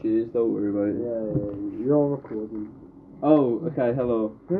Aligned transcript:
Cheers, 0.00 0.30
don't 0.32 0.54
worry 0.54 0.70
about 0.70 0.88
it. 0.88 0.96
Yeah, 1.04 1.20
yeah, 1.36 1.84
you're 1.84 1.96
on 1.98 2.10
recording. 2.12 2.72
Oh, 3.22 3.60
okay, 3.66 3.92
hello. 3.94 4.32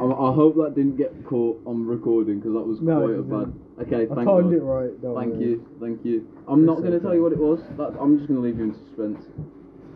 I, 0.00 0.04
I 0.04 0.32
hope 0.32 0.54
that 0.58 0.74
didn't 0.76 0.96
get 0.96 1.10
caught 1.26 1.60
on 1.66 1.84
recording 1.84 2.38
because 2.38 2.52
that 2.52 2.62
was 2.64 2.78
No, 2.80 3.00
quite 3.00 3.18
a 3.18 3.22
bad. 3.22 3.52
didn't. 3.52 3.94
Okay, 3.94 4.12
I 4.12 4.14
thank 4.14 4.28
timed 4.28 4.50
God. 4.50 4.52
it 4.52 4.62
right. 4.62 5.02
Don't 5.02 5.16
Thank 5.16 5.34
worry. 5.34 5.44
you, 5.44 5.66
thank 5.80 6.04
you. 6.04 6.28
I'm 6.46 6.64
not 6.64 6.78
going 6.82 6.92
to 6.92 7.00
tell 7.00 7.16
you 7.16 7.22
what 7.24 7.32
it 7.32 7.38
was. 7.38 7.58
That, 7.78 7.98
I'm 8.00 8.16
just 8.18 8.28
going 8.28 8.40
to 8.40 8.46
leave 8.46 8.58
you 8.58 8.64
in 8.70 8.74
suspense. 8.86 9.24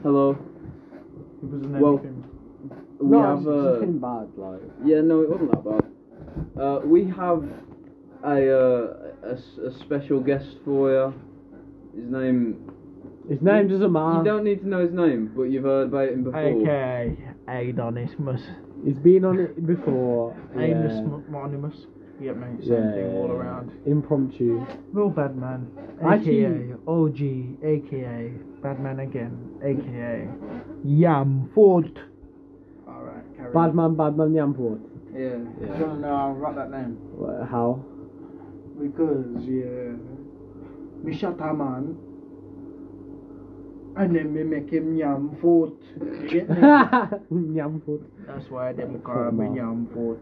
Hello. 0.03 0.31
It 0.33 1.45
wasn't 1.45 1.81
Well, 1.81 1.99
anything. 2.03 2.25
We 2.99 3.17
no, 3.17 3.23
have. 3.23 3.39
it's 3.39 3.47
Uh, 3.47 3.73
nothing 3.79 3.99
bad. 4.01 4.27
Like, 4.37 4.61
yeah, 4.85 5.01
no, 5.03 5.21
it 5.23 5.31
wasn't 5.31 5.53
that 5.53 5.65
bad. 5.65 6.61
Uh, 6.61 6.81
we 6.85 7.05
have 7.11 7.45
a, 8.25 8.59
uh, 8.59 9.13
a 9.23 9.33
s- 9.35 9.59
a 9.65 9.71
special 9.71 10.19
guest 10.19 10.57
for 10.65 10.91
you. 10.91 11.15
His 11.95 12.11
name. 12.11 12.67
His 13.31 13.41
name 13.41 13.69
doesn't 13.69 13.93
matter. 13.93 14.07
You 14.11 14.19
matter. 14.19 14.25
don't 14.25 14.45
need 14.45 14.61
to 14.61 14.69
know 14.69 14.81
his 14.85 14.93
name, 14.93 15.33
but 15.35 15.45
you've 15.45 15.65
heard 15.65 15.89
about 15.89 16.09
him 16.11 16.25
before. 16.25 16.41
AKA 16.41 17.17
Adonismus. 17.49 18.43
He's 18.85 18.99
been 18.99 19.25
on 19.25 19.39
it 19.39 19.67
before. 19.67 20.37
Amos 20.57 20.93
yeah. 20.93 21.31
Monimus. 21.31 21.87
You 22.21 22.27
get 22.27 22.37
me? 22.37 22.63
Same 22.67 22.73
yeah, 22.73 22.93
thing 22.93 23.17
all 23.17 23.31
around. 23.31 23.73
Impromptu. 23.87 24.67
Real 24.93 25.09
bad 25.11 25.37
man. 25.37 25.71
Actually- 26.05 26.45
AKA 26.45 26.75
OG. 26.87 27.57
AKA 27.65 28.33
Badman 28.63 29.01
again. 29.01 29.39
AKA 29.63 30.29
Yamford. 30.85 31.97
Alright, 32.87 33.37
carry 33.37 33.53
Bad 33.55 33.75
man, 33.75 33.95
bad 33.95 34.17
man, 34.19 34.33
Yamport. 34.33 34.81
Yeah. 35.15 35.39
Yeah. 35.61 35.79
You 35.79 35.85
wanna 35.87 36.01
know 36.01 36.09
how 36.17 36.37
I 36.37 36.41
got 36.41 36.55
that 36.57 36.71
name? 36.71 36.99
Wha- 37.17 37.45
How? 37.47 37.83
Because, 38.81 39.45
yeah. 39.45 39.97
Me 41.03 41.17
shot 41.17 41.41
a 41.41 41.55
man. 41.55 41.57
And 41.57 41.95
then 41.95 41.95
me 41.95 41.95
make 41.95 41.97
him 41.97 41.97
Yamford. 41.97 43.80
You 43.80 43.80
get 46.31 46.49
me? 46.49 46.61
Yamport. 47.57 48.03
That's 48.27 48.49
why 48.51 48.73
they 48.73 48.85
call 49.05 49.27
Come 49.27 49.39
me 49.39 49.47
on. 49.47 49.57
Yamford. 49.57 50.21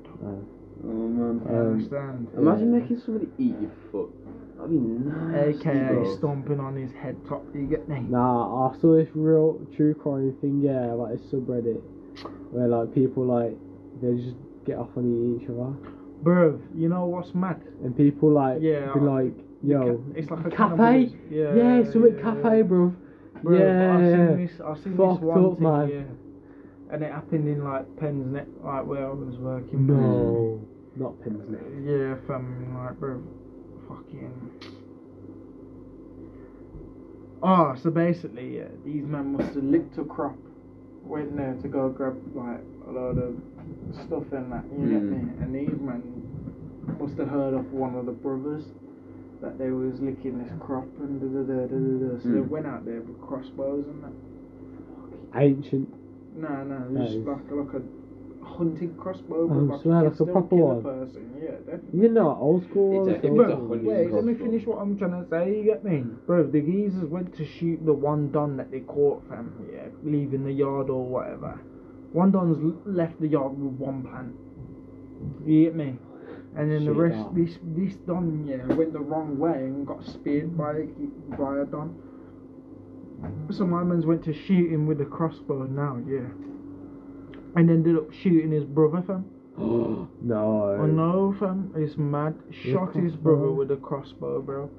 Oh 0.84 0.86
man. 0.86 1.40
You 1.44 1.56
Um, 1.56 1.72
understand? 1.72 2.28
Imagine 2.36 2.72
Yeah. 2.72 2.80
making 2.80 3.00
somebody 3.04 3.28
eat 3.38 3.54
your 3.60 3.70
foot. 3.90 4.10
That'd 4.56 4.70
be 4.70 4.78
nice. 4.78 5.56
AKA 5.64 6.16
stomping 6.16 6.60
on 6.60 6.76
his 6.76 6.92
head 6.92 7.16
top. 7.28 7.44
You 7.54 7.66
get 7.66 7.88
me? 7.88 8.00
Nah, 8.08 8.68
I 8.70 8.80
saw 8.80 8.94
this 8.96 9.08
real 9.14 9.60
true 9.76 9.94
crime 9.94 10.34
thing, 10.40 10.60
yeah, 10.62 10.92
like 10.92 11.14
a 11.14 11.18
subreddit 11.34 11.80
where 12.50 12.66
like 12.68 12.94
people 12.94 13.24
like 13.24 13.56
they 14.02 14.14
just 14.16 14.36
get 14.64 14.76
off 14.78 14.88
on 14.96 15.38
each 15.40 15.48
other 15.48 15.72
Bro, 16.22 16.60
you 16.74 16.88
know 16.88 17.06
what's 17.06 17.32
mad? 17.34 17.60
and 17.84 17.96
people 17.96 18.30
like 18.32 18.58
Yeah, 18.60 18.92
be 18.92 19.00
like, 19.00 19.32
yo, 19.62 20.02
It's 20.14 20.30
like 20.30 20.44
a 20.46 20.50
cafe, 20.50 20.56
cannibalism. 20.56 21.20
yeah, 21.30 21.54
Yeah, 21.54 21.92
something 21.92 22.16
yeah, 22.16 22.22
cafe, 22.22 22.56
yeah. 22.58 22.62
Bro. 23.42 23.58
Yeah, 23.58 23.94
I've 23.96 24.12
seen 24.12 24.46
this. 24.46 24.60
I've 24.60 24.82
seen 24.82 24.96
Fucked 24.96 25.20
this 25.20 25.24
one 25.28 25.44
up, 25.44 25.54
thing, 25.54 25.62
man. 25.62 25.88
yeah. 25.88 26.94
And 26.94 27.02
it 27.04 27.12
happened 27.12 27.48
in 27.48 27.64
like 27.64 27.86
Pensnet, 27.96 28.46
like 28.64 28.86
where 28.86 29.06
I 29.06 29.12
was 29.12 29.36
working. 29.38 29.86
bro. 29.86 29.96
No, 29.96 30.66
not 30.96 31.22
pins. 31.22 31.44
Yeah, 31.84 32.14
fam, 32.26 32.74
like 32.76 32.98
bro, 32.98 33.22
fucking. 33.88 34.50
Oh, 37.42 37.74
so 37.80 37.90
basically, 37.90 38.56
yeah, 38.58 38.68
these 38.84 39.04
men 39.04 39.32
must 39.36 39.54
have 39.54 39.62
licked 39.64 39.96
a 39.98 40.04
crop, 40.04 40.36
went 41.04 41.36
there 41.36 41.54
to 41.62 41.68
go 41.68 41.88
grab 41.88 42.16
like 42.34 42.60
a 42.88 42.90
load 42.90 43.18
of 43.18 43.36
stuff 44.06 44.24
and 44.32 44.50
that. 44.52 44.64
You 44.72 44.88
get 44.88 45.02
Mm. 45.02 45.10
me? 45.10 45.42
And 45.44 45.54
these 45.54 45.78
men 45.80 46.02
must 46.98 47.16
have 47.18 47.28
heard 47.28 47.54
of 47.54 47.72
one 47.72 47.94
of 47.94 48.06
the 48.06 48.12
brothers 48.12 48.64
that 49.42 49.58
they 49.58 49.70
was 49.70 50.00
licking 50.00 50.38
this 50.42 50.52
crop 50.60 50.86
and 51.00 51.20
da 51.20 51.26
da 51.26 51.42
da 51.46 51.66
da 51.66 51.66
da. 51.66 52.14
da. 52.16 52.22
So 52.22 52.28
they 52.28 52.38
Mm. 52.40 52.48
went 52.48 52.66
out 52.66 52.84
there 52.84 53.00
with 53.00 53.20
crossbows 53.20 53.86
and 53.86 54.02
that. 54.04 54.12
Ancient. 55.40 55.88
No, 56.36 56.64
no, 56.64 56.78
That 56.92 57.04
just 57.04 57.16
is- 57.16 57.26
like 57.26 57.50
like 57.50 57.74
a 57.74 57.82
hunting 58.44 58.94
crossbow, 58.96 59.46
but 59.48 59.54
Oh, 59.54 59.58
like 59.60 59.80
swear, 59.82 60.02
like 60.04 60.20
a 60.20 60.24
proper 60.26 60.56
kill 60.56 60.66
one? 60.66 60.76
a 60.78 60.80
person. 60.80 61.22
Yeah, 61.40 61.50
definitely. 61.66 62.00
You 62.00 62.08
know, 62.08 62.36
old 62.40 62.64
school. 62.64 63.08
It's 63.08 63.24
a- 63.24 63.28
old 63.28 63.38
school. 63.38 63.40
a 63.52 63.56
hunting 63.56 63.86
wait, 63.86 64.12
let 64.12 64.24
me 64.24 64.34
finish 64.34 64.66
what 64.66 64.78
I'm 64.80 64.96
trying 64.96 65.22
to 65.22 65.28
say. 65.28 65.58
You 65.58 65.64
get 65.64 65.84
me, 65.84 66.04
bro? 66.26 66.44
The 66.44 66.60
geezers 66.60 67.08
went 67.10 67.32
to 67.34 67.44
shoot 67.44 67.84
the 67.84 67.92
one 67.92 68.30
don 68.32 68.56
that 68.56 68.70
they 68.70 68.80
caught, 68.80 69.22
from 69.28 69.50
Yeah, 69.72 69.86
leaving 70.04 70.44
the 70.44 70.52
yard 70.52 70.88
or 70.90 71.04
whatever. 71.04 71.58
One 72.12 72.30
don's 72.30 72.58
left 72.86 73.20
the 73.20 73.28
yard 73.28 73.52
with 73.60 73.78
one 73.78 74.02
plant. 74.02 74.34
You 75.44 75.64
get 75.64 75.76
me? 75.76 75.98
And 76.56 76.72
then 76.72 76.84
the 76.84 76.92
rest, 76.92 77.16
that. 77.16 77.34
this 77.34 77.58
this 77.62 77.94
don, 78.06 78.46
yeah, 78.46 78.64
went 78.74 78.92
the 78.92 79.00
wrong 79.00 79.38
way 79.38 79.52
and 79.52 79.86
got 79.86 80.04
speared 80.04 80.56
by 80.56 80.72
a, 80.72 81.36
by 81.36 81.60
a 81.60 81.64
don. 81.64 81.94
So 83.50 83.66
my 83.66 83.82
man's 83.82 84.06
went 84.06 84.24
to 84.24 84.32
shoot 84.32 84.72
him 84.72 84.86
with 84.86 85.00
a 85.00 85.04
crossbow 85.04 85.64
now, 85.64 86.00
yeah. 86.06 86.28
And 87.56 87.70
ended 87.70 87.96
up 87.96 88.12
shooting 88.12 88.52
his 88.52 88.64
brother, 88.64 89.02
fam. 89.06 89.24
no. 89.58 90.76
Oh 90.80 90.86
no, 90.86 91.34
fam, 91.38 91.72
it's 91.76 91.96
mad. 91.96 92.34
Shot 92.50 92.94
his 92.94 93.14
brother 93.14 93.50
with 93.50 93.70
a 93.70 93.76
crossbow, 93.76 94.40
bro. 94.40 94.70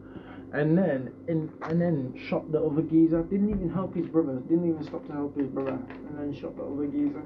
And 0.54 0.78
then, 0.78 1.12
and, 1.28 1.52
and 1.64 1.80
then 1.80 2.20
shot 2.28 2.52
the 2.52 2.60
other 2.60 2.82
geezer. 2.82 3.22
Didn't 3.24 3.50
even 3.50 3.70
help 3.70 3.96
his 3.96 4.08
brother. 4.08 4.40
Didn't 4.50 4.68
even 4.68 4.84
stop 4.84 5.06
to 5.08 5.14
help 5.14 5.38
his 5.38 5.48
brother. 5.48 5.78
And 6.08 6.18
then 6.18 6.34
shot 6.34 6.58
the 6.58 6.64
other 6.64 6.88
geezer. 6.88 7.24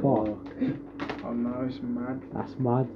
Fuck. 0.00 1.08
Oh 1.24 1.32
no, 1.32 1.66
it's 1.68 1.80
mad. 1.82 2.22
That's 2.32 2.54
mad. 2.58 2.88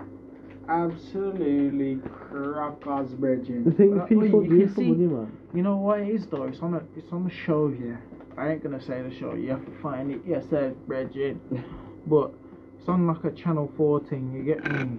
Absolutely 0.68 1.96
crackers, 1.96 3.12
brethren. 3.14 3.64
The 3.64 3.72
thing 3.72 3.98
But, 3.98 4.08
people 4.08 4.40
wait, 4.40 4.50
you 4.50 4.58
do 4.60 4.68
for 4.68 4.74
see- 4.74 4.88
money, 4.88 5.06
man. 5.06 5.36
You 5.54 5.62
know 5.62 5.76
what 5.76 6.00
it 6.00 6.08
is 6.08 6.26
though? 6.26 6.44
It's 6.44 6.60
on 6.60 6.74
a 6.74 6.82
it's 6.96 7.12
on 7.12 7.24
the 7.24 7.30
show 7.30 7.68
here. 7.68 8.02
I 8.38 8.50
ain't 8.52 8.62
gonna 8.62 8.80
say 8.80 9.02
the 9.02 9.14
show. 9.14 9.34
You 9.34 9.50
have 9.50 9.64
to 9.64 9.82
find 9.82 10.10
it 10.10 10.24
yourself, 10.24 10.74
Bridget. 10.86 11.36
but 12.06 12.32
it's 12.78 12.88
on 12.88 13.06
like 13.06 13.24
a 13.24 13.30
Channel 13.30 13.70
14. 13.76 14.32
You 14.34 14.42
get 14.42 14.64
me? 14.72 14.98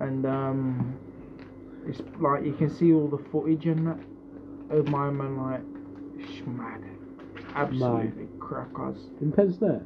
And 0.00 0.24
um, 0.26 0.96
it's 1.86 2.00
like 2.20 2.44
you 2.44 2.52
can 2.54 2.70
see 2.70 2.92
all 2.92 3.08
the 3.08 3.18
footage 3.30 3.66
and 3.66 3.86
that 3.86 3.98
of 4.70 4.88
my 4.88 5.10
man 5.10 5.36
like 5.36 5.60
it's 6.18 6.46
mad, 6.46 6.82
absolutely 7.54 8.28
crackers. 8.38 8.98
In 9.20 9.32
Pensnet, 9.32 9.84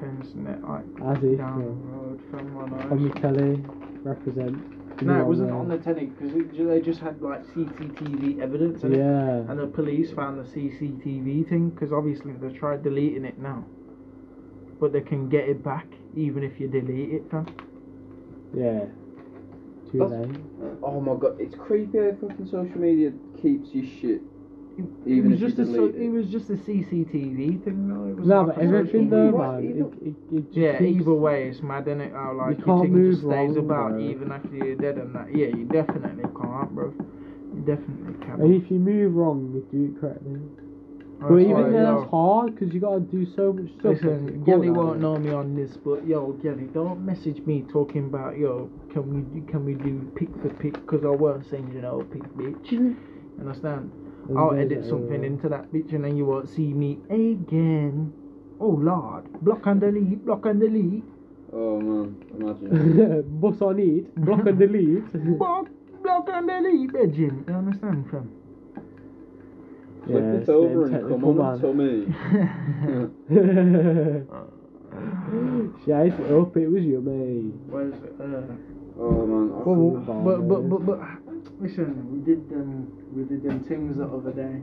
Pens 0.00 0.34
net 0.34 0.62
like 0.62 0.84
as 1.04 1.22
down 1.22 1.60
yeah. 1.60 1.66
the 1.66 1.70
road 1.70 2.20
from 2.30 2.54
one 2.54 2.72
on 2.72 3.08
the 3.08 3.20
telly, 3.20 3.62
represent. 4.06 5.02
No, 5.02 5.20
it 5.20 5.26
wasn't 5.26 5.48
Yeah. 5.50 5.56
on 5.56 5.68
the 5.68 5.78
telly 5.78 6.06
because 6.06 6.32
they 6.56 6.80
just 6.80 7.00
had 7.00 7.20
like 7.20 7.44
CCTV 7.46 8.40
evidence. 8.40 8.82
innit? 8.82 8.96
Yeah. 8.96 9.50
And 9.50 9.58
the 9.60 9.66
police 9.66 10.10
found 10.12 10.38
the 10.38 10.44
CCTV 10.44 11.42
thing 11.48 11.70
because 11.70 11.92
obviously 11.92 12.32
they 12.32 12.48
tried 12.50 12.82
deleting 12.82 13.24
it 13.24 13.38
now. 13.38 13.64
But 14.80 14.92
they 14.92 15.00
can 15.02 15.28
get 15.28 15.48
it 15.48 15.62
back 15.62 15.86
even 16.14 16.42
if 16.42 16.58
you 16.60 16.68
delete 16.68 17.10
it, 17.12 17.30
fam. 17.30 17.46
Yeah. 18.54 18.86
Too 19.92 20.04
late. 20.04 20.36
Oh 20.82 21.00
my 21.00 21.14
god, 21.14 21.36
it's 21.38 21.54
creepy 21.54 21.98
how 21.98 22.12
fucking 22.20 22.46
social 22.46 22.78
media 22.78 23.12
keeps 23.40 23.74
your 23.74 23.84
shit. 23.84 24.22
It, 24.78 24.84
Even 25.06 25.32
it 25.32 25.40
was 25.40 25.40
just 25.40 25.58
a 25.58 25.64
so, 25.64 25.86
it. 25.86 25.94
it 25.94 26.08
was 26.10 26.26
just 26.26 26.50
a 26.50 26.54
CCTV 26.54 27.64
thing 27.64 27.88
though. 27.88 28.10
It 28.10 28.16
was 28.16 28.26
No, 28.28 28.42
like 28.42 28.56
but 28.56 28.62
a 28.62 28.66
everything 28.66 29.08
social 29.08 29.10
though, 29.10 29.24
media- 29.24 29.38
What? 29.38 29.52
man. 29.62 29.64
Either- 29.64 29.78
It, 29.80 30.08
it, 30.08 30.36
it 30.36 30.44
just 30.46 30.56
Yeah, 30.56 30.78
keeps- 30.78 31.00
either 31.00 31.14
way, 31.14 31.48
it's 31.48 31.62
mad, 31.62 31.86
innit? 31.86 32.12
How 32.12 32.34
like 32.34 32.58
You 32.58 32.64
your 32.64 32.66
can't 32.66 32.82
thing 32.82 33.10
just 33.12 33.22
move 33.24 33.32
stays 33.32 33.56
wrong, 33.56 33.58
about 33.58 33.90
bro. 33.92 34.00
even 34.00 34.32
after 34.32 34.54
you're 34.56 34.76
dead 34.76 34.98
and 34.98 35.14
that. 35.14 35.34
Yeah, 35.34 35.46
you 35.46 35.64
definitely 35.64 36.24
can't, 36.24 36.74
bro. 36.74 36.92
You 37.54 37.60
definitely 37.64 38.14
can't. 38.26 38.40
And 38.42 38.52
can. 38.52 38.62
if 38.64 38.70
you 38.70 38.78
move 38.78 39.14
wrong, 39.14 39.50
you 39.54 39.66
do 39.72 39.94
it 39.94 40.00
correctly. 40.00 40.40
That's 41.18 41.30
But 41.30 41.36
even 41.36 41.52
why, 41.52 41.62
then, 41.62 41.72
yo, 41.72 41.96
that's 42.00 42.10
hard 42.10 42.54
because 42.54 42.74
you 42.74 42.80
gotta 42.80 43.00
do 43.00 43.24
so 43.34 43.54
much 43.54 43.70
stuff. 43.80 43.84
Listen, 43.94 44.26
to 44.26 44.32
Gelly 44.44 44.68
call 44.68 44.76
won't 44.76 45.00
that. 45.00 45.00
know 45.00 45.16
me 45.16 45.30
on 45.32 45.54
this, 45.56 45.74
but 45.78 46.06
yo, 46.06 46.32
Gelly, 46.42 46.68
don't 46.74 47.00
message 47.06 47.40
me 47.46 47.64
talking 47.72 48.04
about 48.04 48.36
yo. 48.36 48.68
Can 48.92 49.08
we 49.08 49.40
do, 49.40 49.46
can 49.50 49.64
we 49.64 49.72
do 49.74 50.06
pick 50.14 50.28
for 50.42 50.50
pick? 50.50 50.74
Because 50.74 51.06
I 51.06 51.08
won't 51.08 51.46
send 51.46 51.72
you 51.72 51.80
no 51.80 52.00
pick, 52.12 52.22
bitch. 52.36 52.68
Mm-hmm. 52.68 53.40
Understand? 53.40 53.90
And 54.28 54.38
I'll 54.38 54.52
edit 54.54 54.84
something 54.84 55.22
into 55.24 55.48
that 55.48 55.70
bitch, 55.72 55.92
and 55.92 56.04
then 56.04 56.16
you 56.16 56.24
won't 56.26 56.48
see 56.48 56.72
me 56.72 56.98
again. 57.10 58.12
Oh 58.60 58.70
lord, 58.70 59.24
block 59.42 59.66
and 59.66 59.80
delete, 59.80 60.24
block 60.24 60.46
and 60.46 60.58
delete, 60.60 61.04
Oh 61.52 61.78
man, 61.80 62.16
imagine. 62.34 63.22
Boss 63.40 63.60
on 63.62 63.78
it, 63.78 64.14
block 64.24 64.46
and 64.46 64.58
delete. 64.58 65.12
block, 65.38 65.68
block 66.02 66.28
and 66.32 66.48
delete, 66.48 66.90
Virgin. 66.92 67.44
You 67.46 67.54
understand, 67.54 68.10
fam? 68.10 68.30
Flip 70.06 70.22
Yeah, 70.24 70.32
it 70.32 70.40
it's 70.40 70.48
over 70.48 70.84
and 70.86 70.92
come 70.92 71.02
technical, 71.10 71.40
on 71.42 71.60
man. 71.60 71.60
to 71.60 71.74
me. 71.74 72.06
Shite 75.84 76.18
it 76.20 76.30
up, 76.32 76.56
it 76.56 76.68
was 76.68 76.84
yummy. 76.84 77.52
Where's 77.68 77.94
uh? 77.94 78.42
Oh 78.98 79.26
man, 79.26 79.52
I 79.52 79.62
Well, 79.62 79.64
couldn't- 79.64 80.24
but, 80.24 80.48
but 80.48 80.60
but 80.70 80.86
but 80.86 80.98
listen, 81.60 82.10
we 82.12 82.18
did 82.24 82.48
them 82.48 82.92
we 83.14 83.24
did 83.24 83.42
them 83.42 83.64
things 83.64 83.96
the 83.96 84.04
other 84.04 84.32
day. 84.32 84.60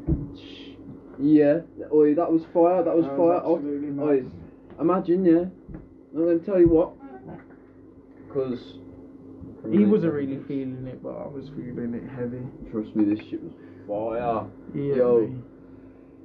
yeah. 1.20 1.60
Oi, 1.94 2.14
that 2.16 2.32
was 2.32 2.44
fire. 2.54 2.84
That 2.84 2.96
was 2.96 3.06
That 3.06 3.18
fire. 3.18 3.42
Oh, 3.44 3.56
absolutely 3.58 3.90
mad. 3.90 4.04
oi, 4.04 4.26
imagine, 4.80 5.26
yeah. 5.26 5.46
Let 6.14 6.40
me 6.40 6.46
tell 6.46 6.60
you 6.60 6.68
what. 6.70 6.94
Because 8.28 8.76
He 9.72 9.86
wasn't 9.86 10.14
really 10.14 10.40
feeling 10.48 10.86
it, 10.88 11.02
but 11.04 11.10
I 11.16 11.28
was 11.28 11.50
feeling 11.50 11.94
it 11.94 12.10
heavy. 12.10 12.42
Trust 12.72 12.96
me, 12.96 13.14
this 13.14 13.24
shit 13.30 13.42
was 13.44 13.54
fire. 13.88 14.46
Yeah, 14.74 14.96
Yo. 14.96 15.28
me. 15.28 15.42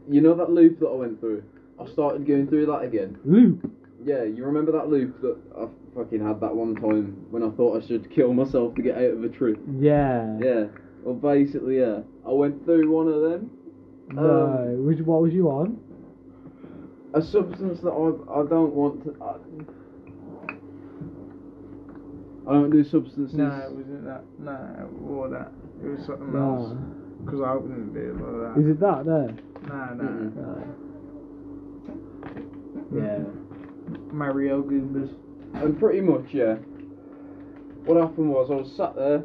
you 0.09 0.21
know 0.21 0.35
that 0.35 0.51
loop 0.51 0.81
that 0.81 0.87
I 0.89 0.95
went 0.95 1.21
through. 1.21 1.43
I 1.81 1.87
started 1.93 2.27
going 2.27 2.49
through 2.49 2.67
that 2.67 2.81
again. 2.83 3.19
Luke. 3.25 3.61
Yeah, 4.05 4.25
you 4.25 4.45
remember 4.45 4.73
that 4.73 4.89
loop 4.89 5.21
that 5.23 5.37
I 5.57 5.67
fucking 5.99 6.25
had 6.25 6.41
that 6.41 6.55
one 6.55 6.77
time 6.77 7.27
when 7.31 7.43
I 7.43 7.51
thought 7.51 7.83
I 7.83 7.87
should 7.87 8.09
kill 8.15 8.33
myself 8.33 8.75
to 8.77 8.83
get 8.83 8.97
out 8.97 9.03
of 9.19 9.25
a 9.25 9.29
tree. 9.29 9.57
Yeah. 9.79 10.39
Yeah. 10.41 10.65
Well, 11.03 11.15
basically, 11.15 11.79
yeah. 11.81 12.01
I 12.27 12.31
went 12.31 12.65
through 12.65 12.91
one 12.91 13.09
of 13.09 13.21
them. 13.23 13.51
No. 14.13 14.47
Um, 14.59 14.87
Which, 14.87 15.01
what 15.01 15.21
was 15.23 15.33
you 15.33 15.49
on? 15.49 15.79
A 17.15 17.23
substance 17.23 17.81
that 17.81 17.91
I 17.91 18.13
I 18.41 18.45
don't 18.47 18.75
want 18.75 19.03
to. 19.05 19.17
I, 19.23 19.37
I 22.49 22.53
don't 22.53 22.71
do 22.71 22.85
substances. 22.85 23.35
Nah, 23.35 23.65
it 23.67 23.73
wasn't 23.73 24.05
that. 24.05 24.23
Nah, 24.39 24.85
or 25.07 25.29
that. 25.31 25.51
It 25.83 25.89
was 25.89 26.07
something 26.07 26.33
Nah. 26.33 26.57
else. 26.57 26.77
Because 27.25 27.41
I 27.41 27.55
wouldn't 27.55 27.93
do 27.95 28.13
like 28.13 28.55
that. 28.55 28.61
Is 28.63 28.69
it 28.71 28.81
that 28.81 29.05
there? 29.05 29.35
Nah, 29.69 29.95
nah. 29.95 30.05
Mm-mm. 30.05 30.37
No. 32.93 33.01
Yeah. 33.03 33.25
Mario 34.13 34.63
Goombas. 34.63 35.11
And 35.55 35.79
pretty 35.79 36.01
much, 36.01 36.27
yeah. 36.33 36.57
What 37.85 37.97
happened 37.97 38.31
was 38.31 38.51
I 38.51 38.55
was 38.55 38.73
sat 38.77 38.95
there, 38.97 39.25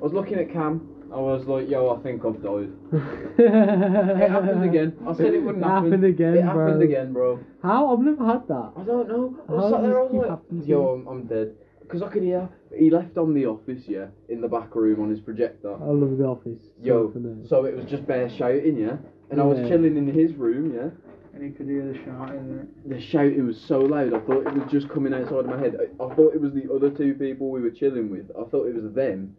I 0.00 0.04
was 0.04 0.12
looking 0.12 0.38
at 0.38 0.50
Cam, 0.52 0.88
I 1.12 1.16
was 1.18 1.44
like, 1.46 1.68
yo, 1.68 1.90
I 1.90 2.00
think 2.02 2.24
I've 2.24 2.42
died. 2.42 2.70
It 3.40 4.30
happened 4.30 4.64
again. 4.64 4.96
I 5.06 5.14
said 5.14 5.34
it 5.34 5.42
wouldn't 5.42 5.64
It 5.64 5.66
happen. 5.66 5.90
happened 5.90 6.04
again, 6.04 6.34
It 6.36 6.42
bro. 6.42 6.66
happened 6.66 6.82
again, 6.82 7.12
bro. 7.12 7.40
How? 7.62 7.92
I've 7.92 8.00
never 8.04 8.24
had 8.24 8.46
that. 8.48 8.72
I 8.76 8.82
don't 8.84 9.08
know. 9.08 9.36
I 9.48 9.52
was 9.52 9.62
How 9.64 9.70
sat 9.70 9.82
there, 9.82 9.98
I 9.98 10.02
was 10.04 10.12
like, 10.12 10.48
to 10.62 10.66
yo, 10.68 10.82
you? 10.82 10.88
I'm, 10.88 11.06
I'm 11.08 11.26
dead. 11.26 11.54
Because 11.80 12.02
I 12.02 12.08
could 12.08 12.22
hear, 12.22 12.48
he 12.76 12.90
left 12.90 13.16
on 13.16 13.34
the 13.34 13.46
office, 13.46 13.82
yeah, 13.88 14.06
in 14.28 14.40
the 14.40 14.48
back 14.48 14.74
room 14.76 15.00
on 15.02 15.10
his 15.10 15.20
projector. 15.20 15.72
I 15.74 15.86
love 15.86 16.18
the 16.18 16.24
office. 16.26 16.60
Yo, 16.80 17.12
So 17.48 17.64
it 17.64 17.74
was 17.74 17.84
just 17.86 18.06
bare 18.06 18.28
shouting, 18.30 18.76
yeah? 18.76 18.96
And 19.30 19.40
I 19.40 19.44
was 19.44 19.58
Yeah. 19.58 19.68
chilling 19.68 19.96
in 19.96 20.06
his 20.06 20.34
room, 20.34 20.72
yeah? 20.74 20.90
And 21.32 21.44
you 21.44 21.52
could 21.52 21.66
hear 21.68 21.84
the 21.92 21.98
shouting. 22.04 22.66
The 22.86 23.00
shouting 23.00 23.46
was 23.46 23.60
so 23.60 23.78
loud, 23.80 24.12
I 24.14 24.18
thought 24.20 24.46
it 24.46 24.52
was 24.54 24.70
just 24.70 24.88
coming 24.88 25.14
outside 25.14 25.40
of 25.40 25.46
my 25.46 25.58
head. 25.58 25.76
I, 25.78 26.04
I 26.04 26.14
thought 26.14 26.34
it 26.34 26.40
was 26.40 26.52
the 26.52 26.72
other 26.74 26.90
two 26.90 27.14
people 27.14 27.50
we 27.50 27.60
were 27.60 27.70
chilling 27.70 28.10
with. 28.10 28.30
I 28.32 28.44
thought 28.50 28.66
it 28.66 28.74
was 28.74 28.92
them 28.92 29.36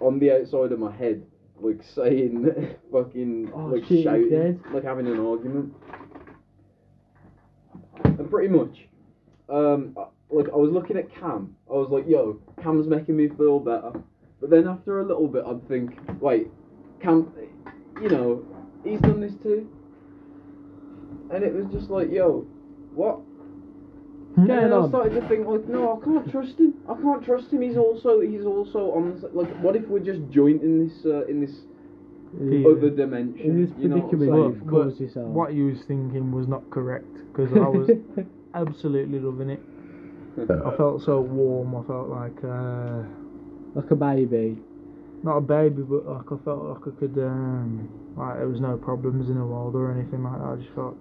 on 0.00 0.18
the 0.18 0.32
outside 0.32 0.72
of 0.72 0.78
my 0.80 0.94
head, 0.94 1.24
like 1.60 1.80
saying 1.94 2.50
fucking, 2.92 3.52
Oh, 3.54 3.66
like 3.66 3.84
shit, 3.84 4.02
shouting, 4.04 4.30
dead. 4.30 4.60
like 4.72 4.82
having 4.82 5.06
an 5.06 5.20
argument. 5.24 5.72
And 8.04 8.28
pretty 8.30 8.48
much, 8.48 8.86
um, 9.48 9.94
like 10.30 10.48
I 10.52 10.56
was 10.56 10.70
looking 10.72 10.96
at 10.96 11.12
Cam, 11.14 11.54
I 11.70 11.74
was 11.74 11.88
like, 11.90 12.06
yo, 12.08 12.40
Cam's 12.62 12.86
making 12.88 13.16
me 13.16 13.28
feel 13.28 13.60
better. 13.60 13.92
But 14.40 14.50
then 14.50 14.66
after 14.68 15.00
a 15.00 15.04
little 15.04 15.28
bit, 15.28 15.44
I'd 15.46 15.66
think, 15.68 15.98
wait, 16.20 16.48
Cam, 17.00 17.32
you 18.02 18.08
know, 18.08 18.44
he's 18.84 19.00
done 19.00 19.20
this 19.20 19.34
too. 19.42 19.68
And 21.30 21.44
it 21.44 21.54
was 21.54 21.66
just 21.72 21.90
like, 21.90 22.10
yo, 22.10 22.46
what? 22.94 23.20
Getting 24.36 24.50
and 24.50 24.72
then 24.72 24.72
I 24.72 24.88
started 24.88 25.20
to 25.20 25.28
think 25.28 25.46
like, 25.46 25.66
no, 25.68 26.00
I 26.00 26.04
can't 26.04 26.30
trust 26.30 26.58
him. 26.58 26.74
I 26.88 26.94
can't 26.94 27.24
trust 27.24 27.52
him. 27.52 27.62
He's 27.62 27.76
also 27.76 28.20
he's 28.20 28.44
also 28.44 28.92
on 28.92 29.14
this, 29.14 29.24
like, 29.32 29.48
what 29.60 29.74
if 29.76 29.86
we're 29.88 29.98
just 29.98 30.20
joint 30.30 30.62
in 30.62 30.86
this 30.86 31.04
uh, 31.04 31.26
in 31.26 31.40
this 31.40 31.52
Yeah. 32.40 32.68
other 32.68 32.90
dimension? 32.90 33.40
In 33.50 33.66
this 33.66 33.76
you 33.78 33.88
know 33.88 33.96
what 33.96 34.04
I'm 34.04 34.18
predicament 34.18 34.44
saying? 34.44 34.54
you've 34.54 34.66
caused 34.70 35.00
yourself. 35.00 35.28
What 35.28 35.54
you 35.54 35.66
was 35.66 35.82
thinking 35.88 36.30
was 36.32 36.46
not 36.46 36.68
correct. 36.70 37.06
Because 37.32 37.52
I 37.52 37.68
was 37.68 37.90
absolutely 38.54 39.18
loving 39.18 39.50
it. 39.50 39.60
I 40.38 40.76
felt 40.76 41.02
so 41.02 41.20
warm. 41.20 41.74
I 41.74 41.82
felt 41.82 42.08
like 42.08 42.44
uh, 42.44 43.02
like 43.74 43.90
a 43.90 43.96
baby. 43.96 44.58
Not 45.22 45.36
a 45.38 45.40
baby, 45.40 45.82
but 45.82 46.06
like 46.06 46.26
I 46.32 46.36
felt 46.44 46.64
like 46.64 46.82
I 46.94 46.98
could 46.98 47.18
um, 47.18 47.88
like 48.16 48.36
there 48.38 48.48
was 48.48 48.60
no 48.60 48.76
problems 48.76 49.28
in 49.28 49.36
the 49.38 49.44
world 49.44 49.74
or 49.74 49.90
anything 49.92 50.22
like 50.22 50.38
that. 50.38 50.46
I 50.46 50.56
just 50.56 50.74
felt 50.74 50.96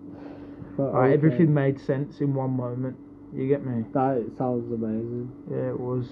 But 0.77 0.93
like 0.93 1.03
okay. 1.05 1.13
everything 1.13 1.53
made 1.53 1.79
sense 1.79 2.19
in 2.21 2.33
one 2.33 2.51
moment. 2.51 2.95
You 3.33 3.47
get 3.47 3.65
me? 3.65 3.83
That 3.93 4.31
sounds 4.37 4.71
amazing. 4.71 5.31
Yeah, 5.51 5.69
it 5.69 5.79
was. 5.79 6.05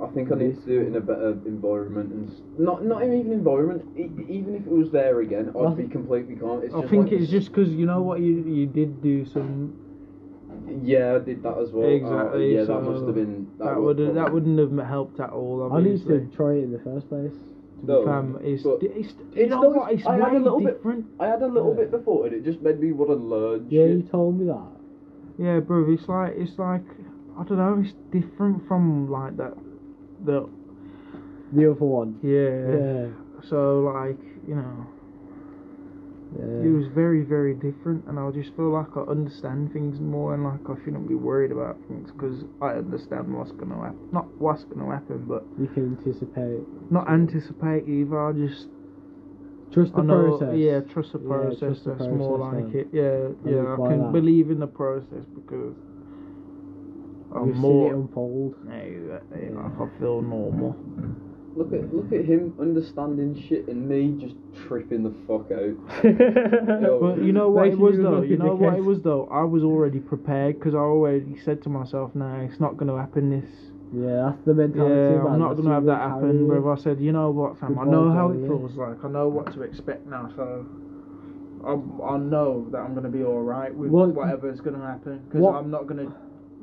I 0.00 0.06
think 0.14 0.30
I 0.30 0.36
need 0.36 0.54
to 0.60 0.66
do 0.66 0.80
it 0.82 0.86
in 0.88 0.96
a 0.96 1.00
better 1.00 1.30
environment 1.46 2.12
and 2.12 2.30
s- 2.30 2.40
not 2.58 2.84
not 2.84 3.02
even 3.02 3.32
environment. 3.32 3.82
E- 3.96 4.10
even 4.28 4.54
if 4.54 4.62
it 4.66 4.70
was 4.70 4.92
there 4.92 5.20
again, 5.20 5.50
I'd 5.58 5.76
be 5.76 5.88
completely 5.88 6.36
calm. 6.36 6.62
It's 6.62 6.72
I 6.74 6.80
just 6.80 6.90
think 6.90 7.04
like- 7.10 7.12
it's 7.20 7.30
just 7.30 7.48
because 7.52 7.70
you 7.70 7.86
know 7.86 8.02
what 8.02 8.20
you 8.20 8.34
you 8.44 8.66
did 8.66 9.02
do 9.02 9.24
some 9.24 9.72
yeah, 10.82 11.16
I 11.16 11.18
did 11.18 11.42
that 11.42 11.58
as 11.58 11.70
well. 11.72 11.86
Uh, 11.86 11.90
Exactly, 11.90 12.54
yeah, 12.54 12.64
so 12.66 12.74
that 12.74 12.82
must 12.82 13.04
have 13.06 13.14
been 13.14 13.46
that, 13.58 13.64
that 13.64 13.80
would 13.80 13.98
would 13.98 14.14
that 14.16 14.32
wouldn't 14.32 14.58
have 14.58 14.86
helped 14.88 15.20
at 15.20 15.30
all. 15.30 15.70
I 15.72 15.80
need 15.80 16.00
Obviously. 16.00 16.20
to 16.30 16.36
try 16.36 16.52
it 16.52 16.64
in 16.64 16.72
the 16.72 16.78
first 16.80 17.08
place. 17.08 17.32
No, 17.82 18.04
Fam, 18.04 18.38
it's, 18.42 18.64
but 18.64 18.78
it's, 18.82 19.12
you 19.12 19.14
it's 19.34 19.50
know 19.50 19.62
those- 19.62 19.76
what? 19.76 19.92
It's 19.92 20.04
I 20.06 20.14
had 20.16 20.20
a 20.20 20.34
way 20.34 20.38
little 20.40 20.60
bit- 20.60 20.80
I 21.20 21.26
had 21.28 21.42
a 21.42 21.46
little 21.46 21.70
Yeah. 21.76 21.82
bit 21.82 21.90
before, 21.92 22.26
and 22.26 22.34
it 22.34 22.44
just 22.44 22.60
made 22.60 22.80
me 22.80 22.90
want 22.92 23.10
to 23.10 23.16
learn. 23.16 23.66
Yeah, 23.70 23.86
shit. 23.86 23.96
you 23.96 24.02
told 24.02 24.38
me 24.38 24.46
that. 24.46 24.66
Yeah, 25.38 25.60
bro. 25.60 25.88
It's 25.88 26.08
like 26.08 26.32
it's 26.36 26.58
like 26.58 26.82
I 27.38 27.44
don't 27.44 27.58
know. 27.58 27.78
It's 27.84 27.94
different 28.10 28.66
from 28.66 29.08
like 29.10 29.36
that. 29.36 29.54
The 30.24 30.48
The 31.52 31.70
other 31.70 31.84
one. 31.84 32.18
yeah. 32.22 33.06
Yeah. 33.06 33.06
So 33.48 33.80
like 33.94 34.18
you 34.48 34.56
know, 34.56 34.86
Yeah. 36.36 36.68
it 36.68 36.72
was 36.74 36.86
very 36.94 37.22
very 37.24 37.54
different, 37.54 38.04
and 38.06 38.18
I 38.18 38.30
just 38.30 38.54
feel 38.54 38.70
like 38.70 38.94
I 38.96 39.00
understand 39.10 39.72
things 39.72 39.98
more, 40.00 40.34
and 40.34 40.44
like 40.44 40.60
I 40.68 40.74
shouldn't 40.84 41.08
be 41.08 41.14
worried 41.14 41.52
about 41.52 41.78
things 41.88 42.10
because 42.12 42.44
I 42.60 42.72
understand 42.76 43.32
what's 43.34 43.52
gonna 43.52 43.76
happen. 43.80 44.08
Not 44.12 44.26
what's 44.38 44.64
gonna 44.64 44.92
happen, 44.92 45.24
but 45.26 45.44
You 45.58 45.68
can 45.68 45.96
anticipate. 45.96 46.60
not 46.90 47.08
anticipate 47.08 47.88
either. 47.88 48.18
I 48.28 48.32
just 48.32 48.68
Trust 49.72 49.94
the 49.94 50.02
know, 50.02 50.38
process. 50.38 50.56
Yeah, 50.56 50.80
trust 50.80 51.12
the 51.12 51.18
process. 51.18 51.58
Yeah, 51.60 51.68
trust 51.68 51.84
the 51.84 51.90
that's 51.92 52.08
more 52.08 52.38
process, 52.38 52.54
like 52.64 52.74
man. 52.74 52.76
it. 52.76 52.88
Yeah, 52.92 53.28
I 53.44 53.54
yeah. 53.64 53.72
I 53.74 53.88
can 53.88 54.00
that. 54.04 54.12
believe 54.12 54.50
in 54.50 54.58
the 54.60 54.66
process 54.66 55.24
because 55.34 55.74
I'm 57.36 57.46
You've 57.48 57.56
seen 57.56 57.62
more. 57.62 57.92
it 57.92 57.96
unfold. 57.96 58.54
Uh, 58.66 58.70
yeah, 58.72 58.76
exactly. 58.80 59.48
Like, 59.50 59.72
I 59.80 59.98
feel 60.00 60.22
normal. 60.22 60.74
Look 61.58 61.72
at 61.72 61.92
look 61.92 62.12
at 62.12 62.24
him 62.24 62.54
understanding 62.60 63.34
shit, 63.48 63.66
and 63.66 63.88
me 63.88 64.16
just 64.20 64.36
tripping 64.66 65.02
the 65.02 65.12
fuck 65.26 65.50
out. 65.50 65.74
Yo. 66.82 66.98
But 67.00 67.24
you 67.24 67.32
know 67.32 67.50
what 67.50 67.66
it 67.66 67.78
was 67.78 67.96
though. 67.96 68.22
You 68.22 68.36
know 68.36 68.54
what 68.54 68.74
it 68.74 68.84
was 68.84 69.02
though. 69.02 69.28
I 69.32 69.42
was 69.42 69.64
already 69.64 69.98
prepared 69.98 70.58
because 70.60 70.74
I 70.74 70.78
already 70.78 71.36
said 71.44 71.62
to 71.64 71.68
myself, 71.68 72.14
"No, 72.14 72.26
it's 72.48 72.60
not 72.60 72.76
going 72.76 72.88
to 72.88 72.96
happen." 72.96 73.30
This. 73.30 73.50
Yeah, 73.92 74.32
that's 74.36 74.44
the 74.46 74.54
mentality. 74.54 74.94
Yeah, 74.94 75.22
man. 75.24 75.32
I'm 75.34 75.38
not 75.40 75.54
going 75.54 75.64
to 75.64 75.72
have 75.74 75.84
that 75.86 75.98
happen. 76.00 76.46
carry. 76.46 76.60
But 76.60 76.70
I 76.70 76.76
said, 76.76 77.00
you 77.00 77.10
know 77.10 77.30
what, 77.30 77.58
fam, 77.58 77.78
I 77.78 77.84
know 77.84 78.12
how 78.12 78.30
it 78.30 78.46
feels 78.46 78.76
like. 78.76 79.02
I 79.02 79.08
know 79.08 79.28
what 79.28 79.50
to 79.54 79.62
expect 79.62 80.06
now, 80.06 80.30
so 80.36 80.66
I, 81.64 81.72
I 82.04 82.18
know 82.18 82.66
that 82.70 82.78
I'm 82.78 82.92
going 82.92 83.04
to 83.04 83.10
be 83.10 83.24
all 83.24 83.40
right 83.40 83.74
with 83.74 83.90
What- 83.90 84.14
whatever's 84.14 84.60
going 84.60 84.78
to 84.78 84.84
happen. 84.86 85.22
Because 85.26 85.40
what- 85.40 85.54
I'm 85.54 85.70
not 85.70 85.86
going 85.86 86.06
to, 86.06 86.12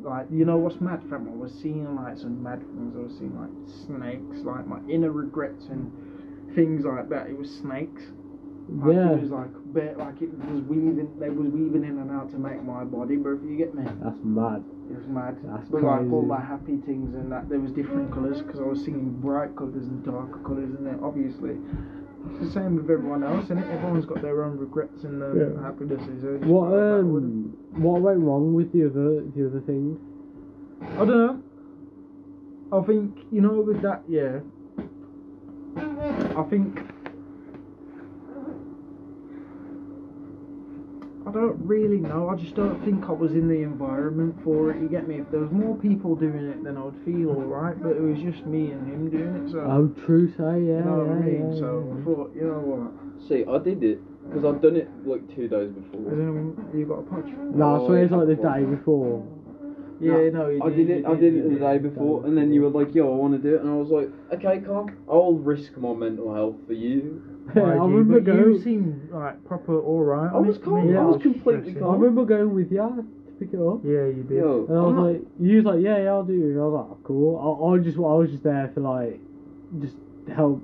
like, 0.06 0.28
you 0.32 0.46
know 0.46 0.58
what's 0.58 0.80
mad, 0.80 1.02
fam? 1.10 1.28
I 1.28 1.36
was 1.36 1.52
seeing 1.62 1.96
like 1.96 2.18
some 2.18 2.42
mad 2.42 2.60
things. 2.60 2.96
I 2.96 3.02
was 3.02 3.14
seeing 3.18 3.36
like 3.36 3.52
snakes, 3.86 4.46
like 4.46 4.68
my 4.68 4.80
inner 4.88 5.12
regrets 5.12 5.66
and 5.66 5.92
things 6.56 6.86
like 6.86 7.10
that. 7.10 7.28
It 7.28 7.38
was 7.38 7.50
snakes. 7.50 8.04
Like, 8.70 8.96
Yeah. 8.96 9.14
It 9.14 9.22
was 9.22 9.32
like 9.32 9.54
bit 9.74 9.98
like 9.98 10.22
it 10.22 10.32
was 10.34 10.64
weaving. 10.64 11.20
They 11.20 11.30
was 11.30 11.52
weaving 11.52 11.84
in 11.84 12.00
and 12.00 12.10
out 12.12 12.32
to 12.32 12.38
make 12.38 12.64
my 12.64 12.84
body, 12.84 13.18
bro. 13.18 13.36
If 13.36 13.44
you 13.44 13.58
get 13.58 13.76
me. 13.76 13.84
That's 14.02 14.18
mad. 14.24 14.64
It 14.90 14.98
was 14.98 15.08
mad. 15.08 15.38
That's 15.44 15.68
but 15.70 15.84
like 15.84 16.06
all 16.14 16.22
my 16.22 16.42
happy 16.42 16.78
things 16.86 17.14
and 17.14 17.32
that 17.32 17.50
there 17.50 17.60
was 17.60 17.72
different 17.72 18.14
colours 18.14 18.42
because 18.42 18.60
I 18.60 18.64
was 18.64 18.84
singing 18.86 19.18
bright 19.20 19.56
colours 19.56 19.86
and 19.86 20.06
darker 20.06 20.40
colours 20.46 20.70
and 20.78 20.86
then 20.86 21.00
obviously 21.04 21.58
it's 22.32 22.40
the 22.48 22.52
same 22.60 22.76
with 22.76 22.90
everyone 22.90 23.24
else 23.24 23.50
and 23.50 23.60
everyone's 23.66 24.06
got 24.06 24.22
their 24.22 24.44
own 24.44 24.58
regrets 24.58 25.04
and 25.04 25.22
um, 25.24 25.40
Yeah. 25.40 25.62
happinesses. 25.64 26.22
so 26.22 26.28
What 26.48 26.72
like 26.72 26.80
that, 26.80 27.00
I 27.00 27.02
wouldn't- 27.02 27.56
um, 27.76 27.84
what 27.84 28.02
went 28.02 28.20
wrong 28.22 28.54
with 28.54 28.72
the 28.72 28.86
other 28.86 29.22
the 29.36 29.48
other 29.48 29.60
thing? 29.62 29.98
I 30.82 30.98
don't 31.06 31.08
know. 31.08 31.42
I 32.72 32.82
think 32.84 33.18
you 33.32 33.42
know 33.42 33.62
with 33.62 33.82
that 33.84 34.02
yeah. 34.08 34.40
I 36.38 36.44
think 36.50 36.80
I 41.28 41.32
don't 41.32 41.58
really 41.66 41.98
know. 41.98 42.30
I 42.30 42.36
just 42.36 42.54
don't 42.56 42.84
think 42.86 43.06
I 43.10 43.12
was 43.12 43.32
in 43.32 43.48
the 43.48 43.64
environment 43.64 44.36
for 44.44 44.72
it. 44.72 44.80
You 44.82 44.88
get 44.88 45.08
me? 45.08 45.16
If 45.20 45.32
there 45.32 45.40
was 45.40 45.52
more 45.52 45.76
people 45.76 46.16
doing 46.16 46.46
it, 46.46 46.64
then 46.64 46.78
I 46.78 46.84
would 46.84 47.02
feel 47.04 47.30
alright. 47.32 47.82
But 47.82 47.98
it 47.98 48.02
was 48.02 48.20
just 48.20 48.46
me 48.46 48.72
and 48.72 48.88
him 48.88 49.10
doing 49.10 49.36
it. 49.36 49.52
So 49.52 49.60
Oh, 49.62 49.88
true 50.06 50.30
say, 50.30 50.38
yeah, 50.38 50.78
you 50.78 50.84
know 50.86 51.06
what 51.06 51.18
I 51.18 51.26
mean? 51.26 51.54
yeah, 51.54 51.60
so 51.60 51.90
yeah. 51.90 52.02
I 52.02 52.06
thought, 52.06 52.32
you 52.36 52.42
know 52.46 52.62
what? 52.62 53.28
See, 53.28 53.44
I 53.44 53.58
did 53.58 53.82
it 53.84 54.00
because 54.30 54.46
I'd 54.46 54.62
done 54.62 54.76
it 54.76 54.90
like 55.06 55.26
two 55.34 55.48
days 55.48 55.72
before. 55.72 56.14
anyone 56.14 56.70
you 56.76 56.86
got 56.86 57.00
a 57.00 57.04
punch? 57.10 57.30
No, 57.56 57.82
I 57.82 57.86
swear 57.86 58.04
it's 58.04 58.14
Oh, 58.14 58.18
like 58.20 58.28
the 58.28 58.36
day 58.36 58.66
before. 58.66 59.26
Yeah, 60.00 60.30
no, 60.30 60.50
you 60.50 60.62
I 60.62 60.70
did 60.70 60.90
it. 60.90 61.00
you 61.00 61.08
I 61.08 61.16
did 61.16 61.34
you 61.34 61.46
it 61.46 61.50
the 61.54 61.60
day 61.60 61.78
before, 61.80 62.26
and 62.26 62.38
then 62.38 62.52
you 62.52 62.62
were 62.62 62.70
like, 62.70 62.94
"Yo, 62.94 63.12
I 63.12 63.16
want 63.16 63.34
to 63.34 63.40
do 63.40 63.56
it," 63.56 63.62
and 63.62 63.70
I 63.70 63.76
was 63.76 63.90
like, 63.90 64.10
"Okay, 64.34 64.60
calm. 64.60 64.92
I'll 65.10 65.34
risk 65.34 65.76
my 65.78 65.94
mental 65.94 66.34
health 66.36 66.58
for 66.68 66.74
you." 66.74 67.22
I 67.56 67.60
remember 67.60 68.20
but 68.22 68.34
you 68.34 68.44
going. 68.44 68.62
seemed 68.64 69.10
like 69.12 69.44
proper 69.46 69.80
alright. 69.80 70.34
I 70.34 70.38
was 70.38 70.58
calm, 70.58 70.96
I 70.98 71.02
was 71.06 71.22
completely 71.22 71.72
stressing. 71.72 71.84
I 71.84 71.94
remember 71.94 72.26
going 72.26 72.54
with 72.56 72.72
you 72.72 72.78
to 72.78 73.06
pick 73.40 73.54
it 73.54 73.60
up. 73.60 73.82
Yeah, 73.84 74.06
you 74.08 74.26
did. 74.28 74.38
Yo, 74.38 74.66
And 74.68 74.78
I 74.78 74.82
was 74.82 74.90
I'm 74.90 74.96
not- 74.96 75.06
like, 75.12 75.22
you 75.40 75.56
was 75.58 75.66
like, 75.66 75.82
yeah, 75.84 75.98
yeah, 76.04 76.10
I'll 76.10 76.24
do 76.24 76.34
it. 76.34 76.52
And 76.56 76.60
I 76.60 76.64
was 76.66 76.74
like, 76.74 76.98
oh, 76.98 77.00
cool. 77.04 77.38
I, 77.38 77.76
I 77.76 77.84
just, 77.84 77.98
I 77.98 78.02
was 78.02 78.32
just 78.32 78.44
there 78.44 78.72
for 78.74 78.82
like, 78.82 79.20
just 79.82 79.96
help. 80.34 80.62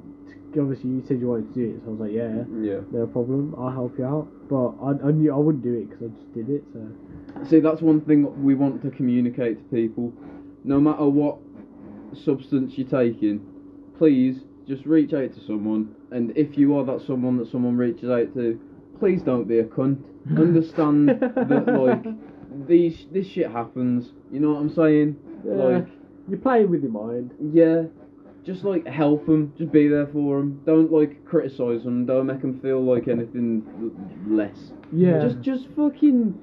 Obviously, 0.57 0.89
you 0.89 1.01
said 1.07 1.21
you 1.21 1.29
wanted 1.29 1.53
to 1.53 1.59
do 1.63 1.75
it, 1.75 1.81
so 1.81 1.87
I 1.87 1.91
was 1.91 1.99
like, 2.01 2.11
yeah, 2.11 2.43
yeah. 2.59 2.81
no 2.91 3.07
problem. 3.07 3.55
I'll 3.57 3.71
help 3.71 3.97
you 3.97 4.03
out. 4.05 4.27
but 4.49 4.71
I, 4.83 5.07
I 5.07 5.11
knew 5.11 5.33
I 5.33 5.37
wouldn't 5.37 5.63
do 5.63 5.75
it 5.75 5.89
because 5.89 6.11
I 6.11 6.13
just 6.19 6.33
did 6.33 6.49
it. 6.49 6.63
So 6.73 6.91
See, 7.49 7.59
that's 7.61 7.81
one 7.81 8.01
thing 8.01 8.43
we 8.43 8.53
want 8.53 8.81
to 8.81 8.91
communicate 8.91 9.59
to 9.59 9.63
people. 9.73 10.11
No 10.65 10.81
matter 10.81 11.05
what 11.07 11.37
substance 12.13 12.73
you're 12.77 12.87
taking, 12.89 13.39
please 13.97 14.41
just 14.67 14.85
reach 14.85 15.13
out 15.13 15.33
to 15.33 15.39
someone. 15.45 15.95
And 16.11 16.35
if 16.37 16.57
you 16.57 16.77
are 16.77 16.83
that 16.85 17.05
someone 17.07 17.37
that 17.37 17.49
someone 17.51 17.77
reaches 17.77 18.09
out 18.09 18.33
to, 18.35 18.59
please 18.99 19.21
don't 19.21 19.47
be 19.47 19.59
a 19.59 19.63
cunt. 19.63 20.03
Understand 20.37 21.09
that 21.09 21.65
like 21.67 22.05
these 22.67 23.05
this 23.11 23.27
shit 23.27 23.49
happens. 23.51 24.11
You 24.31 24.39
know 24.41 24.51
what 24.51 24.59
I'm 24.59 24.73
saying? 24.75 25.15
yeah, 25.45 25.53
Like 25.53 25.87
you're 26.27 26.39
playing 26.39 26.69
with 26.69 26.83
your 26.83 26.91
mind. 26.91 27.31
yeah, 27.53 27.83
just 28.45 28.63
like 28.63 28.85
help 28.85 29.25
them. 29.25 29.53
Just 29.57 29.71
be 29.71 29.87
there 29.87 30.07
for 30.07 30.39
them. 30.39 30.61
Don't 30.65 30.91
like 30.91 31.23
criticize 31.25 31.83
them. 31.83 32.05
Don't 32.05 32.27
make 32.27 32.41
them 32.41 32.59
feel 32.59 32.83
like 32.83 33.07
anything 33.07 33.63
less. 34.27 34.73
Yeah, 34.91 35.21
Just 35.21 35.41
just 35.41 35.67
fucking 35.75 36.37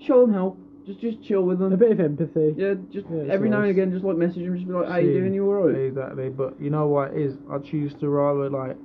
show 0.00 0.20
them 0.26 0.34
help. 0.34 0.58
Just 0.86 1.00
just 1.00 1.22
chill 1.22 1.42
with 1.42 1.58
them. 1.60 1.72
a 1.72 1.76
bit 1.78 1.92
of 1.92 2.00
empathy. 2.00 2.54
Yeah, 2.58 2.74
just 2.92 3.06
Yeah, 3.10 3.32
every 3.32 3.48
now 3.48 3.62
and 3.62 3.70
again, 3.70 3.90
just 3.90 4.04
like 4.04 4.16
message 4.18 4.44
them. 4.44 4.54
just 4.54 4.68
be 4.68 4.74
like, 4.74 4.86
"How 4.86 4.92
are 4.96 5.00
you 5.00 5.18
doing? 5.18 5.32
You 5.32 5.48
alright?" 5.48 5.74
Exactly, 5.76 6.28
but 6.28 6.60
you 6.60 6.68
know 6.68 6.86
what 6.88 7.12
it 7.14 7.20
is? 7.22 7.36
I 7.50 7.56
choose 7.58 7.94
to 8.00 8.08
rather 8.10 8.50
like, 8.50 8.76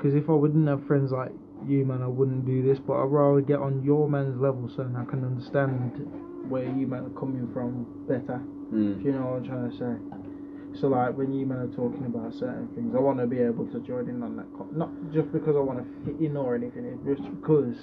because 0.00 0.14
if 0.14 0.30
I 0.30 0.32
wouldn't 0.32 0.66
have 0.66 0.86
friends 0.86 1.12
like 1.12 1.32
you, 1.66 1.84
man, 1.84 2.00
I 2.02 2.06
wouldn't 2.06 2.46
do 2.46 2.62
this. 2.62 2.78
But 2.78 2.94
I'd 2.94 3.12
rather 3.12 3.42
get 3.42 3.58
on 3.58 3.84
your 3.84 4.08
man's 4.08 4.40
level 4.40 4.70
so 4.74 4.82
I 4.82 5.04
can 5.04 5.24
understand 5.24 6.08
where 6.48 6.64
you 6.64 6.86
man 6.86 7.04
are 7.04 7.20
coming 7.20 7.50
from 7.52 7.84
better. 8.08 8.40
Mm. 8.72 8.98
If 8.98 9.04
you 9.04 9.12
know 9.12 9.36
what 9.36 9.44
I'm 9.44 9.44
trying 9.44 9.70
to 9.70 9.76
say. 9.76 10.80
So 10.80 10.88
like 10.88 11.18
when 11.18 11.34
you 11.34 11.44
man 11.44 11.58
are 11.58 11.76
talking 11.76 12.06
about 12.06 12.32
certain 12.32 12.68
things, 12.74 12.94
I 12.96 12.98
want 12.98 13.18
to 13.18 13.26
be 13.26 13.40
able 13.40 13.66
to 13.66 13.80
join 13.80 14.08
in 14.08 14.22
on 14.22 14.36
that. 14.36 14.46
Co- 14.56 14.72
not 14.72 14.88
just 15.12 15.30
because 15.32 15.54
I 15.54 15.60
want 15.60 15.84
to 15.84 15.86
fit 16.06 16.18
in 16.24 16.36
or 16.36 16.54
anything, 16.54 16.86
it's 16.86 17.04
just 17.04 17.28
because 17.36 17.76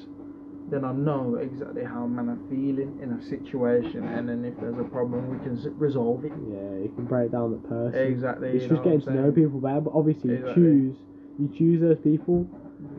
then 0.72 0.84
I 0.84 0.94
know 0.94 1.36
exactly 1.36 1.84
how 1.84 2.08
man 2.08 2.30
are 2.30 2.50
feeling 2.50 2.98
in 2.98 3.14
a 3.14 3.22
situation, 3.30 4.08
and 4.08 4.28
then 4.28 4.44
if 4.44 4.60
there's 4.60 4.80
a 4.80 4.90
problem, 4.90 5.30
we 5.30 5.38
can 5.46 5.56
resolve 5.78 6.26
it. 6.26 6.34
Yeah, 6.50 6.82
you 6.82 6.92
can 6.96 7.06
break 7.06 7.32
down 7.32 7.52
the 7.52 7.62
person. 7.68 8.00
Exactly. 8.00 8.50
It's 8.50 8.64
you 8.64 8.70
just 8.70 8.84
getting 8.84 9.02
to 9.02 9.14
know 9.14 9.32
people 9.32 9.60
better. 9.60 9.82
But 9.82 9.94
obviously, 9.94 10.34
Exactly. 10.34 10.64
you 10.64 10.96
choose 10.96 10.98
you 11.40 11.54
choose 11.58 11.82
those 11.82 12.00
people. 12.00 12.48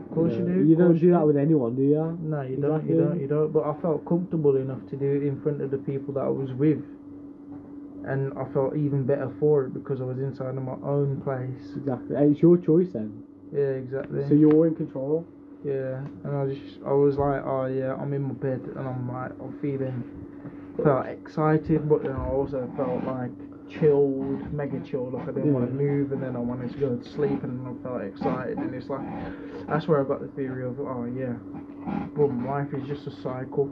Of 0.09 0.15
course 0.15 0.33
you, 0.33 0.41
know. 0.41 0.55
do. 0.55 0.69
You 0.69 0.77
don't 0.77 0.99
do 0.99 1.13
that 1.13 1.27
with 1.27 1.37
anyone, 1.37 1.77
do 1.77 1.83
you? 1.83 2.19
No, 2.21 2.43
you 2.43 2.57
don't. 2.57 2.89
You 2.89 2.97
don't. 2.99 3.21
You 3.21 3.29
don't. 3.29 3.53
But 3.53 3.65
I 3.65 3.75
felt 3.81 4.05
comfortable 4.07 4.57
enough 4.57 4.81
to 4.91 4.97
do 4.97 5.07
it 5.07 5.23
in 5.23 5.41
front 5.43 5.63
of 5.63 5.71
the 5.71 5.79
people 5.79 6.15
that 6.15 6.25
I 6.25 6.29
was 6.29 6.51
with, 6.53 6.83
and 8.07 8.33
I 8.39 8.45
felt 8.53 8.77
even 8.77 9.05
better 9.05 9.31
for 9.39 9.65
it 9.67 9.75
because 9.75 10.01
I 10.01 10.05
was 10.05 10.19
inside 10.19 10.57
of 10.57 10.63
my 10.63 10.79
own 10.83 11.21
place. 11.23 11.77
Exactly. 11.77 12.17
And 12.17 12.33
it's 12.33 12.43
your 12.43 12.59
choice 12.59 12.89
then. 12.93 13.23
Yeah, 13.53 13.79
exactly. 13.79 14.27
So 14.29 14.35
you're 14.35 14.67
in 14.67 14.75
control. 14.75 15.27
Yeah, 15.65 15.99
and 16.25 16.37
I 16.37 16.55
just 16.55 16.79
I 16.87 16.93
was 16.93 17.17
like, 17.17 17.43
oh 17.45 17.67
yeah, 17.67 17.95
I'm 17.95 18.13
in 18.13 18.23
my 18.23 18.35
bed, 18.35 18.61
and 18.77 18.87
I'm 18.87 19.13
like, 19.13 19.33
I'm 19.41 19.59
feeling, 19.61 20.05
felt 20.83 21.07
excited, 21.07 21.89
but 21.89 22.05
then 22.05 22.13
I 22.13 22.29
also 22.29 22.71
felt 22.77 23.03
like 23.05 23.35
chilled, 23.69 24.53
mega 24.53 24.81
chilled, 24.81 25.15
like 25.15 25.29
I 25.29 25.33
didn't 25.33 25.53
want 25.55 25.67
to 25.69 25.73
move, 25.75 26.13
and 26.13 26.23
then 26.23 26.37
I 26.37 26.39
wanted 26.39 26.73
to 26.73 26.79
go 26.79 26.97
to 26.97 27.09
sleep, 27.11 27.43
and 27.43 27.67
I 27.67 27.83
felt 27.83 28.03
excited, 28.03 28.59
and 28.59 28.75
it's 28.75 28.89
like, 28.89 29.01
that's 29.69 29.87
where 29.87 30.01
I 30.05 30.09
got 30.09 30.21
the 30.21 30.29
theory 30.29 30.65
of, 30.65 30.79
oh 30.81 31.05
yeah, 31.05 31.35
boom, 32.15 32.47
life 32.47 32.69
is 32.73 32.87
just 32.89 33.07
a 33.07 33.11
cycle. 33.23 33.71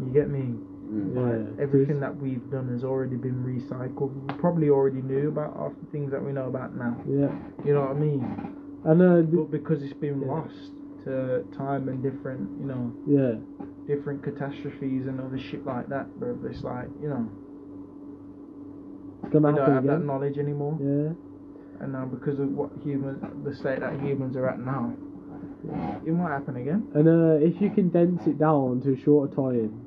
You 0.00 0.10
get 0.12 0.28
me? 0.30 0.54
Mm. 0.90 1.14
Like, 1.14 1.56
Yeah, 1.56 1.62
everything 1.62 2.00
that 2.00 2.14
we've 2.16 2.48
done 2.50 2.68
has 2.72 2.84
already 2.84 3.16
been 3.16 3.44
recycled. 3.44 4.12
We 4.12 4.34
probably 4.38 4.68
already 4.68 5.00
knew 5.02 5.28
about 5.28 5.56
half 5.56 5.72
the 5.80 5.90
things 5.92 6.10
that 6.10 6.22
we 6.22 6.32
know 6.32 6.46
about 6.48 6.74
now. 6.76 6.96
Yeah. 7.08 7.30
You 7.64 7.74
know 7.74 7.82
what 7.82 7.90
I 7.96 8.00
mean? 8.00 8.54
And 8.84 9.00
uh, 9.02 9.22
But 9.22 9.50
because 9.50 9.82
it's 9.82 9.92
been 9.94 10.20
Yeah. 10.22 10.32
lost 10.32 10.72
to 11.04 11.44
time 11.56 11.88
and 11.88 12.02
different, 12.02 12.48
you 12.60 12.66
know, 12.66 12.92
yeah. 13.06 13.34
different 13.86 14.22
catastrophes 14.22 15.06
and 15.06 15.20
other 15.20 15.38
shit 15.38 15.64
like 15.64 15.88
that, 15.88 16.06
bro. 16.18 16.36
It's 16.50 16.62
like, 16.62 16.88
you 17.00 17.08
know, 17.08 17.28
gonna 19.30 19.52
we 19.52 19.58
don't 19.58 19.74
have 19.74 19.84
that 19.84 20.04
knowledge 20.04 20.38
anymore. 20.38 20.78
Yeah. 20.80 21.12
And 21.82 21.92
now 21.92 22.04
because 22.06 22.38
of 22.38 22.48
what 22.50 22.70
human, 22.82 23.42
the 23.44 23.54
state 23.54 23.80
that 23.80 23.94
humans 24.00 24.36
are 24.36 24.48
at 24.48 24.58
now, 24.60 24.92
it 26.06 26.12
might 26.12 26.30
happen 26.30 26.56
again. 26.56 26.86
And 26.94 27.08
uh, 27.08 27.44
if 27.44 27.60
you 27.60 27.70
condense 27.70 28.26
it 28.26 28.38
down 28.38 28.80
to 28.82 28.92
a 28.94 28.96
shorter 29.02 29.34
time, 29.34 29.86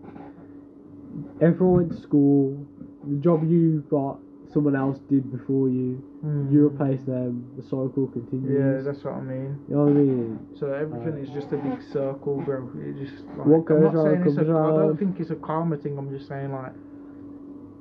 everyone 1.42 1.88
went 1.88 1.92
to 1.96 2.02
school. 2.02 2.66
The 3.08 3.18
job 3.18 3.50
you 3.50 3.86
got, 3.90 4.20
someone 4.52 4.76
else 4.76 4.98
did 5.10 5.32
before 5.32 5.70
you. 5.70 6.04
You 6.50 6.66
replace 6.66 7.04
them. 7.04 7.52
The 7.56 7.62
cycle 7.62 8.08
continues. 8.12 8.50
Yeah, 8.50 8.82
that's 8.92 9.06
what 9.06 9.14
I 9.14 9.22
mean. 9.22 9.60
you 9.70 9.76
know 9.76 9.84
what 9.84 9.92
I 9.92 9.94
mean? 9.94 10.40
So 10.60 10.74
everything 10.74 11.24
is 11.24 11.30
just 11.30 11.54
a 11.54 11.58
big 11.58 11.80
circle, 11.94 12.42
bro. 12.42 12.68
It 12.82 12.98
just 12.98 13.24
like, 13.38 13.46
What 13.46 13.66
goes 13.66 13.78
I'm 13.78 13.84
not 13.84 13.94
around 13.94 14.24
saying 14.26 14.28
it's 14.28 14.38
a, 14.38 14.42
I 14.42 14.70
don't 14.74 14.98
think 14.98 15.20
it's 15.20 15.30
a 15.30 15.36
karma 15.36 15.78
thing. 15.78 16.00
I'm 16.00 16.10
just 16.10 16.28
saying 16.28 16.52
like, 16.52 16.74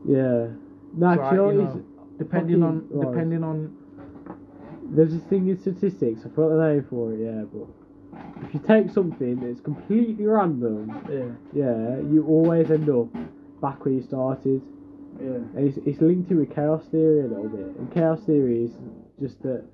Yeah. 0.04 0.48
Nah, 0.96 1.12
It's 1.14 1.30
do 1.30 1.36
you 1.36 1.42
know 1.42 1.48
like, 1.48 1.74
it 1.74 1.78
is? 1.78 1.84
depending 2.18 2.62
on 2.62 2.86
right. 2.90 3.10
depending 3.10 3.42
on 3.44 3.76
There's 4.94 5.12
this 5.12 5.22
thing 5.24 5.48
in 5.48 5.58
statistics. 5.60 6.20
I 6.24 6.28
forgot 6.28 6.56
the 6.56 6.68
name 6.68 6.86
for 6.88 7.12
it. 7.12 7.20
Yeah, 7.20 7.42
but 7.52 7.68
if 8.46 8.54
you 8.54 8.60
take 8.60 8.90
something 8.90 9.40
that's 9.40 9.60
completely 9.60 10.26
random, 10.26 10.90
yeah 11.10 11.62
yeah, 11.64 11.98
you 12.12 12.24
always 12.28 12.70
end 12.70 12.88
up 12.90 13.08
back 13.60 13.84
where 13.84 13.94
you 13.94 14.02
started. 14.02 14.62
yeah 15.20 15.42
And 15.56 15.68
it's, 15.68 15.78
it's 15.86 16.00
linked 16.00 16.28
to 16.30 16.36
with 16.36 16.54
chaos 16.54 16.84
theory 16.90 17.20
a 17.20 17.28
little 17.28 17.48
bit. 17.48 17.66
And 17.76 17.92
chaos 17.92 18.20
theory 18.24 18.64
is 18.64 18.72
just 19.20 19.42
that 19.42 19.64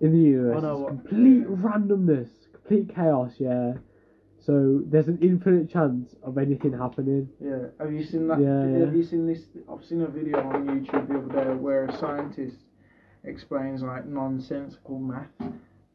in 0.00 0.12
the 0.12 0.18
universe, 0.18 0.62
know 0.62 0.86
it's 0.86 0.88
complete 0.88 1.44
randomness, 1.48 2.28
complete 2.52 2.94
chaos, 2.94 3.32
yeah. 3.38 3.74
So 4.48 4.80
there's 4.86 5.08
an 5.08 5.18
infinite 5.20 5.68
chance 5.68 6.14
of 6.22 6.38
anything 6.38 6.72
happening. 6.72 7.28
yeah. 7.38 7.66
Have 7.78 7.92
you 7.92 8.02
seen 8.02 8.28
that? 8.28 8.40
Yeah. 8.40 8.86
Have 8.86 8.96
you 8.96 9.02
seen 9.04 9.26
this? 9.26 9.42
I've 9.70 9.84
seen 9.84 10.00
a 10.00 10.06
video 10.06 10.38
on 10.38 10.66
YouTube 10.66 11.06
the 11.06 11.18
other 11.18 11.44
day 11.50 11.54
where 11.54 11.84
a 11.84 11.92
scientist 11.98 12.56
explains 13.24 13.82
like 13.82 14.06
nonsensical 14.06 15.00
math, 15.00 15.28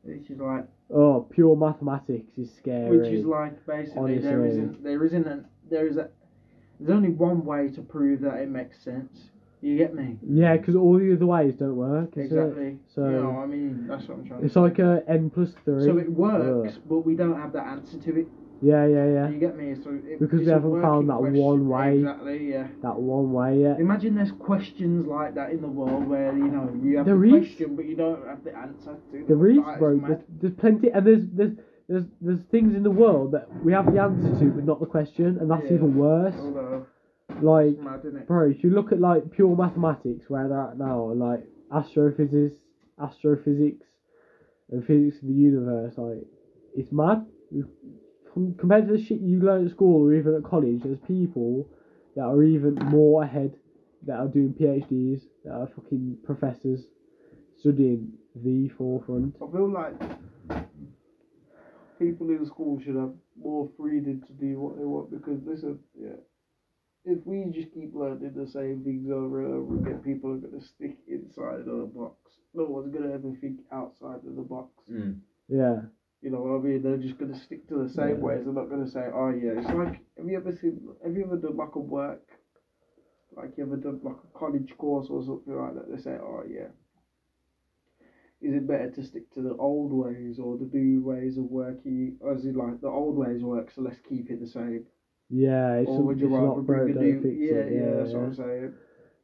which 0.03 0.29
is 0.29 0.37
like 0.39 0.65
Oh, 0.93 1.25
pure 1.31 1.55
mathematics 1.55 2.37
is 2.37 2.53
scary. 2.53 2.95
which 2.95 3.07
is 3.11 3.25
like 3.25 3.65
basically 3.65 4.19
there 4.19 4.41
Honestly. 4.41 4.49
isn't 4.61 4.83
there 4.83 5.03
isn't 5.03 5.25
an, 5.25 5.45
there 5.71 5.87
is 5.87 5.97
a 5.97 6.09
there's 6.79 6.95
only 6.95 7.09
one 7.09 7.43
way 7.43 7.69
to 7.71 7.81
prove 7.81 8.21
that 8.21 8.35
it 8.35 8.49
makes 8.49 8.83
sense. 8.83 9.31
You 9.61 9.77
get 9.77 9.95
me? 9.95 10.19
yeah, 10.29 10.57
because 10.57 10.75
all 10.75 10.99
the 10.99 11.11
other 11.15 11.25
ways 11.25 11.55
don't 11.55 11.75
work. 11.75 12.15
is 12.17 12.31
it? 12.31 12.35
Exactly. 12.37 12.77
So- 12.93 13.05
you 13.05 13.11
know, 13.13 13.39
I 13.39 13.47
mean, 13.47 13.87
that's 13.87 14.07
what 14.07 14.19
I'm 14.19 14.27
trying 14.27 14.45
It's 14.45 14.55
like 14.55 14.77
a 14.77 15.01
n 15.07 15.31
plus 15.31 15.53
three. 15.65 15.85
so 15.85 15.97
it 15.97 16.11
works, 16.11 16.75
Ugh. 16.75 16.81
but 16.87 16.99
we 16.99 17.15
don't 17.15 17.39
have 17.41 17.51
that 17.53 17.65
answer 17.65 17.97
to 17.97 18.19
it. 18.19 18.27
Yeah, 18.63 18.87
yeah, 18.87 19.05
yeah. 19.17 19.29
You 19.29 19.39
get 19.39 19.57
me? 19.57 19.75
So 19.83 19.89
it, 19.91 20.19
Because 20.21 20.39
we 20.39 20.45
haven't 20.47 20.81
found 20.81 21.09
that 21.09 21.19
one 21.21 21.67
way. 21.67 21.97
Exactly. 21.99 22.49
Yeah. 22.51 22.67
That 22.81 22.95
one 22.97 23.33
way, 23.33 23.59
yeah. 23.61 23.75
Imagine 23.77 24.15
there's 24.15 24.31
questions 24.39 25.05
like 25.05 25.35
that 25.35 25.51
in 25.51 25.61
the 25.61 25.67
world 25.67 26.07
where 26.07 26.31
you 26.31 26.45
know 26.47 26.71
you 26.81 26.95
have 26.97 27.05
There 27.05 27.17
the 27.17 27.35
is. 27.35 27.43
question 27.47 27.75
but 27.75 27.85
you 27.85 27.97
don't 27.97 28.25
have 28.25 28.41
the 28.45 28.55
answer 28.55 28.95
to. 29.11 29.25
There 29.27 29.47
is, 29.49 29.59
bro. 29.77 29.99
There's, 29.99 30.21
there's 30.41 30.53
plenty, 30.53 30.89
and 30.91 31.05
there's 31.05 31.23
there's 31.33 31.51
there's 31.89 32.05
there's 32.21 32.39
things 32.51 32.73
in 32.73 32.83
the 32.83 32.91
world 32.91 33.33
that 33.33 33.47
we 33.65 33.73
have 33.73 33.85
the 33.93 33.99
answer 34.01 34.31
to, 34.39 34.45
but 34.51 34.63
not 34.63 34.79
the 34.79 34.85
question, 34.85 35.37
and 35.41 35.51
that's 35.51 35.65
Yeah. 35.65 35.73
even 35.75 35.97
worse. 35.97 36.35
Although 36.39 36.85
Like, 37.41 37.73
it's 37.75 37.81
mad, 37.83 37.99
isn't 38.05 38.15
it? 38.21 38.27
bro, 38.27 38.49
if 38.49 38.63
you 38.63 38.69
look 38.69 38.93
at 38.93 39.01
like 39.01 39.29
pure 39.31 39.53
mathematics, 39.57 40.29
where 40.29 40.47
they're 40.47 40.61
at 40.71 40.77
now, 40.77 41.11
like 41.11 41.43
astrophysics, 41.73 42.55
astrophysics, 43.01 43.85
and 44.71 44.85
physics 44.85 45.17
of 45.21 45.27
the 45.27 45.33
universe, 45.33 45.95
like 45.97 46.23
it's 46.77 46.93
mad. 46.93 47.25
You- 48.35 48.47
com- 48.47 48.55
Compared 48.55 48.87
to 48.87 48.93
the 48.93 49.03
shit 49.03 49.19
you 49.19 49.39
learn 49.39 49.65
at 49.65 49.71
school 49.71 50.03
or 50.03 50.13
even 50.13 50.35
at 50.35 50.43
college, 50.43 50.83
there's 50.83 50.99
people 50.99 51.67
that 52.15 52.23
are 52.23 52.43
even 52.43 52.75
more 52.75 53.23
ahead, 53.23 53.57
that 54.05 54.19
are 54.19 54.27
doing 54.27 54.53
PhDs, 54.53 55.21
that 55.43 55.51
are 55.53 55.67
fucking 55.67 56.17
professors, 56.23 56.85
studying 57.57 58.13
the 58.35 58.67
forefront. 58.69 59.35
I 59.41 59.51
feel 59.51 59.69
like 59.71 59.93
people 61.99 62.29
in 62.29 62.45
school 62.45 62.79
should 62.79 62.95
have 62.95 63.13
more 63.39 63.69
freedom 63.77 64.21
to 64.27 64.33
do 64.33 64.59
what 64.59 64.77
they 64.77 64.83
want 64.85 65.11
because 65.11 65.39
listen, 65.45 65.79
yeah. 65.99 66.15
If 67.05 67.19
we 67.25 67.43
just 67.51 67.73
keep 67.73 67.93
learning 67.93 68.31
the 68.33 68.47
same 68.47 68.81
things 68.85 69.11
over 69.11 69.43
and 69.43 69.53
over 69.53 69.75
again, 69.75 69.99
people 69.99 70.31
are 70.31 70.37
gonna 70.37 70.61
stick 70.63 70.97
inside 71.07 71.59
of 71.59 71.65
the 71.65 71.91
box. 71.93 72.15
No 72.53 72.63
one's 72.63 72.93
gonna 72.93 73.13
ever 73.13 73.33
think 73.41 73.59
outside 73.73 74.25
of 74.25 74.35
the 74.35 74.41
box. 74.41 74.69
Mm. 74.89 75.19
Yeah. 75.49 75.81
You 76.23 76.31
know 76.31 76.41
what 76.41 76.59
I 76.61 76.63
mean? 76.63 76.81
They're 76.83 76.97
just 76.97 77.19
gonna 77.19 77.35
stick 77.35 77.67
to 77.67 77.77
the 77.77 77.89
same 77.89 78.19
Yeah. 78.19 78.21
ways. 78.21 78.45
They're 78.45 78.53
not 78.53 78.69
gonna 78.69 78.87
say, 78.87 79.09
"Oh 79.13 79.29
yeah." 79.29 79.59
It's 79.59 79.69
like, 79.71 80.01
have 80.17 80.27
you 80.27 80.37
ever 80.37 80.51
seen? 80.51 80.89
Have 81.03 81.15
you 81.15 81.25
ever 81.25 81.37
done 81.37 81.57
like 81.57 81.75
a 81.75 81.79
work? 81.79 82.39
Like 83.35 83.57
you 83.57 83.63
ever 83.65 83.77
done 83.77 83.99
like 84.03 84.17
a 84.23 84.37
college 84.37 84.77
course 84.77 85.09
or 85.09 85.21
something 85.23 85.55
like 85.55 85.75
that? 85.75 85.89
They 85.89 85.97
say, 85.97 86.17
"Oh 86.21 86.43
yeah." 86.47 86.69
Is 88.41 88.53
it 88.53 88.67
better 88.67 88.89
to 88.91 89.03
stick 89.03 89.29
to 89.31 89.41
the 89.41 89.55
old 89.55 89.91
ways 89.91 90.39
or 90.39 90.57
the 90.57 90.65
new 90.65 91.01
ways 91.01 91.37
of 91.37 91.49
working? 91.49 92.17
Or 92.19 92.33
is 92.33 92.45
it 92.45 92.55
like 92.55 92.79
the 92.81 92.89
old 92.89 93.15
ways 93.17 93.43
work, 93.43 93.71
so 93.71 93.81
let's 93.81 93.99
keep 93.99 94.29
it 94.29 94.39
the 94.39 94.47
same? 94.47 94.85
Yeah, 95.29 95.75
it's, 95.77 95.91
or 95.91 96.03
would 96.03 96.19
you 96.21 96.27
rather 96.27 96.61
not 96.61 96.65
bring 96.65 96.89
a 96.89 96.93
new? 96.93 97.27
Yeah, 97.31 97.65
it. 97.65 97.71
yeah, 97.71 97.93
that's 97.95 98.13
yeah. 98.13 98.17
what 98.17 98.25
I'm 98.25 98.33
saying. 98.33 98.73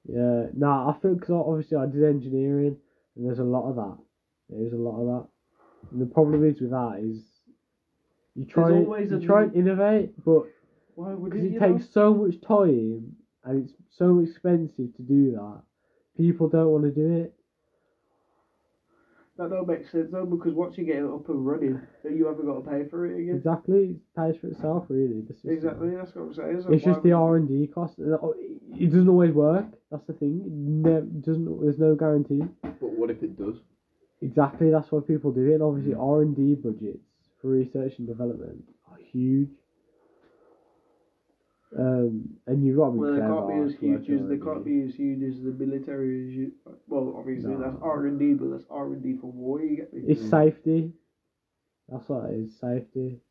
Yeah, 0.05 0.47
nah, 0.55 0.89
I 0.89 0.93
feel 0.93 1.15
because 1.15 1.29
obviously 1.31 1.77
I 1.77 1.85
did 1.85 2.03
engineering, 2.03 2.77
and 3.15 3.25
there's 3.25 3.39
a 3.39 3.43
lot 3.43 3.69
of 3.69 3.75
that. 3.75 3.97
There's 4.49 4.73
a 4.73 4.77
lot 4.77 4.99
of 5.01 5.07
that. 5.07 5.29
And 5.91 6.01
the 6.01 6.05
problem 6.05 6.45
is 6.45 6.61
with 6.61 6.71
that 6.71 6.99
is 7.01 7.23
You 8.35 8.45
try 8.45 8.69
There's 8.69 8.85
always 8.85 9.11
you 9.11 9.17
a 9.17 9.19
try 9.19 9.41
new- 9.45 9.47
and 9.47 9.55
innovate, 9.55 10.23
but 10.23 10.43
Why 10.95 11.13
would 11.13 11.31
because 11.31 11.45
you? 11.45 11.55
it 11.57 11.61
know? 11.61 11.73
takes 11.77 11.89
so 11.89 12.13
much 12.13 12.39
time 12.41 13.15
and 13.43 13.63
it's 13.65 13.73
so 13.89 14.19
expensive 14.19 14.95
to 14.95 15.01
do 15.01 15.31
that, 15.31 15.61
people 16.17 16.47
don't 16.49 16.71
want 16.71 16.83
to 16.83 16.91
do 16.91 17.11
it. 17.23 17.33
That 19.37 19.49
don't 19.51 19.67
make 19.67 19.87
sense 19.87 20.11
though, 20.11 20.25
because 20.25 20.53
once 20.53 20.77
you 20.77 20.83
get 20.83 20.97
it 20.97 21.05
up 21.05 21.29
and 21.29 21.45
running, 21.47 21.79
then 22.03 22.17
you 22.17 22.25
haven't 22.27 22.45
got 22.45 22.55
to 22.65 22.69
pay 22.69 22.89
for 22.89 23.05
it 23.05 23.17
again. 23.21 23.35
Exactly, 23.37 23.91
it 23.91 24.15
pays 24.15 24.35
for 24.41 24.47
itself 24.47 24.85
really. 24.89 25.25
Exactly, 25.45 25.95
that's 25.95 26.13
what 26.13 26.23
I'm 26.23 26.33
saying. 26.33 26.61
So 26.63 26.73
It's 26.73 26.83
just 26.83 27.01
the 27.03 27.13
R 27.13 27.37
and 27.37 27.47
D 27.47 27.65
cost. 27.67 27.97
Uh, 27.99 28.17
oh, 28.21 28.35
it 28.37 28.91
doesn't 28.91 29.07
always 29.07 29.31
work. 29.31 29.65
That's 29.91 30.05
the 30.07 30.13
thing. 30.13 30.83
It 30.85 31.21
doesn't. 31.21 31.61
There's 31.61 31.79
no 31.79 31.95
guarantee. 31.95 32.43
But 32.61 32.81
what 32.81 33.09
if 33.09 33.23
it 33.23 33.37
does? 33.37 33.55
Exactly. 34.21 34.69
That's 34.69 34.91
why 34.91 34.99
people 35.05 35.31
do 35.31 35.45
it. 35.49 35.53
And 35.55 35.63
obviously, 35.63 35.93
Mm. 35.93 36.01
R 36.01 36.21
and 36.21 36.35
D 36.35 36.55
budgets 36.55 37.03
for 37.41 37.47
research 37.49 37.97
and 37.99 38.07
development 38.07 38.63
are 38.91 38.97
huge. 38.97 39.49
Um, 41.77 42.37
and 42.47 42.65
you've 42.65 42.77
got 42.77 42.87
to 42.87 42.91
be 42.93 42.97
Well, 42.97 43.13
they 43.13 43.19
clever 43.19 43.35
can't 43.35 43.47
be 43.47 43.73
as 43.73 43.79
huge 43.79 44.09
as 44.09 44.27
they 44.27 44.37
can't 44.37 44.65
be 44.65 44.81
as 44.81 44.95
huge 44.95 45.21
as 45.21 45.43
the 45.43 45.51
military. 45.51 46.25
As 46.27 46.33
you, 46.33 46.51
well, 46.87 47.13
obviously 47.15 47.53
No. 47.53 47.61
that's 47.61 47.77
R 47.81 48.07
and 48.07 48.17
D, 48.17 48.33
but 48.33 48.49
that's 48.49 48.65
R 48.71 48.91
and 48.93 49.03
D 49.03 49.17
for 49.17 49.31
war. 49.31 49.61
You 49.61 49.75
get 49.77 49.93
me? 49.93 50.01
It's 50.07 50.23
Mm. 50.23 50.29
safety. 50.31 50.93
That's 51.87 52.09
what 52.09 52.31
it 52.31 52.39
is. 52.39 52.57
Safety. 52.59 53.21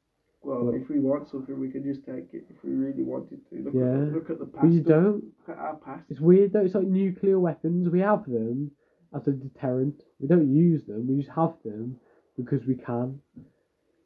well, 0.40 0.66
well- 0.66 0.74
if 0.74 0.88
we 0.88 1.00
want 1.00 1.26
something, 1.28 1.58
we 1.58 1.68
can 1.68 1.82
just 1.82 2.04
take 2.06 2.32
it. 2.32 2.44
If 2.48 2.62
we 2.62 2.72
really 2.72 3.02
wanted 3.02 3.44
to, 3.50 3.56
look 3.60 3.74
Yeah. 3.74 4.02
at 4.06 4.12
look 4.12 4.30
at 4.30 4.38
the 4.38 4.46
past. 4.46 4.62
But 4.62 4.70
you 4.72 4.82
don't. 4.82 5.24
Look 5.24 5.48
at 5.48 5.58
our 5.58 5.76
past. 5.76 6.08
It's 6.08 6.20
weird 6.20 6.52
though. 6.52 6.60
It's 6.64 6.76
like 6.76 6.86
nuclear 6.86 7.40
weapons. 7.40 7.90
We 7.90 7.98
have 8.00 8.24
them 8.24 8.70
as 9.14 9.26
a 9.26 9.32
deterrent. 9.32 10.02
We 10.18 10.28
don't 10.28 10.54
use 10.54 10.84
them. 10.86 11.06
We 11.08 11.22
just 11.22 11.34
have 11.34 11.54
them 11.64 11.96
because 12.36 12.66
we 12.66 12.74
can. 12.74 13.20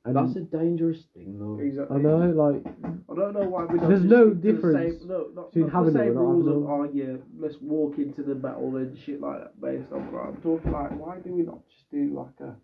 And 0.04 0.16
That's 0.16 0.34
a 0.34 0.40
dangerous 0.40 1.04
thing, 1.14 1.38
though. 1.38 1.60
Exactly. 1.62 1.96
I 1.96 2.00
know, 2.00 2.18
like, 2.18 2.66
I 2.84 3.14
don't 3.14 3.34
know 3.34 3.48
why 3.48 3.66
we 3.66 3.78
don't 3.78 3.88
There's 3.88 4.00
just 4.00 4.10
no 4.10 4.30
stick 4.30 4.42
to 4.42 4.46
the 4.46 4.52
difference 4.52 4.98
Same, 4.98 5.08
no, 5.08 5.28
not, 5.32 5.52
between 5.52 5.66
not 5.66 5.74
having 5.74 5.92
the 5.92 5.98
same 6.00 6.08
or 6.08 6.14
not 6.14 6.20
rules 6.22 6.46
of, 6.48 6.70
oh 6.70 6.90
yeah, 6.92 7.16
let's 7.38 7.54
walk 7.60 7.98
into 7.98 8.22
the 8.24 8.34
battle 8.34 8.76
and 8.76 8.98
shit 8.98 9.20
like 9.20 9.38
that 9.38 9.60
based 9.60 9.92
on 9.92 10.08
crime. 10.08 10.34
I'm 10.34 10.42
talking 10.42 10.72
like, 10.72 10.90
why 10.98 11.18
do 11.18 11.32
we 11.32 11.42
not 11.42 11.60
just 11.68 11.88
do 11.92 12.12
like 12.16 12.48
a, 12.48 12.56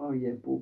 oh 0.00 0.12
yeah, 0.12 0.32
but, 0.44 0.60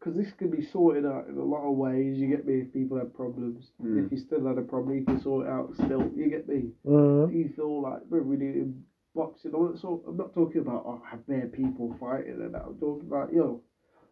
because 0.00 0.16
this 0.16 0.32
can 0.32 0.50
be 0.50 0.64
sorted 0.64 1.04
out 1.04 1.28
in 1.28 1.36
a 1.36 1.44
lot 1.44 1.70
of 1.70 1.76
ways. 1.76 2.18
You 2.18 2.26
get 2.28 2.46
me? 2.46 2.54
If 2.62 2.72
people 2.72 2.96
have 2.98 3.12
problems, 3.14 3.70
Mm. 3.82 4.06
if 4.06 4.10
you 4.12 4.18
still 4.18 4.46
had 4.46 4.56
a 4.58 4.62
problem, 4.62 4.96
you 4.96 5.04
can 5.04 5.20
sort 5.20 5.46
it 5.46 5.50
out 5.50 5.74
still. 5.74 6.10
You 6.16 6.28
get 6.30 6.48
me? 6.48 6.72
Do 6.84 7.28
you 7.32 7.50
feel 7.54 7.82
like 7.82 8.00
when 8.08 8.26
we 8.26 8.36
do 8.36 8.46
in 8.46 8.84
boxing? 9.14 9.52
I'm 9.54 9.66
not, 9.66 9.78
so, 9.78 10.02
I'm 10.08 10.16
not 10.16 10.32
talking 10.34 10.62
about 10.62 10.84
oh, 10.86 11.02
have 11.10 11.26
bare 11.26 11.48
people 11.48 11.94
fighting 12.00 12.40
and 12.40 12.54
that. 12.54 12.64
I'm 12.66 12.78
talking 12.78 13.06
about 13.06 13.32
yo, 13.32 13.60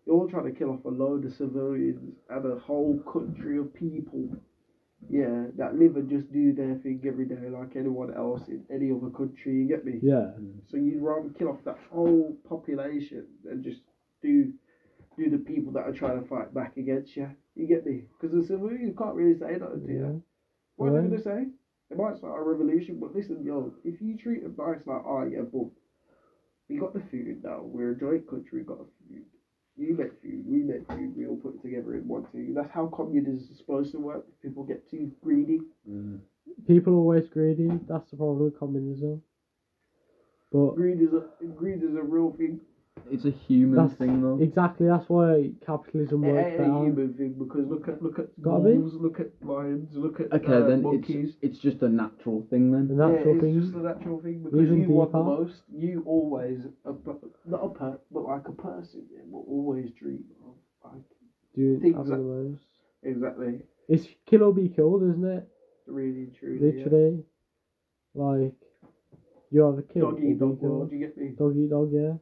you're 0.07 0.17
all 0.17 0.29
trying 0.29 0.45
to 0.53 0.59
kill 0.59 0.71
off 0.71 0.85
a 0.85 0.89
load 0.91 1.25
of 1.25 1.33
civilians 1.33 2.15
and 2.29 2.47
a 2.53 2.59
whole 2.59 2.99
country 3.11 3.59
of 3.59 3.73
people. 3.73 4.29
Yeah, 5.09 5.47
that 5.57 5.79
live 5.79 5.97
and 5.97 6.09
just 6.11 6.31
do 6.33 6.53
their 6.53 6.75
thing 6.75 7.01
every 7.07 7.25
day 7.25 7.49
like 7.49 7.77
anyone 7.77 8.13
else 8.13 8.43
in 8.49 8.65
any 8.69 8.91
other 8.91 9.11
country. 9.11 9.55
You 9.55 9.69
get 9.69 9.85
me? 9.85 10.01
yeah. 10.03 10.33
So 10.67 10.77
you'd 10.77 11.01
rather 11.01 11.31
kill 11.39 11.49
off 11.49 11.65
that 11.65 11.79
whole 11.91 12.37
population 12.49 13.25
and 13.49 13.63
just 13.63 13.81
do 14.23 14.53
do 15.19 15.31
the 15.31 15.39
people 15.39 15.73
that 15.73 15.87
are 15.87 15.93
trying 15.93 16.23
to 16.23 16.29
fight 16.29 16.55
back 16.55 16.77
against 16.77 17.17
you. 17.17 17.29
You 17.55 17.67
get 17.67 17.85
me? 17.85 18.05
Because 18.21 18.35
the 18.35 18.47
civilians 18.47 18.97
can't 18.97 19.15
really 19.15 19.39
say 19.39 19.59
nothing 19.59 19.87
to 19.87 19.93
you. 19.93 20.01
Yeah. 20.01 20.21
What 20.77 20.93
are 20.93 21.03
they 21.03 21.09
gonna 21.09 21.23
say? 21.23 21.47
They 21.91 21.97
might 21.97 22.17
start 22.17 22.41
a 22.41 22.45
revolution, 22.45 22.99
but 23.01 23.15
listen, 23.15 23.43
yo, 23.45 23.73
if 23.85 24.01
you 24.01 24.17
treat 24.17 24.43
them 24.43 24.55
nice, 24.59 24.87
like, 24.87 25.03
oh 25.05 25.25
yeah, 25.25 25.43
but 25.53 25.67
we 26.69 26.79
got 26.79 26.95
the 26.95 27.03
food 27.11 27.43
now. 27.43 27.63
We're 27.63 27.93
a 27.93 27.99
joint 27.99 28.29
country. 28.29 28.61
We 28.61 28.65
got 28.65 28.79
the 28.79 28.87
food. 29.09 29.25
You 29.77 29.97
make 29.97 30.21
food. 30.23 30.45
We 30.47 30.63
make 30.63 30.87
food. 30.89 31.17
We 31.17 31.27
all 31.27 31.37
put 31.37 31.55
it 31.55 31.63
together 31.63 31.95
in 31.95 32.07
one 32.07 32.27
thing. 32.33 32.53
That's 32.55 32.71
how 32.71 32.87
communism 32.89 33.49
is 33.51 33.59
supposed 33.59 33.93
to 33.93 33.99
work. 33.99 34.27
People 34.43 34.65
get 34.65 34.89
too 34.91 35.13
greedy. 35.23 35.61
Mm. 35.89 36.19
People 36.67 36.95
are 36.95 36.97
always 36.97 37.29
greedy. 37.29 37.71
That's 37.89 38.11
the 38.11 38.17
problem 38.17 38.45
with 38.45 38.59
communism. 38.59 39.23
But 40.53 40.77
Greed 40.77 41.01
is 41.01 41.13
a 41.13 41.45
greed 41.45 41.83
is 41.83 41.95
a 41.95 42.03
real 42.03 42.33
thing. 42.33 42.61
It's 43.11 43.25
a 43.25 43.31
human 43.31 43.77
That's 43.77 43.95
thing, 43.95 44.21
though. 44.23 44.39
exactly 44.41 44.87
that's 44.87 45.09
why 45.09 45.53
capitalism 45.65 46.25
It 46.25 46.33
works 46.33 46.53
ain't 46.53 46.61
a 46.61 46.65
human 46.85 47.15
thing 47.15 47.35
because 47.39 47.67
look 47.69 47.89
at 47.89 48.03
look 48.03 48.19
at 48.19 48.29
Gotta 48.43 48.65
be. 48.65 48.77
wolves, 48.79 48.95
look 48.95 49.21
at 49.21 49.31
lions, 49.43 49.95
look 49.97 50.21
at 50.21 50.33
Okay, 50.33 50.53
uh, 50.53 50.67
then 50.67 50.83
monkeys. 50.83 51.37
it's 51.37 51.37
it's 51.43 51.59
just 51.59 51.83
a 51.83 51.89
natural 51.89 52.47
thing 52.51 52.71
then. 52.73 52.89
The 52.89 52.95
natural 52.95 53.35
yeah, 53.35 53.41
thing. 53.41 53.57
it's 53.57 53.67
just 53.67 53.77
a 53.77 53.83
natural 53.83 54.21
thing 54.21 54.43
because 54.45 54.61
Even 54.61 54.83
you 54.83 54.89
want 54.91 55.13
the 55.13 55.23
most. 55.23 55.63
You 55.73 56.03
always, 56.07 56.61
a, 56.85 56.93
not 57.47 57.65
a 57.65 57.69
per, 57.71 57.99
but 58.11 58.25
like 58.25 58.49
a 58.49 58.53
person, 58.53 59.05
yeah, 59.13 59.23
will 59.31 59.45
always 59.49 59.91
dream 59.93 60.25
of 60.47 60.55
like 60.85 61.03
do 61.55 61.79
things 61.81 61.97
having 61.97 62.11
that- 62.11 62.17
the 62.17 62.23
most. 62.23 62.65
exactly, 63.03 63.63
It's 63.89 64.07
kill 64.27 64.43
or 64.45 64.53
be 64.55 64.69
killed, 64.69 65.03
isn't 65.03 65.25
it? 65.25 65.49
really, 65.87 66.27
truly. 66.39 66.59
yeah. 66.79 66.85
Literally. 66.85 67.25
Like 68.15 68.55
you 69.51 69.67
either 69.67 69.83
kill 69.83 70.11
Dog 70.11 70.21
or 70.21 70.25
eat 70.25 70.39
dog 70.39 70.61
killed. 70.61 70.73
world. 70.73 70.93
You 70.93 70.99
get 70.99 71.17
me? 71.17 71.29
Dog 71.39 71.57
eat 71.57 71.71
dog, 71.71 71.91
yeah. 71.93 72.15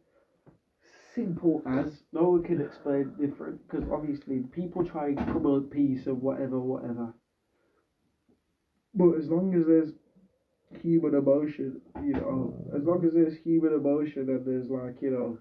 Simple 1.17 1.63
as 1.67 2.05
no 2.13 2.29
one 2.31 2.45
can 2.45 2.61
explain 2.61 3.11
different 3.19 3.67
because 3.67 3.89
obviously 3.91 4.43
people 4.53 4.85
try 4.85 5.09
and 5.09 5.27
promote 5.27 5.71
peace 5.71 6.07
and 6.07 6.23
whatever, 6.23 6.61
whatever. 6.61 7.15
But 8.95 9.13
as 9.19 9.29
long 9.31 9.55
as 9.55 9.67
there's 9.67 9.93
human 10.83 11.15
emotion, 11.15 11.81
you 12.03 12.13
know, 12.15 12.55
as 12.75 12.85
long 12.85 13.05
as 13.05 13.15
there's 13.15 13.35
human 13.37 13.73
emotion 13.73 14.29
and 14.31 14.45
there's 14.45 14.71
like 14.71 15.03
you 15.03 15.11
know. 15.11 15.39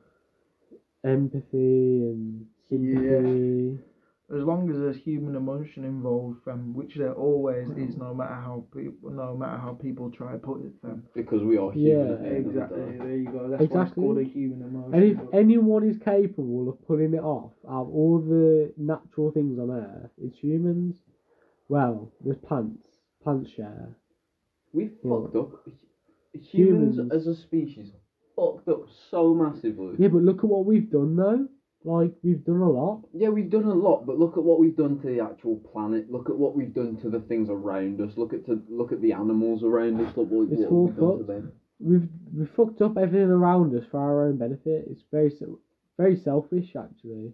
Empathy 1.04 2.04
and 2.04 2.46
sympathy. 2.70 3.80
As 4.34 4.42
long 4.42 4.70
as 4.72 4.78
there's 4.78 4.98
human 4.98 5.36
emotion 5.36 5.84
involved, 5.84 6.38
fam, 6.44 6.74
which 6.74 6.96
there 6.96 7.14
always 7.14 7.68
is, 7.78 7.96
no 7.96 8.14
matter 8.14 8.34
how 8.34 8.66
people, 8.76 9.12
no 9.12 9.38
matter 9.38 9.58
how 9.58 9.74
people 9.80 10.10
try 10.10 10.32
to 10.32 10.38
put 10.40 10.66
it, 10.66 10.72
fam. 10.82 11.04
Because 11.14 11.44
we 11.44 11.58
are 11.58 11.72
human. 11.72 12.08
Yeah, 12.08 12.14
at 12.14 12.22
the 12.22 12.28
end 12.28 12.48
Exactly. 12.48 12.98
There 12.98 13.16
you 13.18 13.26
go. 13.32 13.48
That's 13.50 13.70
why 13.72 13.84
it's 13.84 13.94
called 13.94 14.18
a 14.18 14.24
human 14.24 14.62
emotion. 14.64 14.94
And 14.96 15.04
if 15.04 15.18
but- 15.18 15.38
anyone 15.38 15.84
is 15.88 15.98
capable 16.00 16.70
of 16.70 16.88
pulling 16.88 17.14
it 17.14 17.24
off 17.24 17.52
out 17.70 17.84
of 17.84 17.90
all 17.90 18.20
the 18.20 18.74
natural 18.78 19.32
things 19.32 19.60
on 19.60 19.70
earth, 19.70 20.10
it's 20.18 20.38
humans. 20.40 20.96
Well, 21.70 22.12
there's 22.22 22.38
plants. 22.38 22.88
Plants 23.24 23.52
share. 23.52 23.96
We 24.74 24.86
Yeah. 24.86 24.90
fucked 25.10 25.36
up. 25.36 25.52
Humans, 26.34 26.96
Humans. 26.96 27.12
as 27.14 27.28
a 27.28 27.36
species 27.36 27.94
fucked 28.36 28.68
up 28.68 28.90
so 29.10 29.34
massively. 29.34 29.96
Yeah, 30.00 30.10
but 30.10 30.24
look 30.24 30.40
at 30.40 30.50
what 30.50 30.66
we've 30.66 30.90
done 30.90 31.16
though. 31.16 31.48
Like 31.86 32.14
we've 32.24 32.44
done 32.44 32.62
a 32.62 32.70
lot. 32.70 33.04
Yeah, 33.14 33.30
we've 33.30 33.50
done 33.50 33.66
a 33.66 33.74
lot, 33.74 34.08
but 34.08 34.18
look 34.18 34.38
at 34.38 34.44
what 34.44 34.60
we've 34.60 34.76
done 34.76 35.00
to 35.02 35.08
the 35.08 35.20
actual 35.20 35.58
planet. 35.58 36.12
Look 36.12 36.30
at 36.32 36.36
what 36.36 36.56
we've 36.56 36.74
done 36.74 36.98
to 36.98 37.10
the 37.12 37.20
things 37.20 37.48
around 37.50 38.02
us. 38.02 38.18
Look 38.18 38.34
at 38.34 38.44
to 38.48 38.64
look 38.70 38.92
at 38.92 39.02
the 39.02 39.14
animals 39.14 39.64
around 39.64 40.02
us. 40.02 40.18
Look 40.18 40.32
what, 40.32 40.52
It's 40.52 40.62
what 40.62 40.72
all 40.72 40.86
we've 40.88 40.96
done 40.96 41.12
to 41.12 41.18
fucked. 41.18 41.28
them. 41.28 41.52
We've 41.80 42.10
we 42.34 42.46
fucked 42.58 42.82
up 42.82 42.98
everything 42.98 43.30
around 43.30 43.76
us 43.76 43.84
for 43.92 44.00
our 44.00 44.28
own 44.28 44.38
benefit. 44.38 44.88
It's 44.90 45.04
very 45.12 45.32
very 45.98 46.18
selfish 46.18 46.76
actually. 46.76 47.34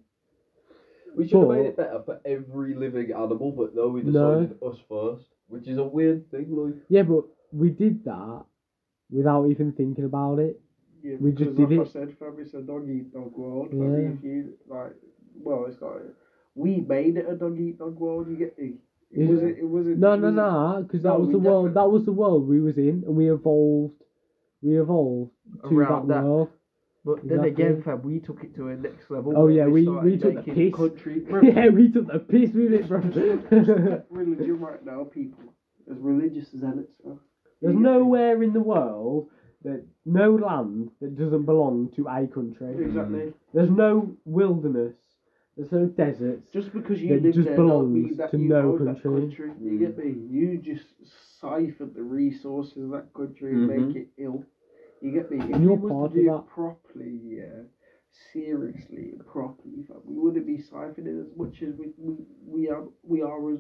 We 1.16 1.28
should 1.28 1.40
have 1.42 1.50
made 1.50 1.66
it 1.68 1.78
better 1.78 2.02
for 2.06 2.20
every 2.26 2.74
living 2.74 3.12
animal, 3.12 3.52
but 3.54 3.74
no, 3.76 3.88
we 3.90 4.02
No. 4.02 4.42
decided 4.42 4.64
us 4.64 4.78
first, 4.90 5.26
which 5.48 5.68
is 5.68 5.78
a 5.78 5.84
weird 5.84 6.30
thing. 6.32 6.54
Like, 6.56 6.76
Yeah, 6.90 7.04
but 7.04 7.24
we 7.54 7.70
did 7.70 8.04
that 8.06 8.44
without 9.10 9.46
even 9.50 9.72
thinking 9.74 10.06
about 10.06 10.40
it. 10.40 10.60
Yeah, 11.04 11.16
we 11.20 11.32
just 11.32 11.56
did 11.56 11.70
like 11.70 11.80
it. 11.80 11.88
I 11.90 11.92
said, 11.92 12.16
fam, 12.20 12.36
it's 12.40 12.54
a 12.54 12.62
dog 12.62 12.88
eat 12.90 13.14
dog 13.14 13.34
world. 13.36 13.70
Yeah. 13.72 13.80
Fam, 13.80 14.18
if 14.18 14.24
you 14.24 14.54
like, 14.68 14.94
well, 15.36 15.66
it's 15.68 15.80
not. 15.82 15.98
We 16.56 16.82
made 16.82 17.18
it 17.18 17.26
a 17.30 17.36
dog 17.36 17.60
eat 17.60 17.80
dog 17.80 17.98
world. 18.00 18.30
You 18.30 18.36
get 18.38 18.58
me? 18.60 18.74
It 19.12 19.24
Is 19.24 19.30
wasn't. 19.30 19.50
it? 19.50 19.58
It 19.60 19.66
wasn't. 19.66 19.98
No, 20.00 20.14
it 20.14 20.18
no, 20.18 20.30
no, 20.32 20.84
because 20.84 21.04
that 21.04 21.10
No, 21.10 21.20
was 21.20 21.30
the 21.32 21.40
world. 21.40 21.66
definitely- 21.68 21.82
That 21.82 21.92
was 21.92 22.06
the 22.06 22.12
world 22.14 22.48
we 22.48 22.62
was 22.62 22.78
in, 22.78 23.04
and 23.06 23.16
we 23.16 23.30
evolved. 23.32 23.96
We 24.62 24.80
evolved 24.80 25.32
to 25.70 25.78
Around 25.80 26.08
that, 26.10 26.16
that. 26.16 26.24
world. 26.24 26.50
But 27.04 27.16
then 27.28 27.44
Exactly. 27.44 27.50
again, 27.66 27.82
fam, 27.84 28.04
we 28.04 28.20
took 28.20 28.44
it 28.44 28.56
to 28.58 28.68
a 28.68 28.76
next 28.76 29.10
level. 29.10 29.34
Oh, 29.36 29.48
yeah, 29.48 29.66
we- 29.66 29.84
started 29.86 30.06
we 30.06 30.18
took 30.20 30.46
the 30.46 30.52
making 30.54 30.72
piss. 30.72 30.76
Country. 30.76 31.26
yeah, 31.56 31.70
we 31.70 31.92
took 31.92 32.08
the 32.08 32.20
piss 32.20 32.52
with 32.54 32.74
it, 32.74 32.88
bro. 32.88 33.00
religion 34.12 34.60
right 34.60 34.86
now, 34.86 35.04
people. 35.06 35.44
As 35.90 35.98
religious 35.98 36.54
as 36.54 36.60
zealots. 36.60 36.94
There's 37.04 37.18
You 37.62 37.70
get 37.70 37.76
me? 37.76 37.82
nowhere 37.82 38.44
in 38.44 38.54
the 38.54 38.60
world 38.60 39.30
that 39.64 39.84
no 40.06 40.36
land 40.36 40.92
that 41.02 41.18
doesn't 41.18 41.46
belong 41.46 41.90
to 41.96 42.08
a 42.08 42.28
country. 42.28 42.84
Exactly. 42.84 43.34
There's 43.54 43.70
no 43.70 44.16
wilderness. 44.26 44.96
There's 45.58 45.72
no 45.72 45.86
deserts. 45.86 46.50
Just 46.52 46.74
because 46.74 47.02
you 47.02 47.16
That 47.16 47.24
live 47.24 47.36
just 47.36 47.48
there 47.48 47.56
belongs 47.58 48.18
that 48.18 48.32
to 48.32 48.38
you 48.38 48.48
no 48.50 48.74
own 48.74 48.86
that 48.86 49.04
country. 49.04 49.22
country. 49.22 49.52
You 49.62 49.78
get 49.80 49.98
me? 49.98 50.16
You 50.30 50.58
just 50.58 50.86
siphon 51.40 51.92
the 51.94 52.02
resources 52.04 52.78
of 52.84 52.90
that 52.92 53.14
country 53.14 53.54
and 53.54 53.70
Mhm. 53.70 53.88
make 53.88 53.96
it 53.96 54.08
ill. 54.18 54.46
You 55.02 55.12
get 55.12 55.30
me? 55.30 55.38
If 55.40 55.50
And 55.56 55.64
you're 55.64 55.76
we 55.76 55.82
was 55.82 55.92
part 55.92 56.12
to 56.14 56.18
of 56.20 56.24
do 56.24 56.30
that. 56.32 56.48
properly, 56.48 57.20
yeah, 57.24 57.64
seriously, 58.32 59.14
properly, 59.26 59.86
we 60.06 60.18
wouldn't 60.18 60.46
be 60.46 60.58
siphoning 60.58 61.22
as 61.22 61.36
much 61.36 61.62
as 61.62 61.76
we, 61.76 61.94
we, 61.98 62.16
we 62.46 62.70
are 62.70 62.84
we 63.04 63.22
are 63.22 63.52
as 63.54 63.60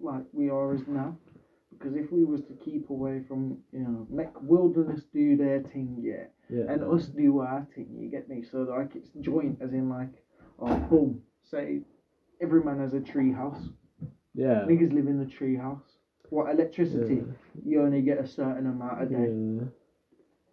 like 0.00 0.24
we 0.32 0.48
are 0.48 0.72
as 0.74 0.86
now. 0.88 1.16
Because 1.78 1.94
if 1.96 2.10
we 2.12 2.24
was 2.24 2.42
to 2.42 2.52
keep 2.54 2.90
away 2.90 3.22
from, 3.26 3.58
you 3.72 3.80
know, 3.80 4.06
make 4.10 4.28
wilderness 4.42 5.04
do 5.12 5.36
their 5.36 5.60
thing, 5.62 5.96
yeah, 6.00 6.24
Yeah. 6.48 6.70
and 6.72 6.82
us 6.82 7.06
do 7.06 7.38
our 7.40 7.66
thing, 7.74 7.88
you 7.98 8.08
get 8.10 8.28
me? 8.28 8.42
So 8.42 8.62
like 8.62 8.96
it's 8.96 9.10
joint, 9.20 9.58
as 9.62 9.72
in 9.72 9.88
like, 9.88 10.12
oh, 10.58 10.76
boom, 10.90 11.22
say 11.42 11.82
every 12.40 12.62
man 12.64 12.78
has 12.80 12.94
a 12.94 13.00
tree 13.00 13.32
house. 13.32 13.70
yeah. 14.34 14.64
Niggas 14.68 14.92
live 14.92 15.06
in 15.06 15.18
the 15.18 15.26
tree 15.26 15.56
house. 15.56 15.98
What 16.30 16.50
electricity? 16.52 17.16
Yeah. 17.16 17.22
You 17.64 17.82
only 17.82 18.02
get 18.02 18.18
a 18.18 18.26
certain 18.26 18.66
amount 18.66 19.02
a 19.02 19.06
day. 19.06 19.32
Yeah. 19.32 19.64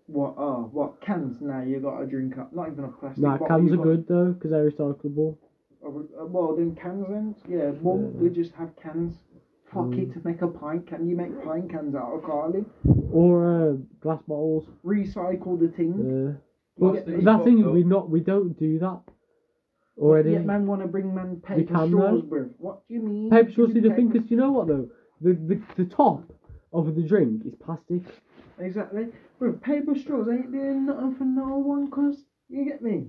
What? 0.08 0.36
Oh, 0.38 0.70
what 0.72 1.02
cans? 1.02 1.42
Now 1.42 1.62
you 1.62 1.80
got 1.80 2.00
to 2.00 2.06
drink 2.08 2.38
up. 2.38 2.54
Not 2.54 2.72
even 2.72 2.86
a 2.86 2.88
plastic. 2.88 3.22
Nah, 3.24 3.38
cans 3.38 3.72
are 3.74 3.76
got- 3.78 3.84
good 3.84 4.08
though, 4.08 4.32
because 4.32 4.52
they're 4.52 4.72
recyclable. 4.72 5.38
Uh, 5.86 6.26
Well, 6.26 6.56
then 6.56 6.76
cans 6.76 7.06
then. 7.10 7.36
Yeah, 7.48 7.72
well, 7.82 8.00
Yeah. 8.00 8.22
we 8.22 8.30
just 8.30 8.54
have 8.54 8.76
cans. 8.78 9.20
Fuck 9.74 9.86
Mm. 9.88 10.00
it, 10.10 10.14
to 10.14 10.28
make 10.28 10.42
a 10.42 10.48
pint 10.48 10.88
can. 10.88 11.08
You 11.10 11.16
make 11.16 11.44
pint 11.44 11.70
cans 11.70 11.94
out 11.96 12.14
of 12.14 12.24
Carly. 12.24 12.64
Or 13.12 13.72
uh, 13.72 13.74
glass 14.00 14.22
bottles. 14.28 14.66
Recycle 14.86 15.60
the 15.60 15.68
thing. 15.76 15.94
Yeah. 16.00 16.34
But 16.80 17.08
is 17.08 17.26
that 17.26 17.44
thing 17.44 17.66
up. 17.66 17.74
we 17.74 17.84
not 17.84 18.10
we 18.10 18.20
don't 18.22 18.58
do 18.58 18.80
that 18.80 19.02
already. 19.98 20.32
Yet 20.32 20.46
man 20.46 20.68
want 20.68 20.82
to 20.82 20.88
bring 20.88 21.14
man 21.14 21.42
paper 21.46 21.74
can, 21.74 21.88
straws, 21.90 22.22
though. 22.22 22.28
bro. 22.28 22.50
What 22.60 22.88
do 22.88 22.94
you 22.94 23.02
mean? 23.02 23.30
Paper 23.30 23.52
straws 23.52 23.74
do 23.74 23.82
the 23.82 23.90
Paper- 23.90 23.96
thing, 23.96 24.08
because 24.10 24.32
you 24.32 24.38
know 24.38 24.52
what 24.52 24.68
though? 24.68 24.88
The, 25.22 25.34
the 25.34 25.62
the 25.76 25.86
top 25.86 26.24
of 26.72 26.96
the 26.96 27.02
drink 27.02 27.46
is 27.46 27.56
plastic. 27.56 28.04
Exactly. 28.60 29.08
Bro, 29.40 29.54
paper 29.54 29.96
straws 29.96 30.28
ain't 30.30 30.52
doing 30.52 30.86
nothing 30.86 31.16
for 31.16 31.26
no 31.26 31.58
one, 31.58 31.90
cause 31.92 32.24
you 32.50 32.64
get 32.66 32.82
me. 32.82 33.08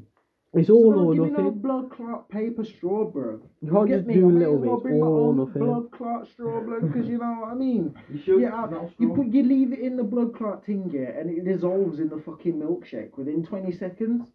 It's 0.55 0.71
all 0.71 0.93
don't 0.93 1.05
or 1.09 1.15
give 1.15 1.25
me 1.25 1.31
no 1.31 1.43
nothing. 1.45 1.59
blood 1.61 1.91
clot 1.91 2.29
paper 2.31 2.65
straw, 2.65 3.05
bro. 3.05 3.39
You 3.61 3.71
can't 3.71 3.87
get 3.87 3.97
just 3.97 4.07
me? 4.09 4.15
do 4.15 4.27
I 4.27 4.31
a 4.31 4.33
may 4.33 4.39
little 4.47 4.55
as 4.57 4.61
bit. 4.63 4.67
well 4.69 4.75
It's 4.77 4.83
bring 4.83 5.01
my 5.01 5.07
all 5.07 5.17
or 5.39 5.47
nothing. 5.47 5.63
blood 5.63 5.91
clot 5.91 6.27
straw, 6.29 6.61
blood, 6.63 6.81
because 6.93 7.09
you 7.09 7.19
know 7.19 7.37
what 7.41 7.51
I 7.51 7.55
mean. 7.55 7.95
You 8.13 8.19
should. 8.23 8.41
Yeah, 8.41 8.49
not 8.71 8.91
You 8.99 9.13
put, 9.15 9.27
you 9.27 9.43
leave 9.43 9.73
it 9.75 9.81
in 9.81 9.97
the 9.99 10.05
blood 10.05 10.35
clot 10.35 10.65
thing, 10.65 10.91
yeah, 10.93 11.11
and 11.19 11.29
it 11.29 11.45
dissolves 11.45 11.99
in 12.01 12.09
the 12.09 12.17
fucking 12.19 12.55
milkshake 12.55 13.17
within 13.19 13.45
20 13.45 13.73
seconds. 13.73 14.27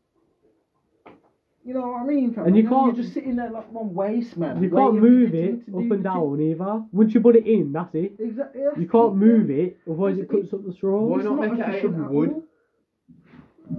You 1.65 1.73
know 1.73 1.87
what 1.87 2.01
I 2.01 2.05
mean, 2.05 2.33
fam? 2.33 2.45
And 2.45 2.57
you 2.57 2.63
then 2.63 2.71
can't- 2.73 2.85
You're 2.95 3.03
just 3.03 3.13
sitting 3.15 3.35
there 3.37 3.49
like 3.49 3.71
one 3.71 3.93
waste, 3.93 4.37
man. 4.37 4.61
You 4.61 4.69
can't 4.69 4.95
move 4.95 5.33
it 5.33 5.53
up 5.53 5.65
do 5.67 5.77
and 5.79 5.91
the 5.91 5.97
down 5.97 6.39
either. 6.41 6.83
Once 6.91 7.13
you 7.15 7.21
put 7.21 7.37
it 7.37 7.47
in, 7.47 7.71
that's 7.71 7.95
it. 7.95 8.17
thing. 8.17 8.27
Exactly. 8.27 8.61
You 8.77 8.87
can't 8.87 9.15
move 9.15 9.49
it, 9.49 9.77
otherwise 9.87 10.17
it 10.19 10.29
That's 10.29 10.41
cuts 10.41 10.53
up 10.53 10.65
the 10.65 10.73
straw. 10.73 11.01
Why 11.05 11.15
It's 11.17 11.25
not 11.25 11.39
make 11.39 11.53
it 11.53 11.59
out 11.61 11.69
efficient 11.69 11.99
of 12.05 12.11
wood? 12.11 12.31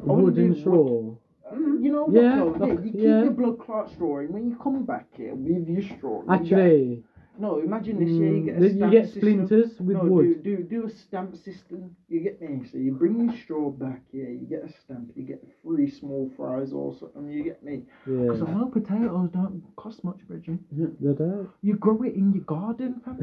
all. 0.06 0.16
Wood 0.16 0.34
do 0.34 0.40
and 0.40 0.50
wood. 0.50 0.58
straw. 0.60 1.13
Uh, 1.50 1.56
You 1.56 1.92
know 1.92 2.04
what, 2.04 2.14
Yeah, 2.22 2.36
though? 2.36 2.54
Yeah, 2.66 2.72
look, 2.74 2.84
you 2.84 2.92
keep 2.92 3.00
yeah. 3.02 3.22
your 3.24 3.32
blood 3.32 3.58
clot 3.58 3.90
straw 3.90 4.18
in. 4.20 4.32
When 4.32 4.48
you 4.50 4.56
come 4.56 4.84
back 4.84 5.06
here 5.12 5.34
with 5.34 5.68
your 5.68 5.82
straw. 5.82 6.22
you 6.22 6.26
get- 6.28 6.40
Actually, 6.40 7.04
no, 7.36 7.58
imagine 7.58 7.98
this 7.98 8.10
year 8.10 8.30
you 8.36 8.42
mm, 8.42 8.46
get 8.46 8.56
a 8.58 8.60
you 8.62 8.76
stamp 8.76 8.92
get 8.92 9.04
system. 9.06 9.20
splinters 9.20 9.80
with 9.80 9.96
no, 9.96 10.04
wood. 10.04 10.42
Do, 10.44 10.56
do 10.56 10.62
do 10.62 10.86
a 10.86 10.90
stamp 10.90 11.34
system. 11.36 11.96
You 12.08 12.20
get 12.20 12.40
me? 12.40 12.62
So 12.70 12.78
you 12.78 12.92
bring 12.92 13.20
your 13.24 13.32
straw 13.42 13.70
back 13.70 14.02
here. 14.12 14.30
You 14.30 14.46
get 14.46 14.62
a 14.64 14.68
stamp. 14.80 15.10
You 15.16 15.24
get 15.24 15.42
three 15.62 15.90
small 15.90 16.30
fries 16.36 16.72
or 16.72 16.94
something. 16.94 17.28
You 17.28 17.42
get 17.42 17.60
me? 17.64 17.82
Because 18.06 18.40
I 18.42 18.50
know 18.52 18.66
potatoes 18.66 19.30
don't 19.32 19.62
cost 19.76 20.04
much, 20.04 20.20
Bridget. 20.28 20.60
they 20.70 21.12
don't. 21.12 21.50
You 21.62 21.74
grow 21.74 22.00
it 22.02 22.14
in 22.14 22.32
your 22.32 22.44
garden, 22.44 23.00
fam. 23.04 23.18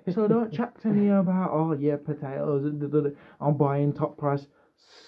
so 0.14 0.26
don't 0.26 0.52
chat 0.52 0.74
to 0.82 0.88
me 0.88 1.08
about 1.10 1.50
oh 1.52 1.72
yeah 1.72 1.96
potatoes. 1.96 2.64
I'm 3.40 3.56
buying 3.56 3.92
top 3.92 4.16
price. 4.18 4.46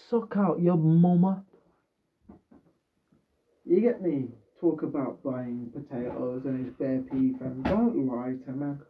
Suck 0.09 0.37
out 0.37 0.61
your 0.61 0.77
mama. 0.77 1.42
You 3.64 3.81
get 3.81 4.03
me? 4.03 4.29
Talk 4.61 4.83
about 4.83 5.22
buying 5.22 5.70
potatoes 5.72 6.42
and 6.44 6.66
it's 6.66 6.77
bare 6.79 7.00
pea, 7.11 7.33
fam. 7.38 7.62
Don't 7.64 8.07
lie 8.07 8.35
to 8.46 8.53
man. 8.53 8.81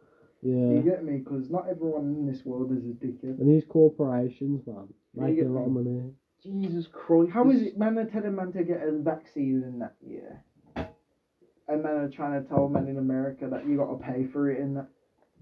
You 0.41 0.81
get 0.85 1.03
me? 1.03 1.17
Because 1.17 1.49
not 1.49 1.67
everyone 1.69 2.15
in 2.19 2.27
this 2.31 2.45
world 2.45 2.71
is 2.71 2.83
a 2.85 2.89
dickhead. 2.89 3.39
And 3.39 3.49
these 3.49 3.63
corporations, 3.67 4.61
man, 4.67 4.87
Yeah, 5.15 5.23
making 5.27 5.47
a 5.47 5.49
lot 5.49 5.65
of 5.65 5.71
money. 5.71 6.11
Jesus 6.43 6.87
Christ. 6.91 7.31
How 7.31 7.49
is 7.49 7.61
it, 7.63 7.77
man? 7.79 7.95
They're 7.95 8.05
telling 8.05 8.35
man 8.35 8.51
to 8.53 8.63
get 8.63 8.81
a 8.83 8.91
vaccine 8.91 9.63
in 9.65 9.79
that 9.79 9.95
year, 10.07 10.43
and 10.75 11.81
man 11.81 11.93
are 11.97 12.09
trying 12.09 12.39
to 12.41 12.47
tell 12.47 12.69
men 12.69 12.87
in 12.87 12.97
America 12.99 13.47
that 13.49 13.65
you 13.67 13.77
got 13.77 13.97
to 13.97 13.97
pay 14.13 14.27
for 14.31 14.51
it 14.51 14.59
in 14.59 14.75
that. 14.75 14.87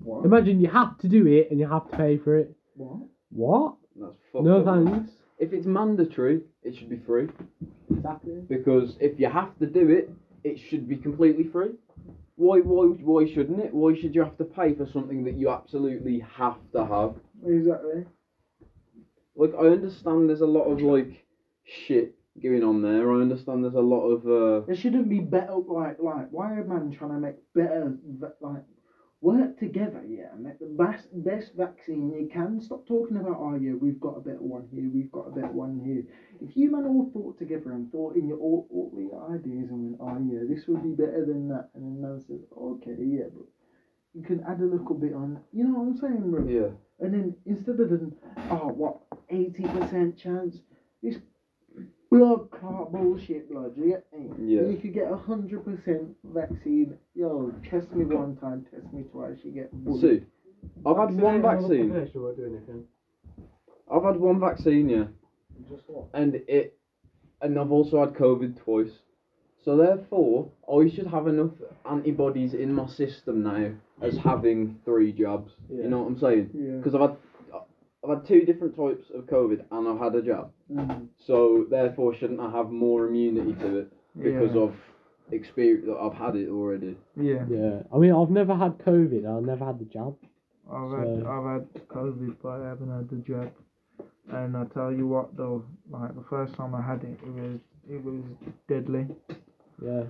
What? 0.02 0.24
Imagine 0.26 0.62
you 0.62 0.70
have 0.70 0.98
to 1.00 1.10
do 1.10 1.28
it 1.28 1.52
and 1.52 1.60
you 1.60 1.68
have 1.68 1.90
to 1.92 1.98
pay 1.98 2.18
for 2.18 2.38
it. 2.38 2.56
What? 2.76 3.00
What? 3.32 3.76
That's 4.00 4.16
fucked 4.32 4.46
No 4.46 4.62
up. 4.62 4.86
thanks. 4.86 5.12
If 5.44 5.52
it's 5.52 5.66
mandatory, 5.66 6.40
it 6.64 6.74
should 6.78 6.90
be 6.90 7.02
free. 7.06 7.28
Exactly. 7.92 8.36
Because 8.48 8.96
if 9.02 9.20
you 9.20 9.28
have 9.28 9.60
to 9.60 9.66
do 9.66 9.90
it, 9.90 10.10
it 10.46 10.58
should 10.58 10.88
be 10.88 10.96
completely 10.96 11.44
free. 11.44 11.72
Why, 12.38 12.60
why, 12.60 12.86
why 12.86 13.26
shouldn't 13.26 13.60
it? 13.60 13.74
Why 13.74 13.94
should 13.94 14.16
you 14.16 14.24
have 14.24 14.38
to 14.38 14.46
pay 14.46 14.74
for 14.74 14.88
something 14.94 15.26
that 15.26 15.34
you 15.34 15.50
absolutely 15.50 16.26
have 16.38 16.56
to 16.74 16.86
have? 16.86 17.16
Exactly. 17.46 18.06
Like, 19.36 19.54
I 19.60 19.66
understand 19.66 20.30
there's 20.30 20.40
a 20.40 20.46
lot 20.46 20.72
of 20.72 20.82
like 20.82 21.26
shit 21.66 22.16
going 22.42 22.64
on 22.64 22.82
there. 22.82 23.12
I 23.12 23.20
understand 23.20 23.66
there's 23.66 23.74
a 23.74 23.82
lot 23.82 24.08
of 24.08 24.20
uh, 24.26 24.66
There 24.66 24.78
shouldn't 24.78 25.10
be 25.10 25.20
better 25.20 25.56
like 25.56 25.98
like 26.00 26.28
why 26.32 26.54
are 26.54 26.64
man 26.64 26.96
trying 26.98 27.12
to 27.12 27.20
make 27.20 27.36
better 27.54 27.98
like 28.40 28.64
work 29.24 29.58
together? 29.58 30.04
Yeah, 30.08 30.36
make 30.38 30.60
the 30.60 30.66
best 30.66 31.08
best 31.24 31.56
vaccine 31.56 32.12
you 32.12 32.30
can. 32.32 32.60
Stop 32.62 32.86
talking 32.86 33.18
about 33.18 33.38
oh 33.40 33.56
yeah 33.56 33.74
we've 33.80 34.00
got 34.00 34.18
a 34.18 34.20
better 34.20 34.44
one 34.44 34.68
here, 34.72 34.90
we've 34.94 35.12
got 35.12 35.30
a 35.30 35.32
better 35.32 35.54
one 35.54 35.80
here. 35.80 36.04
If 36.42 36.58
you 36.58 36.70
man 36.70 36.86
all 36.86 37.10
thought 37.14 37.40
together 37.40 37.72
and 37.72 37.90
thought 37.92 38.18
in 38.18 38.28
your 38.28 38.38
all, 38.38 38.68
all 38.70 38.92
your 39.00 39.34
ideas 39.34 39.70
and 39.72 39.98
went 39.98 40.02
oh 40.02 40.20
yeah 40.30 40.44
this 40.48 40.68
would 40.68 40.84
be 40.84 40.92
better 40.92 41.26
than 41.26 41.48
that, 41.48 41.70
and 41.74 41.84
then 41.84 42.02
man 42.02 42.22
says 42.28 42.44
okay 42.56 42.98
yeah 43.00 43.32
but 43.34 43.48
you 44.14 44.22
can 44.22 44.44
add 44.48 44.60
a 44.60 44.66
little 44.66 44.94
bit 44.94 45.14
on. 45.14 45.40
You 45.52 45.64
know 45.64 45.80
what 45.80 45.88
I'm 45.88 45.98
saying, 45.98 46.30
bro? 46.30 46.46
yeah. 46.46 46.70
And 47.00 47.14
then 47.14 47.36
instead 47.46 47.80
of 47.80 47.90
the 47.90 48.12
oh 48.52 48.68
what 48.76 49.00
eighty 49.30 49.64
percent 49.64 50.18
chance, 50.18 50.58
this 51.02 51.18
blood 52.14 52.52
clot 52.52 52.92
bullshit 52.92 53.52
blood. 53.52 53.74
You 53.76 53.90
get 53.90 54.06
me? 54.18 54.30
Yeah. 54.40 54.68
You 54.68 54.78
could 54.78 54.94
get 54.94 55.12
a 55.12 55.18
hundred 55.18 55.64
percent 55.66 56.16
vaccine. 56.24 56.98
Yo, 57.16 57.54
test 57.70 57.92
me 57.92 58.06
one 58.06 58.36
time, 58.38 58.66
test 58.72 58.92
me 58.94 59.04
twice. 59.04 59.38
You 59.44 59.52
get 59.52 59.72
bullied. 59.84 60.02
See, 60.02 60.26
I've 60.86 60.98
had 60.98 61.20
one 61.20 61.42
vaccine. 61.42 61.90
won't 61.90 62.38
do 62.38 62.46
anything. 62.46 62.84
I've 63.94 64.04
had 64.04 64.16
one 64.16 64.40
vaccine, 64.40 64.90
yeah, 64.90 65.06
Just 65.70 65.84
what? 65.88 66.06
and 66.14 66.36
it, 66.48 66.78
and 67.42 67.60
I've 67.60 67.72
also 67.72 68.00
had 68.00 68.14
COVID 68.14 68.64
twice. 68.64 68.92
So 69.64 69.78
therefore, 69.78 70.50
I 70.70 70.90
should 70.94 71.08
have 71.08 71.28
enough 71.28 71.52
antibodies 71.90 72.54
in 72.54 72.74
my 72.74 72.88
system 72.88 73.44
now 73.44 73.72
as 74.02 74.18
having 74.18 74.80
three 74.84 75.14
jabs. 75.14 75.52
Yeah. 75.70 75.84
You 75.84 75.90
know 75.90 76.00
what 76.00 76.08
I'm 76.08 76.20
saying? 76.20 76.50
Yeah. 76.54 76.78
Because 76.78 76.96
I've 76.96 77.02
had, 77.02 77.18
I've 78.04 78.18
had 78.18 78.28
two 78.28 78.42
different 78.42 78.76
types 78.76 79.06
of 79.16 79.26
COVID, 79.26 79.64
and 79.72 79.88
I've 79.88 80.00
had 80.00 80.16
a 80.16 80.22
jab. 80.22 80.52
Mm. 80.72 81.08
So 81.26 81.66
therefore, 81.70 82.14
shouldn't 82.16 82.40
I 82.40 82.52
have 82.52 82.70
more 82.70 83.08
immunity 83.08 83.54
to 83.54 83.78
it 83.80 83.94
because 84.18 84.56
yeah. 84.56 84.62
of 84.62 84.76
experience? 85.32 85.88
I've 86.00 86.14
had 86.14 86.36
it 86.36 86.50
already. 86.50 86.98
yeah. 87.16 87.46
Yeah, 87.50 87.84
I 87.94 87.98
mean, 87.98 88.14
I've 88.14 88.30
never 88.30 88.56
had 88.56 88.78
COVID. 88.80 89.26
I've 89.26 89.46
never 89.46 89.66
had 89.66 89.80
the 89.80 89.86
jab. 89.86 90.16
I've 90.72 90.92
had 90.92 91.22
So- 91.22 91.28
I've 91.28 91.62
had 91.62 91.88
COVID, 91.88 92.36
but 92.42 92.62
I 92.62 92.68
haven't 92.70 92.92
had 92.92 93.10
the 93.10 93.18
jab. 93.18 93.52
And 94.32 94.56
I 94.56 94.64
tell 94.74 94.92
you 94.92 95.08
what, 95.08 95.36
though, 95.36 95.66
like 95.90 96.16
the 96.16 96.24
first 96.30 96.56
time 96.56 96.74
I 96.74 96.82
had 96.82 97.04
it, 97.04 97.20
it 97.22 97.34
was 97.34 97.60
it 97.90 98.04
was 98.04 98.24
deadly. 98.70 99.08
Yeah, 99.84 100.04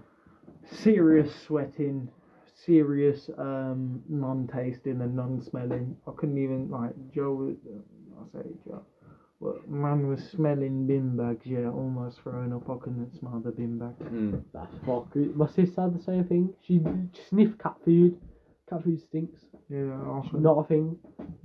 serious 0.66 1.34
sweating, 1.48 2.10
serious 2.66 3.30
um, 3.38 4.02
non-tasting 4.10 5.02
and 5.02 5.16
non-smelling. 5.16 5.96
I 6.08 6.12
couldn't 6.18 6.38
even 6.38 6.70
like 6.70 6.94
Joe. 7.14 7.34
was- 7.34 7.58
I 8.16 8.42
say 8.42 8.48
Joe, 8.66 8.84
but 9.42 9.68
man 9.70 10.08
was 10.08 10.24
smelling 10.30 10.86
bin 10.88 11.18
bags. 11.18 11.46
Yeah, 11.46 11.70
almost 11.70 12.22
throwing 12.22 12.54
up. 12.54 12.70
I 12.70 12.76
couldn't 12.78 13.12
smell 13.20 13.42
the 13.44 13.52
bin 13.52 13.78
bag. 13.80 13.98
Mm. 14.00 14.44
that's 14.54 14.74
fuck. 14.86 15.16
My 15.16 15.48
sister 15.48 15.82
had 15.82 15.98
the 16.00 16.04
same 16.04 16.24
thing. 16.26 16.54
She 16.62 16.82
sniffed 17.30 17.58
cat 17.60 17.76
food. 17.84 18.18
Cat 18.70 18.84
food 18.84 19.02
stinks. 19.02 19.42
Yeah, 19.70 19.94
I 19.96 20.22
could, 20.30 20.42
Not 20.42 20.60
a 20.60 20.64
thing. 20.68 20.98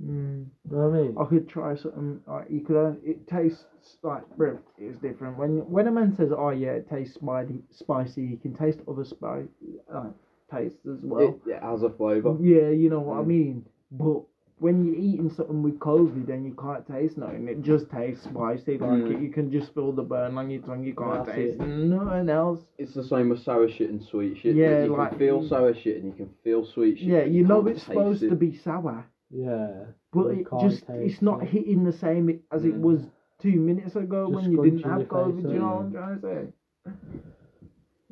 Mm, 0.03 0.45
You 0.69 0.77
know 0.77 0.89
what 0.89 0.99
I 0.99 1.01
mean? 1.01 1.15
I 1.19 1.25
could 1.25 1.49
try 1.49 1.75
something. 1.75 2.21
Like, 2.27 2.49
you 2.49 2.61
could. 2.61 2.75
Only, 2.77 2.99
it 3.03 3.27
tastes 3.27 3.65
like 4.03 4.23
bro. 4.37 4.59
It's 4.77 4.99
different 4.99 5.37
when 5.37 5.69
when 5.69 5.87
a 5.87 5.91
man 5.91 6.13
says, 6.15 6.31
"Oh 6.31 6.49
yeah, 6.51 6.73
it 6.79 6.87
tastes 6.89 7.15
spicy." 7.15 7.59
Spicy. 7.71 8.21
You 8.23 8.37
can 8.37 8.53
taste 8.53 8.79
other 8.87 9.03
spice 9.03 9.47
like 9.93 10.13
tastes 10.49 10.85
as 10.85 10.99
well. 11.03 11.39
It, 11.45 11.51
it 11.51 11.63
has 11.63 11.83
a 11.83 11.89
flavour. 11.89 12.35
Yeah, 12.39 12.69
you 12.69 12.89
know 12.89 12.99
what 13.01 13.19
I 13.19 13.21
Mm. 13.23 13.27
mean. 13.27 13.65
But 13.91 14.23
when 14.59 14.83
you're 14.85 14.95
eating 14.95 15.29
something 15.29 15.63
with 15.63 15.79
COVID 15.79 16.27
and 16.29 16.45
you 16.45 16.53
can't 16.53 16.85
taste 16.85 17.17
nothing, 17.17 17.47
it 17.47 17.61
just 17.61 17.89
tastes 17.89 18.25
spicy. 18.25 18.77
Like 18.77 18.89
Mm. 18.89 19.11
it, 19.15 19.21
you 19.21 19.29
can 19.31 19.49
just 19.51 19.73
feel 19.73 19.91
the 19.93 20.03
burn 20.03 20.37
on 20.37 20.49
your 20.49 20.61
tongue. 20.61 20.83
You 20.83 20.93
can't 20.93 21.25
That's 21.25 21.37
taste 21.37 21.59
it. 21.61 21.65
nothing 21.65 22.29
else. 22.29 22.59
It's 22.77 22.93
the 22.93 23.03
same 23.03 23.29
with 23.29 23.39
sour 23.39 23.69
shit 23.69 23.89
and 23.89 24.03
sweet 24.03 24.37
shit. 24.37 24.55
Yeah, 24.55 24.83
you 24.83 24.95
like- 24.95 25.11
can 25.11 25.19
feel 25.19 25.43
sour 25.47 25.73
shit 25.73 25.97
and 26.03 26.07
you 26.07 26.11
can 26.13 26.29
feel 26.43 26.65
sweet 26.65 26.97
shit. 26.99 27.07
Yeah, 27.07 27.21
but 27.21 27.31
you 27.31 27.45
know 27.45 27.65
it's 27.67 27.83
supposed 27.83 28.23
it. 28.23 28.29
to 28.29 28.35
be 28.35 28.53
sour, 28.53 29.05
Yeah. 29.31 29.85
but 30.11 30.25
You 30.35 30.41
it 30.41 30.47
just 30.59 30.83
it's 30.89 31.21
not 31.21 31.41
it. 31.43 31.49
hitting 31.49 31.83
the 31.85 31.93
same 31.93 32.41
as 32.51 32.65
it 32.65 32.75
Mm. 32.75 32.81
was 32.81 33.07
two 33.39 33.57
minutes 33.61 33.95
ago 33.95 34.25
Just 34.29 34.35
when 34.43 34.51
you 34.51 34.61
didn't 34.61 34.83
have 34.83 34.99
your 34.99 35.07
COVID. 35.07 35.35
face 35.43 35.51
You 35.53 35.59
know 35.59 35.65
up. 35.69 35.75
what 35.77 35.85
I'm 35.85 35.91
trying 35.93 36.19
to 36.19 36.21
say? 36.21 36.53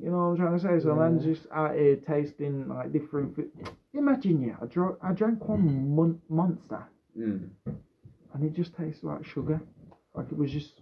You 0.07 0.13
know 0.13 0.19
what 0.19 0.23
I'm 0.29 0.37
trying 0.37 0.57
to 0.57 0.63
say? 0.63 0.79
So 0.79 0.95
man's 0.95 1.25
Yeah. 1.25 1.33
just 1.33 1.47
out 1.51 1.75
here 1.75 1.97
tasting 1.97 2.69
like 2.69 2.93
different. 2.93 3.35
Fi- 3.35 3.51
Imagine, 3.93 4.41
yeah, 4.41 4.55
I 4.61 4.65
drank, 4.67 4.95
I 5.03 5.11
drank 5.11 5.45
one 5.49 5.93
mon- 5.95 6.21
monster. 6.29 6.83
Mm. 7.17 7.49
and 8.33 8.43
it 8.43 8.53
just 8.53 8.73
tastes 8.75 9.03
like 9.03 9.25
sugar. 9.25 9.59
Like 10.15 10.31
it 10.31 10.37
was 10.37 10.49
just 10.51 10.81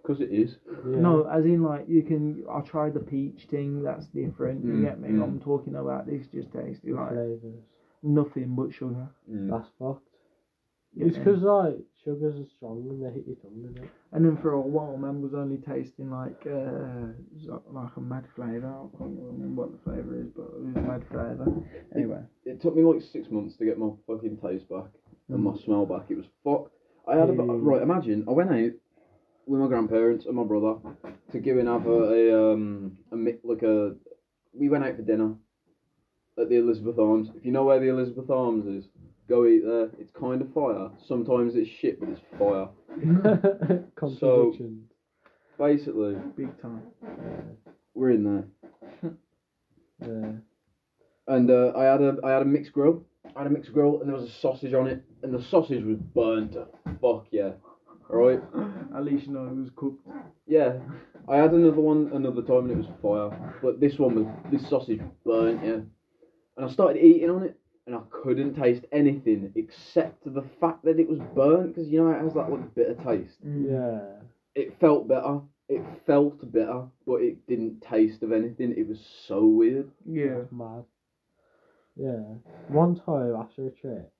Because 0.00 0.20
it 0.22 0.30
is. 0.30 0.56
Yeah. 0.86 1.00
no, 1.00 1.24
as 1.24 1.44
in 1.44 1.62
like 1.62 1.86
you 1.88 2.02
can. 2.02 2.44
I 2.50 2.60
tried 2.62 2.94
the 2.94 3.00
peach 3.00 3.46
thing. 3.50 3.82
That's 3.82 4.06
different. 4.06 4.64
You 4.64 4.72
Mm, 4.74 4.82
get 4.82 4.98
me? 5.00 5.08
mm. 5.10 5.22
I'm 5.22 5.40
talking 5.40 5.74
about 5.74 6.06
this. 6.06 6.26
Just 6.28 6.50
tasty 6.52 6.92
like 6.92 7.10
flavors. 7.10 7.42
nothing 8.02 8.54
but 8.54 8.72
sugar. 8.72 9.08
Mm. 9.30 9.50
That's 9.50 9.68
fucked. 9.78 10.08
Yeah. 10.94 11.06
It's 11.08 11.18
because 11.18 11.42
like 11.42 11.76
sugars 12.04 12.36
are 12.38 12.48
strong 12.56 12.86
and 12.90 13.02
they 13.02 13.10
hit 13.12 13.26
your 13.26 13.36
tongue, 13.36 13.64
isn't 13.64 13.84
it? 13.84 13.90
And 14.12 14.24
then 14.24 14.36
for 14.36 14.52
a 14.52 14.60
while, 14.60 14.96
man 14.96 15.22
was 15.22 15.34
only 15.34 15.56
tasting 15.58 16.10
like 16.10 16.46
uh, 16.46 17.12
like 17.70 17.96
a 17.96 18.00
mad 18.00 18.24
flavour. 18.36 18.68
I 18.68 18.98
can't 18.98 19.16
remember 19.18 19.62
what 19.62 19.72
the 19.72 19.78
flavour 19.84 20.20
is, 20.20 20.28
but 20.36 20.44
it 20.44 20.60
was 20.60 20.74
mad 20.74 21.04
flavour. 21.10 21.46
Anyway, 21.94 22.20
It 22.44 22.60
took 22.60 22.76
me 22.76 22.82
like 22.82 23.02
six 23.02 23.30
months 23.30 23.56
to 23.56 23.64
get 23.64 23.78
my 23.78 23.90
fucking 24.06 24.36
taste 24.38 24.68
back 24.68 24.90
and 25.28 25.42
my 25.42 25.52
Mm. 25.52 25.64
smell 25.64 25.86
back. 25.86 26.10
It 26.10 26.16
was 26.16 26.26
fucked. 26.44 26.72
I 27.08 27.16
had 27.16 27.28
a 27.30 27.32
right. 27.32 27.82
Imagine 27.82 28.24
I 28.28 28.32
went 28.32 28.50
out 28.50 28.72
with 29.46 29.60
my 29.60 29.66
grandparents 29.68 30.26
and 30.26 30.36
my 30.36 30.44
brother 30.44 30.76
to 31.32 31.38
go 31.38 31.58
and 31.58 31.68
have 31.68 31.86
a, 31.86 32.00
a 32.30 32.52
um 32.52 32.96
a 33.12 33.16
mi- 33.16 33.40
like 33.42 33.62
a. 33.62 33.94
We 34.52 34.68
went 34.68 34.84
out 34.84 34.96
for 34.96 35.02
dinner 35.02 35.34
at 36.38 36.48
the 36.48 36.56
Elizabeth 36.56 36.98
Arms. 36.98 37.28
If 37.36 37.44
you 37.44 37.50
know 37.52 37.64
where 37.64 37.80
the 37.80 37.88
Elizabeth 37.88 38.30
Arms 38.30 38.66
is, 38.66 38.88
go 39.28 39.46
eat 39.46 39.62
there. 39.64 39.90
It's 39.98 40.10
kind 40.18 40.40
of 40.42 40.52
fire. 40.52 40.90
Sometimes 41.06 41.54
it's 41.54 41.68
shit, 41.68 42.00
but 42.00 42.08
it's 42.10 42.20
fire. 42.38 42.68
Contradictions. 43.96 44.90
Basically, 45.58 46.16
big 46.36 46.60
time. 46.60 46.82
we're 47.94 48.10
in 48.10 48.24
there. 48.24 49.12
yeah. 50.00 50.32
and 51.28 51.50
uh, 51.50 51.72
I 51.76 51.84
had 51.84 52.02
a 52.02 52.16
I 52.24 52.30
had 52.30 52.42
a 52.42 52.46
mixed 52.46 52.72
grill. 52.72 53.04
I 53.36 53.42
had 53.42 53.46
a 53.46 53.50
mixed 53.50 53.72
grill, 53.72 54.00
and 54.00 54.08
there 54.08 54.16
was 54.16 54.28
a 54.28 54.32
sausage 54.40 54.74
on 54.74 54.88
it, 54.88 55.02
and 55.22 55.32
the 55.32 55.42
sausage 55.42 55.84
was 55.84 55.98
burnt. 55.98 56.52
to 56.52 56.66
Fuck 57.00 57.26
yeah, 57.30 57.52
all 58.10 58.16
right. 58.16 58.40
At 58.96 59.04
least 59.04 59.26
you 59.26 59.32
know 59.32 59.46
it 59.46 59.56
was 59.56 59.70
cooked. 59.76 60.06
Yeah, 60.46 60.74
I 61.28 61.36
had 61.36 61.52
another 61.52 61.80
one 61.80 62.10
another 62.12 62.42
time, 62.42 62.68
and 62.68 62.72
it 62.72 62.76
was 62.76 62.86
fire. 63.00 63.58
But 63.62 63.80
this 63.80 63.98
one 63.98 64.14
was 64.16 64.26
this 64.50 64.68
sausage 64.68 65.00
burnt. 65.24 65.64
Yeah, 65.64 65.80
and 66.56 66.66
I 66.66 66.68
started 66.68 67.00
eating 67.00 67.30
on 67.30 67.44
it, 67.44 67.58
and 67.86 67.94
I 67.94 68.00
couldn't 68.10 68.54
taste 68.54 68.84
anything 68.92 69.52
except 69.54 70.24
the 70.24 70.44
fact 70.60 70.84
that 70.84 70.98
it 70.98 71.08
was 71.08 71.20
burnt, 71.34 71.74
because 71.74 71.88
you 71.90 72.02
know 72.02 72.10
it 72.10 72.22
has 72.22 72.34
that 72.34 72.50
like 72.50 72.74
bitter 72.74 72.94
taste. 72.94 73.38
Yeah. 73.44 74.00
It 74.54 74.78
felt 74.80 75.08
better. 75.08 75.40
It 75.68 75.82
felt 76.06 76.52
bitter, 76.52 76.84
but 77.06 77.22
it 77.22 77.46
didn't 77.46 77.80
taste 77.82 78.22
of 78.22 78.32
anything. 78.32 78.74
It 78.76 78.88
was 78.88 79.00
so 79.26 79.44
weird. 79.44 79.90
Yeah. 80.06 80.38
That's 80.38 80.52
mad. 80.52 80.84
Yeah. 81.96 82.22
One 82.68 82.96
time 82.96 83.34
after 83.36 83.66
a 83.66 83.70
trip, 83.70 84.12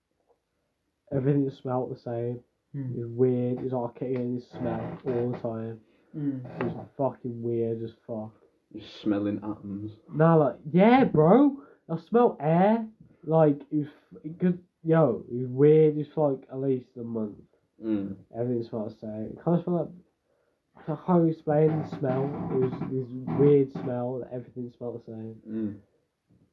everything 1.14 1.48
just 1.48 1.62
smelled 1.62 1.94
the 1.94 2.00
same. 2.00 2.40
Mm. 2.74 2.96
It 2.96 3.00
was 3.00 3.10
weird. 3.10 3.58
It 3.58 3.64
was 3.64 3.72
like 3.72 4.00
getting 4.00 4.36
this 4.36 4.50
smell 4.50 4.98
all 5.06 5.30
the 5.30 5.38
time. 5.38 5.80
Mm. 6.16 6.44
It 6.60 6.64
was 6.64 6.86
fucking 6.96 7.42
weird 7.42 7.82
as 7.82 7.92
fuck. 8.06 8.32
Just 8.72 9.00
smelling 9.02 9.38
atoms. 9.38 9.92
Nah, 10.12 10.34
like, 10.34 10.56
yeah, 10.72 11.04
bro. 11.04 11.56
I 11.88 11.96
smell 12.08 12.36
air. 12.40 12.86
Like, 13.26 13.60
it 13.70 13.76
was, 13.76 13.88
because, 14.22 14.54
yo, 14.82 15.24
it 15.30 15.34
was 15.34 15.48
weird. 15.48 15.96
It's 15.96 16.16
like 16.16 16.42
at 16.50 16.60
least 16.60 16.86
a 16.98 17.02
month. 17.02 17.38
Mm. 17.84 18.16
Everything 18.38 18.64
smelled 18.68 18.90
the 18.90 18.98
same. 19.00 19.30
It 19.32 19.44
kind 19.44 19.58
of 19.58 19.64
smelled 19.64 19.80
like, 19.80 20.88
I 20.88 21.06
can't 21.06 21.30
explain 21.30 21.82
the 21.82 21.96
smell. 21.98 22.24
It 22.52 22.56
was 22.56 22.72
this 22.90 23.38
weird 23.38 23.72
smell 23.72 24.18
that 24.18 24.34
everything 24.34 24.72
smelled 24.76 25.00
the 25.00 25.12
same. 25.12 25.36
Mm. 25.48 25.76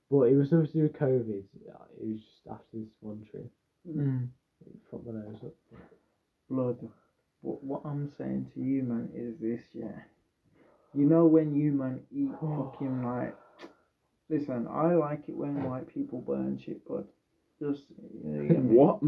But 0.10 0.24
it 0.24 0.36
was 0.36 0.52
nothing 0.52 0.68
to 0.68 0.74
do 0.74 0.82
with 0.84 0.94
COVID. 0.94 1.44
It 2.00 2.08
was 2.08 2.20
just 2.20 2.48
after 2.50 2.78
this 2.78 2.90
one 3.00 3.26
trip. 3.30 3.50
Mm. 3.88 4.28
It 4.66 4.80
fucked 4.90 5.06
my 5.06 5.14
nose 5.14 5.40
up. 5.44 5.54
Blood. 6.50 6.78
What, 7.42 7.64
what 7.64 7.82
I'm 7.86 8.12
saying 8.18 8.52
to 8.54 8.60
you, 8.62 8.84
man, 8.84 9.10
is 9.16 9.40
this, 9.40 9.62
yeah. 9.74 10.00
You 10.94 11.06
know 11.06 11.26
when 11.26 11.56
you, 11.56 11.72
man, 11.72 12.02
eat 12.12 12.30
fucking 12.42 13.04
like. 13.04 13.36
Listen, 14.32 14.66
I 14.72 14.96
like 14.96 15.24
it 15.28 15.36
when 15.36 15.62
white 15.64 15.94
people 15.94 16.22
burn 16.22 16.58
shit, 16.58 16.82
but 16.88 17.06
just. 17.60 17.84
You 18.24 18.30
know, 18.32 18.42
you 18.44 18.48
get 18.48 18.64
me? 18.64 18.76
What? 18.78 19.00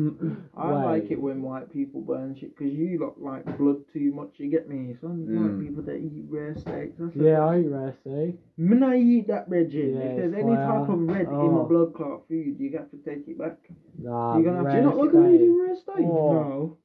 I 0.58 0.84
like 0.84 1.10
it 1.12 1.20
when 1.22 1.42
white 1.42 1.72
people 1.72 2.02
burn 2.02 2.36
shit 2.36 2.56
because 2.56 2.74
you 2.74 3.00
look 3.00 3.16
like 3.18 3.46
blood 3.58 3.78
too 3.94 4.12
much. 4.14 4.32
You 4.38 4.50
get 4.52 4.68
me? 4.70 4.96
Some 5.00 5.26
Mm. 5.26 5.42
like 5.58 5.68
people 5.68 5.84
that 5.84 5.96
eat 5.98 6.26
rare 6.28 6.56
steaks. 6.58 6.98
That's 7.00 7.16
Yeah. 7.16 7.40
I 7.46 7.62
eat 7.62 7.68
rare 7.70 7.94
steak. 8.02 8.38
When 8.58 8.84
I 8.84 8.98
eat 9.00 9.28
that 9.28 9.48
red 9.50 9.72
gin, 9.72 9.96
Yeah, 9.96 10.02
if 10.02 10.18
there's 10.18 10.34
any 10.34 10.56
fire. 10.56 10.68
type 10.68 10.90
of 10.90 11.08
red 11.08 11.28
in 11.28 11.34
my 11.34 11.62
Oh. 11.62 11.66
blood 11.66 11.94
clot 11.94 12.28
food, 12.28 12.60
you 12.60 12.70
got 12.70 12.92
to 12.92 12.98
take 12.98 13.26
it 13.30 13.38
back. 13.38 13.58
Nah, 13.98 14.36
You're 14.38 14.44
gonna 14.44 14.58
have 14.58 14.66
to- 14.66 14.72
rare 14.74 14.82
Do 14.82 14.82
you 14.82 14.84
not 14.90 14.98
like 14.98 15.10
steak. 15.10 15.22
when 15.22 15.32
you 15.32 15.38
do 15.40 15.62
rare 15.64 15.76
steak? 15.76 15.96
Oh. 16.06 16.34
No. 16.34 16.78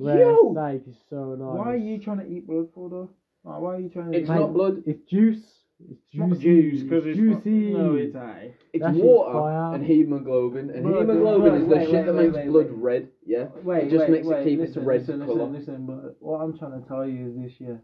Rare 0.00 0.18
Yo! 0.30 0.52
steak 0.52 0.88
is 0.88 0.98
so 1.10 1.34
nice. 1.34 1.58
Why 1.58 1.72
are 1.74 1.76
you 1.76 1.98
trying 1.98 2.18
to 2.20 2.26
eat 2.26 2.46
blood 2.46 2.70
for 2.72 2.88
though? 2.88 3.10
Like, 3.44 3.60
why 3.60 3.74
are 3.76 3.80
you 3.80 3.88
trying 3.90 4.12
to 4.12 4.18
It's 4.18 4.30
eat 4.30 4.32
not 4.32 4.52
blood. 4.54 4.82
It's 4.86 5.02
juice. 5.02 5.59
It's 5.88 5.98
It's 6.12 6.18
not 6.18 6.38
juice 6.38 6.82
because 6.82 7.06
it's 7.06 7.18
it's 7.18 7.44
juicy. 7.44 7.72
No, 7.72 7.94
it's 7.94 8.14
a. 8.14 8.52
It's 8.72 8.82
That 8.84 8.94
shit's 8.94 9.04
water 9.04 9.32
fire. 9.32 9.74
and 9.74 9.84
hemoglobin, 9.84 10.70
and 10.70 10.84
Blood, 10.84 11.08
hemoglobin 11.08 11.42
blood, 11.48 11.60
is 11.60 11.68
the 11.68 11.74
wait, 11.76 11.88
shit 11.88 11.92
wait, 11.92 12.06
that 12.06 12.12
wait, 12.14 12.24
makes 12.24 12.36
wait, 12.36 12.48
blood 12.48 12.70
wait. 12.70 12.76
red. 12.82 13.08
Yeah, 13.26 13.46
Wait, 13.64 13.84
it 13.86 13.90
just 13.90 14.00
wait, 14.02 14.10
makes 14.10 14.26
wait, 14.26 14.40
it 14.40 14.44
keep 14.44 14.58
listen, 14.58 14.78
its 14.82 14.86
red 14.86 15.00
listen, 15.00 15.26
colour. 15.26 15.46
Listen, 15.46 15.52
listen, 15.52 15.86
but 15.86 16.16
what 16.20 16.40
I'm 16.40 16.52
trying 16.52 16.80
to 16.80 16.86
tell 16.86 17.06
you 17.06 17.28
is 17.28 17.34
this: 17.36 17.52
yeah, 17.60 17.76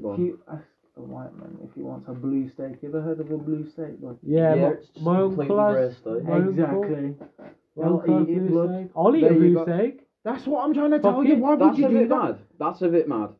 Go 0.00 0.10
if 0.10 0.18
on. 0.18 0.26
you 0.26 0.38
ask 0.48 0.64
a 0.96 1.02
white 1.02 1.32
man 1.38 1.56
if 1.62 1.70
he 1.74 1.82
wants 1.82 2.08
a 2.08 2.12
blue 2.12 2.46
steak, 2.46 2.82
you 2.82 2.88
ever 2.88 3.00
heard 3.00 3.20
of 3.20 3.30
a 3.30 3.36
blue 3.38 3.64
steak? 3.64 3.98
Bro? 4.00 4.16
Yeah, 4.22 4.54
Yeah, 4.54 4.62
my, 4.62 4.68
it's 4.72 4.88
just 4.88 5.04
my 5.04 5.16
completely 5.16 5.44
uncle 5.44 5.56
rare 5.64 5.82
has. 5.84 5.96
steak. 5.96 6.24
My 6.24 6.34
uncle- 6.36 6.48
Exactly. 6.50 7.14
My 7.76 7.84
They'll 7.84 7.92
uncle 7.94 8.18
has 8.18 8.28
eat 8.28 8.36
it, 8.36 8.40
blue 8.40 8.48
blood. 8.48 8.68
steak. 8.70 8.90
I'll 8.96 9.16
eat 9.16 9.20
There 9.22 9.30
a 9.30 9.34
you 9.34 9.40
blue 9.40 9.54
go. 9.54 9.62
steak. 9.62 10.06
That's 10.24 10.46
what 10.46 10.64
I'm 10.64 10.74
trying 10.74 10.90
to 10.90 11.00
Fuck 11.00 11.14
tell 11.14 11.24
you. 11.24 11.32
it, 11.34 11.38
Why 11.38 11.54
would 11.54 11.60
That's 11.60 11.78
you 11.78 11.86
a 11.86 11.88
do 11.88 11.98
bit 12.00 12.08
that? 12.10 12.22
mad. 12.22 12.38
That's 12.58 12.82
a 12.82 12.88
bit 12.88 13.08
mad. 13.08 13.30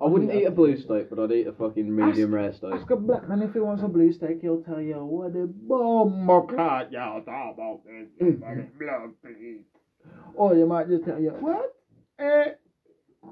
I 0.00 0.06
wouldn't 0.06 0.32
eat 0.32 0.44
a 0.44 0.50
blue 0.52 0.76
steak, 0.76 1.10
but 1.10 1.18
I'd 1.18 1.32
eat 1.32 1.48
a 1.48 1.52
fucking 1.52 1.94
medium 1.94 2.32
rare 2.32 2.52
steak. 2.52 2.72
Ask 2.72 2.90
a 2.90 2.96
black 2.96 3.28
man 3.28 3.42
if 3.42 3.52
he 3.52 3.58
wants 3.58 3.82
a 3.82 3.88
blue 3.88 4.12
steak, 4.12 4.40
he'll 4.40 4.62
tell 4.62 4.80
you 4.80 5.04
what 5.04 5.34
a 5.34 5.46
bomb 5.46 6.46
clot 6.46 6.92
you 6.92 6.98
talk 6.98 7.54
about 7.54 7.80
this 7.84 8.36
blood 8.78 9.12
to 9.22 9.28
eat. 9.28 9.64
Or 10.34 10.54
you 10.54 10.66
might 10.66 10.88
just 10.88 11.04
tell 11.04 11.20
you, 11.20 11.30
what? 11.40 11.74
Eh, 12.20 12.52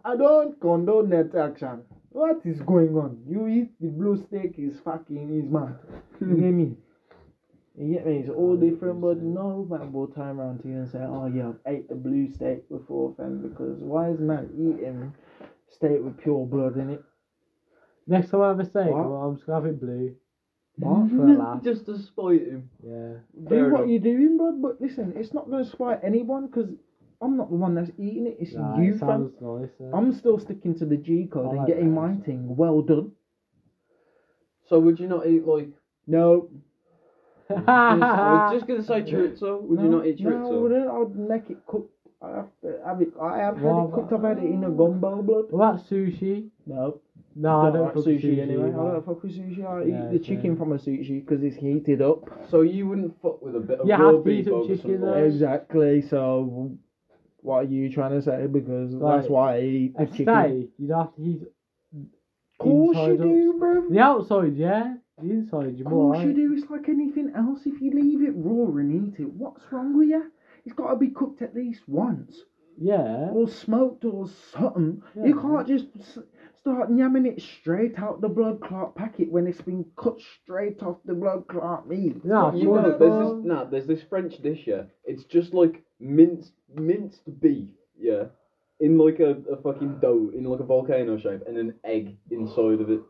I 0.05 0.16
don't 0.16 0.61
condone 0.61 1.11
that 1.11 1.35
action. 1.37 1.83
What 2.09 2.40
is 2.44 2.61
going 2.62 2.96
on? 2.96 3.22
You 3.29 3.46
eat 3.46 3.70
the 3.81 3.88
blue 3.88 4.16
steak 4.16 4.55
is 4.59 4.81
fucking 4.81 5.38
is 5.38 5.48
mad. 5.48 5.76
You 6.20 6.35
get 6.35 6.52
me? 6.52 6.76
You 7.79 7.94
get 7.94 8.07
me? 8.07 8.18
It's 8.18 8.31
all 8.31 8.57
different, 8.57 9.00
but 9.00 9.22
no 9.22 9.66
man 9.70 9.92
will 9.92 10.09
turn 10.09 10.40
around 10.40 10.62
to 10.62 10.68
you 10.68 10.79
and 10.79 10.88
say, 10.88 10.98
Oh 11.00 11.26
yeah, 11.26 11.50
I've 11.50 11.61
ate 11.66 11.88
the 11.88 11.94
blue 11.94 12.26
steak 12.29 12.68
before 12.68 13.14
fam 13.16 13.42
because 13.42 13.79
why 13.81 14.11
is 14.11 14.18
man 14.18 14.48
eating 14.55 15.12
steak 15.68 16.02
with 16.02 16.16
pure 16.18 16.46
blood 16.46 16.76
in 16.76 16.90
it? 16.90 17.02
Next 18.07 18.31
time 18.31 18.42
I 18.42 18.48
have 18.48 18.61
a 18.61 18.64
steak, 18.64 18.90
What? 18.92 19.09
well, 19.11 19.22
I'm 19.22 19.35
just 19.37 19.46
gonna 19.46 19.61
have 19.61 19.66
it 19.70 19.81
blue. 19.81 20.14
What? 20.79 21.11
For 21.16 21.26
a 21.26 21.33
laugh. 21.33 21.62
Just 21.64 21.87
to 21.87 21.98
spite 21.98 22.42
him. 22.46 22.70
Yeah. 22.83 23.14
Do 23.48 23.70
what 23.70 23.85
enough. 23.85 23.88
you're 23.88 23.98
doing, 24.00 24.37
bro. 24.37 24.52
But 24.61 24.81
listen, 24.81 25.12
it's 25.16 25.33
not 25.35 25.48
going 25.50 25.64
to 25.64 25.70
spite 25.70 26.00
anyone 26.05 26.46
because 26.48 26.68
I'm 27.22 27.37
not 27.38 27.48
the 27.50 27.57
one 27.57 27.74
that's 27.74 27.90
eating 27.98 28.26
it. 28.26 28.37
It's 28.38 28.52
Nah, 28.52 28.79
you, 28.79 28.92
it 28.94 28.98
fam. 29.00 29.09
sounds 29.09 29.33
nice. 29.40 29.70
uh. 29.81 29.96
I'm 29.96 30.12
still 30.12 30.38
sticking 30.38 30.74
to 30.79 30.85
the 30.85 30.98
G 30.98 31.26
code 31.33 31.55
I 31.55 31.57
and 31.57 31.66
getting 31.66 31.94
that. 31.94 32.00
my 32.00 32.14
thing 32.16 32.55
well 32.57 32.83
done. 32.83 33.12
So 34.68 34.79
would 34.81 35.00
you 35.00 35.09
not 35.09 35.26
eat 35.26 35.46
like? 35.46 35.70
No. 36.07 36.50
I 37.48 38.50
was 38.50 38.52
just 38.55 38.66
gonna 38.66 38.83
say 38.83 39.02
chorizo. 39.02 39.62
Would 39.68 39.81
you 39.81 39.88
not 39.88 40.07
eat 40.07 40.20
No, 40.20 40.31
I 40.31 40.33
chorizo? 40.35 40.61
wouldn't. 40.62 40.88
I'd 40.90 41.16
make 41.16 41.50
it 41.50 41.64
cooked. 41.66 41.96
I 42.22 42.29
have 42.37 42.48
to 42.62 42.79
have 42.85 43.00
it. 43.02 43.09
I 43.20 43.38
have 43.38 43.57
had 43.57 43.64
Well, 43.64 43.88
it 43.88 43.94
cooked. 43.94 44.12
I've 44.12 44.22
had 44.22 44.38
it 44.38 44.44
in 44.44 44.64
a 44.64 44.70
gumbo 44.70 45.22
blood. 45.22 45.46
what 45.50 45.70
about 45.74 45.87
sushi? 45.88 46.48
No. 46.66 47.00
No, 47.38 47.61
I 47.61 47.70
don't 47.70 47.83
like 47.85 47.94
fuck 47.94 48.05
sushi, 48.05 48.14
with 48.14 48.22
sushi 48.24 48.38
anyway. 48.42 48.62
I 48.64 48.66
man. 48.70 48.76
don't 48.92 49.05
fuck 49.07 49.22
with 49.22 49.33
sushi. 49.33 49.64
I 49.66 49.83
Yeah, 49.85 50.09
eat 50.09 50.12
the 50.12 50.18
chicken 50.18 50.42
same. 50.42 50.57
from 50.57 50.72
a 50.72 50.76
sushi 50.79 51.22
because 51.24 51.42
it's 51.44 51.57
heated 51.57 52.00
up. 52.00 52.31
So 52.50 52.62
you 52.62 52.88
wouldn't 52.88 53.20
fuck 53.20 53.42
with 53.42 53.55
a 53.57 53.61
bit 53.61 53.81
of 53.81 53.87
You 53.87 53.94
raw 53.96 54.12
have 54.14 54.24
to 54.24 54.31
eat 54.31 54.44
beef 54.44 54.44
some 54.46 54.62
chicken, 54.66 54.79
some 54.81 55.00
though. 55.02 55.12
rice? 55.14 55.33
Exactly. 55.35 56.00
So, 56.02 56.72
what 57.42 57.57
are 57.57 57.64
you 57.64 57.90
trying 57.92 58.12
to 58.12 58.22
say? 58.22 58.46
Because 58.46 58.94
Like, 58.94 59.20
that's 59.20 59.31
why 59.31 59.57
I 59.57 59.61
eat 59.61 59.94
A 59.98 60.07
chicken. 60.07 60.24
steak, 60.24 60.70
you'd 60.79 60.90
have 60.96 61.14
to 61.16 61.22
heat 61.22 61.42
Of 61.92 62.59
course 62.59 62.96
you 62.96 63.02
inside 63.02 63.20
up. 63.20 63.26
do, 63.29 63.55
bro. 63.59 63.88
the 63.90 63.98
outside, 64.00 64.57
yeah. 64.57 64.94
The 65.18 65.31
inside, 65.31 65.76
you're 65.76 65.87
Of 65.87 65.92
more 65.92 66.14
course 66.14 66.24
you 66.24 66.33
do. 66.35 66.55
It's 66.55 66.70
like 66.70 66.88
anything 66.88 67.33
else. 67.37 67.61
If 67.66 67.81
you 67.83 67.90
leave 67.92 68.22
it 68.22 68.33
raw 68.35 68.74
and 68.79 69.09
eat 69.14 69.20
it, 69.20 69.31
what's 69.35 69.62
wrong 69.70 69.96
with 69.98 70.09
you? 70.09 70.31
It's 70.66 70.74
got 70.74 70.90
to 70.90 70.96
be 70.96 71.09
cooked 71.09 71.40
at 71.42 71.55
least 71.55 71.83
once, 71.88 72.42
Yeah. 72.76 73.31
or 73.33 73.48
smoked, 73.48 74.05
or 74.05 74.26
something. 74.52 75.00
You 75.24 75.40
can't 75.40 75.66
just 75.68 75.87
start 76.59 76.90
yamming 76.90 77.26
it 77.26 77.40
straight 77.40 77.96
out 77.98 78.20
the 78.20 78.29
blood 78.29 78.61
clot 78.61 78.96
packet 78.96 79.31
when 79.31 79.46
it's 79.46 79.61
been 79.61 79.87
cut 79.96 80.20
straight 80.42 80.83
off 80.83 80.96
the 81.05 81.14
blood 81.14 81.46
clot 81.46 81.88
meat. 81.88 82.24
Nah, 82.24 82.52
You 82.52 82.64
know, 82.64 82.83
there's 82.98 82.98
this 82.98 83.44
nah, 83.44 83.64
there's 83.64 83.87
this 83.87 84.02
French 84.02 84.42
dish, 84.42 84.64
yeah. 84.66 84.83
It's 85.05 85.22
just 85.24 85.55
like 85.55 85.85
minced 86.00 86.52
minced 86.74 87.40
beef, 87.40 87.70
yeah, 87.96 88.24
in 88.81 88.98
like 88.98 89.20
a, 89.20 89.37
a 89.50 89.57
fucking 89.62 90.00
dough, 90.00 90.33
in 90.37 90.42
like 90.42 90.59
a 90.61 90.64
volcano 90.64 91.16
shape, 91.16 91.42
and 91.46 91.57
an 91.57 91.74
egg 91.85 92.16
inside 92.33 92.81
of 92.81 92.90
it. 92.90 93.00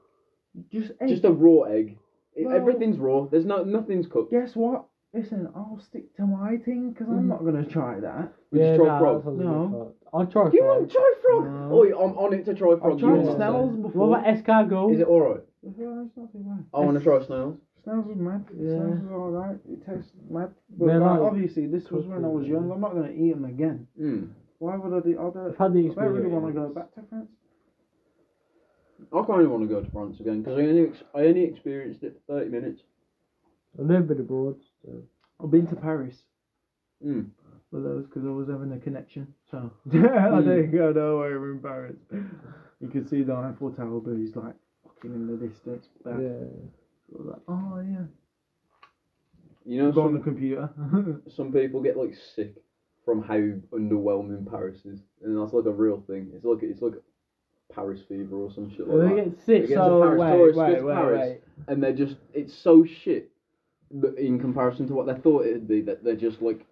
Just 0.70 0.92
egg. 1.00 1.08
Just 1.08 1.24
a 1.24 1.32
raw 1.32 1.62
egg. 1.62 1.96
Well- 2.36 2.54
Everything's 2.54 2.98
raw. 2.98 3.24
There's 3.30 3.46
no 3.46 3.64
nothing's 3.64 4.06
cooked. 4.06 4.30
Guess 4.30 4.54
what? 4.54 4.84
Listen, 5.16 5.48
I'll 5.57 5.81
stick 5.81 6.14
to 6.16 6.26
my 6.26 6.57
thing 6.59 6.90
because 6.90 7.09
I'm 7.09 7.29
not 7.29 7.44
gonna 7.44 7.64
try 7.64 8.00
that. 8.00 8.33
Would 8.52 8.61
you 8.61 8.76
try 8.76 8.87
nah, 8.87 8.98
frog? 8.98 9.16
that 9.16 9.24
sounds 9.24 9.40
a 9.40 9.44
No. 9.44 9.92
I'll 10.12 10.26
try 10.26 10.50
You 10.52 10.61
frog. 10.61 10.76
want 10.79 10.90
to 10.90 10.94
try 10.94 11.12
frog? 11.22 11.44
No. 11.46 11.68
Oh, 11.72 12.05
I'm 12.05 12.18
on 12.18 12.35
it 12.35 12.44
to 12.44 12.55
try 12.55 12.76
frog. 12.79 12.92
I've 12.92 13.00
tried 13.00 13.24
You 13.24 13.35
snails 13.37 13.76
before. 13.76 14.09
What 14.09 14.20
about 14.20 14.35
escargot? 14.35 14.94
Is 14.94 15.00
it 15.00 15.07
alright? 15.07 15.40
Yeah, 15.62 16.05
it's 16.05 16.16
not 16.16 16.33
too 16.33 16.38
bad. 16.38 16.64
I 16.74 16.81
want 16.81 16.98
to 16.98 17.02
try 17.05 17.24
snails. 17.26 17.57
Snails 17.85 18.07
is 18.11 18.16
mad. 18.16 18.44
Yeah. 18.59 18.68
Snails 18.76 18.98
is 19.00 19.11
alright. 19.11 19.59
It 19.70 19.87
tastes 19.87 20.12
mad. 20.29 20.50
But 20.76 20.87
They're 20.87 20.98
like, 21.00 21.11
like 21.11 21.20
obviously, 21.20 21.66
this 21.66 21.90
was 21.90 22.05
when 22.07 22.24
I 22.24 22.29
was 22.29 22.46
young. 22.46 22.70
I'm 22.70 22.81
not 22.81 22.92
gonna 22.94 23.11
eat 23.12 23.33
them 23.33 23.44
again. 23.46 23.87
Mm. 24.00 24.29
Why 24.59 24.76
would 24.76 24.92
I 24.92 25.00
do? 25.00 25.18
I 25.18 25.22
don't, 25.31 25.48
I've 25.48 25.57
had 25.59 25.72
the 25.72 25.81
I 25.81 25.94
don't 25.94 26.12
really 26.12 26.26
experience. 26.26 26.33
want 26.33 26.46
to 26.46 26.52
go 26.61 26.68
back 26.68 26.94
to 26.94 27.00
France. 27.09 27.31
I 29.12 29.22
kind 29.26 29.42
of 29.42 29.50
want 29.50 29.68
to 29.68 29.74
go 29.74 29.81
to 29.83 29.90
France 29.90 30.20
again 30.20 30.42
because 30.42 30.59
I 30.59 30.62
only 30.62 30.88
ex- 30.88 31.02
I 31.14 31.20
only 31.20 31.44
experienced 31.44 32.02
it 32.02 32.20
for 32.26 32.38
thirty 32.38 32.50
minutes. 32.50 32.83
I've 33.79 33.85
never 33.87 34.02
been 34.05 34.20
abroad. 34.20 34.57
So. 34.87 35.03
I've 35.42 35.51
been 35.51 35.66
to 35.66 35.77
Paris. 35.77 36.14
Mm. 37.07 37.27
for 37.70 37.81
those 37.81 38.07
because 38.07 38.25
I 38.25 38.31
was 38.31 38.49
having 38.49 38.72
a 38.72 38.79
connection. 38.79 39.35
So 39.51 39.70
I 39.92 40.40
didn't 40.40 40.70
go 40.72 40.92
nowhere 40.92 41.51
in 41.53 41.59
Paris. 41.61 41.96
You 42.81 42.88
could 42.88 43.09
see 43.11 43.22
the 43.22 43.35
Eiffel 43.35 43.70
Tower, 43.72 44.01
but 44.01 44.16
he's 44.16 44.35
like 44.35 44.55
fucking 44.83 45.12
in 45.14 45.27
the 45.27 45.46
distance. 45.46 45.88
But 46.03 46.18
Yeah. 46.18 46.46
Like, 47.12 47.40
oh 47.49 47.81
yeah, 47.87 48.07
You 49.66 49.83
know, 49.83 49.92
go 49.92 50.03
on 50.05 50.14
the 50.14 50.20
computer. 50.20 50.70
some 51.37 51.53
people 51.53 51.83
get 51.83 51.96
like 51.99 52.14
sick 52.35 52.55
from 53.05 53.22
how 53.22 53.37
underwhelming 53.77 54.51
Paris 54.51 54.79
is, 54.87 55.01
and 55.22 55.38
that's 55.38 55.53
like 55.53 55.66
a 55.66 55.70
real 55.70 56.03
thing. 56.07 56.31
It's 56.35 56.44
like 56.46 56.62
it's 56.62 56.81
like 56.83 56.94
Paris 57.75 58.01
fever 58.09 58.37
or 58.37 58.51
some 58.51 58.70
shit 58.70 58.88
like 58.88 59.09
They 59.11 59.14
that. 59.16 59.25
get 59.37 59.44
sick. 59.44 59.68
They 59.68 59.75
So 59.75 60.16
wait, 60.16 60.55
wait, 60.57 60.83
wait, 60.83 61.12
wait. 61.12 61.40
and 61.68 61.83
they're 61.83 61.92
just 61.92 62.16
it's 62.33 62.55
so 62.55 62.85
shit 62.85 63.31
in 64.18 64.38
comparison 64.40 64.87
to 64.88 64.94
what 64.94 65.07
they 65.07 65.14
thought 65.14 65.46
it'd 65.46 65.68
be 65.68 65.81
that 65.83 66.03
they're 66.05 66.16
just 66.16 66.42
like 66.42 66.66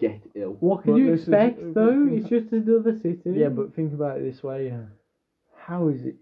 get 0.00 0.20
ill. 0.34 0.56
What 0.60 0.82
can 0.84 0.92
But 0.92 0.98
you 0.98 1.10
this 1.12 1.22
is- 1.22 1.28
expect 1.28 1.74
though? 1.74 2.06
It's 2.10 2.28
just 2.28 2.52
another 2.52 2.96
city. 2.98 3.22
yeah, 3.34 3.48
but 3.48 3.74
think 3.74 3.92
about 3.94 4.18
it 4.18 4.24
this 4.30 4.42
way. 4.42 4.66
Yeah. 4.68 4.82
How 5.56 5.88
is 5.88 6.02
it? 6.04 6.16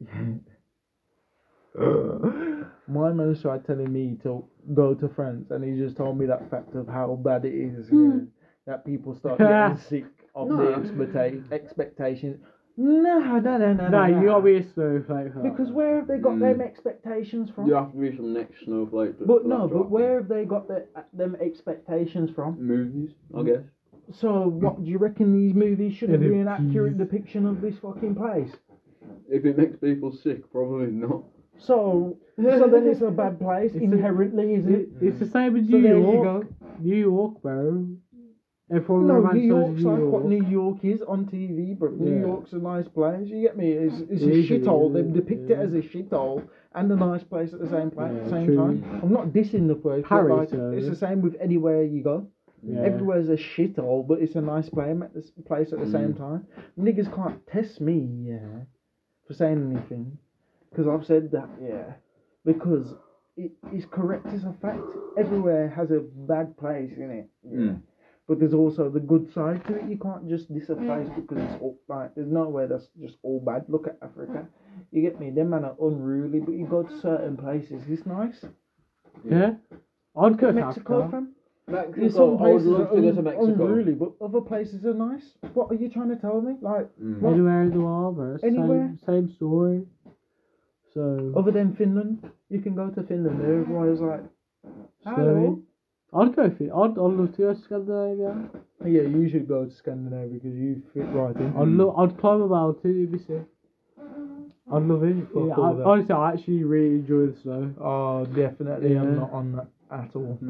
My 2.88 3.12
man's 3.12 3.42
tried 3.42 3.66
telling 3.66 3.92
me 3.92 4.16
to 4.22 4.44
go 4.74 4.94
to 4.94 5.09
France, 5.09 5.51
and 5.51 5.62
he 5.62 5.79
just 5.79 5.96
told 5.96 6.18
me 6.18 6.27
that 6.27 6.48
fact 6.51 6.74
of 6.74 6.88
how 6.88 7.14
bad 7.22 7.44
it 7.44 7.55
is. 7.55 7.87
Yeah, 7.87 7.98
hmm. 7.98 8.18
that 8.66 8.85
people 8.85 9.14
start 9.14 9.38
getting 9.38 9.77
sick 9.88 10.07
of 10.35 10.48
the 10.48 10.55
No. 10.57 10.74
expecta- 10.81 11.53
expectations. 11.53 12.38
No, 12.80 13.18
no, 13.18 13.40
no, 13.40 13.72
no, 13.72 13.88
Nah, 13.88 14.06
no. 14.06 14.06
you 14.06 14.20
no. 14.26 14.32
gotta 14.34 14.44
be 14.44 14.56
a 14.58 14.62
snowflake. 14.72 15.32
for 15.32 15.42
that. 15.42 15.50
Because 15.50 15.72
where 15.72 15.96
have 15.96 16.06
they 16.06 16.18
got 16.18 16.34
Mm. 16.34 16.40
them 16.40 16.60
expectations 16.60 17.50
from? 17.50 17.66
You 17.66 17.74
have 17.74 17.90
to 17.90 17.98
be 17.98 18.12
from 18.12 18.32
next 18.32 18.64
snowflake. 18.64 19.18
to- 19.18 19.26
But 19.26 19.42
for 19.42 19.48
no, 19.48 19.62
that 19.66 19.68
but 19.74 19.76
happen. 19.78 19.90
where 19.90 20.14
have 20.20 20.28
they 20.28 20.44
got 20.44 20.68
the, 20.68 20.86
them 21.12 21.36
expectations 21.40 22.30
from? 22.30 22.56
movies? 22.64 23.10
I 23.36 23.42
guess. 23.42 23.62
So, 24.12 24.48
what 24.48 24.82
do 24.82 24.88
you 24.88 24.98
reckon 24.98 25.32
these 25.32 25.54
movies 25.54 25.92
shouldn't 25.94 26.20
be 26.20 26.38
an 26.38 26.46
accurate 26.48 26.92
keys. 26.92 26.98
depiction 26.98 27.46
of 27.46 27.60
this 27.60 27.78
fucking 27.80 28.14
place? 28.14 28.56
If 29.28 29.44
it 29.44 29.58
makes 29.58 29.76
people 29.76 30.12
sick, 30.12 30.48
probably 30.52 30.92
not. 30.92 31.24
So, 31.56 32.16
so 32.36 32.68
then 32.68 32.86
it's 32.86 33.00
a 33.00 33.10
bad 33.10 33.40
place 33.40 33.72
It's 33.74 33.80
a- 33.80 33.84
inherently, 33.84 34.54
is 34.54 34.66
It, 34.66 34.72
it? 34.72 34.88
it's 35.00 35.18
the 35.18 35.26
same 35.26 35.56
as 35.56 35.66
So 35.68 35.76
New 35.76 35.82
there 35.82 35.98
you 35.98 36.12
York. 36.12 36.46
New 36.78 36.96
York, 36.96 37.42
bro. 37.42 37.88
Everyone 38.70 39.07
No, 39.07 39.14
romanticizes 39.14 39.35
New 39.35 39.46
York's 39.46 39.81
New 39.83 39.90
like 39.90 39.98
York. 40.00 40.12
what 40.12 40.24
New 40.26 40.44
York 40.46 40.85
is 40.85 41.02
on 41.02 41.26
TV, 41.26 41.78
but 41.78 41.92
New 41.98 42.14
Yeah. 42.14 42.20
York's 42.20 42.52
a 42.52 42.59
nice 42.59 42.87
place. 42.88 43.28
You 43.28 43.40
get 43.40 43.57
me? 43.57 43.72
It's, 43.72 44.00
it's 44.11 44.22
a 44.22 44.31
is, 44.31 44.46
shithole. 44.48 44.90
it 44.90 44.92
They 44.94 45.09
is, 45.09 45.14
depict 45.14 45.50
it 45.50 45.59
as 45.59 45.72
a 45.72 45.81
shithole 45.81 46.46
and 46.74 46.92
a 46.92 46.96
nice 46.96 47.24
place 47.24 47.54
at 47.54 47.61
the 47.61 47.68
same 47.70 47.90
place, 47.90 48.12
Yeah, 48.14 48.28
same 48.28 48.46
true. 48.46 48.57
time. 48.57 49.00
I'm 49.02 49.12
not 49.12 49.28
dissing 49.28 49.68
the 49.68 49.74
place, 49.74 50.04
Paris, 50.07 50.28
but 50.28 50.37
like, 50.37 50.52
uh, 50.61 50.76
it's 50.76 50.88
the 50.88 50.96
same 50.96 51.22
with 51.22 51.35
anywhere 51.40 51.83
you 51.83 52.02
go. 52.02 52.26
Yeah. 52.62 52.83
Everywhere's 52.83 53.31
a 53.31 53.37
shithole, 53.37 54.07
but 54.07 54.20
it's 54.20 54.35
a 54.35 54.40
nice 54.42 54.68
play 54.68 54.90
at 54.90 55.14
the 55.14 55.22
place 55.46 55.72
at 55.72 55.78
the 55.78 55.87
same 55.90 56.12
Mm. 56.12 56.18
time. 56.18 56.46
Niggas 56.78 57.14
can't 57.14 57.46
test 57.46 57.81
me, 57.81 58.00
yeah, 58.22 58.64
for 59.26 59.33
saying 59.33 59.70
anything, 59.72 60.18
because 60.68 60.87
I've 60.87 61.07
said 61.07 61.31
that, 61.31 61.48
yeah, 61.62 61.94
because 62.44 62.94
it 63.37 63.52
is 63.72 63.87
correct 63.87 64.26
as 64.26 64.44
a 64.44 64.52
fact. 64.61 64.83
Everywhere 65.16 65.68
has 65.70 65.90
a 65.90 66.00
bad 66.00 66.54
place 66.59 66.92
in 66.98 67.11
it, 67.11 67.28
yeah. 67.44 67.59
Mm. 67.59 67.81
But 68.28 68.38
there's 68.40 68.52
also 68.54 68.90
the 68.90 69.00
good 69.00 69.32
side 69.32 69.64
to 69.66 69.76
it. 69.76 69.88
You 69.88 69.96
can't 69.96 70.28
just 70.28 70.52
diss 70.52 70.68
a 70.68 70.74
place 70.76 71.08
because 71.16 71.38
it's 71.42 71.62
all 71.62 71.78
like 71.88 72.14
there's 72.14 72.28
nowhere 72.30 72.66
that's 72.68 72.88
just 73.00 73.16
all 73.22 73.40
bad. 73.40 73.64
Look 73.68 73.86
at 73.88 73.96
Africa. 74.02 74.46
You 74.92 75.00
get 75.02 75.18
me? 75.18 75.30
Them 75.30 75.50
man 75.50 75.64
are 75.64 75.74
unruly, 75.80 76.40
but 76.40 76.52
you 76.52 76.66
go 76.66 76.82
to 76.82 77.00
certain 77.00 77.36
places. 77.38 77.82
It's 77.88 78.04
nice. 78.04 78.44
Yeah. 79.24 79.52
I'd 80.20 80.36
go 80.38 80.48
to 80.48 80.52
Mexico, 80.52 81.02
Africa. 81.04 81.10
fam. 81.10 81.34
Mexico. 81.68 82.00
Yeah, 82.02 82.08
some 82.10 82.22
I 82.22 82.30
would 82.32 82.38
places 82.38 82.66
love 82.68 82.80
are 82.80 82.94
to 82.96 83.00
go 83.02 83.08
un- 83.08 83.14
to 83.16 83.22
Mexico. 83.22 83.44
unruly, 83.66 83.92
but 83.94 84.12
other 84.22 84.40
places 84.42 84.84
are 84.84 84.94
nice. 84.94 85.24
What 85.54 85.70
are 85.70 85.74
you 85.74 85.88
trying 85.88 86.08
to 86.10 86.16
tell 86.16 86.40
me? 86.42 86.54
Like, 86.60 86.88
Mm. 87.02 87.20
What? 87.20 87.32
Anywhere 87.32 87.62
in 87.62 87.70
the 87.70 87.80
world, 87.80 88.16
bro. 88.16 88.36
Anywhere? 88.42 88.94
Same, 89.06 89.26
same 89.28 89.28
story. 89.36 89.86
So. 90.94 91.32
other 91.36 91.50
than 91.52 91.74
Finland, 91.76 92.30
you 92.48 92.60
can 92.60 92.74
go 92.74 92.90
to 92.90 93.02
Finland. 93.02 93.40
Everyone's 93.42 94.00
like, 94.00 94.24
so 95.04 95.10
hello. 95.10 95.62
I'd 96.14 96.34
go 96.34 96.50
for 96.50 96.64
I'd, 96.64 96.90
I'd 96.92 96.96
love 96.96 97.32
to 97.36 97.42
go 97.42 97.54
to 97.54 97.60
Scandinavia. 97.60 98.48
Yeah, 98.84 99.02
you 99.02 99.28
should 99.28 99.46
go 99.46 99.64
to 99.66 99.70
Scandinavia 99.74 100.38
because 100.40 100.54
you 100.56 100.82
fit 100.94 101.04
right 101.12 101.36
in. 101.36 101.48
I'd 101.56 101.68
lo- 101.68 101.94
I'd 101.98 102.18
climb 102.18 102.40
a 102.42 102.48
mountain. 102.48 102.90
It'd 102.90 103.12
be 103.12 103.18
sick. 103.18 103.44
I'd 104.72 104.82
love 104.82 105.02
it. 105.02 105.16
Yeah, 105.34 105.54
I, 105.54 105.82
honestly, 105.84 106.14
I 106.14 106.32
actually 106.32 106.64
really 106.64 106.96
enjoy 106.96 107.26
the 107.26 107.36
snow. 107.42 107.74
Oh, 107.80 108.24
definitely. 108.26 108.94
Yeah. 108.94 109.02
I'm 109.02 109.16
not 109.16 109.32
on 109.32 109.52
that 109.52 109.66
at 109.90 110.16
all. 110.16 110.38
I 110.42 110.46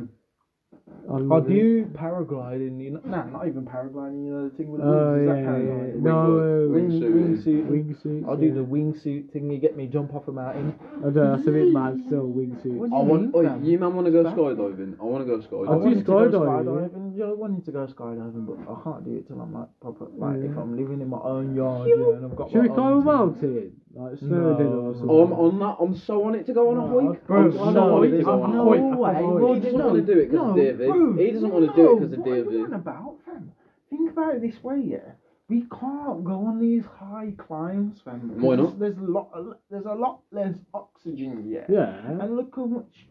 I 1.11 1.17
love 1.17 1.47
it. 1.47 1.55
do 1.55 1.87
paragliding. 1.95 2.81
You 2.85 2.91
know, 2.93 3.01
nah, 3.05 3.25
not 3.25 3.47
even 3.49 3.65
paragliding. 3.65 4.25
You 4.27 4.33
know 4.33 4.49
the 4.49 4.57
thing 4.57 4.71
with 4.71 4.83
the 4.83 4.87
Oh 4.87 5.13
wings. 5.15 5.23
Is 5.23 5.27
yeah, 5.27 5.35
that 5.35 5.41
yeah, 5.41 5.57
yeah. 5.57 5.73
paragliding? 5.73 5.95
No, 6.03 6.19
uh, 6.19 6.69
Wing- 6.69 6.89
Wing, 6.89 7.01
wingsuit. 7.01 7.67
wingsuit. 7.67 7.67
wingsuits. 8.05 8.29
I'll 8.29 8.37
do 8.37 8.47
yeah. 8.47 8.55
the 8.55 8.61
wingsuit 8.65 9.33
thing. 9.33 9.51
You 9.51 9.59
get 9.59 9.77
me 9.77 9.87
jump 9.87 10.15
off 10.15 10.29
a 10.29 10.33
mountain. 10.33 10.75
I 10.99 11.01
don't 11.01 11.15
know, 11.15 11.37
that's 11.37 11.49
a 11.49 11.51
bit 11.51 11.73
mad 11.73 11.99
still, 12.07 12.29
wingsuit. 12.29 12.77
What 12.77 12.91
do 12.91 12.97
I 12.97 13.01
you 13.01 13.05
want. 13.09 13.23
mean, 13.23 13.33
Oh, 13.35 13.43
fam? 13.43 13.65
you 13.65 13.79
man 13.79 13.95
want 13.95 14.07
to 14.07 14.13
go 14.13 14.25
skydiving? 14.25 15.01
I 15.01 15.05
want 15.05 15.27
to 15.27 15.29
go 15.33 15.39
skydiving. 15.41 15.69
I 15.69 15.73
skydiving. 15.73 16.05
do 16.05 16.13
wanted 16.13 16.33
to 16.33 16.39
go 16.39 16.39
skydiving, 16.39 16.91
skydiving. 16.91 17.08
Yeah, 17.19 17.25
I 17.27 17.33
wanted 17.33 17.65
to 17.65 17.73
go 17.73 17.85
skydiving, 17.87 18.47
but 18.47 18.59
I 18.71 18.77
can't 18.85 19.05
do 19.05 19.17
it 19.17 19.27
till 19.27 19.41
I'm 19.41 19.53
like 19.53 19.67
proper. 19.81 20.07
Like 20.17 20.37
if 20.39 20.57
I'm 20.57 20.77
living 20.77 21.01
in 21.01 21.09
my 21.09 21.19
own 21.19 21.57
yard, 21.57 21.89
yeah, 21.89 22.15
and 22.15 22.25
I've 22.27 22.37
got. 22.37 22.51
Should 22.53 22.63
we 22.63 22.69
my 22.69 22.75
climb 22.77 22.93
a 23.09 23.11
own 23.11 23.35
thing. 23.35 23.51
mountain? 23.51 23.73
Like 23.95 24.19
Snowdon 24.21 24.71
No. 24.71 24.79
or 24.79 24.93
something? 24.95 25.11
I'm 25.11 25.33
on 25.33 25.59
that. 25.59 25.77
I'm 25.83 25.97
so 25.97 26.25
on 26.25 26.35
it 26.37 26.47
to 26.47 26.53
go 26.53 26.71
on 26.71 26.77
a 26.79 26.87
hike. 27.11 27.27
bro, 27.27 27.41
I'm 27.47 27.53
so 27.53 27.71
no, 27.71 27.97
on 27.97 28.05
it 28.05 28.11
there's 28.11 28.21
to 28.21 28.25
go 28.25 28.43
on 28.43 28.51
a 28.53 28.55
no 28.55 28.71
hike. 28.71 28.81
I 28.81 28.97
way. 28.97 29.13
can't 29.19 29.35
Well, 29.41 29.55
He 29.55 29.61
doesn't 29.61 29.79
no, 29.79 29.87
want 29.89 30.07
to 30.07 30.15
do 30.15 30.19
it 30.21 30.31
because 30.31 30.45
no, 30.47 30.51
of 30.51 30.57
David. 30.57 30.89
bro, 30.89 31.17
He 31.17 31.31
doesn't 31.33 31.51
want 31.51 31.67
to 31.69 31.73
do 31.75 31.83
it 31.91 31.95
because 31.99 32.13
of 32.13 32.19
no, 32.19 32.25
What 32.25 32.31
are 32.31 32.37
you 32.37 32.45
David. 32.67 32.73
about, 32.73 33.17
fam? 33.27 33.53
Think 33.91 34.11
about 34.13 34.35
it 34.37 34.43
this 34.43 34.63
way, 34.63 34.81
yeah. 34.85 35.11
We 35.49 35.63
can't 35.63 36.23
go 36.23 36.45
on 36.47 36.61
these 36.61 36.85
high 37.01 37.33
climbs, 37.39 38.01
fam. 38.05 38.39
Why 38.41 38.55
because 38.57 38.73
not? 38.75 38.79
There's 38.79 38.99
a 38.99 39.11
lot. 39.11 39.29
There's 39.71 39.87
a 39.87 39.95
lot 39.95 40.21
less 40.31 40.55
oxygen, 40.75 41.49
yeah. 41.49 41.65
Yeah. 41.69 42.07
And 42.07 42.37
look 42.37 42.53
how 42.55 42.67
much 42.67 43.09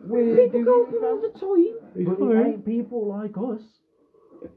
we're 0.00 0.48
doing, 0.48 0.50
fam. 0.64 1.22
It's 1.24 2.08
But 2.08 2.18
fine. 2.18 2.30
it 2.36 2.46
ain't 2.46 2.64
people 2.64 3.06
like 3.08 3.36
us. 3.36 3.62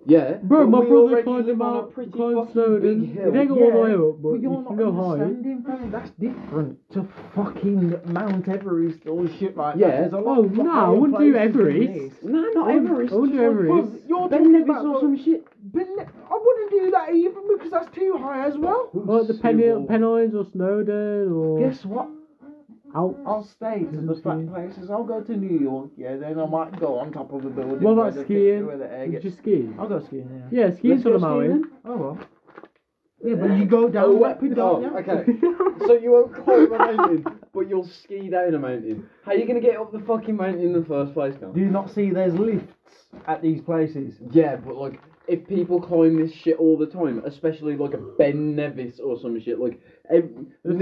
Yeah. 0.05 0.33
Bro, 0.43 0.65
but 0.65 0.69
my 0.71 0.79
we 0.81 0.85
brother 0.87 1.01
already 1.03 1.23
climbed 1.23 1.45
live 1.47 1.57
the 1.57 1.63
on 1.63 1.77
a 1.77 1.83
pretty 1.87 2.11
climbed 2.11 2.35
fucking 2.35 2.51
Snowdon. 2.53 2.81
big 2.81 2.99
You 3.09 3.13
hill. 3.21 3.31
don't 3.31 3.47
go 3.47 3.55
all 3.55 3.71
the 3.71 3.79
way 3.79 3.93
up, 3.93 4.21
but 4.21 4.21
But 4.21 4.29
you 4.35 4.41
you're 4.51 4.63
can 4.63 4.75
go 4.75 4.91
high. 4.91 5.23
understanding. 5.23 5.91
That's 5.91 6.11
different 6.11 6.89
to 6.91 7.07
fucking 7.33 7.95
Mount 8.07 8.47
Everest 8.49 9.07
or 9.07 9.27
shit 9.39 9.57
like 9.57 9.77
Yeah. 9.77 9.87
that. 9.89 10.11
There's 10.11 10.13
a 10.13 10.17
lot 10.27 10.37
Oh, 10.39 10.43
of 10.43 10.57
no, 10.57 10.69
I 10.71 10.89
wouldn't 10.89 11.19
do 11.19 11.33
Everest. 11.35 12.23
No, 12.23 12.39
Nah, 12.41 12.41
not 12.53 12.69
I 12.69 12.73
wouldn't- 12.75 12.91
Everest. 12.91 13.13
I 13.13 13.15
wouldn't 13.15 13.31
do 13.31 13.37
Just 13.39 13.49
like- 13.49 13.51
Everest. 13.51 13.69
Well, 13.69 14.01
you're 14.07 14.29
Ben 14.29 14.39
talking 14.39 14.51
Nevis 14.51 14.69
about 14.69 14.85
or 14.85 14.99
some 14.99 15.15
shit. 15.17 15.47
Ben, 15.63 15.87
I 16.29 16.39
wouldn't 16.45 16.71
do 16.71 16.91
that 16.91 17.15
even 17.15 17.41
because 17.47 17.71
that's 17.71 17.95
too 17.95 18.13
high 18.19 18.45
as 18.45 18.57
well. 18.57 18.89
Like 18.93 19.27
the 19.27 19.33
Pen- 19.35 19.87
Pennines 19.87 20.35
or 20.35 20.45
Snowdon 20.45 21.31
or 21.31 21.59
Guess 21.59 21.85
what? 21.85 22.09
Alps. 22.95 23.19
I'll 23.25 23.43
stay 23.43 23.83
to 23.83 24.01
the 24.01 24.15
flat 24.21 24.47
places. 24.51 24.89
I'll 24.89 25.03
go 25.03 25.21
to 25.21 25.35
New 25.37 25.59
York, 25.59 25.91
yeah. 25.97 26.15
Then 26.17 26.39
I 26.39 26.45
might 26.45 26.79
go 26.79 26.97
on 26.99 27.11
top 27.11 27.31
of 27.33 27.45
a 27.45 27.49
building. 27.49 27.81
What 27.81 27.95
where 27.95 28.07
about 28.07 28.15
the- 28.15 28.23
skiing? 28.25 28.65
Where 28.65 28.77
the 28.77 28.91
air 28.91 29.05
Would 29.05 29.11
gets. 29.11 29.25
you 29.25 29.31
ski? 29.31 29.69
I'll 29.77 29.87
go 29.87 30.03
skiing. 30.05 30.43
Yeah. 30.51 30.65
Yeah, 30.69 30.75
skiing's 30.75 31.05
Let's 31.05 31.15
on 31.15 31.21
go 31.21 31.39
mountain. 31.39 31.71
Oh 31.85 31.97
well. 31.97 32.19
Yeah, 33.23 33.35
but 33.35 33.51
you 33.57 33.65
go 33.65 33.89
down 33.89 34.05
Oh, 34.05 34.23
rapid, 34.23 34.55
don't 34.55 34.85
oh, 34.85 34.89
you? 34.89 34.97
okay. 34.97 35.25
so 35.85 35.93
you 35.93 36.11
won't 36.11 36.33
climb 36.33 36.71
a 36.71 36.77
mountain, 36.77 37.25
but 37.53 37.67
you'll 37.67 37.85
ski 37.85 38.29
down 38.29 38.53
a 38.53 38.59
mountain. 38.59 39.09
How 39.25 39.33
are 39.33 39.35
you 39.35 39.45
gonna 39.45 39.59
get 39.59 39.75
up 39.75 39.91
the 39.91 39.99
fucking 39.99 40.37
mountain 40.37 40.61
in 40.61 40.71
the 40.71 40.85
first 40.85 41.13
place, 41.13 41.35
Cam? 41.37 41.51
Do 41.51 41.59
you 41.59 41.69
not 41.69 41.89
see 41.93 42.11
there's 42.11 42.33
lifts 42.33 42.71
at 43.27 43.41
these 43.41 43.59
places? 43.61 44.15
Yeah, 44.31 44.55
but 44.55 44.75
like, 44.77 45.01
if 45.29 45.47
people 45.47 45.79
climb 45.81 46.17
this 46.21 46.33
shit 46.33 46.57
all 46.57 46.77
the 46.77 46.87
time, 46.87 47.21
especially 47.25 47.75
like 47.77 47.93
a 47.93 47.97
Ben 47.97 48.55
Nevis 48.55 48.99
or 48.99 49.19
some 49.19 49.39
shit, 49.39 49.59
like, 49.59 49.79
ev- 50.09 50.29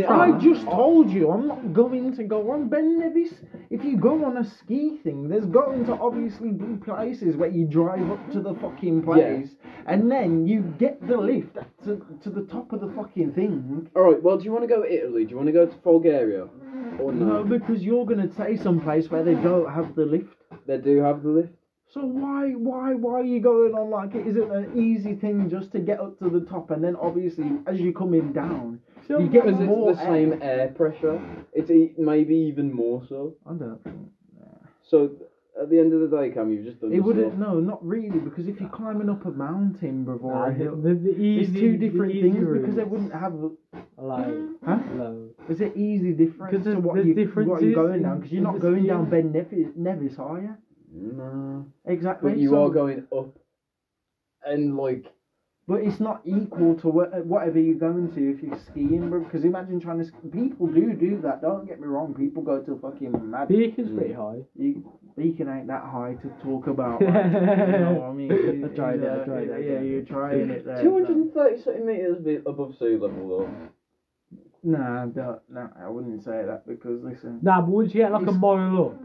I 0.07 0.31
just 0.39 0.63
told 0.65 1.09
you 1.09 1.29
I'm 1.31 1.47
not 1.47 1.73
going 1.73 2.15
to 2.15 2.23
go 2.23 2.51
on 2.51 2.69
Ben 2.69 2.97
Nevis. 2.99 3.33
If 3.69 3.83
you 3.83 3.97
go 3.97 4.23
on 4.25 4.37
a 4.37 4.43
ski 4.43 4.97
thing, 5.03 5.27
there's 5.29 5.45
going 5.45 5.85
to 5.85 5.93
obviously 5.93 6.51
be 6.51 6.77
places 6.77 7.35
where 7.35 7.49
you 7.49 7.65
drive 7.65 8.09
up 8.09 8.31
to 8.31 8.39
the 8.41 8.53
fucking 8.55 9.03
place 9.03 9.49
and 9.85 10.09
then 10.11 10.47
you 10.47 10.61
get 10.79 11.05
the 11.07 11.17
lift 11.17 11.55
to, 11.85 12.05
to 12.23 12.29
the 12.29 12.43
top 12.43 12.71
of 12.73 12.81
the 12.81 12.91
fucking 12.95 13.33
thing. 13.33 13.89
All 13.95 14.03
right. 14.03 14.21
Well, 14.21 14.37
do 14.37 14.45
you 14.45 14.51
want 14.51 14.63
to 14.63 14.67
go 14.67 14.83
to 14.83 14.91
Italy? 14.91 15.25
Do 15.25 15.31
you 15.31 15.37
want 15.37 15.47
to 15.47 15.53
go 15.53 15.65
to 15.65 15.75
Bulgaria? 15.77 16.47
Or 16.99 17.11
No, 17.11 17.43
no? 17.43 17.43
because 17.43 17.83
you're 17.83 18.05
gonna 18.05 18.33
say 18.35 18.55
some 18.55 18.79
place 18.81 19.09
where 19.11 19.23
they 19.23 19.35
don't 19.35 19.71
have 19.71 19.95
the 19.95 20.05
lift. 20.05 20.33
They 20.65 20.77
do 20.77 20.97
have 21.01 21.21
the 21.23 21.29
lift. 21.29 21.53
So 21.89 22.05
why, 22.05 22.51
why, 22.51 22.93
why 22.95 23.13
are 23.13 23.23
you 23.23 23.39
going 23.39 23.73
on 23.73 23.89
like 23.89 24.13
it 24.13 24.27
isn't 24.27 24.51
an 24.51 24.77
easy 24.77 25.13
thing 25.13 25.47
just 25.49 25.71
to 25.71 25.79
get 25.79 25.99
up 26.01 26.19
to 26.19 26.29
the 26.29 26.41
top, 26.41 26.69
and 26.71 26.83
then 26.83 26.95
obviously 26.97 27.49
as 27.65 27.79
you're 27.79 27.93
coming 27.93 28.33
down, 28.33 28.79
Still, 29.03 29.21
You 29.21 29.29
get 29.29 29.45
Because 29.45 29.61
more 29.61 29.91
it's 29.91 29.99
the 29.99 30.05
same 30.05 30.37
air 30.41 30.67
pressure. 30.67 31.17
It's 31.53 31.69
e- 31.69 31.93
maybe 31.97 32.35
even 32.35 32.73
more 32.73 33.01
so. 33.07 33.35
I 33.45 33.53
don't 33.53 33.81
think. 33.85 33.95
So 34.81 35.11
at 35.59 35.69
the 35.69 35.79
end 35.79 35.93
of 35.93 36.01
the 36.01 36.17
day, 36.17 36.29
Cam, 36.29 36.51
you've 36.51 36.65
just 36.65 36.81
done. 36.81 36.91
It 36.91 36.99
wouldn't. 36.99 37.39
lot. 37.39 37.53
No, 37.53 37.59
not 37.61 37.85
really, 37.85 38.19
because 38.19 38.47
if 38.49 38.59
you're 38.59 38.69
climbing 38.69 39.09
up 39.09 39.25
a 39.25 39.31
mountain, 39.31 40.03
brother, 40.03 40.23
Nah, 40.27 40.43
or 40.43 40.47
a 40.47 40.53
hill, 40.53 40.75
the, 40.75 40.93
the 40.93 41.09
it's 41.11 41.19
easy, 41.49 41.59
two 41.59 41.77
different 41.77 42.11
the 42.11 42.21
things 42.21 42.35
easy 42.35 42.45
because 42.59 42.75
they 42.75 42.83
wouldn't 42.83 43.13
have. 43.13 43.33
are 43.33 43.51
like 43.97 44.35
Huh? 44.63 44.79
low. 44.97 45.29
Is 45.47 45.61
it 45.61 45.71
easy 45.77 46.11
difference 46.11 46.51
'Cause 46.51 46.63
Because 46.65 46.73
the- 46.81 46.87
what 46.87 46.95
the 46.97 47.03
you 47.05 47.13
difference 47.13 47.49
what 47.49 47.63
you're 47.63 47.73
going 47.73 48.01
down? 48.01 48.17
Because 48.17 48.33
you're 48.33 48.43
not 48.43 48.59
going 48.59 48.85
down 48.85 49.07
skiing. 49.07 49.31
Ben 49.31 49.31
Nevis, 49.31 49.75
Nevis, 49.75 50.19
are 50.19 50.39
you? 50.41 50.49
Nah. 50.93 51.26
Exactly. 51.87 52.31
But 52.31 52.39
you 52.39 52.49
so- 52.49 52.65
are 52.65 52.69
going 52.69 53.05
up, 53.17 53.37
and 54.45 54.75
like 54.77 55.05
But 55.67 55.81
it's 55.83 55.99
not 55.99 56.21
equal 56.23 56.75
to 56.79 56.87
what, 56.87 57.25
whatever 57.25 57.59
you're 57.59 57.77
going 57.77 58.09
to 58.15 58.31
if 58.31 58.41
you're 58.41 58.57
skiing, 58.57 59.09
bro. 59.09 59.19
Because 59.19 59.43
imagine 59.43 59.81
trying 59.81 59.97
to. 59.99 60.05
sk- 60.05 60.31
People 60.31 60.67
do 60.67 60.93
do 60.93 61.19
that. 61.23 61.41
Don't 61.41 61.67
get 61.67 61.81
me 61.81 61.87
wrong. 61.87 62.13
People 62.13 62.41
go 62.41 62.61
to 62.61 62.79
fucking 62.81 63.11
mad. 63.29 63.49
Beacon's 63.49 63.89
Mm. 63.89 63.97
pretty 63.97 64.13
high. 64.13 64.39
You, 64.55 64.89
Beacon 65.17 65.49
ain't 65.49 65.67
that 65.67 65.83
high 65.83 66.13
to 66.21 66.29
talk 66.41 66.67
about. 66.67 67.01
Like, 67.01 67.09
you 67.25 67.31
know 67.41 67.93
what 67.99 68.09
I 68.09 68.13
mean? 68.19 68.29
You- 68.31 68.65
I 68.71 68.75
tried 68.75 68.99
it, 69.01 69.11
I 69.21 69.25
tried 69.25 69.47
it, 69.49 69.65
Yeah, 69.65 69.81
you're 69.81 70.03
trying 70.03 70.49
it 70.51 70.63
there. 70.65 70.81
two 70.81 70.93
hundred 70.93 71.17
and 71.17 71.33
thirty 71.33 71.61
centimeters 71.61 72.19
be- 72.19 72.35
above 72.45 72.77
sea 72.77 72.95
level 72.95 73.27
though. 73.27 73.49
Nah, 74.63 75.05
don't, 75.07 75.39
nah, 75.49 75.67
I 75.79 75.89
wouldn't 75.89 76.23
say 76.23 76.43
that 76.45 76.65
because 76.67 77.03
listen, 77.03 77.39
Nah, 77.41 77.59
but 77.61 77.69
once 77.69 77.93
you 77.93 78.01
get 78.03 78.11
like 78.13 78.21
a 78.21 78.25
It's- 78.25 78.39
mile 78.41 78.85
up, 78.85 78.95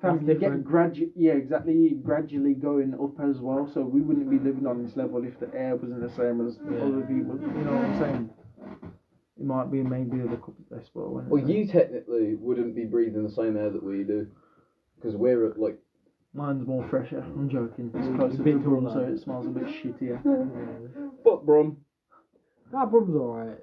fam, 0.00 0.12
That's 0.16 0.22
um, 0.22 0.28
you 0.28 0.34
different. 0.34 0.64
get 0.64 0.72
gradu- 0.72 1.12
yeah, 1.16 1.32
exactly, 1.32 1.90
gradually 2.02 2.54
going 2.54 2.94
up 2.94 3.20
as 3.24 3.38
well. 3.40 3.70
So 3.72 3.82
we 3.82 4.00
wouldn't 4.00 4.30
be 4.30 4.38
living 4.38 4.66
on 4.66 4.82
this 4.84 4.96
level 4.96 5.24
if 5.24 5.38
the 5.40 5.52
air 5.54 5.76
wasn't 5.76 6.00
the 6.00 6.10
same 6.10 6.46
as 6.46 6.58
Yeah. 6.64 6.78
other 6.84 7.00
people. 7.02 7.38
You 7.40 7.64
know 7.64 7.74
what 7.74 7.84
I'm 7.84 7.98
saying? 7.98 8.30
It 9.38 9.46
might 9.46 9.70
be 9.70 9.82
maybe 9.82 10.18
the 10.18 10.36
couple 10.36 10.54
best, 10.70 10.90
but 10.94 11.10
when 11.10 11.28
Well, 11.28 11.48
you 11.48 11.66
technically 11.66 12.34
wouldn't 12.34 12.74
be 12.74 12.84
breathing 12.84 13.22
the 13.22 13.30
same 13.30 13.56
air 13.56 13.70
that 13.70 13.82
we 13.82 14.04
do, 14.04 14.26
because 14.96 15.16
we're 15.16 15.46
at 15.50 15.58
like. 15.58 15.78
mine's 16.34 16.66
more 16.66 16.86
fresher. 16.88 17.20
I'm 17.22 17.48
joking. 17.48 17.90
It's 17.94 18.06
closer 18.16 18.34
a 18.34 18.36
to 18.36 18.42
bit 18.42 18.62
Brum, 18.62 18.88
so 18.92 19.00
it 19.00 19.18
smells 19.18 19.46
a 19.46 19.50
bit 19.50 19.64
shittier. 19.64 20.20
Fuck 21.24 21.44
Brum. 21.44 21.78
that 22.72 22.90
brum's 22.90 23.16
alright. 23.16 23.58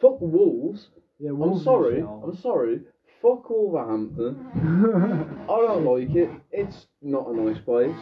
Fuck 0.00 0.20
Wolves. 0.22 0.88
Yeah, 1.18 1.30
I'm 1.32 1.58
sorry. 1.60 2.00
I'm 2.00 2.34
sorry. 2.36 2.80
Fuck 3.20 3.50
Wolverhampton. 3.50 4.46
I 5.44 5.56
don't 5.60 5.84
like 5.84 6.14
it. 6.16 6.30
It's 6.50 6.86
not 7.02 7.28
a 7.28 7.36
nice 7.36 7.60
place. 7.60 7.96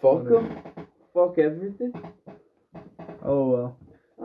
Fuck 0.00 0.24
them. 0.24 0.62
Fuck 1.14 1.38
everything. 1.38 1.92
oh 3.22 3.48
well. 3.48 3.76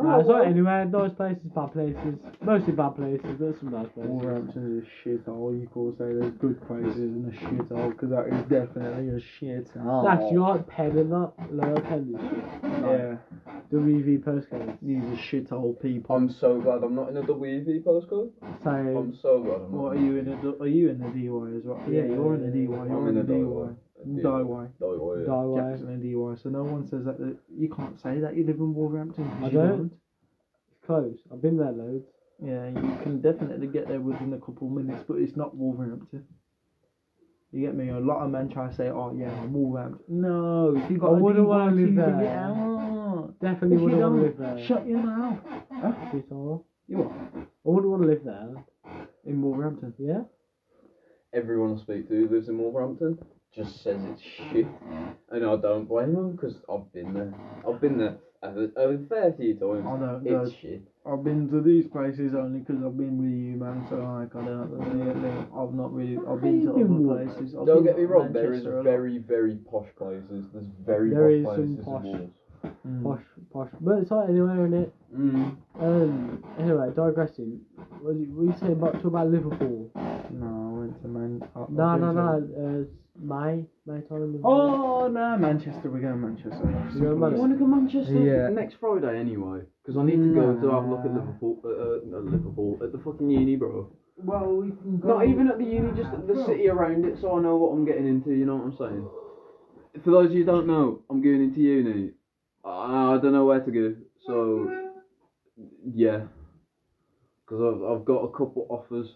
Nah, 0.04 0.16
Oh, 0.16 0.20
it's 0.20 0.30
not 0.30 0.46
anywhere. 0.48 0.86
Nice 0.86 1.12
places, 1.14 1.44
bad 1.56 1.74
places. 1.74 2.16
Mostly 2.42 2.74
bad 2.74 2.96
places, 2.96 3.36
but 3.40 3.60
some 3.60 3.72
nice 3.72 3.88
places. 3.94 4.10
Wolverhampton 4.12 4.78
is 4.78 4.84
a 4.84 5.10
shithole. 5.10 5.60
You 5.60 5.68
could 5.74 5.98
say 5.98 6.14
there's 6.14 6.34
good 6.34 6.66
places 6.68 6.98
in 6.98 7.26
a 7.34 7.46
shithole 7.46 7.90
because 7.92 8.10
that 8.12 8.28
is 8.28 8.42
definitely 8.44 9.10
a 9.10 9.20
shithole. 9.42 10.04
That's 10.06 10.32
you 10.32 10.42
like 10.42 10.68
Penn 10.68 10.98
and 10.98 11.12
that? 11.12 11.32
Lower 11.52 11.82
Penn 11.82 12.14
and 12.16 12.20
shit. 12.30 12.64
Like, 12.64 12.82
Yeah, 13.00 13.16
WV 13.74 14.24
postcodes. 14.24 14.78
these 14.82 15.04
are 15.04 15.18
shithole 15.32 15.82
people. 15.82 16.16
I'm 16.16 16.30
so 16.30 16.60
glad 16.62 16.84
I'm 16.84 16.96
not 16.96 17.10
in 17.10 17.18
a 17.18 17.24
WV 17.24 17.84
postcode. 17.84 18.32
I'm 18.66 19.16
so 19.22 19.42
glad 19.42 19.56
I'm 19.56 19.72
not. 19.72 19.72
What 19.72 19.98
are 19.98 20.00
you 20.00 20.18
in 20.18 20.28
a? 20.28 20.64
Are 20.64 20.68
you 20.68 20.90
in 20.90 21.02
a 21.02 21.10
DY 21.10 21.58
as 21.58 21.64
well? 21.66 21.82
Yeah, 21.90 22.02
Yeah, 22.04 22.14
you're 22.16 22.36
in 22.36 22.42
the 22.52 22.58
yeah, 22.60 22.68
DY. 22.68 22.74
yeah. 22.74 22.86
You're 22.86 23.08
I'm 23.08 23.08
in 23.10 23.18
a 23.18 23.24
DY. 23.24 23.76
DY. 24.06 24.22
DY. 24.22 24.68
DIY. 24.80 25.26
die 25.26 25.46
way. 25.46 25.62
Jackson 25.72 25.90
and 25.90 26.02
DY. 26.02 26.42
So 26.42 26.50
no 26.50 26.64
one 26.64 26.88
says 26.88 27.06
that, 27.06 27.18
that 27.20 27.38
you 27.56 27.70
can't 27.70 28.00
say 28.02 28.20
that 28.20 28.36
you 28.36 28.46
live 28.46 28.58
in 28.58 28.74
Wolverhampton. 28.74 29.26
'cause 29.26 29.44
I 29.44 29.46
you 29.48 29.52
don't. 29.58 29.92
It's 30.72 30.86
close. 30.86 31.18
I've 31.32 31.42
been 31.42 31.58
there 31.58 31.72
loads. 31.72 32.06
Yeah, 32.44 32.68
you 32.70 32.98
can 33.02 33.20
definitely 33.22 33.68
get 33.68 33.88
there 33.88 34.00
within 34.00 34.34
a 34.34 34.40
couple 34.40 34.70
minutes, 34.70 35.04
but 35.08 35.16
it's 35.18 35.36
not 35.36 35.56
Wolverhampton. 35.56 36.24
You 37.52 37.62
get 37.62 37.76
me? 37.76 37.90
A 37.90 38.00
lot 38.00 38.24
of 38.24 38.30
men 38.30 38.50
try 38.50 38.68
to 38.68 38.76
say, 38.76 38.90
"Oh 38.90 39.12
yeah, 39.18 39.32
I'm 39.42 39.54
Wolverhampton." 39.54 40.04
No, 40.22 40.76
if 40.76 40.92
you 40.92 40.98
got 41.00 41.14
I 41.14 41.18
a 41.18 41.22
wouldn't 41.22 41.48
wanna 41.48 41.72
live 41.76 41.96
there. 41.96 42.20
get 42.20 42.36
out. 42.38 43.34
Definitely 43.42 43.76
If 43.78 43.82
you 43.82 43.86
wouldn't 43.86 44.02
want 44.04 44.16
to 44.16 44.22
live 44.22 44.38
there. 44.38 44.58
Shut 44.66 44.88
your 44.88 45.00
mouth. 45.04 45.40
Huh? 45.72 45.94
You 46.88 46.98
what? 46.98 47.12
I 47.66 47.70
wouldn't 47.70 47.92
want 47.92 48.04
to 48.04 48.08
live 48.08 48.24
there. 48.24 48.66
In 49.26 49.42
Wolverhampton? 49.42 49.94
Yeah? 49.98 50.24
Everyone 51.34 51.76
I 51.76 51.82
speak 51.82 52.08
to 52.10 52.28
lives 52.30 52.48
in 52.50 52.58
Wolverhampton 52.58 53.18
just 53.56 53.84
says 53.84 54.00
it's 54.04 54.22
shit. 54.22 54.68
And 55.30 55.46
I 55.46 55.56
don't 55.56 55.86
blame 55.86 56.14
them 56.14 56.32
because 56.34 56.56
I've 56.72 56.92
been 56.94 57.14
there. 57.14 57.34
I've 57.68 57.82
been 57.82 57.98
there 57.98 58.18
a, 58.44 58.50
a 58.50 58.98
fair 59.08 59.34
few 59.38 59.56
times. 59.56 59.86
I 59.86 59.98
don't 59.98 60.24
go. 60.24 60.42
It's 60.42 60.56
shit. 60.62 60.82
I've 61.06 61.24
been 61.24 61.50
to 61.50 61.62
these 61.62 61.88
places 61.88 62.34
only 62.36 62.60
because 62.60 62.84
I've 62.84 62.98
been 62.98 63.18
with 63.18 63.32
you, 63.32 63.58
man. 63.58 63.86
So 63.90 63.96
like, 63.96 64.36
I 64.36 64.46
don't. 64.46 64.70
Really, 64.72 65.30
I've 65.56 65.74
not 65.74 65.94
really. 65.94 66.18
I've 66.18 66.42
been 66.42 66.66
to 66.66 66.72
other 66.74 67.26
places. 67.26 67.56
I've 67.56 67.66
Don't 67.66 67.84
get 67.84 67.98
me 67.98 68.04
wrong, 68.04 68.34
there 68.34 68.54
is 68.54 68.64
Manchester 68.64 68.80
a 68.80 68.84
very, 68.84 69.18
very 69.18 69.56
posh 69.70 69.88
places. 69.98 70.46
There's 70.54 70.68
very 70.86 71.10
There 71.12 71.30
is 71.30 71.46
posh 71.46 71.56
some 71.56 71.78
places 71.78 71.86
posh. 71.86 72.06
in 72.06 72.12
Wolves. 72.12 72.34
Mm. 72.88 73.04
Posh, 73.04 73.24
posh. 73.54 73.70
But 73.80 73.98
it's 74.00 74.12
like 74.12 74.30
anywhere 74.30 74.66
in 74.66 74.74
it. 74.74 74.94
Mm. 75.16 75.56
Um, 75.80 76.44
anyway, 76.60 76.90
digressing. 76.96 77.62
What 78.02 78.16
was 78.16 78.18
you, 78.20 78.28
what 78.28 78.60
saying 78.60 78.74
about, 78.74 78.94
talk 78.94 79.06
about 79.06 79.30
Liverpool? 79.30 79.90
No, 79.96 80.48
I 80.48 80.57
went 80.57 80.57
to 81.02 81.08
Man. 81.08 81.42
I- 81.56 81.60
No, 81.60 81.66
been 81.68 82.02
no, 82.02 82.08
to- 82.08 82.14
no. 82.14 82.82
Uh, 82.82 82.84
May, 83.20 83.66
May 83.88 84.02
time. 84.02 84.40
Oh 84.44 85.08
no, 85.08 85.38
Manchester. 85.40 85.90
We're 85.90 86.02
going 86.02 86.14
to 86.14 86.28
Manchester. 86.28 86.92
You 86.94 87.00
going? 87.02 87.34
You 87.34 87.40
want 87.40 87.52
to 87.54 87.58
go 87.58 87.66
to 87.66 87.76
Manchester 87.76 88.14
Yeah. 88.14 88.50
next 88.50 88.76
Friday 88.76 89.18
anyway? 89.20 89.62
Because 89.82 89.98
I 89.98 90.04
need 90.04 90.18
to 90.22 90.34
go 90.36 90.54
to 90.56 90.70
have 90.72 90.84
a 90.86 90.88
look 90.90 91.00
at 91.00 91.12
Nah. 91.14 91.22
Liverpool. 91.22 91.60
Uh, 91.66 91.68
uh, 91.70 92.00
not 92.06 92.26
Liverpool 92.26 92.78
at 92.84 92.92
the 92.92 93.00
fucking 93.00 93.30
uni, 93.30 93.56
bro. 93.56 93.90
Well, 94.24 94.58
we 94.58 94.70
can 94.70 95.00
go. 95.00 95.08
Not 95.08 95.26
even 95.28 95.48
at 95.48 95.58
the 95.58 95.64
uni, 95.66 95.92
just 95.96 96.14
at 96.14 96.28
the 96.28 96.46
city 96.46 96.70
around 96.70 97.06
it, 97.06 97.18
so 97.20 97.38
I 97.38 97.42
know 97.42 97.58
what 97.58 97.72
I'm 97.74 97.86
getting 97.86 98.08
into. 98.08 98.32
You 98.34 98.46
know 98.46 98.58
what 98.58 98.66
I'm 98.66 98.78
saying? 98.78 99.10
For 100.04 100.12
those 100.12 100.28
of 100.28 100.34
you 100.34 100.44
who 100.46 100.52
don't 100.52 100.68
know, 100.68 101.02
I'm 101.10 101.22
going 101.22 101.42
into 101.42 101.60
uni. 101.62 102.12
I, 102.64 103.16
I 103.16 103.18
don't 103.20 103.32
know 103.34 103.46
where 103.46 103.62
to 103.62 103.72
go, 103.72 103.96
so 104.28 104.70
yeah, 105.92 106.22
because 107.46 107.62
I've 107.62 107.82
I've 107.84 108.06
got 108.06 108.20
a 108.26 108.32
couple 108.32 108.68
offers. 108.70 109.16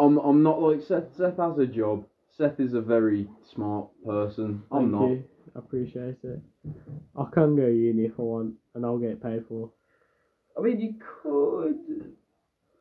I'm 0.00 0.18
I'm 0.18 0.42
not 0.42 0.60
like 0.62 0.82
Seth. 0.82 1.14
Seth 1.16 1.36
has 1.36 1.58
a 1.58 1.66
job. 1.66 2.04
Seth 2.36 2.58
is 2.60 2.74
a 2.74 2.80
very 2.80 3.28
smart 3.54 3.88
person. 4.06 4.62
I'm 4.72 4.90
Thank 4.90 4.92
not. 4.92 5.08
you. 5.10 5.24
I 5.54 5.58
appreciate 5.58 6.16
it. 6.22 6.40
I 7.16 7.24
can 7.34 7.56
go 7.56 7.66
uni 7.66 8.04
if 8.06 8.12
I 8.18 8.22
want, 8.22 8.54
and 8.74 8.84
I'll 8.86 8.98
get 8.98 9.22
paid 9.22 9.44
for. 9.48 9.70
I 10.56 10.62
mean, 10.62 10.80
you 10.80 10.94
could. 11.22 12.12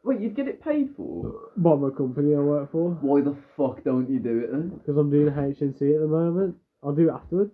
Wait, 0.03 0.21
you'd 0.21 0.35
get 0.35 0.47
it 0.47 0.63
paid 0.63 0.89
for? 0.95 1.49
By 1.57 1.75
my 1.75 1.89
company 1.89 2.33
I 2.33 2.39
work 2.39 2.71
for, 2.71 2.91
Why 3.01 3.19
the 3.21 3.35
fuck 3.57 3.83
don't 3.83 4.09
you 4.09 4.19
do 4.19 4.39
it 4.39 4.51
then? 4.51 4.69
because 4.69 4.95
I'm 4.97 5.09
doing 5.11 5.33
HNC 5.33 5.81
at 5.95 5.99
the 6.01 6.07
moment. 6.07 6.55
I'll 6.81 6.93
do 6.95 7.09
it 7.09 7.13
afterwards. 7.13 7.51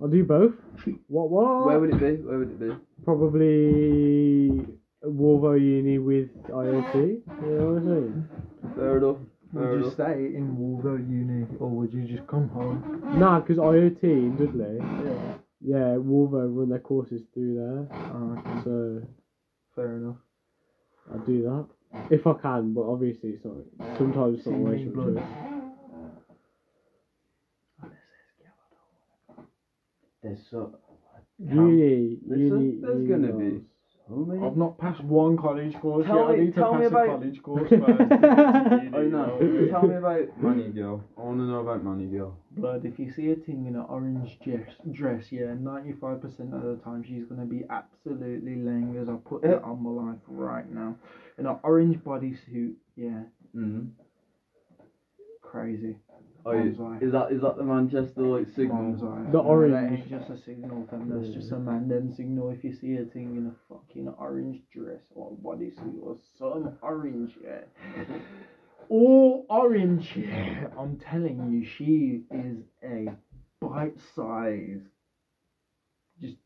I'll 0.00 0.08
do 0.08 0.24
both. 0.24 0.54
What? 1.08 1.28
What? 1.30 1.66
Where 1.66 1.78
would 1.80 1.90
it 1.90 2.00
be? 2.00 2.22
Where 2.22 2.38
would 2.38 2.50
it 2.50 2.58
be? 2.60 2.70
Probably 3.04 4.66
Wolvo 5.02 5.52
Uni 5.52 5.98
with 5.98 6.28
IoT. 6.48 6.94
You 6.94 7.22
know 7.42 7.72
what 7.72 7.82
I'm 7.82 7.86
saying? 7.86 8.28
Fair 8.76 8.96
enough. 8.98 9.16
Fair 9.52 9.62
Would 9.62 9.70
you 9.72 9.78
enough. 9.80 9.92
stay 9.94 10.34
in 10.34 10.56
Wolver 10.58 10.98
Uni 10.98 11.46
or 11.58 11.68
would 11.70 11.92
you 11.92 12.04
just 12.04 12.26
come 12.26 12.48
home? 12.48 13.02
Nah, 13.18 13.40
because 13.40 13.58
IoT 13.58 14.02
in 14.04 14.36
Dudley, 14.36 14.78
Yeah. 15.04 15.34
yeah, 15.60 15.96
Wolvo 15.96 16.46
run 16.46 16.68
their 16.70 16.78
courses 16.78 17.22
through 17.34 17.54
there. 17.56 17.98
Oh, 18.14 18.32
okay. 18.38 18.60
So 18.64 19.02
Fair 19.74 19.96
enough. 19.96 20.16
I'll 21.12 21.18
do 21.20 21.42
that. 21.42 21.66
If 22.10 22.26
I 22.26 22.32
can, 22.34 22.72
but 22.74 22.82
obviously 22.82 23.30
it's 23.30 23.44
not. 23.44 23.56
Sometimes 23.98 24.38
it's 24.38 24.46
not 24.46 24.52
See 24.52 24.58
always 24.58 24.78
me 24.78 24.84
your 24.84 24.92
blood. 24.92 25.14
choice. 25.16 25.24
There's 30.22 30.38
so. 30.50 30.78
Uni, 31.38 32.18
There's 32.26 32.40
uni, 32.40 32.80
there's 32.80 33.02
uni 33.02 33.08
gonna 33.08 33.32
be 33.32 33.50
girls. 33.50 33.62
So 34.08 34.14
many. 34.16 34.44
I've 34.44 34.56
not 34.56 34.78
passed 34.78 35.02
one 35.04 35.36
college 35.36 35.74
course 35.80 36.06
Tell 36.06 36.16
yet. 36.16 36.28
I 36.28 36.36
need 36.36 36.54
to 36.54 36.60
tell 36.60 36.74
me 36.74 36.80
pass 36.82 36.90
about- 36.90 37.04
a 37.04 37.10
college 37.12 37.42
course 37.48 37.68
first. 37.70 37.80
to 37.80 37.84
get 37.86 38.20
to 38.20 38.80
uni, 38.84 38.90
Oh 38.94 39.02
no! 39.02 39.38
know. 39.38 39.68
Tell 39.68 39.82
me 39.88 39.94
about 39.94 40.38
Money 40.40 40.68
Girl. 40.68 41.04
I 41.16 41.20
want 41.22 41.38
to 41.38 41.44
know 41.44 41.60
about 41.60 41.82
Money 41.84 42.06
Girl. 42.06 42.36
Blood, 42.52 42.84
if 42.84 42.98
you 42.98 43.10
see 43.10 43.30
a 43.30 43.36
thing 43.36 43.66
in 43.66 43.76
an 43.76 43.84
orange 43.88 44.38
dress, 44.40 44.68
dress 44.90 45.32
yeah, 45.32 45.54
95% 45.54 46.52
of 46.52 46.62
the 46.62 46.78
time 46.84 47.02
she's 47.02 47.24
going 47.24 47.40
to 47.40 47.46
be 47.46 47.64
absolutely 47.70 48.56
laying 48.56 48.96
as 49.00 49.08
I 49.08 49.14
put 49.16 49.42
that 49.42 49.62
on 49.62 49.82
my 49.82 49.90
life 49.90 50.18
right 50.26 50.70
now. 50.70 50.96
In 51.38 51.46
an 51.46 51.56
orange 51.62 51.98
bodysuit, 51.98 52.74
yeah, 52.96 53.22
Mm. 53.56 53.88
crazy. 55.42 55.96
Oh, 56.44 56.52
Mom's 56.52 56.80
eye. 56.80 56.98
is 57.00 57.12
that 57.12 57.30
is 57.32 57.40
that 57.42 57.56
the 57.56 57.62
Manchester 57.64 58.22
like 58.22 58.46
Mom's 58.46 58.54
signal? 58.56 59.12
eye. 59.12 59.22
The 59.30 59.32
No, 59.32 59.42
That 59.42 59.48
orange. 59.48 60.00
ain't 60.00 60.08
just 60.10 60.30
a 60.30 60.36
signal, 60.36 60.86
fam. 60.90 61.08
That's 61.08 61.28
Yeah. 61.28 61.34
just 61.34 61.52
a 61.52 61.58
man 61.58 61.88
them 61.88 62.10
signal. 62.10 62.50
If 62.50 62.64
you 62.64 62.72
see 62.72 62.96
a 62.96 63.04
thing 63.04 63.36
in 63.36 63.46
a 63.46 63.54
fucking 63.68 64.08
orange 64.18 64.62
dress 64.72 65.02
or 65.14 65.32
a 65.32 65.34
bodysuit 65.46 66.02
or 66.02 66.16
some 66.38 66.76
orange, 66.82 67.38
yeah. 67.44 67.62
all 68.88 69.46
orange. 69.48 70.16
Yeah, 70.16 70.68
I'm 70.76 70.96
telling 70.98 71.52
you, 71.52 71.64
she 71.64 72.24
is 72.30 72.58
a 72.82 73.08
bite 73.60 73.98
size. 74.14 74.80
Just. 76.20 76.36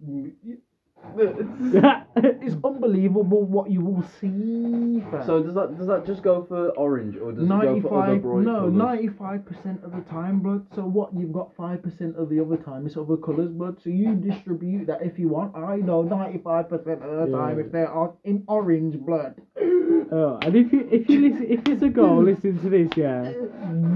It's 1.18 2.56
unbelievable 2.64 3.42
what 3.44 3.70
you 3.70 3.80
will 3.80 4.02
see. 4.20 5.00
fam. 5.10 5.24
So 5.26 5.42
does 5.42 5.54
that 5.54 5.76
does 5.78 5.86
that 5.86 6.04
just 6.06 6.22
go 6.22 6.44
for 6.44 6.70
orange 6.70 7.16
or 7.16 7.32
does 7.32 7.44
it 7.44 7.48
go 7.48 7.80
for 7.80 8.02
other 8.02 8.12
95 8.14 8.22
bright 8.22 8.44
no 8.44 8.54
colours? 8.60 8.74
95 8.74 9.46
percent 9.46 9.84
of 9.84 9.92
the 9.92 10.00
time 10.10 10.40
blood 10.40 10.66
so 10.74 10.82
what 10.82 11.14
you've 11.14 11.32
got 11.32 11.54
5 11.56 11.82
percent 11.82 12.16
of 12.16 12.28
the 12.28 12.40
other 12.40 12.56
time 12.56 12.86
is 12.86 12.96
other 12.96 13.16
colors 13.16 13.50
blood 13.50 13.76
so 13.82 13.90
you 13.90 14.14
distribute 14.14 14.86
that 14.86 15.02
if 15.02 15.18
you 15.18 15.28
want 15.28 15.54
i 15.56 15.76
know 15.76 16.02
95 16.02 16.68
percent 16.68 17.02
of 17.02 17.30
the 17.30 17.36
time 17.36 17.58
if 17.60 17.70
they're 17.72 17.92
on- 17.92 18.14
in 18.24 18.42
orange 18.48 18.96
blood 18.98 19.34
Oh, 20.12 20.38
and 20.42 20.54
if 20.54 20.72
you 20.72 20.88
if 20.92 21.08
you 21.08 21.28
listen 21.28 21.46
if 21.48 21.66
it's 21.66 21.82
a 21.82 21.88
girl 21.88 22.22
listening 22.22 22.60
to 22.60 22.68
this, 22.70 22.88
yeah, 22.96 23.32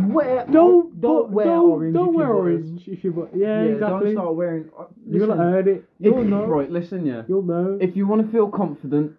wear 0.09 0.45
don't 0.51 1.01
don't 1.01 1.31
wear 1.31 1.47
don't, 1.47 1.71
orange 1.71 1.95
Don't 1.95 2.09
if 2.09 2.15
wear 2.17 2.27
you're 2.27 2.35
orange 2.37 2.89
if 2.89 3.05
you 3.05 3.29
yeah, 3.33 3.63
yeah 3.63 3.69
exactly. 3.75 4.07
don't 4.07 4.15
start 4.17 4.35
wearing 4.35 4.69
uh, 4.77 4.87
You'll 5.09 5.29
listen, 5.29 5.41
earn 5.41 5.69
it. 5.69 5.85
You'll 6.01 6.23
If- 6.23 6.27
know. 6.27 6.47
Right, 6.47 6.69
listen, 6.69 6.90
yeah. 6.93 7.23
You'll 7.29 7.43
know. 7.43 7.79
If 7.81 7.97
you 7.97 8.07
want 8.07 8.25
to 8.25 8.33
feel 8.33 8.49
confident, 8.49 9.13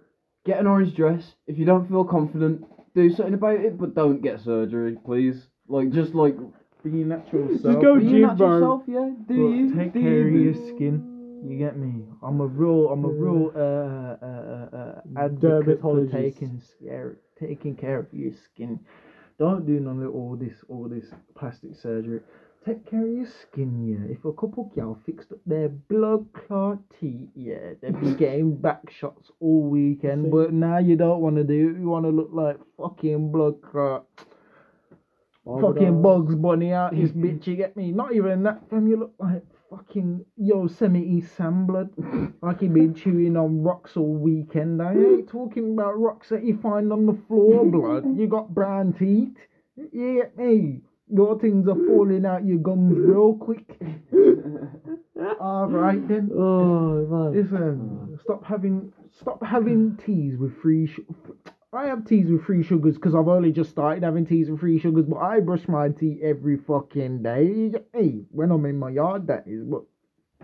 get 0.46 0.60
an 0.60 0.68
orange 0.68 0.96
dress. 0.96 1.36
If 1.48 1.58
you 1.58 1.66
don't 1.66 1.88
feel 1.88 2.04
confident, 2.04 2.66
do 2.96 3.10
something 3.10 3.34
about 3.34 3.60
it, 3.60 3.78
but 3.78 3.96
don't 3.96 4.22
get 4.22 4.40
surgery, 4.42 4.98
please. 5.06 5.48
Like 5.68 5.92
just 5.92 6.14
like 6.16 6.36
be 6.84 6.90
your 6.92 7.08
natural 7.08 7.48
Just 7.48 7.64
go 7.64 7.98
be 7.98 8.06
gym, 8.06 8.20
your 8.20 8.28
natural 8.28 8.50
bro. 8.50 8.60
self, 8.60 8.84
yeah. 8.88 9.10
Do 9.28 9.36
But 9.36 9.56
you 9.56 9.76
take 9.76 9.94
do 9.94 10.00
care 10.02 10.28
of 10.28 10.34
your 10.34 10.54
skin 10.54 11.04
you 11.44 11.58
get 11.58 11.76
me 11.76 12.06
i'm 12.22 12.40
a 12.40 12.46
real 12.46 12.90
i'm 12.90 13.04
a 13.04 13.10
real 13.10 13.52
uh, 13.56 13.60
uh, 13.60 14.68
uh, 14.76 14.78
uh, 14.78 15.02
advocate 15.16 15.82
for 15.82 16.06
taking 16.06 16.62
care 16.84 17.18
taking 17.40 17.76
care 17.76 17.98
of 18.00 18.06
your 18.14 18.32
skin 18.32 18.80
don't 19.40 19.66
do 19.66 19.80
none 19.80 20.02
of 20.04 20.14
all 20.14 20.36
this 20.36 20.54
all 20.70 20.88
this 20.88 21.06
plastic 21.36 21.76
surgery 21.76 22.22
take 22.66 22.90
care 22.90 23.04
of 23.04 23.12
your 23.12 23.26
skin 23.26 23.88
yeah 23.88 24.14
if 24.14 24.24
a 24.26 24.34
couple 24.34 24.72
gal 24.76 25.00
fixed 25.06 25.32
up 25.32 25.40
their 25.46 25.70
blood 25.70 26.26
clot 26.34 26.78
teeth 27.00 27.30
yeah 27.36 27.74
they'd 27.82 28.00
be 28.00 28.14
getting 28.18 28.56
back 28.56 28.92
shots 28.92 29.32
all 29.40 29.64
weekend 29.64 30.26
See? 30.26 30.30
but 30.30 30.54
now 30.54 30.78
you 30.78 30.96
don't 30.96 31.22
want 31.22 31.38
to 31.38 31.44
do 31.44 31.70
it 31.70 31.80
you 31.80 31.88
want 31.88 32.06
to 32.06 32.12
look 32.12 32.30
like 32.32 32.58
fucking 32.78 33.32
blood 33.32 33.56
clot 33.62 34.06
fucking 35.46 36.02
Bugs 36.02 36.36
Bunny 36.36 36.74
out 36.74 36.96
this 36.96 37.12
bitch, 37.12 37.48
you 37.48 37.56
get 37.56 37.76
me? 37.76 37.92
Not 37.92 38.14
even 38.14 38.44
that, 38.44 38.70
fam, 38.70 38.88
you 38.88 38.98
look 38.98 39.14
like 39.20 39.44
fucking 39.70 40.26
Yosemite 40.38 41.22
Sam 41.22 41.66
blood. 41.66 41.90
like 42.42 42.62
you 42.62 42.70
been 42.70 42.94
chewing 42.94 43.38
on 43.38 43.64
rocks 43.64 43.98
all 43.98 44.14
weekend. 44.14 44.82
I 44.82 44.94
ain't 44.94 45.30
talking 45.30 45.74
about 45.74 46.00
rocks 46.00 46.30
that 46.30 46.44
you 46.44 46.60
find 46.62 46.92
on 46.92 47.06
the 47.06 47.18
floor, 47.28 47.66
blood. 47.66 48.18
You 48.18 48.28
got 48.28 48.54
brown 48.54 48.94
teeth. 48.94 49.38
You 49.76 50.22
get 50.22 50.38
me? 50.38 50.82
Your 51.14 51.38
things 51.40 51.68
are 51.68 51.76
falling 51.88 52.26
out 52.26 52.46
your 52.46 52.58
gums 52.58 52.98
real 52.98 53.36
quick. 53.36 53.80
Alright 55.42 56.08
then. 56.08 56.30
Oh 56.34 57.06
man. 57.06 57.34
Listen, 57.34 58.10
oh. 58.14 58.18
stop 58.24 58.46
having 58.46 58.94
stop 59.20 59.44
having 59.44 59.98
teas 59.98 60.38
with 60.38 60.58
free. 60.62 60.88
Sh- 60.88 61.02
I 61.74 61.86
have 61.88 62.06
teas 62.06 62.30
with 62.30 62.44
free 62.44 62.64
sugars 62.64 62.96
because 62.96 63.16
I've 63.16 63.28
only 63.28 63.52
just 63.52 63.70
started 63.70 64.04
having 64.04 64.26
teas 64.26 64.50
with 64.50 64.60
free 64.60 64.80
sugars, 64.80 65.06
but 65.06 65.20
I 65.20 65.40
brush 65.40 65.68
my 65.68 65.90
teeth 65.90 66.20
every 66.22 66.58
fucking 66.58 67.24
day. 67.24 67.72
Hey, 67.94 68.24
when 68.32 68.52
I'm 68.52 68.66
in 68.66 68.78
my 68.78 68.90
yard, 68.90 69.28
that 69.28 69.46
is. 69.48 69.64
But 69.64 69.84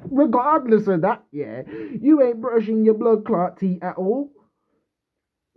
regardless 0.09 0.87
of 0.87 1.01
that, 1.01 1.23
yeah, 1.31 1.63
you 1.99 2.21
ain't 2.21 2.39
brushing 2.41 2.85
your 2.85 2.93
blood 2.93 3.25
clot 3.25 3.59
teeth 3.59 3.83
at 3.83 3.97
all. 3.97 4.31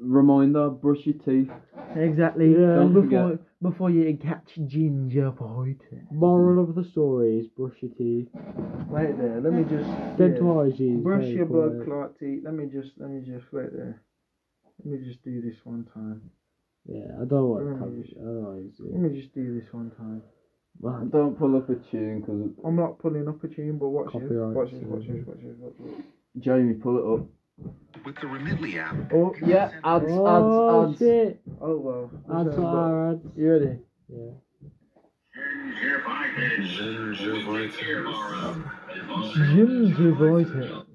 Reminder: 0.00 0.70
brush 0.70 1.04
your 1.04 1.16
teeth. 1.24 1.50
Exactly. 1.94 2.52
Yeah. 2.52 2.76
Don't 2.76 2.94
before 2.94 3.30
forget. 3.30 3.38
before 3.62 3.90
you 3.90 4.16
catch 4.16 4.54
ginger 4.66 5.30
gingivitis. 5.30 6.10
Moral 6.10 6.62
of 6.62 6.74
the 6.74 6.84
story 6.84 7.38
is 7.40 7.46
brush 7.48 7.74
your 7.80 7.92
teeth. 7.98 8.28
Wait 8.88 9.18
there. 9.18 9.40
Let 9.40 9.52
me 9.52 9.64
just. 9.64 9.88
Dental 10.18 10.64
hygiene. 10.64 10.98
is 10.98 11.04
Brush 11.04 11.26
your 11.26 11.46
blood 11.46 11.84
clot 11.84 12.18
teeth. 12.18 12.40
Let 12.44 12.54
me 12.54 12.66
just. 12.66 12.92
Let 12.98 13.10
me 13.10 13.20
just 13.20 13.52
wait 13.52 13.72
there. 13.72 14.02
Let 14.84 15.00
me 15.00 15.06
just 15.06 15.22
do 15.22 15.42
this 15.42 15.56
one 15.64 15.86
time. 15.92 16.30
Yeah, 16.86 17.20
I 17.20 17.24
don't 17.24 17.48
want. 17.48 17.78
coverage. 17.78 18.14
I 18.16 18.24
don't 18.24 18.72
Let 18.80 19.00
me 19.12 19.20
just 19.20 19.34
do 19.34 19.60
this 19.60 19.68
one 19.72 19.90
time. 19.98 20.22
man, 20.80 21.10
Don't 21.10 21.38
pull 21.38 21.56
up 21.56 21.68
a 21.68 21.74
tune 21.90 22.20
because 22.20 22.40
I'm 22.64 22.76
not 22.76 22.98
pulling 22.98 23.28
up 23.28 23.44
a 23.44 23.48
tune, 23.48 23.78
but 23.78 23.88
watch 23.88 24.12
this. 24.14 24.22
Watch 24.30 24.70
this. 24.70 24.82
Watch 24.84 25.06
this. 25.06 25.26
Watch 25.26 25.38
this. 25.42 25.56
Watch 25.58 25.74
this. 25.78 26.04
Jamie, 26.38 26.74
pull 26.74 26.98
it 26.98 27.20
up. 27.20 27.26
With 28.04 28.16
the 28.16 28.26
Remitly 28.26 28.78
app, 28.78 28.96
Oh 29.12 29.34
Yeah, 29.44 29.70
ads, 29.84 30.04
oh 30.08 30.84
ads, 30.84 30.92
ads. 30.92 30.98
shit! 30.98 31.40
Oh 31.60 31.76
well. 31.78 32.10
Ads 32.32 32.48
Listen, 32.48 32.62
for 32.62 32.68
our 32.68 33.10
ads. 33.10 33.24
You 33.36 33.50
ready? 33.52 33.78
Yeah. 34.08 34.30
Gingivitis. 39.36 40.89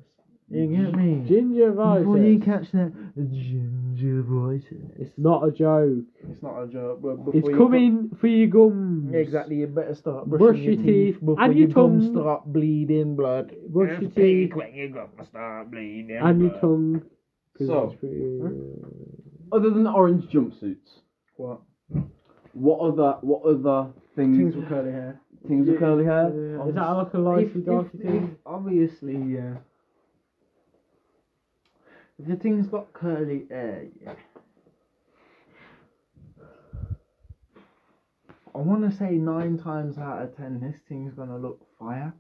You 0.49 0.67
get 0.67 0.93
me? 0.95 1.23
Ginger 1.27 1.71
voices. 1.71 2.05
Before 2.05 2.17
you 2.19 2.39
catch 2.39 2.71
that 2.73 2.91
gingivitis. 3.17 4.91
It's 4.99 5.13
not 5.17 5.47
a 5.47 5.51
joke. 5.51 6.03
It's 6.29 6.43
not 6.43 6.61
a 6.61 6.67
joke, 6.67 7.01
but 7.01 7.17
It's 7.35 7.47
you 7.47 7.57
coming 7.57 8.11
for 8.19 8.27
your 8.27 8.47
gums. 8.47 9.13
Exactly, 9.13 9.55
you 9.57 9.67
better 9.67 9.95
start 9.95 10.27
brushing 10.27 10.45
Brush 10.47 10.57
your, 10.59 10.73
your 10.73 10.83
teeth, 10.83 11.15
teeth 11.15 11.19
before 11.25 11.41
and 11.41 11.57
your 11.57 11.67
your 11.67 11.73
gums 11.75 12.05
tongue. 12.05 12.13
start 12.15 12.45
bleeding 12.53 13.15
blood. 13.15 13.55
Brush 13.69 13.91
It's 14.01 14.15
your 14.15 14.25
teeth. 14.25 14.53
when 14.53 14.75
your 14.75 14.89
gums 14.89 15.27
start 15.29 15.71
bleeding. 15.71 16.17
And 16.21 16.41
your 16.41 16.51
tongue. 16.59 17.01
So, 17.57 17.95
pretty, 17.99 18.41
uh, 18.43 19.55
Other 19.55 19.69
than 19.69 19.87
orange 19.87 20.25
jumpsuits, 20.25 20.99
What? 21.37 21.61
what 22.53 22.79
other 22.79 23.17
what 23.21 23.43
other 23.43 23.91
things 24.15 24.37
Things 24.37 24.55
with 24.55 24.67
curly 24.67 24.91
hair. 24.91 25.19
things 25.47 25.67
with 25.69 25.79
curly 25.79 26.03
hair? 26.05 26.27
Is 26.67 26.75
that 26.75 26.89
like 26.91 27.13
a 27.13 27.17
lighty 27.17 27.55
If- 27.65 28.01
thing? 28.01 28.35
obviously, 28.45 29.15
yeah. 29.17 29.55
The 32.18 32.36
thing's 32.38 32.68
got 32.68 32.93
curly 32.93 33.45
hair, 33.49 33.88
yeah. 34.01 34.13
I 38.53 38.57
want 38.59 38.89
to 38.89 38.97
say 38.97 39.11
nine 39.11 39.57
times 39.57 39.97
out 39.97 40.22
of 40.22 40.38
ten, 40.38 40.61
this 40.61 40.80
thing's 40.88 41.13
gonna 41.13 41.38
look 41.38 41.66
fire. 41.78 42.13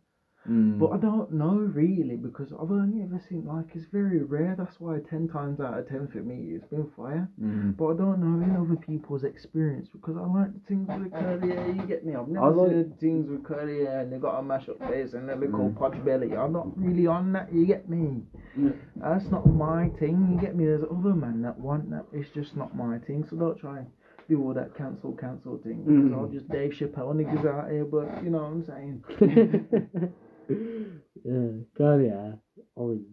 Mm. 0.49 0.77
But 0.79 0.91
I 0.91 0.97
don't 0.97 1.31
know 1.31 1.55
really 1.55 2.15
because 2.15 2.51
I've 2.53 2.69
only 2.71 3.01
ever 3.01 3.19
seen 3.27 3.45
like 3.47 3.65
it's 3.73 3.85
very 3.91 4.21
rare. 4.21 4.55
That's 4.57 4.79
why 4.79 4.99
ten 5.09 5.27
times 5.27 5.59
out 5.59 5.77
of 5.79 5.87
ten 5.89 6.07
for 6.07 6.19
me 6.19 6.53
it's 6.55 6.65
been 6.67 6.89
fire. 6.95 7.27
Mm. 7.41 7.75
But 7.75 7.85
I 7.87 7.93
don't 7.97 8.19
know 8.19 8.43
in 8.45 8.55
other 8.55 8.75
people's 8.79 9.23
experience 9.23 9.87
because 9.91 10.17
I 10.17 10.21
like 10.25 10.53
the 10.53 10.59
things 10.67 10.87
with 10.87 11.11
curly 11.11 11.49
hair. 11.49 11.69
You 11.71 11.81
get 11.87 12.05
me? 12.05 12.15
I've 12.15 12.27
never 12.27 12.45
I 12.45 12.49
like- 12.49 12.69
seen 12.69 12.89
the 12.89 12.95
things 12.97 13.29
with 13.29 13.43
curly 13.43 13.85
hair 13.85 14.01
and 14.01 14.13
they 14.13 14.17
got 14.17 14.37
a 14.39 14.43
mash 14.43 14.69
up 14.69 14.77
face 14.87 15.13
and 15.13 15.27
they 15.27 15.33
look 15.35 15.53
all 15.53 15.69
Mm. 15.71 15.75
potch 15.77 16.05
belly. 16.05 16.35
I'm 16.35 16.53
not 16.53 16.77
really 16.77 17.07
on 17.07 17.31
that. 17.33 17.51
You 17.51 17.65
get 17.65 17.89
me? 17.89 18.21
Yeah. 18.55 18.69
That's 18.97 19.29
not 19.31 19.45
my 19.51 19.89
thing. 19.99 20.29
You 20.31 20.39
get 20.39 20.55
me? 20.55 20.65
There's 20.65 20.83
other 20.83 21.13
men 21.15 21.41
that 21.41 21.59
want 21.59 21.89
that. 21.89 22.05
It's 22.13 22.29
just 22.35 22.55
not 22.55 22.75
my 22.75 22.99
thing. 22.99 23.25
So 23.29 23.35
don't 23.35 23.57
try 23.57 23.79
and 23.79 23.87
do 24.29 24.41
all 24.43 24.53
that 24.55 24.75
cancel 24.75 25.11
cancel 25.13 25.57
thing 25.59 25.83
because 25.83 26.11
Mm. 26.11 26.17
I'll 26.17 26.27
just 26.27 26.49
Dave 26.49 26.71
Chappelle 26.71 27.13
niggas 27.15 27.45
out 27.45 27.69
here. 27.71 27.85
But 27.85 28.23
you 28.23 28.29
know 28.29 28.39
what 28.43 28.51
I'm 28.51 28.63
saying? 28.63 29.03
yeah, 30.49 31.47
curly 31.77 32.09
hair, 32.09 32.39
orange. 32.75 33.05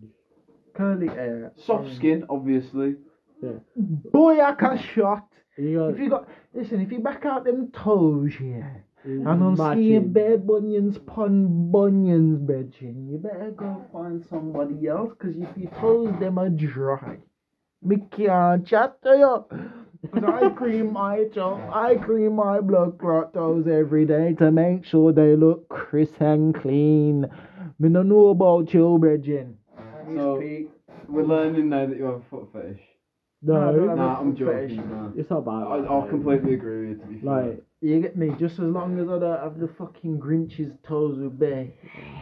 Curly 0.74 1.09
hair, 1.09 1.53
Soft 1.57 1.89
um, 1.89 1.95
skin, 1.95 2.24
obviously. 2.28 2.97
Yeah. 3.43 3.59
Boy, 3.76 4.41
I 4.41 4.53
can 4.55 4.78
shot. 4.95 5.26
You 5.59 5.78
got 5.78 5.91
If 5.91 5.99
you 5.99 6.11
got 6.11 6.28
listen, 6.55 6.80
if 6.80 6.91
you 6.93 7.01
back 7.01 7.24
out 7.26 7.45
them 7.45 7.70
toes 7.72 8.33
here. 8.39 8.85
And 9.05 9.26
I'm 9.26 9.57
seeing 9.57 10.12
bare 10.12 10.39
bunions 10.39 10.97
pun 10.99 11.70
bunions, 11.72 12.39
bitchin'. 12.39 13.11
You 13.11 13.18
better 13.18 13.51
go 13.51 13.85
find 13.93 14.24
somebody 14.30 14.87
else, 14.87 15.12
cause 15.18 15.35
if 15.37 15.57
your 15.57 15.72
toes 15.72 16.14
them 16.20 16.39
are 16.39 16.49
dry, 16.49 17.18
me 17.83 17.97
can't 18.11 18.64
chat 18.64 19.03
to 19.03 19.11
you. 19.11 19.82
Cause 20.11 20.24
I 20.24 20.48
cream 20.50 20.92
my 20.92 21.24
toe, 21.32 21.61
I 21.72 21.94
cream 21.94 22.34
my 22.34 22.61
blood 22.61 22.98
clot 22.98 23.32
toes 23.34 23.66
every 23.68 24.05
day 24.05 24.34
to 24.34 24.50
make 24.50 24.84
sure 24.84 25.12
they 25.12 25.36
look 25.36 25.68
crisp 25.68 26.20
and 26.20 26.55
clean. 26.55 27.26
Me 27.78 27.88
no 27.88 28.03
know 28.03 28.28
about 28.28 28.74
you, 28.74 28.98
bitchin'. 29.00 29.55
So- 30.16 30.42
We're 31.09 31.22
learning 31.24 31.68
now 31.68 31.86
that 31.86 31.96
you 31.96 32.05
have 32.05 32.14
a 32.16 32.22
foot 32.30 32.48
fetish. 32.53 32.80
No, 33.42 33.55
I 33.55 33.72
don't 33.72 33.76
No, 33.86 33.88
have 33.88 33.98
Nah, 33.98 34.16
a 34.16 34.20
I'm 34.20 34.36
foot 34.36 34.46
fetish. 34.46 34.76
joking. 34.76 34.90
Nah. 34.90 35.11
it's 35.16 35.30
not 35.30 35.44
bad. 35.44 35.53
I, 35.53 35.76
I'll 35.88 36.09
completely 36.09 36.55
agree 36.55 36.88
with 36.88 36.98
you. 36.98 37.05
To 37.05 37.07
be 37.07 37.20
fair. 37.20 37.30
Like, 37.46 37.62
You 37.85 38.01
get 38.01 38.16
me? 38.16 38.30
Just 38.39 38.55
as 38.55 38.61
long 38.61 38.97
as 39.01 39.09
I 39.09 39.18
don't 39.18 39.41
have 39.43 39.59
the 39.59 39.66
fucking 39.76 40.18
Grinch's 40.20 40.72
toes 40.87 41.18
with 41.18 41.37
bare 41.37 41.66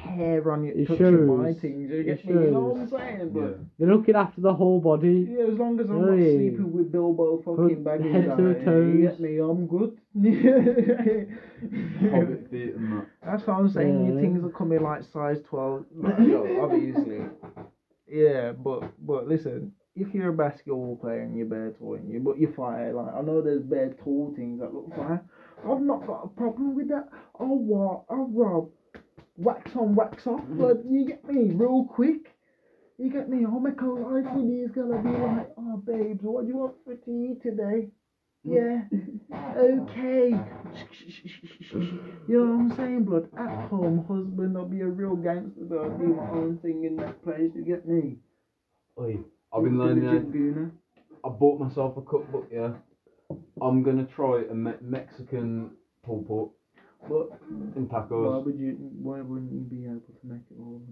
hair 0.03 0.51
on 0.51 0.65
it, 0.65 0.75
It 0.75 0.89
touching 0.89 1.27
my 1.27 1.53
things. 1.53 1.91
You 1.91 2.01
It 2.01 2.05
get 2.05 2.25
me? 2.25 2.33
You 2.33 2.51
know 2.51 2.61
what 2.61 2.81
I'm 2.81 2.89
saying? 2.89 3.19
Yeah. 3.35 3.41
But 3.43 3.59
They're 3.79 3.95
looking 3.95 4.17
after 4.17 4.41
the 4.41 4.55
whole 4.55 4.81
body. 4.81 5.29
yeah, 5.31 5.45
as 5.53 5.59
long 5.59 5.79
as 5.79 5.91
I'm 5.91 6.01
not 6.01 6.17
sleeping 6.17 6.73
with 6.73 6.91
Bilbo 6.91 7.43
fucking 7.45 7.75
From 7.75 7.85
Baggins 7.85 8.13
head 8.13 8.37
to 8.39 8.43
the 8.43 8.55
toes. 8.65 8.95
you 8.95 9.03
get 9.03 9.21
me? 9.21 9.39
I'm 9.39 9.67
good. 9.67 9.99
Hobbit 12.11 12.51
feet 12.51 12.75
and 12.77 12.93
that. 12.93 13.07
That's 13.25 13.47
what 13.47 13.57
I'm 13.59 13.69
saying. 13.71 14.07
Your 14.07 14.21
things 14.21 14.43
are 14.45 14.49
coming 14.57 14.83
like 14.83 15.03
size 15.13 15.39
12. 15.49 15.85
Like, 15.95 16.19
yo, 16.21 16.63
obviously. 16.63 17.21
Yeah, 18.09 18.53
but 18.53 18.91
but 19.07 19.29
listen, 19.29 19.73
if 19.95 20.15
you're 20.15 20.31
a 20.31 20.33
basketball 20.33 20.97
player 20.97 21.21
and 21.21 21.37
you're 21.37 21.47
bare 21.47 21.73
tall 21.79 21.95
and 21.95 22.11
you 22.11 22.19
but 22.21 22.39
you're 22.39 22.53
fire, 22.55 22.93
like 22.95 23.13
I 23.15 23.21
know 23.21 23.41
there's 23.43 23.63
bare 23.63 23.95
tall 24.03 24.33
things 24.35 24.61
that 24.61 24.73
look 24.75 24.89
fire. 24.97 25.23
I've 25.65 25.83
not 25.83 26.07
got 26.07 26.25
a 26.25 26.29
problem 26.29 26.75
with 26.75 26.89
that. 26.89 27.09
I'll 27.39 27.59
what 27.59 28.05
I'll 28.11 28.71
wax 29.37 29.75
on, 29.77 29.95
wax 29.95 30.27
off, 30.27 30.43
mm. 30.43 30.59
but 30.59 30.85
you 30.85 31.07
get 31.07 31.25
me 31.25 31.51
real 31.55 31.85
quick. 31.85 32.35
You 32.99 33.11
get 33.11 33.31
me? 33.31 33.45
I'll 33.47 33.61
make 33.61 33.81
a 33.81 33.87
life 33.87 34.27
with 34.35 34.47
these 34.47 34.71
gonna 34.71 35.03
be 35.03 35.09
like, 35.09 35.53
oh 35.57 35.79
babes, 35.79 36.23
what 36.23 36.43
do 36.43 36.49
you 36.49 36.57
want 36.59 36.75
for 36.85 36.95
tea 36.95 37.35
today? 37.43 37.89
Yeah. 38.45 38.83
Okay. 39.57 40.31
You 42.27 42.39
know 42.39 42.57
what 42.57 42.61
I'm 42.61 42.77
saying, 42.77 43.05
blood? 43.05 43.29
At 43.37 43.69
home, 43.69 44.05
husband, 44.09 44.57
I'll 44.57 44.65
be 44.65 44.81
a 44.81 44.87
real 44.87 45.17
gangster, 45.17 45.65
but 45.65 45.79
I'll 45.79 45.99
do 45.99 46.15
my 46.15 46.31
own 46.31 46.59
thing 46.63 46.85
in 46.85 46.97
that 46.97 47.23
place. 47.23 47.51
You 47.55 47.65
get 47.65 47.87
me? 47.87 48.17
Oi, 48.99 49.19
I've 49.53 49.65
been 49.65 49.79
learning. 49.79 50.73
I 51.25 51.29
bought 51.29 51.61
myself 51.61 51.97
a 51.97 52.03
cookbook. 52.03 52.49
Yeah, 52.51 52.73
I'm 53.61 53.83
gonna 53.83 54.05
try 54.05 54.45
a 54.49 54.55
me- 54.55 54.72
Mexican 54.81 55.70
pulled 56.03 56.24
pork 56.24 56.49
But 57.09 57.28
in 57.76 57.87
why 57.87 58.37
would 58.39 58.59
you? 58.59 58.72
Why 59.03 59.20
wouldn't 59.20 59.53
you 59.53 59.64
be 59.64 59.85
able 59.87 60.01
to 60.20 60.26
make 60.26 60.43
it 60.51 60.59
all 60.59 60.83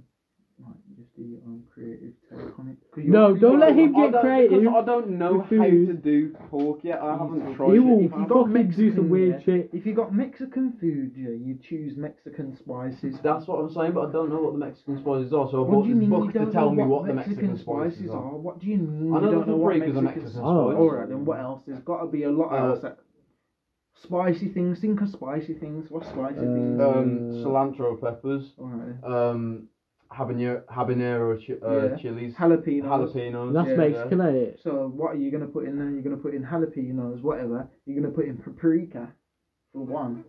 like 0.61 0.75
just 0.97 1.15
do 1.15 1.23
your 1.23 1.41
own 1.47 1.63
creative 1.73 2.13
take 2.29 2.59
on 2.59 2.69
it? 2.69 2.77
'Cause 2.91 3.05
you're- 3.05 3.11
No, 3.11 3.35
don't 3.37 3.61
let 3.61 3.77
him 3.77 3.93
get 3.93 4.21
creative. 4.21 4.61
because 4.63 4.75
I 4.75 4.85
don't 4.85 5.11
know 5.11 5.33
with 5.35 5.43
how 5.43 5.49
food. 5.71 5.87
to 5.87 5.95
do 5.95 6.31
pork 6.51 6.83
yet. 6.83 7.01
I 7.03 7.17
haven't 7.17 7.55
tried 7.55 7.71
He 7.71 7.77
it. 7.77 7.81
will 7.81 7.99
If 8.01 8.03
you 8.03 8.09
got 8.11 8.29
fucking 8.29 8.45
do 8.47 8.53
Mexican, 8.53 8.95
some 8.97 9.09
weird 9.09 9.33
yeah, 9.35 9.39
shit. 9.41 9.71
If 9.73 9.87
you 9.87 9.95
got 9.95 10.15
Mexican 10.15 10.73
food, 10.81 11.13
yeah, 11.17 11.31
you 11.31 11.57
choose 11.63 11.97
Mexican 11.97 12.55
spices. 12.57 13.21
That's 13.21 13.47
what 13.47 13.61
I'm 13.61 13.71
saying, 13.71 13.93
but 13.93 14.09
I 14.09 14.13
don't 14.13 14.31
know 14.31 14.43
what 14.43 14.53
the 14.55 14.59
Mexican 14.59 14.99
spices 14.99 15.33
are. 15.33 15.49
So 15.49 15.59
I 15.59 15.61
What 15.61 15.71
bought 15.71 15.83
do 15.85 15.89
you 15.91 15.95
this 15.95 16.01
mean 16.01 16.11
you 16.13 16.17
book 16.19 16.33
to 16.33 16.39
don't 16.41 16.51
tell 16.53 16.65
know 16.71 16.71
me 16.73 16.83
what 16.83 16.89
what 17.03 17.07
the 17.09 17.15
Mexican, 17.15 17.47
Mexican 17.49 17.57
spices 17.57 18.11
are. 18.11 18.37
What 18.37 18.59
do 18.59 18.67
you 18.67 18.79
mean? 18.79 19.15
I 19.15 19.21
know 19.21 19.25
you 19.27 19.31
don't 19.33 19.47
the 19.47 19.53
know 19.53 19.57
what 19.59 19.75
paprika's 19.75 19.97
a 19.97 20.03
Mexican 20.03 20.23
Mexican 20.25 20.45
Oh, 20.45 20.73
alright, 20.77 21.09
then 21.09 21.25
what 21.25 21.39
else? 21.41 21.63
There's 21.67 21.81
got 21.81 22.01
to 22.05 22.07
be 22.11 22.25
a 22.25 22.31
lot 22.31 22.53
Uh, 22.53 22.57
else. 22.71 22.81
That... 22.81 22.99
Spicy 23.95 24.49
things. 24.49 24.81
Think 24.81 25.01
of 25.01 25.09
spicy 25.09 25.55
things. 25.55 25.91
What 25.91 26.05
spicy 26.05 26.39
things? 26.41 26.81
Um, 26.81 27.19
cilantro 27.43 28.01
peppers, 28.01 28.55
Alright. 28.59 29.03
um, 29.05 29.69
habanero, 30.11 30.63
habanero 30.67 31.37
chi- 31.39 31.59
uh, 31.67 31.89
Yeah. 31.91 31.97
chilies, 31.97 32.35
Jalapenos. 32.35 32.85
jalapenos. 33.13 33.53
That's 33.53 33.69
yeah, 33.69 33.77
Mexican, 33.77 34.21
ain't 34.21 34.37
it? 34.37 34.61
So 34.61 34.89
what 34.89 35.13
are 35.15 35.19
you 35.19 35.31
gonna 35.31 35.47
put 35.47 35.67
in 35.67 35.79
there? 35.79 35.91
You're 35.91 36.03
gonna 36.03 36.17
put 36.17 36.35
in 36.35 36.43
jalapenos, 36.45 37.23
whatever. 37.23 37.69
You're 37.87 38.01
gonna 38.01 38.15
put 38.15 38.27
in 38.27 38.37
paprika, 38.39 39.09
for 39.73 39.85
one. 39.85 40.25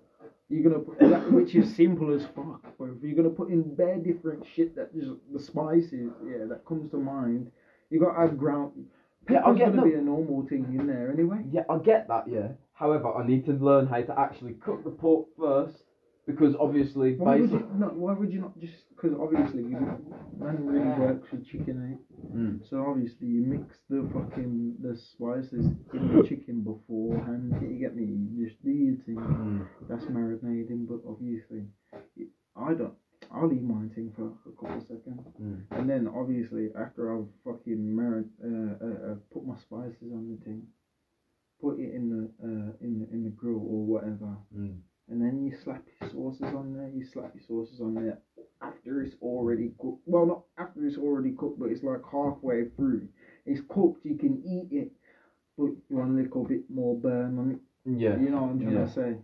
You're 0.50 0.64
gonna 0.64 0.84
put 0.84 1.00
that, 1.00 1.32
which 1.32 1.56
is 1.56 1.74
simple 1.76 2.12
as 2.12 2.26
fuck. 2.36 2.62
But 2.78 2.86
if 2.86 3.04
you're 3.04 3.16
gonna 3.16 3.30
put 3.30 3.50
in 3.50 3.76
bare 3.76 3.98
different 4.00 4.46
shit 4.46 4.76
that 4.76 4.94
just 4.94 5.12
the 5.32 5.40
spices, 5.40 6.12
yeah, 6.26 6.46
that 6.50 6.66
comes 6.66 6.90
to 6.92 6.98
mind. 6.98 7.52
You 7.90 8.00
gotta 8.00 8.20
add 8.20 8.38
ground. 8.38 8.72
Yeah, 9.30 9.42
I'll 9.46 9.54
get 9.54 9.66
gonna 9.70 9.78
no- 9.78 9.84
be 9.84 9.94
a 9.94 10.02
normal 10.02 10.46
thing 10.48 10.66
in 10.78 10.88
there 10.88 11.12
anyway. 11.12 11.46
Yeah, 11.52 11.64
I 11.70 11.78
get 11.78 12.08
that, 12.08 12.28
yeah. 12.28 12.50
However, 12.74 13.14
I 13.14 13.26
need 13.28 13.46
to 13.46 13.54
learn 13.54 13.86
how 13.88 14.02
to 14.02 14.20
actually 14.20 14.54
cook 14.54 14.84
the 14.84 14.90
pork 14.90 15.28
first, 15.38 15.84
because 16.30 16.56
obviously, 16.60 17.16
Why 17.16 17.38
would 17.42 17.50
you 17.52 17.66
not? 17.76 17.96
Why 17.96 18.14
would 18.14 18.32
you 18.32 18.42
not 18.42 18.58
just? 18.60 18.78
Because 18.96 19.18
obviously, 19.20 19.64
you, 19.64 19.78
man 20.40 20.66
really 20.66 21.00
works 21.00 21.32
with 21.32 21.46
chicken, 21.52 21.76
eh? 21.90 21.98
Mm. 22.38 22.70
So 22.70 22.86
obviously 22.86 23.28
you 23.28 23.42
mix 23.42 23.66
the 23.90 24.08
fucking 24.14 24.76
the 24.80 24.96
spices 24.96 25.66
in 25.94 26.02
the 26.16 26.24
chicken 26.30 26.62
beforehand. 26.62 27.56
You 27.62 27.80
get 27.80 27.96
me? 27.96 28.04
You 28.06 28.48
just 28.48 28.64
do 28.64 28.70
your 28.72 28.96
thing. 29.06 29.16
Mm. 29.18 29.66
That's 29.90 30.06
marinating, 30.06 30.88
but 30.88 31.02
obviously 31.10 31.64
I 32.56 32.74
don't. 32.74 32.94
I'll 33.32 33.48
leave 33.50 33.64
mine 33.64 33.90
thing 33.96 34.12
for 34.16 34.28
a 34.48 34.52
couple 34.60 34.78
of 34.78 34.84
seconds, 34.84 35.22
Mm. 35.42 35.64
and 35.72 35.90
then 35.90 36.08
obviously 36.08 36.70
after 36.76 37.02
I've 37.18 37.28
fucking 37.44 37.96
marin 37.96 38.30
uh, 38.44 38.86
uh, 38.86 39.12
uh, 39.12 39.16
put 39.34 39.46
my 39.46 39.58
spices 39.58 40.12
on 40.14 40.30
the 40.30 40.38
thing, 40.46 40.62
put 41.62 41.80
it 41.80 41.94
in 41.94 42.10
the 42.14 42.24
uh, 42.48 42.72
in 42.86 43.00
the 43.00 43.08
in 43.14 43.24
the 43.24 43.30
grill 43.32 43.58
or 43.74 43.82
whatever, 43.94 44.38
Mm. 44.56 44.78
And 45.10 45.22
then 45.22 45.44
you 45.44 45.52
slap 45.64 45.84
your 46.02 46.10
sauces 46.10 46.54
on 46.56 46.74
there. 46.74 46.90
You 46.94 47.04
slap 47.04 47.34
your 47.36 47.44
sauces 47.48 47.82
on 47.82 47.94
there 47.96 48.20
after 48.62 49.02
it's 49.02 49.16
already 49.22 49.74
cooked. 49.80 50.02
Well, 50.06 50.26
not 50.26 50.44
after 50.58 50.86
it's 50.86 50.98
already 50.98 51.32
cooked, 51.32 51.60
but 51.60 51.70
it's 51.72 51.84
like 51.84 52.02
halfway 52.12 52.66
through. 52.76 53.08
It's 53.46 53.62
cooked. 53.68 54.06
You 54.06 54.16
can 54.16 54.42
eat 54.46 54.76
it, 54.76 54.92
but 55.58 55.72
you 55.90 55.96
want 55.98 56.12
a 56.12 56.22
little 56.22 56.44
bit 56.44 56.70
more 56.70 56.96
burn 56.96 57.38
on 57.40 57.52
it. 57.52 57.60
Yeah. 57.86 58.20
You 58.20 58.30
know 58.30 58.42
what 58.44 58.52
I'm 58.52 58.60
trying 58.60 58.74
Yeah. 58.74 58.86
to 58.86 58.92
say? 58.92 59.18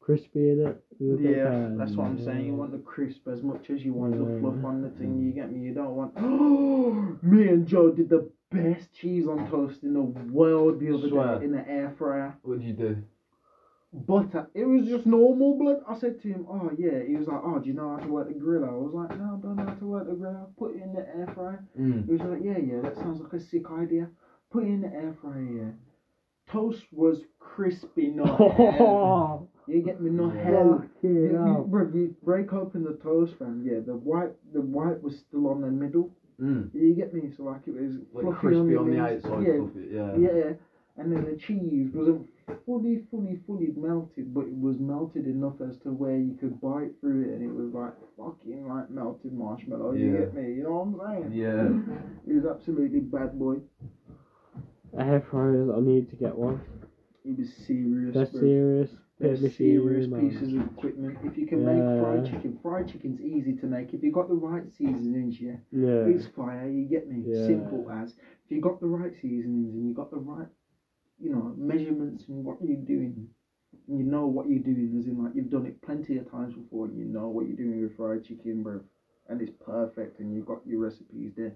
Crispy 0.00 0.50
in 0.50 0.60
it. 0.66 0.84
with 1.00 1.14
a 1.14 1.16
bit 1.22 1.30
of 1.30 1.36
Yeah, 1.36 1.48
pan, 1.48 1.78
that's 1.78 1.96
what 1.96 2.04
I'm 2.06 2.18
saying. 2.18 2.46
You 2.46 2.54
want 2.54 2.72
the 2.72 2.78
crisp 2.78 3.26
as 3.26 3.42
much 3.42 3.70
as 3.70 3.84
you 3.84 3.94
want 3.94 4.12
the 4.12 4.38
fluff 4.38 4.62
on 4.64 4.82
the 4.82 4.90
thing. 4.90 5.18
You 5.18 5.32
get 5.32 5.50
me? 5.50 5.60
You 5.60 5.72
don't 5.74 5.96
want. 5.96 6.14
me 7.22 7.48
and 7.48 7.66
Joe 7.66 7.90
did 7.90 8.10
the 8.10 8.30
best 8.50 8.92
cheese 8.92 9.26
on 9.26 9.48
toast 9.50 9.82
in 9.82 9.94
the 9.94 10.02
world 10.02 10.78
the 10.78 10.94
other 10.94 11.08
Swear. 11.08 11.38
day 11.38 11.46
in 11.46 11.52
the 11.52 11.66
air 11.68 11.90
fryer. 11.98 12.36
What 12.42 12.58
did 12.60 12.66
you 12.68 12.74
do? 12.74 12.96
Butter. 13.94 14.48
It 14.54 14.64
was 14.64 14.86
just 14.88 15.06
normal 15.06 15.56
blood. 15.56 15.76
I 15.88 15.94
said 15.94 16.20
to 16.22 16.28
him, 16.28 16.46
"Oh 16.50 16.70
yeah." 16.76 17.02
He 17.06 17.14
was 17.16 17.28
like, 17.28 17.40
"Oh, 17.44 17.60
do 17.60 17.68
you 17.68 17.74
know 17.74 17.90
how 17.90 17.98
to 18.04 18.08
work 18.08 18.26
the 18.28 18.34
grill?" 18.34 18.64
I 18.64 18.72
was 18.72 18.92
like, 18.92 19.16
"No, 19.18 19.24
I 19.38 19.40
don't 19.40 19.54
know 19.56 19.64
how 19.66 19.74
to 19.74 19.86
work 19.86 20.08
the 20.08 20.14
grill. 20.14 20.50
Put 20.58 20.74
it 20.74 20.82
in 20.82 20.92
the 20.92 21.06
air 21.16 21.28
fryer." 21.32 21.64
Mm. 21.78 22.06
He 22.06 22.12
was 22.12 22.20
like, 22.22 22.40
"Yeah, 22.42 22.58
yeah, 22.58 22.80
that 22.82 22.96
sounds 22.96 23.20
like 23.20 23.32
a 23.32 23.38
sick 23.40 23.70
idea. 23.70 24.08
Put 24.50 24.64
it 24.64 24.68
in 24.68 24.80
the 24.80 24.88
air 24.92 25.14
fryer." 25.22 25.40
Yeah. 25.42 25.70
Toast 26.50 26.82
was 26.92 27.22
crispy, 27.38 28.08
not. 28.10 28.38
Oh, 28.40 29.48
You 29.66 29.80
get 29.80 30.00
me? 30.02 30.10
Not 30.10 30.34
hell. 30.36 30.84
You, 31.02 31.10
you, 31.10 31.36
hell. 31.36 31.90
you 31.94 32.14
break 32.22 32.52
open 32.52 32.82
the 32.84 32.94
toast, 33.02 33.34
fam. 33.38 33.62
Yeah, 33.64 33.78
the 33.86 33.94
white, 33.94 34.32
the 34.52 34.60
white 34.60 35.00
was 35.02 35.18
still 35.18 35.48
on 35.48 35.60
the 35.62 35.68
middle. 35.70 36.10
Mm. 36.40 36.68
You 36.74 36.94
get 36.94 37.14
me? 37.14 37.30
So 37.34 37.44
like 37.44 37.62
it 37.66 37.74
was 37.74 37.92
Like 38.12 38.24
fluffy 38.24 38.38
crispy 38.40 38.76
on 38.76 38.90
the 38.90 38.98
ends. 38.98 39.24
outside, 39.24 39.46
Yeah, 39.46 40.16
yeah. 40.18 40.32
yeah. 40.36 40.52
And 40.96 41.12
then 41.12 41.24
the 41.24 41.36
cheese 41.36 41.90
wasn't 41.94 42.26
fully, 42.66 43.04
fully, 43.10 43.38
fully 43.46 43.72
melted, 43.76 44.32
but 44.34 44.46
it 44.46 44.58
was 44.58 44.78
melted 44.78 45.26
enough 45.26 45.60
as 45.60 45.78
to 45.78 45.90
where 45.90 46.16
you 46.16 46.34
could 46.34 46.60
bite 46.60 46.92
through 47.00 47.22
it, 47.22 47.34
and 47.34 47.42
it 47.42 47.52
was 47.54 47.72
like 47.72 47.94
fucking 48.16 48.66
like 48.68 48.90
melted 48.90 49.32
marshmallow. 49.32 49.92
You 49.92 50.12
Yeah. 50.12 50.18
get 50.20 50.34
me? 50.34 50.54
You 50.54 50.62
know 50.64 50.84
what 50.84 51.04
I'm 51.06 51.22
saying? 51.22 51.32
Yeah. 51.32 51.68
It 52.26 52.34
was 52.34 52.44
absolutely 52.46 53.00
bad 53.00 53.38
boy. 53.38 53.60
Air 54.96 55.20
fryers, 55.20 55.68
I 55.70 55.80
need 55.80 56.08
to 56.10 56.16
get 56.16 56.36
one. 56.36 56.60
It 57.24 57.38
was 57.38 57.52
serious. 57.52 58.14
They're 58.14 58.26
bro. 58.26 58.40
serious. 58.40 58.96
They're 59.18 59.36
serious 59.36 60.06
machinery, 60.06 60.06
man. 60.08 60.30
pieces 60.30 60.54
of 60.54 60.66
equipment. 60.76 61.18
If 61.24 61.38
you 61.38 61.46
can 61.46 61.64
make 61.64 62.00
fried 62.02 62.26
chicken, 62.26 62.58
fried 62.60 62.88
chicken's 62.88 63.20
easy 63.20 63.54
to 63.54 63.66
make. 63.66 63.94
If 63.94 64.02
you 64.02 64.10
got 64.12 64.28
the 64.28 64.34
right 64.34 64.68
seasonings, 64.72 65.40
yeah, 65.40 65.56
Yeah. 65.70 66.06
it's 66.06 66.26
fire. 66.26 66.68
You 66.68 66.84
get 66.86 67.08
me? 67.08 67.22
Yeah. 67.24 67.46
Simple 67.46 67.90
as. 67.90 68.14
If 68.44 68.50
you 68.50 68.60
got 68.60 68.80
the 68.80 68.86
right 68.86 69.14
seasonings 69.14 69.72
and 69.72 69.86
you 69.88 69.94
got 69.94 70.10
the 70.10 70.18
right, 70.18 70.48
you 71.18 71.30
know, 71.30 71.54
measurements 71.56 72.28
and 72.28 72.44
what 72.44 72.58
you're 72.62 72.76
doing, 72.76 73.28
and 73.88 73.98
you 73.98 74.04
know 74.04 74.26
what 74.26 74.48
you're 74.48 74.58
doing, 74.58 74.96
as 74.98 75.06
in 75.06 75.22
like 75.22 75.34
you've 75.34 75.50
done 75.50 75.66
it 75.66 75.80
plenty 75.82 76.16
of 76.18 76.30
times 76.30 76.54
before, 76.54 76.86
and 76.86 76.98
you 76.98 77.04
know 77.04 77.28
what 77.28 77.46
you're 77.46 77.56
doing 77.56 77.80
with 77.80 77.96
fried 77.96 78.24
chicken, 78.24 78.62
bro, 78.62 78.80
and 79.28 79.40
it's 79.40 79.52
perfect, 79.64 80.20
and 80.20 80.34
you've 80.34 80.46
got 80.46 80.66
your 80.66 80.80
recipes 80.80 81.32
there, 81.36 81.54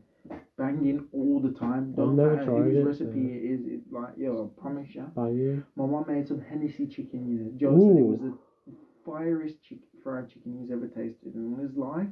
banging 0.56 1.06
all 1.12 1.40
the 1.40 1.50
time. 1.50 1.92
Don't 1.92 2.16
never 2.16 2.36
matter 2.36 2.62
whose 2.62 2.84
recipe 2.84 3.20
uh, 3.20 3.36
it 3.36 3.42
is. 3.42 3.60
It's 3.66 3.92
like 3.92 4.14
yo, 4.16 4.52
I 4.56 4.60
promise 4.60 4.94
you. 4.94 5.10
Banging. 5.14 5.62
My 5.76 5.86
mum 5.86 6.04
made 6.06 6.26
some 6.28 6.40
Hennessy 6.40 6.86
chicken, 6.86 7.28
you 7.28 7.38
know. 7.38 7.52
Joe 7.56 7.78
said 7.78 7.96
it 7.98 8.06
was 8.06 8.20
the 8.20 8.34
fieriest 9.04 9.60
chick- 9.62 9.78
fried 10.02 10.28
chicken 10.28 10.58
he's 10.60 10.70
ever 10.70 10.86
tasted 10.86 11.34
in 11.34 11.58
his 11.58 11.76
life. 11.76 12.08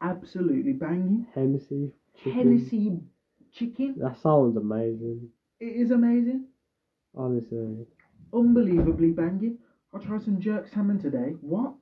Absolutely 0.00 0.72
banging. 0.72 1.26
Hennessy. 1.34 1.92
Chicken. 2.14 2.32
Hennessy 2.32 3.00
chicken. 3.56 3.94
That 3.98 4.20
sounds 4.20 4.56
amazing. 4.56 5.28
It 5.60 5.66
is 5.82 5.90
amazing. 5.90 6.44
Honestly. 7.16 7.86
Unbelievably 8.32 9.10
banging. 9.12 9.58
I 9.94 9.98
tried 9.98 10.22
some 10.22 10.40
jerk 10.40 10.68
salmon 10.68 10.98
today. 10.98 11.34
What? 11.40 11.74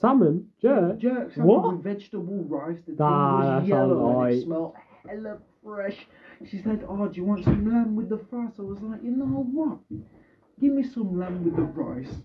Salmon? 0.00 0.48
Jerk? 0.60 0.98
Jerk 0.98 1.32
salmon 1.32 1.46
What? 1.48 1.72
with 1.76 1.84
vegetable 1.84 2.44
rice. 2.44 2.78
The 2.86 2.92
thing 2.92 2.96
Ah, 3.00 3.60
was 3.60 3.68
yellow 3.68 4.20
and 4.22 4.34
it 4.34 4.42
smelled 4.42 4.74
hella 5.08 5.38
fresh. 5.62 6.06
She 6.44 6.58
said, 6.62 6.84
"Oh, 6.88 7.06
do 7.08 7.16
you 7.20 7.24
want 7.24 7.44
some 7.44 7.70
lamb 7.70 7.94
with 7.94 8.08
the 8.08 8.18
fries?" 8.18 8.58
I 8.58 8.62
was 8.62 8.80
like, 8.80 9.02
"You 9.02 9.12
know 9.12 9.44
what? 9.52 9.78
Give 10.60 10.72
me 10.72 10.82
some 10.82 11.18
lamb 11.18 11.44
with 11.44 11.56
the 11.56 11.62
rice, 11.62 12.22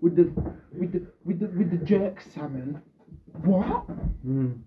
with 0.00 0.16
the 0.16 0.24
with 0.78 0.92
the 0.92 1.06
with 1.24 1.38
the 1.40 1.46
with 1.58 1.70
the 1.70 1.78
jerk 1.84 2.20
salmon." 2.20 2.80
What? 3.44 3.86
Mm. 4.26 4.58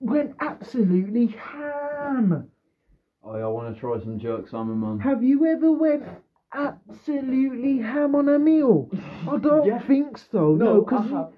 Went 0.00 0.34
absolutely 0.40 1.26
ham. 1.26 2.50
Oh, 3.26 3.32
I 3.36 3.46
want 3.46 3.74
to 3.74 3.80
try 3.80 3.98
some 4.00 4.18
jerk 4.18 4.48
salmon, 4.48 4.80
man. 4.80 4.98
Have 5.00 5.22
you 5.22 5.46
ever 5.46 5.72
went 5.72 6.02
absolutely 6.52 7.78
ham 7.78 8.14
on 8.14 8.28
a 8.28 8.38
meal? 8.38 8.90
I 9.28 9.36
don't 9.38 9.66
Yeah. 9.66 9.80
think 9.86 10.18
so. 10.18 10.54
No, 10.54 10.82
because 10.82 11.10
have. 11.10 11.32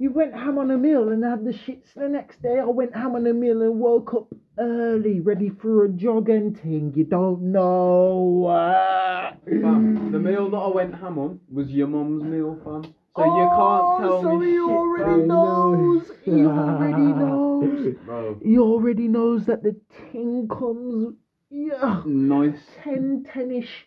You 0.00 0.12
went 0.12 0.32
ham 0.32 0.58
on 0.58 0.70
a 0.70 0.78
meal 0.78 1.08
and 1.08 1.24
had 1.24 1.44
the 1.44 1.50
shits 1.50 1.92
the 1.94 2.08
next 2.08 2.40
day. 2.40 2.60
I 2.60 2.64
went 2.66 2.94
ham 2.94 3.16
on 3.16 3.26
a 3.26 3.32
meal 3.34 3.62
and 3.62 3.80
woke 3.80 4.14
up 4.14 4.32
early, 4.56 5.18
ready 5.20 5.48
for 5.48 5.84
a 5.86 5.88
jog 5.88 6.28
and 6.28 6.56
thing. 6.60 6.92
You 6.94 7.02
don't 7.04 7.50
know. 7.50 8.46
Uh, 8.46 9.32
Fam, 9.44 10.12
the 10.12 10.20
meal 10.20 10.50
that 10.50 10.56
I 10.56 10.68
went 10.68 10.94
ham 10.94 11.18
on 11.18 11.40
was 11.52 11.68
your 11.70 11.88
mum's 11.88 12.22
meal, 12.22 12.56
fam. 12.64 12.84
So 12.84 13.24
oh, 13.24 13.24
you 13.24 13.48
can't 13.48 13.96
tell 13.98 14.22
so 14.22 14.38
me 14.38 14.46
he 14.46 14.52
shit, 14.54 14.68
already 14.70 15.04
fam. 15.04 15.26
knows. 15.28 16.10
He 16.24 16.44
already 16.46 17.02
knows. 17.02 17.84
knows. 17.84 17.96
Bro, 18.04 18.40
He 18.44 18.58
already 18.58 19.08
knows 19.08 19.46
that 19.46 19.62
the 19.64 19.74
ting 20.12 20.46
comes. 20.48 21.14
Yeah. 21.50 22.02
nice. 22.06 22.58
10 22.84 23.24
10 23.32 23.50
ish 23.50 23.86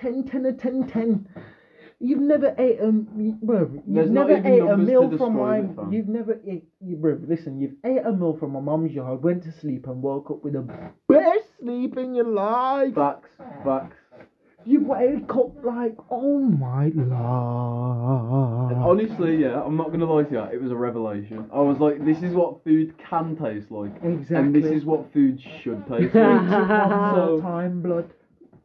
10 0.00 0.24
10 0.24 0.46
or 0.46 0.52
10 0.52 0.86
10 0.88 1.28
you've 1.98 2.20
never 2.20 2.54
ate 2.58 2.78
a 2.80 2.92
bro 2.92 3.70
you've 3.72 3.82
There's 3.86 4.10
not 4.10 4.28
never 4.28 4.38
even 4.40 4.52
ate 4.52 4.60
a 4.60 4.64
numbers 4.66 4.86
meal 4.88 5.16
from 5.18 5.36
my 5.36 5.58
it, 5.58 5.76
fam. 5.76 5.92
you've 5.92 6.08
never 6.08 6.38
ate 6.46 6.68
you, 6.80 6.96
bro 6.96 7.18
listen 7.26 7.58
you've 7.58 7.76
ate 7.84 8.04
a 8.04 8.12
meal 8.12 8.36
from 8.38 8.52
my 8.52 8.60
mum's 8.60 8.92
yard 8.92 9.22
went 9.22 9.42
to 9.44 9.52
sleep 9.52 9.86
and 9.86 10.02
woke 10.02 10.30
up 10.30 10.44
with 10.44 10.52
the 10.54 10.68
best 11.08 11.44
sleep 11.60 11.96
in 11.96 12.14
your 12.14 12.28
life 12.28 12.94
Facts, 12.94 13.30
facts. 13.64 13.96
You 14.66 14.84
wake 14.84 15.30
up 15.30 15.64
like 15.64 15.96
oh 16.10 16.40
my 16.40 16.90
lord 16.94 18.72
Honestly, 18.74 19.36
yeah, 19.36 19.62
I'm 19.62 19.76
not 19.76 19.90
gonna 19.90 20.10
lie 20.10 20.24
to 20.24 20.32
you. 20.32 20.42
It 20.52 20.62
was 20.62 20.70
a 20.70 20.76
revelation. 20.76 21.48
I 21.52 21.60
was 21.60 21.78
like, 21.78 22.04
this 22.04 22.22
is 22.22 22.34
what 22.34 22.62
food 22.62 22.94
can 22.98 23.36
taste 23.36 23.70
like, 23.70 23.94
exactly 24.02 24.36
and 24.36 24.54
this 24.54 24.64
is 24.66 24.84
what 24.84 25.12
food 25.12 25.40
should 25.62 25.86
taste 25.86 26.14
like. 26.14 26.14
so, 27.14 27.40
time 27.42 27.82
blood 27.82 28.10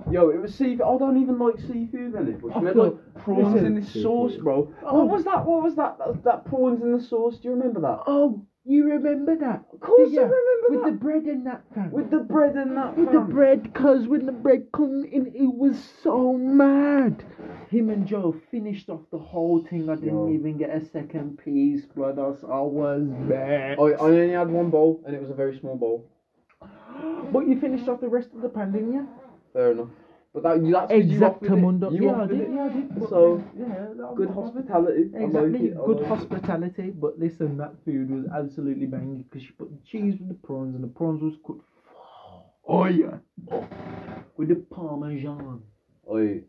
yo, 0.09 0.29
it 0.29 0.41
was 0.41 0.55
seafood. 0.55 0.81
I 0.81 0.97
don't 0.97 1.21
even 1.21 1.37
like 1.37 1.59
seafood 1.59 2.15
in 2.15 2.27
it, 2.29 2.41
but 2.41 2.51
I 2.51 2.59
she 2.59 2.65
made 2.65 2.75
like 2.75 3.13
prawns 3.15 3.61
in 3.61 3.75
this 3.75 3.93
sauce, 3.93 4.33
bro. 4.41 4.73
Oh. 4.83 5.03
What 5.03 5.09
was 5.09 5.25
that? 5.25 5.45
What 5.45 5.63
was 5.63 5.75
that? 5.75 5.97
that? 5.99 6.23
That 6.23 6.45
prawns 6.45 6.81
in 6.81 6.91
the 6.91 7.03
sauce. 7.03 7.37
Do 7.37 7.49
you 7.49 7.53
remember 7.53 7.81
that? 7.81 8.03
oh 8.07 8.45
you 8.63 8.85
remember 8.91 9.35
that 9.37 9.63
Of 9.73 9.79
course, 9.79 10.09
Did 10.09 10.13
ya? 10.15 10.21
I 10.21 10.25
remember 10.25 10.67
with 10.69 10.83
that. 10.83 10.91
the 10.91 10.97
bread 10.97 11.23
and 11.23 11.45
that 11.47 11.61
fam. 11.73 11.91
With 11.91 12.11
the 12.11 12.19
bread 12.19 12.55
and 12.55 12.77
that. 12.77 12.95
with 12.97 13.07
the 13.07 13.19
fam. 13.19 13.29
bread, 13.31 13.73
cause 13.73 14.07
when 14.07 14.25
the 14.25 14.31
bread 14.31 14.67
come 14.71 15.03
in, 15.11 15.27
it 15.35 15.53
was 15.53 15.77
so 16.03 16.33
mad. 16.33 17.23
Him 17.69 17.89
and 17.89 18.05
Joe 18.05 18.35
finished 18.51 18.89
off 18.89 19.01
the 19.11 19.17
whole 19.17 19.65
thing. 19.69 19.89
I 19.89 19.95
didn't 19.95 20.27
Yo. 20.27 20.33
even 20.33 20.57
get 20.57 20.69
a 20.69 20.83
second 20.85 21.37
piece, 21.37 21.85
brothers. 21.85 22.43
I 22.43 22.59
was 22.61 23.03
bad. 23.29 23.79
I, 23.79 23.83
I 23.83 23.97
only 23.97 24.33
had 24.33 24.49
one 24.49 24.69
bowl, 24.69 25.01
and 25.05 25.15
it 25.15 25.21
was 25.21 25.31
a 25.31 25.35
very 25.35 25.57
small 25.59 25.75
bowl. 25.77 26.05
But 27.31 27.47
you 27.47 27.59
finished 27.59 27.87
off 27.87 28.01
the 28.01 28.09
rest 28.09 28.29
of 28.35 28.41
the 28.41 28.49
pan, 28.49 28.73
didn't 28.73 28.93
you? 28.93 29.07
Fair 29.53 29.71
enough. 29.71 29.87
But 30.33 30.43
that 30.43 30.63
you 30.63 30.71
that's 30.71 30.91
you. 30.93 31.19
Exactamundo. 31.19 31.91
You 31.91 32.05
Yeah, 32.05 32.21
I 32.21 32.27
did. 32.27 32.53
Yeah, 32.53 32.63
I 32.63 32.69
did. 32.69 33.09
So, 33.09 33.43
yeah, 33.57 33.87
Good 34.15 34.29
hospitality. 34.29 35.09
Exactly, 35.13 35.73
good 35.85 36.05
hospitality. 36.05 36.91
But 36.91 37.19
listen, 37.19 37.57
that 37.57 37.73
food 37.83 38.09
was 38.09 38.25
absolutely 38.33 38.85
banging 38.85 39.23
because 39.23 39.45
she 39.45 39.51
put 39.51 39.69
the 39.71 39.77
cheese 39.85 40.15
with 40.19 40.29
the 40.29 40.35
prawns, 40.35 40.75
and 40.75 40.83
the 40.83 40.87
prawns 40.87 41.21
was 41.21 41.33
cooked. 41.43 41.65
Oh 42.67 42.85
yeah, 42.85 43.17
with 44.37 44.47
the 44.49 44.55
parmesan. 44.55 45.61
Oi, 46.09 46.43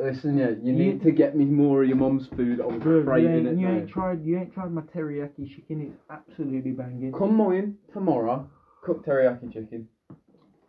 listen, 0.00 0.38
yeah, 0.38 0.50
you 0.50 0.72
You- 0.72 0.72
need 0.72 1.02
to 1.02 1.10
get 1.10 1.34
me 1.36 1.46
more 1.46 1.82
of 1.82 1.88
your 1.88 1.96
mum's 1.96 2.28
food. 2.28 2.60
I'm 2.60 2.78
Bro, 2.78 2.98
you 2.98 3.04
craving 3.04 3.30
ain't, 3.38 3.46
it 3.48 3.56
you 3.56 3.66
now. 3.66 3.74
ain't 3.74 3.88
tried 3.88 4.24
you 4.24 4.38
ain't 4.38 4.52
tried 4.52 4.70
my 4.72 4.82
teriyaki 4.82 5.48
chicken. 5.48 5.80
It's 5.80 5.96
absolutely 6.10 6.72
banging. 6.72 7.12
Come 7.12 7.34
mine 7.36 7.74
tomorrow. 7.92 8.48
Cook 8.82 9.04
teriyaki 9.04 9.52
chicken. 9.52 9.88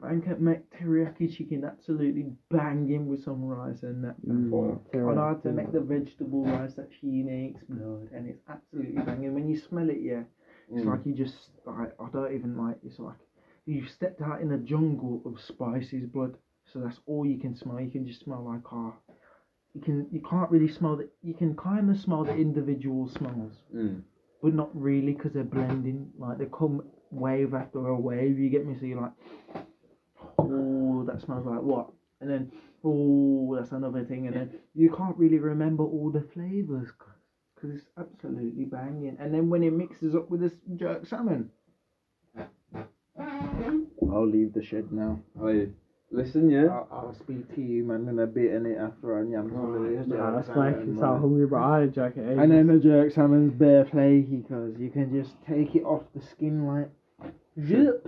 I 0.04 0.10
can 0.20 0.38
make 0.44 0.70
teriyaki 0.72 1.36
chicken 1.36 1.64
absolutely 1.64 2.26
banging 2.50 3.08
with 3.08 3.24
some 3.24 3.44
rice 3.46 3.84
and 3.84 4.04
that. 4.04 4.16
Mm. 4.26 4.80
I 4.94 4.98
know 4.98 5.16
how 5.16 5.34
to 5.36 5.52
make 5.52 5.72
the 5.72 5.80
vegetable 5.82 6.44
rice 6.46 6.74
that 6.76 6.90
she 7.00 7.24
makes, 7.24 7.64
blood, 7.70 8.10
and 8.14 8.28
it's 8.28 8.42
absolutely 8.50 9.02
banging. 9.04 9.34
When 9.34 9.48
you 9.48 9.58
smell 9.58 9.90
it, 9.90 10.00
yeah, 10.02 10.24
it's 10.70 10.84
Mm. 10.86 10.92
like 10.92 11.06
you 11.06 11.14
just 11.14 11.52
like 11.66 11.94
I 12.00 12.10
don't 12.10 12.34
even 12.34 12.58
like. 12.58 12.78
It's 12.84 13.00
like 13.00 13.18
you 13.66 13.86
stepped 13.86 14.22
out 14.22 14.42
in 14.42 14.52
a 14.54 14.58
jungle 14.58 15.22
of 15.26 15.40
spices, 15.40 16.06
blood. 16.06 16.36
So 16.74 16.80
that's 16.80 17.00
all 17.06 17.26
you 17.26 17.38
can 17.40 17.56
smell. 17.56 17.80
You 17.80 17.92
can 17.92 18.08
just 18.08 18.22
smell 18.22 18.44
like 18.44 18.66
ah. 18.72 18.94
You 19.74 19.82
can 19.82 20.08
you 20.12 20.22
can't 20.22 20.50
really 20.52 20.68
smell 20.68 20.96
the 20.98 21.10
you 21.22 21.34
can 21.34 21.56
kind 21.56 21.90
of 21.90 21.98
smell 21.98 22.24
the 22.26 22.36
individual 22.36 23.08
smells. 23.08 23.54
Mm. 23.76 24.02
but 24.42 24.54
not 24.56 24.70
really 24.74 25.14
because 25.14 25.34
they're 25.34 25.44
blending. 25.44 26.10
Like 26.18 26.38
they 26.40 26.46
come 26.46 26.82
wave 27.12 27.54
after 27.54 27.88
a 27.88 27.96
wave. 27.96 28.40
You 28.40 28.50
get 28.50 28.66
me? 28.66 28.76
So 28.80 28.86
you're 28.86 29.02
like, 29.02 29.14
oh, 30.50 31.04
that 31.08 31.22
smells 31.22 31.46
like 31.46 31.62
what? 31.62 31.90
And 32.22 32.30
then, 32.30 32.52
oh, 32.84 33.56
that's 33.58 33.72
another 33.72 34.04
thing. 34.06 34.28
And 34.28 34.36
then 34.36 34.52
you 34.74 34.94
can't 34.96 35.18
really 35.18 35.40
remember 35.40 35.84
all 35.84 36.12
the 36.12 36.22
flavors 36.34 36.90
because 37.56 37.76
it's 37.76 37.86
absolutely 37.98 38.66
banging. 38.66 39.18
And 39.20 39.34
then 39.34 39.50
when 39.50 39.64
it 39.64 39.74
mixes 39.74 40.16
up 40.16 40.30
with 40.30 40.42
this 40.42 40.54
jerk 40.76 41.06
salmon, 41.08 41.50
I'll 43.20 44.28
leave 44.28 44.54
the 44.54 44.64
shed 44.64 44.92
now. 44.92 45.20
Oi, 45.42 45.70
listen, 46.12 46.50
yeah. 46.50 46.66
I'll, 46.68 46.88
I'll 46.92 47.16
speak 47.16 47.54
to 47.56 47.62
you, 47.62 47.84
man, 47.84 48.08
in 48.08 48.20
a 48.20 48.28
bit 48.28 48.54
in 48.54 48.66
it 48.66 48.78
after 48.78 49.18
I 49.18 49.24
yam 49.30 49.50
some 49.50 49.76
of 49.76 49.84
this 49.92 50.08
Nah, 50.08 50.16
jerk 50.18 50.36
that's 50.36 50.48
salmon, 50.48 50.72
making 50.72 50.86
me 50.88 50.92
man. 50.94 51.00
sound 51.02 51.22
hungry, 51.22 51.48
but 51.48 51.58
I 51.58 51.82
ain't 51.84 51.96
joking. 51.96 52.28
And 52.40 52.52
then 52.52 52.68
the 52.68 52.78
jerk 52.80 53.12
salmon's 53.14 53.54
bare 53.54 53.86
flaky 53.86 54.44
because 54.48 54.78
you 54.80 54.90
can 54.90 55.12
just 55.12 55.36
take 55.48 55.76
it 55.76 55.84
off 55.84 56.04
the 56.16 56.22
skin 56.22 56.68
like 56.68 56.90
zip. 57.66 58.08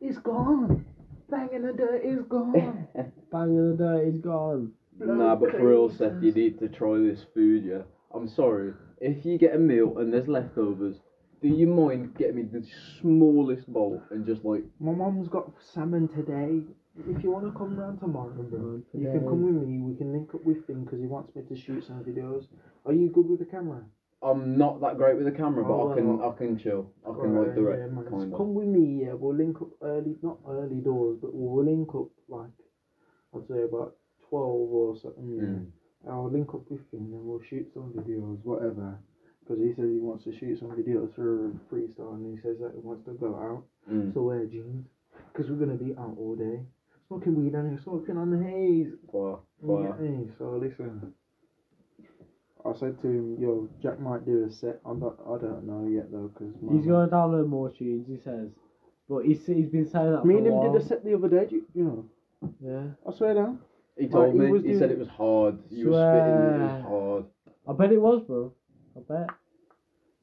It's 0.00 0.18
gone. 0.18 0.84
Bang 1.32 1.48
in 1.54 1.62
the 1.62 1.72
dirt 1.72 2.02
is 2.04 2.20
gone. 2.28 2.86
bang 3.32 3.56
in 3.56 3.70
the 3.70 3.76
dirt 3.82 4.06
is 4.06 4.18
gone. 4.18 4.72
nah, 4.98 5.34
but 5.34 5.52
for 5.52 5.66
real, 5.66 5.88
Seth, 5.88 6.22
you 6.22 6.30
need 6.30 6.58
to 6.58 6.68
try 6.68 6.98
this 6.98 7.24
food, 7.32 7.64
yeah. 7.64 7.84
I'm 8.14 8.28
sorry. 8.28 8.74
If 9.00 9.24
you 9.24 9.38
get 9.38 9.56
a 9.56 9.58
meal 9.58 9.96
and 9.96 10.12
there's 10.12 10.28
leftovers, 10.28 10.96
do 11.40 11.48
you 11.48 11.66
mind 11.66 12.16
getting 12.18 12.36
me 12.36 12.42
the 12.42 12.62
smallest 13.00 13.66
bowl 13.66 14.02
and 14.10 14.26
just 14.26 14.44
like, 14.44 14.62
My 14.78 14.92
mum's 14.92 15.28
got 15.28 15.50
salmon 15.72 16.08
today. 16.08 16.60
If 17.08 17.24
you 17.24 17.30
want 17.30 17.46
to 17.46 17.58
come 17.58 17.76
round 17.76 18.00
tomorrow, 18.00 18.42
bro, 18.42 18.82
you 18.92 19.06
can 19.06 19.24
come 19.24 19.42
with 19.42 19.66
me. 19.66 19.80
We 19.80 19.96
can 19.96 20.12
link 20.12 20.34
up 20.34 20.44
with 20.44 20.68
him 20.68 20.84
because 20.84 21.00
he 21.00 21.06
wants 21.06 21.34
me 21.34 21.44
to 21.48 21.56
shoot 21.56 21.86
some 21.86 22.04
videos. 22.04 22.44
Are 22.84 22.92
you 22.92 23.08
good 23.08 23.26
with 23.30 23.38
the 23.38 23.46
camera? 23.46 23.82
I'm 24.24 24.56
not 24.56 24.80
that 24.80 24.96
great 24.98 25.16
with 25.16 25.24
the 25.26 25.32
camera, 25.32 25.64
but 25.64 25.72
Oh, 25.74 25.92
I 25.92 25.94
can. 25.96 26.20
I 26.22 26.30
can 26.36 26.58
chill. 26.58 26.90
I 27.04 27.12
can 27.12 27.34
like 27.34 27.54
do 27.56 27.62
Right, 27.62 27.78
it, 27.80 27.90
yeah, 27.92 28.02
kind 28.10 28.32
of. 28.32 28.38
Come 28.38 28.54
with 28.54 28.68
me, 28.68 29.04
yeah. 29.04 29.14
We'll 29.14 29.34
link 29.34 29.60
up 29.60 29.68
early, 29.82 30.14
not 30.22 30.38
early 30.48 30.80
doors, 30.80 31.18
but 31.20 31.34
we'll 31.34 31.64
link 31.64 31.88
up 31.94 32.08
like 32.28 32.50
I'd 33.34 33.48
say 33.48 33.62
about 33.62 33.96
twelve 34.28 34.70
or 34.70 34.96
something. 34.96 35.36
Yeah. 35.36 35.42
Mm. 35.44 35.66
I'll 36.10 36.30
link 36.30 36.54
up 36.54 36.68
with 36.70 36.80
him 36.92 37.12
and 37.14 37.24
we'll 37.24 37.42
shoot 37.48 37.66
some 37.74 37.92
videos, 37.96 38.38
whatever. 38.44 38.98
Because 39.40 39.62
he 39.62 39.70
says 39.74 39.90
he 39.90 39.98
wants 39.98 40.24
to 40.24 40.32
shoot 40.38 40.58
some 40.58 40.70
videos 40.70 41.12
for 41.16 41.50
freestyle, 41.70 42.14
and 42.14 42.36
he 42.36 42.40
says 42.42 42.58
that 42.60 42.72
he 42.74 42.80
wants 42.80 43.04
to 43.06 43.12
go 43.14 43.34
out. 43.34 43.64
Mm. 43.92 44.14
So 44.14 44.22
wear 44.22 44.46
jeans, 44.46 44.86
because 45.32 45.50
we're 45.50 45.58
gonna 45.64 45.74
be 45.78 45.94
out 45.98 46.14
all 46.16 46.36
day, 46.36 46.60
smoking 47.08 47.34
weed 47.34 47.54
and 47.54 47.72
he's 47.72 47.82
smoking 47.82 48.16
on 48.16 48.30
the 48.30 48.38
haze. 48.44 48.92
You 49.12 49.40
fire. 49.66 49.96
get? 50.00 50.38
So 50.38 50.50
listen. 50.62 51.12
I 52.64 52.72
said 52.78 53.00
to 53.02 53.08
him, 53.08 53.36
"Yo, 53.40 53.68
Jack 53.82 53.98
might 54.00 54.24
do 54.24 54.44
a 54.44 54.50
set. 54.50 54.80
I 54.86 54.90
don't, 54.90 55.18
I 55.26 55.38
don't 55.38 55.64
know 55.66 55.88
yet 55.88 56.10
though, 56.12 56.30
because 56.32 56.54
He's 56.70 56.86
gonna 56.86 57.10
download 57.10 57.48
more 57.48 57.70
tunes, 57.70 58.06
he 58.08 58.18
says. 58.18 58.50
But 59.08 59.24
he's, 59.26 59.44
he's 59.46 59.68
been 59.68 59.86
saying 59.88 60.12
that 60.12 60.24
Me 60.24 60.34
for 60.34 60.38
and 60.38 60.46
a 60.46 60.50
him 60.50 60.56
while. 60.56 60.72
did 60.72 60.82
a 60.82 60.84
set 60.84 61.04
the 61.04 61.14
other 61.14 61.28
day. 61.28 61.46
do 61.46 61.56
You, 61.56 61.64
you 61.74 61.84
know, 61.84 62.50
Yeah. 62.60 62.84
I 63.06 63.16
swear 63.16 63.34
down. 63.34 63.58
He 63.98 64.06
told 64.08 64.32
he 64.32 64.38
me. 64.38 64.50
was 64.50 64.62
He 64.62 64.78
said 64.78 64.90
it 64.90 64.98
was 64.98 65.08
hard. 65.08 65.58
You 65.70 65.90
were 65.90 66.00
spitting. 66.00 66.38
It 66.38 66.62
was 66.62 66.70
Swear. 66.70 66.82
hard. 66.82 67.24
I 67.68 67.72
bet 67.74 67.92
it 67.92 68.00
was, 68.00 68.22
bro. 68.22 68.52
I 68.96 69.00
bet. 69.00 69.30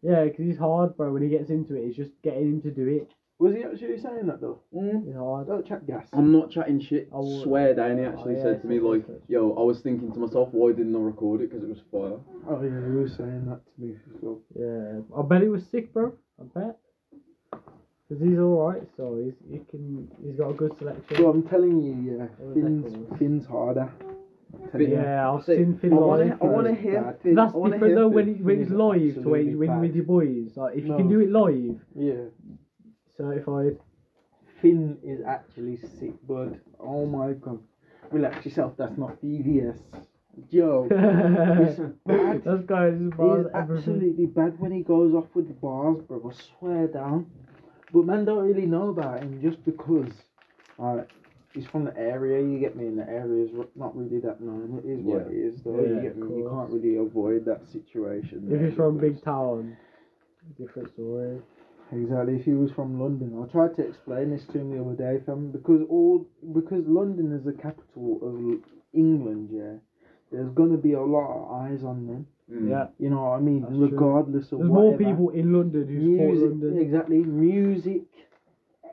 Yeah, 0.01 0.23
because 0.23 0.45
he's 0.45 0.57
hard, 0.57 0.95
bro. 0.97 1.11
When 1.11 1.21
he 1.21 1.29
gets 1.29 1.49
into 1.49 1.75
it, 1.75 1.81
it's 1.85 1.95
just 1.97 2.11
getting 2.23 2.43
him 2.53 2.61
to 2.61 2.71
do 2.71 2.87
it. 2.87 3.11
Was 3.39 3.55
he 3.55 3.63
actually 3.63 3.97
saying 3.97 4.27
that 4.27 4.41
though? 4.41 4.59
Mm. 4.75 5.07
It's 5.07 5.15
hard. 5.17 5.47
Don't 5.47 5.65
chat 5.65 5.87
gas. 5.87 6.05
I'm 6.11 6.31
not 6.33 6.51
chatting 6.51 6.79
shit. 6.81 7.07
I 7.13 7.17
will- 7.17 7.41
Swear 7.41 7.73
down. 7.73 7.97
He 7.97 8.03
Oh, 8.03 8.09
actually 8.09 8.35
yeah, 8.35 8.41
said 8.43 8.61
to 8.61 8.67
me 8.67 8.79
like, 8.81 9.03
it's- 9.07 9.21
"Yo, 9.29 9.53
I 9.53 9.63
was 9.63 9.79
thinking 9.81 10.11
to 10.11 10.19
myself, 10.19 10.49
why 10.53 10.73
didn't 10.73 10.93
I 10.95 10.99
record 10.99 11.39
it? 11.41 11.49
Because 11.49 11.63
it 11.63 11.69
was 11.69 11.79
fire." 11.89 12.19
Oh 12.49 12.61
yeah, 12.61 12.85
he 12.89 12.95
was 12.97 13.13
saying 13.15 13.45
that 13.47 13.61
to 13.65 13.81
me. 13.81 13.95
So. 14.19 14.41
Yeah. 14.55 14.99
I 15.17 15.21
bet 15.21 15.41
he 15.41 15.47
was 15.47 15.65
sick, 15.65 15.93
bro. 15.93 16.11
I 16.39 16.43
bet. 16.59 16.77
Cause 18.09 18.17
he's 18.21 18.39
alright, 18.39 18.81
so 18.97 19.17
he's 19.23 19.35
he 19.49 19.59
can 19.69 20.09
he's 20.25 20.35
got 20.35 20.49
a 20.49 20.53
good 20.53 20.75
selection. 20.77 21.15
So 21.15 21.29
I'm 21.29 21.43
telling 21.43 21.79
you, 21.79 21.93
yeah, 22.17 22.27
Oh, 22.43 22.53
Finn's. 22.55 23.17
Finn's 23.19 23.45
harder. 23.45 23.87
Yeah, 24.79 25.31
I've 25.31 25.43
See, 25.43 25.57
seen 25.57 25.77
Finn 25.77 25.93
I 25.93 25.97
live. 25.97 26.07
wanna, 26.07 26.37
I 26.41 26.45
wanna 26.47 26.73
hear. 26.73 27.15
Finn, 27.21 27.35
That's 27.35 27.53
different 27.53 27.93
though 27.95 28.07
when, 28.07 28.33
he, 28.35 28.41
when 28.41 28.61
it's 28.61 28.71
live 28.71 29.13
to 29.23 29.29
when, 29.29 29.41
absolutely 29.41 29.55
when 29.55 29.67
bad. 29.69 29.81
with 29.81 29.95
your 29.95 30.05
boys. 30.05 30.57
Like 30.57 30.75
if 30.75 30.87
you 30.87 30.95
can 30.95 31.07
do 31.07 31.19
it 31.19 31.29
live, 31.29 31.79
Yeah, 31.95 32.13
certified. 33.19 33.77
Finn 34.61 34.97
is 35.03 35.19
actually 35.27 35.77
sick, 35.99 36.13
bud. 36.27 36.59
Oh 36.79 37.05
my 37.05 37.33
god. 37.33 37.59
Relax 38.11 38.45
yourself. 38.45 38.73
That's 38.77 38.97
not 38.97 39.21
VVS. 39.21 39.77
Joe, 40.51 40.87
That's 40.89 41.79
bad. 42.45 42.67
guys 42.67 42.93
is 42.93 43.01
he's 43.01 43.13
bars 43.17 43.45
everything. 43.53 43.77
absolutely 43.77 44.25
bad 44.27 44.57
when 44.59 44.71
he 44.71 44.83
goes 44.83 45.13
off 45.13 45.25
with 45.33 45.47
the 45.49 45.53
bars, 45.53 45.97
bro. 46.07 46.31
I 46.31 46.33
swear 46.59 46.87
down. 46.87 47.25
But 47.91 48.05
man 48.05 48.23
don't 48.23 48.45
really 48.45 48.65
know 48.65 48.89
about 48.89 49.19
him 49.21 49.41
just 49.41 49.63
because, 49.65 50.09
like, 50.77 51.09
he's 51.53 51.65
from 51.67 51.83
the 51.83 51.97
area. 51.97 52.39
You 52.41 52.57
get 52.59 52.77
me? 52.77 52.85
And 52.87 52.97
the 52.99 53.09
area 53.09 53.45
is 53.45 53.51
not 53.75 53.97
really 53.97 54.19
that 54.21 54.39
known. 54.39 54.81
It 54.85 54.89
is 54.89 54.99
what 55.01 55.25
Yeah. 55.25 55.31
it 55.31 55.35
is, 55.53 55.61
though. 55.63 55.75
Yeah, 55.81 55.95
you 55.95 56.01
get 56.03 56.17
me? 56.17 56.37
You 56.37 56.49
can't 56.49 56.69
really 56.71 56.95
avoid 56.97 57.43
that 57.45 57.67
situation. 57.67 58.47
If 58.49 58.61
he's 58.61 58.75
from 58.75 58.97
big 58.97 59.21
town, 59.23 59.75
different 60.57 60.93
story. 60.93 61.41
Exactly. 61.91 62.35
If 62.35 62.45
he 62.45 62.53
was 62.53 62.71
from 62.71 62.99
London, 63.01 63.41
I 63.41 63.51
tried 63.51 63.75
to 63.77 63.87
explain 63.87 64.31
this 64.31 64.45
to 64.51 64.59
him 64.59 64.71
the 64.71 64.81
other 64.81 64.95
day, 64.95 65.23
fam. 65.25 65.51
Because 65.51 65.81
all 65.89 66.27
because 66.53 66.85
London 66.87 67.31
is 67.33 67.43
the 67.43 67.53
capital 67.53 68.19
of 68.21 68.63
England, 68.93 69.49
yeah. 69.51 69.77
There's 70.31 70.49
gonna 70.49 70.69
gonna 70.69 70.81
be 70.81 70.93
a 70.93 71.01
lot 71.01 71.27
of 71.33 71.51
eyes 71.63 71.83
on 71.83 72.05
them. 72.05 72.27
Mm. 72.51 72.69
Yeah. 72.69 72.87
You 72.99 73.09
know 73.09 73.23
what 73.23 73.37
I 73.37 73.39
mean? 73.39 73.61
That's 73.61 73.73
true. 73.73 73.89
Regardless 73.89 74.51
of 74.51 74.59
There's 74.59 74.71
more 74.71 74.97
people 74.97 75.29
in 75.29 75.53
London 75.53 75.87
who 75.87 76.17
support 76.17 76.33
music, 76.33 76.49
London. 76.49 76.79
exactly. 76.79 77.17
Music, 77.17 78.01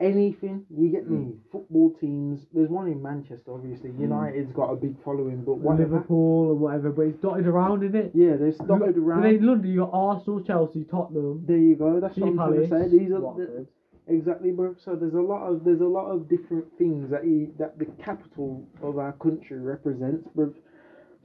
anything. 0.01 0.65
You 0.69 0.89
get 0.89 1.09
me? 1.09 1.17
Mm. 1.17 1.37
Football 1.51 1.93
teams. 1.99 2.41
There's 2.53 2.69
one 2.69 2.87
in 2.87 3.01
Manchester, 3.01 3.51
obviously. 3.53 3.91
United's 3.97 4.51
got 4.53 4.71
a 4.71 4.75
big 4.75 4.95
following, 5.03 5.43
but 5.43 5.57
whatever. 5.57 5.95
Liverpool 5.95 6.51
and 6.51 6.59
whatever, 6.59 6.89
but 6.91 7.01
it's 7.03 7.19
dotted 7.19 7.47
around 7.47 7.83
in 7.83 7.95
it. 7.95 8.11
Yeah, 8.13 8.35
they're 8.37 8.51
dotted 8.51 8.95
But 8.95 9.01
around. 9.01 9.25
in 9.25 9.45
London, 9.45 9.71
you 9.71 9.79
got 9.79 9.89
Arsenal, 9.93 10.41
Chelsea, 10.41 10.85
Tottenham, 10.89 11.43
There 11.47 11.57
you 11.57 11.75
go. 11.75 11.99
That's 11.99 12.17
what 12.17 12.29
I'm 12.29 12.35
trying 12.35 12.61
to 12.61 12.69
say. 12.69 12.89
These 12.97 13.11
are 13.11 13.19
the, 13.19 13.67
exactly, 14.07 14.51
bro. 14.51 14.75
So 14.83 14.95
there's 14.95 15.13
a 15.13 15.21
lot 15.21 15.47
of 15.47 15.63
there's 15.63 15.81
a 15.81 15.85
lot 15.85 16.07
of 16.11 16.29
different 16.29 16.65
things 16.77 17.09
that 17.11 17.23
he, 17.23 17.47
that 17.59 17.77
the 17.79 17.85
capital 18.03 18.67
of 18.81 18.97
our 18.97 19.13
country 19.13 19.59
represents, 19.59 20.27
bro. 20.35 20.53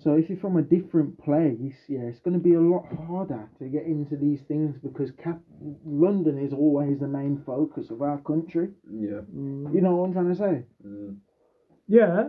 So 0.02 0.14
if 0.14 0.28
you're 0.28 0.38
from 0.38 0.56
a 0.56 0.62
different 0.62 1.16
place, 1.22 1.76
yeah, 1.88 2.00
it's 2.00 2.18
going 2.18 2.34
to 2.34 2.42
be 2.42 2.54
a 2.54 2.60
lot 2.60 2.84
harder 3.06 3.48
to 3.58 3.64
get 3.66 3.84
into 3.84 4.16
these 4.16 4.40
things 4.48 4.76
because 4.82 5.12
cap- 5.22 5.40
London 5.84 6.38
is 6.38 6.52
always 6.52 6.98
the 6.98 7.06
main 7.06 7.42
focus 7.46 7.90
of 7.90 8.02
our 8.02 8.18
country. 8.18 8.70
Yeah. 8.90 9.20
Mm. 9.34 9.72
You 9.72 9.80
know 9.80 9.94
what 9.96 10.06
I'm 10.06 10.12
trying 10.12 10.34
to 10.34 10.36
say? 10.36 10.64
Mm. 10.84 11.16
Yeah. 11.86 12.28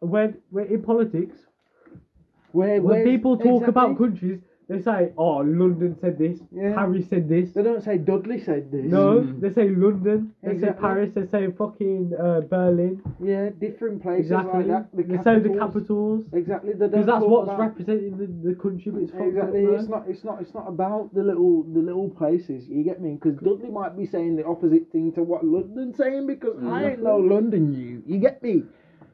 When, 0.00 0.38
when 0.50 0.66
in 0.66 0.82
politics, 0.82 1.36
Where, 2.52 2.82
when 2.82 3.04
people 3.04 3.38
talk 3.38 3.66
about 3.66 3.96
countries, 3.96 4.40
they 4.70 4.80
say, 4.80 5.12
"Oh, 5.18 5.38
London 5.60 5.96
said 6.00 6.16
this, 6.16 6.38
Yeah. 6.52 6.74
Paris 6.74 7.08
said 7.10 7.28
this." 7.28 7.52
They 7.52 7.62
don't 7.62 7.82
say 7.82 7.98
Dudley 7.98 8.38
said 8.38 8.70
this. 8.70 8.86
No, 8.86 9.20
Mm. 9.20 9.40
they 9.42 9.50
say 9.58 9.68
London, 9.68 10.32
they 10.42 10.52
Exactly. 10.52 10.76
say 10.78 10.80
Paris, 10.86 11.10
they 11.16 11.26
say 11.26 11.50
fucking 11.50 12.12
uh, 12.26 12.40
Berlin. 12.42 13.02
Yeah, 13.20 13.50
different 13.66 14.00
places 14.02 14.30
Exactly. 14.30 14.58
like 14.60 14.68
that. 14.68 14.84
The 14.96 15.02
they 15.02 15.16
say 15.28 15.38
the 15.40 15.48
capitals. 15.50 15.58
capitals. 15.58 16.24
Exactly. 16.32 16.72
They 16.72 16.86
Because 16.86 16.92
don't 16.92 17.06
that's 17.06 17.22
talk 17.24 17.30
what's 17.34 17.48
about- 17.50 17.60
representing 17.66 18.16
the, 18.16 18.26
the 18.48 18.54
country, 18.54 18.92
but 18.92 19.02
it's 19.02 19.10
fucked 19.10 19.22
up, 19.22 19.28
Exactly. 19.28 19.62
man. 19.66 19.74
It's 19.74 19.88
not. 19.88 20.02
It's 20.08 20.24
not. 20.24 20.40
It's 20.40 20.54
not 20.54 20.66
about 20.68 21.12
the 21.14 21.22
little 21.24 21.64
the 21.64 21.80
little 21.80 22.08
places. 22.08 22.68
You 22.68 22.84
get 22.84 23.02
me? 23.02 23.18
Because 23.20 23.36
Dudley 23.40 23.70
might 23.70 23.96
be 23.96 24.06
saying 24.06 24.36
the 24.36 24.46
opposite 24.46 24.86
thing 24.92 25.12
to 25.12 25.22
what 25.22 25.44
London's 25.44 25.96
saying 25.96 26.26
because 26.28 26.56
I 26.64 26.90
ain't 26.92 27.02
no 27.02 27.16
London. 27.16 27.74
You. 27.74 28.02
You 28.06 28.18
get 28.18 28.42
me? 28.42 28.62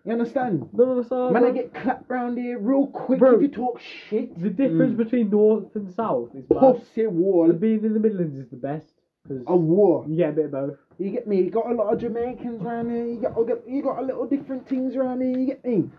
You 0.06 0.12
understand? 0.12 0.68
No, 0.72 0.84
no, 0.94 1.02
so, 1.02 1.30
Man, 1.30 1.44
I 1.44 1.50
get 1.50 1.74
clapped 1.74 2.08
round 2.08 2.38
here 2.38 2.58
real 2.60 2.86
quick 2.86 3.18
Bro. 3.18 3.36
if 3.36 3.42
you 3.42 3.48
talk 3.48 3.80
shit. 3.80 4.40
the 4.40 4.48
difference 4.50 4.94
Mm. 4.94 4.98
between 4.98 5.30
north 5.30 5.74
and 5.74 5.90
south 5.92 6.32
is 6.34 6.44
bad. 6.44 6.60
Pussy 6.60 7.06
war. 7.08 7.46
And 7.50 7.58
being 7.60 7.84
in 7.84 7.92
the 7.92 7.98
Midlands 8.00 8.38
is 8.38 8.48
the 8.48 8.56
best 8.56 8.92
because 9.24 9.42
A 9.48 9.56
war. 9.56 10.04
you 10.08 10.16
get 10.16 10.30
a 10.30 10.32
bit 10.32 10.44
of 10.46 10.50
both. 10.52 10.76
You 10.98 11.10
get 11.10 11.26
me? 11.26 11.42
You 11.42 11.50
got 11.50 11.68
a 11.70 11.74
lot 11.74 11.92
of 11.92 11.98
Jamaicans 12.00 12.62
around 12.62 12.90
here. 12.90 13.04
You 13.04 13.16
got, 13.20 13.68
you 13.68 13.82
got 13.82 13.98
a 13.98 14.02
little 14.02 14.26
different 14.26 14.68
things 14.68 14.94
around 14.94 15.22
here. 15.22 15.36
You 15.36 15.46
get 15.46 15.64
me? 15.64 15.90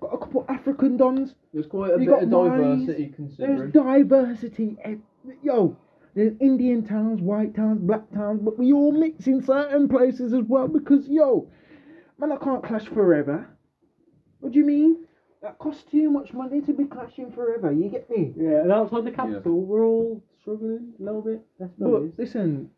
Got 0.00 0.14
a 0.14 0.18
couple 0.18 0.46
African 0.48 0.96
dons. 0.96 1.34
There's 1.52 1.66
quite 1.66 1.90
a 1.90 2.00
You 2.00 2.06
bit 2.06 2.08
got 2.08 2.22
of 2.22 2.28
mines, 2.30 2.86
diversity 2.86 3.04
There's 3.04 3.14
considering. 3.14 3.70
diversity. 3.72 4.78
Yo, 5.42 5.76
there's 6.14 6.32
Indian 6.40 6.82
towns, 6.82 7.20
white 7.20 7.54
towns, 7.54 7.80
black 7.82 8.10
towns, 8.14 8.40
but 8.42 8.58
we 8.58 8.72
all 8.72 8.90
mix 8.92 9.26
in 9.26 9.42
certain 9.42 9.86
places 9.86 10.32
as 10.32 10.44
well 10.44 10.66
because, 10.66 11.06
yo, 11.08 11.46
man, 12.20 12.32
I 12.32 12.36
can't 12.36 12.62
clash 12.62 12.84
forever. 12.86 13.48
What 14.40 14.52
do 14.52 14.58
you 14.58 14.64
mean? 14.64 15.04
That 15.42 15.58
costs 15.58 15.84
too 15.90 16.10
much 16.10 16.32
money 16.34 16.60
to 16.62 16.72
be 16.72 16.84
clashing 16.84 17.32
forever. 17.32 17.72
You 17.72 17.88
get 17.88 18.10
me? 18.10 18.34
Yeah, 18.36 18.60
and 18.62 18.72
outside 18.72 19.04
the 19.06 19.10
capital, 19.10 19.60
we're 19.62 19.84
all 19.86 20.22
struggling 20.40 20.92
a 21.00 21.02
little 21.02 21.22
bit. 21.22 21.40
Let's 21.58 21.72
But 21.78 21.86
honest. 21.94 22.18
listen, 22.18 22.70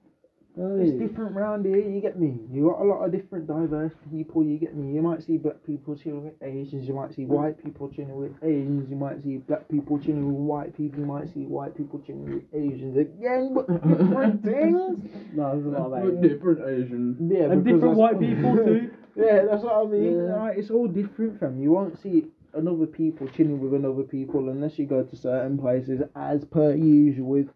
Oh, 0.60 0.76
it's 0.78 0.92
yeah. 0.92 1.06
different 1.06 1.34
round 1.34 1.64
here. 1.64 1.78
You 1.78 1.98
get 2.02 2.20
me? 2.20 2.38
You 2.52 2.68
got 2.68 2.82
a 2.82 2.84
lot 2.84 3.02
of 3.06 3.10
different 3.10 3.46
diverse 3.46 3.94
people. 4.10 4.44
You 4.44 4.58
get 4.58 4.76
me? 4.76 4.94
You 4.94 5.00
might 5.00 5.22
see 5.22 5.38
black 5.38 5.64
people 5.64 5.96
chilling 5.96 6.24
with 6.24 6.34
Asians. 6.42 6.86
You 6.86 6.92
might 6.92 7.14
see 7.14 7.24
white 7.24 7.56
people 7.64 7.88
chilling 7.88 8.14
with 8.16 8.32
Asians. 8.42 8.90
You 8.90 8.96
might 8.96 9.22
see 9.24 9.38
black 9.38 9.66
people 9.70 9.98
chilling 9.98 10.26
with 10.26 10.36
white 10.36 10.76
people. 10.76 11.00
You 11.00 11.06
might 11.06 11.32
see 11.32 11.46
white 11.46 11.74
people 11.74 12.00
chilling 12.06 12.34
with 12.34 12.42
Asians 12.52 12.98
again, 12.98 13.54
but 13.54 13.66
different 13.98 14.44
things. 14.44 14.98
No, 15.34 15.52
there's 15.58 15.64
a 15.64 15.70
lot 15.70 15.98
of 15.98 16.04
With 16.04 16.20
that. 16.20 16.28
different 16.28 16.60
Asian. 16.68 17.16
Yeah, 17.32 17.44
And 17.50 17.64
different 17.64 17.96
white 17.96 18.20
people 18.20 18.54
too. 18.66 18.90
Yeah, 19.14 19.44
that's 19.48 19.62
what 19.62 19.74
I 19.74 19.84
mean. 19.84 20.26
Yeah. 20.26 20.36
Like, 20.36 20.58
it's 20.58 20.70
all 20.70 20.88
different, 20.88 21.40
fam. 21.40 21.60
You 21.60 21.72
won't 21.72 22.00
see 22.02 22.26
another 22.54 22.86
people 22.86 23.28
chilling 23.28 23.60
with 23.60 23.74
another 23.74 24.02
people 24.02 24.48
unless 24.48 24.78
you 24.78 24.86
go 24.86 25.02
to 25.02 25.16
certain 25.16 25.58
places, 25.58 26.02
as 26.16 26.44
per 26.44 26.74
usual 26.74 27.28
with 27.28 27.48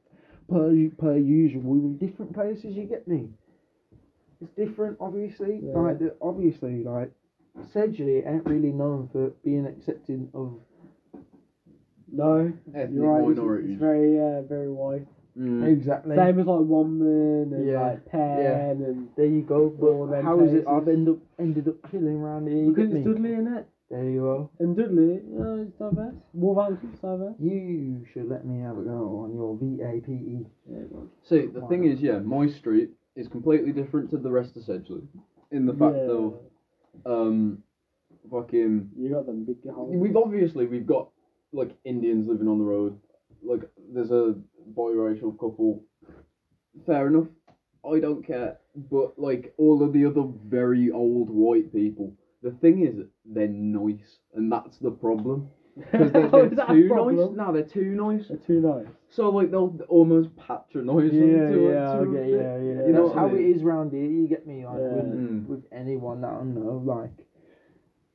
per 0.48 0.88
per 0.98 1.16
usual 1.16 1.62
with 1.62 1.98
different 2.00 2.34
places. 2.34 2.76
You 2.76 2.84
get 2.84 3.06
me? 3.08 3.28
It's 4.40 4.50
different, 4.52 4.98
obviously. 5.00 5.60
Yeah. 5.62 5.78
Like 5.78 5.98
the, 5.98 6.14
obviously, 6.20 6.84
like 6.84 7.10
Sedgley 7.74 8.26
ain't 8.26 8.44
really 8.44 8.72
known 8.72 9.08
for 9.12 9.30
being 9.42 9.66
accepting 9.66 10.28
of 10.34 10.58
No, 12.12 12.52
Ethnic 12.74 12.90
you're 12.92 13.12
right. 13.12 13.30
It's, 13.30 13.70
it's 13.70 13.80
very, 13.80 14.20
uh, 14.20 14.42
very 14.42 14.70
white. 14.70 15.06
Mm. 15.38 15.66
exactly. 15.68 16.16
Same 16.16 16.40
as 16.40 16.46
like 16.46 16.60
Wombourne 16.60 17.52
and 17.52 17.66
Yeah, 17.68 17.80
like 17.82 18.06
Penn 18.06 18.38
yeah. 18.40 18.70
and 18.70 19.08
There 19.16 19.26
you 19.26 19.42
go. 19.42 19.74
All 19.80 20.06
But 20.06 20.16
them 20.16 20.24
how 20.24 20.40
is 20.40 20.54
it? 20.54 20.64
I've 20.66 20.88
ended 20.88 21.14
up 21.14 21.20
ended 21.38 21.68
up 21.68 21.90
chilling 21.90 22.16
around 22.22 22.46
here. 22.48 22.56
You 22.64 22.70
because 22.72 22.88
get 22.90 22.96
it's 22.98 23.06
me? 23.06 23.12
Dudley 23.12 23.32
in 23.34 23.46
it. 23.54 23.66
There 23.90 24.04
you 24.04 24.20
go. 24.20 24.50
And 24.58 24.76
Dudley, 24.76 25.20
uh, 25.38 25.62
it's 25.62 25.72
diverse. 25.78 26.14
Wolverhampton's 26.32 26.98
diverse. 27.00 27.34
You 27.38 28.04
should 28.12 28.28
let 28.28 28.44
me 28.46 28.60
have 28.62 28.78
a 28.78 28.82
go 28.82 29.20
on 29.24 29.34
your 29.34 29.54
VAPE. 29.56 30.46
Yeah, 30.68 30.78
go 30.90 31.08
See, 31.22 31.46
the 31.46 31.60
thing 31.68 31.84
is, 31.84 32.00
yeah, 32.00 32.18
my 32.18 32.48
street 32.48 32.90
is 33.14 33.28
completely 33.28 33.72
different 33.72 34.10
to 34.10 34.16
the 34.16 34.30
rest 34.30 34.56
of 34.56 34.62
Sedgley. 34.64 35.06
In 35.52 35.66
the 35.66 35.72
on. 35.72 35.78
fact 35.78 35.96
Yeah. 35.96 36.12
of, 36.14 36.34
um, 37.28 37.62
fucking. 38.30 38.90
you 38.96 39.10
got 39.10 39.26
them 39.26 39.44
big 39.44 39.58
houses. 39.68 39.94
We've 39.96 40.16
obviously 40.16 40.66
we've 40.66 40.86
got 40.86 41.10
like 41.52 41.76
Indians 41.84 42.26
living 42.26 42.48
on 42.48 42.58
the 42.58 42.64
road. 42.64 42.98
Like 43.44 43.68
there's 43.92 44.10
a 44.10 44.34
biracial 44.74 45.32
couple. 45.38 45.82
Fair 46.86 47.06
enough. 47.08 47.28
I 47.90 48.00
don't 48.00 48.26
care. 48.26 48.58
But 48.90 49.18
like 49.18 49.54
all 49.58 49.82
of 49.82 49.92
the 49.92 50.04
other 50.06 50.24
very 50.46 50.90
old 50.90 51.30
white 51.30 51.72
people, 51.72 52.14
the 52.42 52.50
thing 52.50 52.84
is 52.86 52.96
they're 53.24 53.48
nice, 53.48 54.18
and 54.34 54.50
that's 54.50 54.78
the 54.78 54.90
problem. 54.90 55.48
Because 55.76 56.10
they're, 56.12 56.26
Oh, 56.26 56.30
they're 56.30 56.46
is 56.46 56.56
that 56.56 56.70
a 56.70 56.74
too 56.74 56.88
problem? 56.88 57.16
nice. 57.16 57.36
No, 57.36 57.52
they're 57.52 57.62
too 57.62 57.90
nice. 57.94 58.28
They're 58.28 58.36
too 58.38 58.60
nice. 58.60 58.86
So 59.10 59.28
like 59.30 59.50
they'll 59.50 59.78
almost 59.88 60.34
patronise 60.36 61.12
them. 61.12 61.30
Yeah, 61.30 61.48
to, 61.48 61.62
yeah, 61.62 61.92
to 61.92 61.98
I 61.98 62.02
a 62.02 62.04
get, 62.06 62.12
bit. 62.12 62.30
yeah, 62.30 62.56
yeah. 62.56 62.86
You 62.86 62.92
know 62.92 63.04
That's 63.04 63.14
what 63.14 63.18
I 63.18 63.20
how 63.20 63.28
mean? 63.28 63.44
it 63.52 63.56
is 63.56 63.62
round 63.62 63.92
here. 63.92 64.04
You 64.04 64.26
get 64.28 64.46
me, 64.46 64.64
like 64.66 64.78
Yeah. 64.78 64.92
with, 64.94 65.04
Mm. 65.04 65.46
with 65.46 65.64
anyone 65.72 66.20
that 66.22 66.32
I 66.32 66.42
know, 66.44 66.82
like 66.84 67.26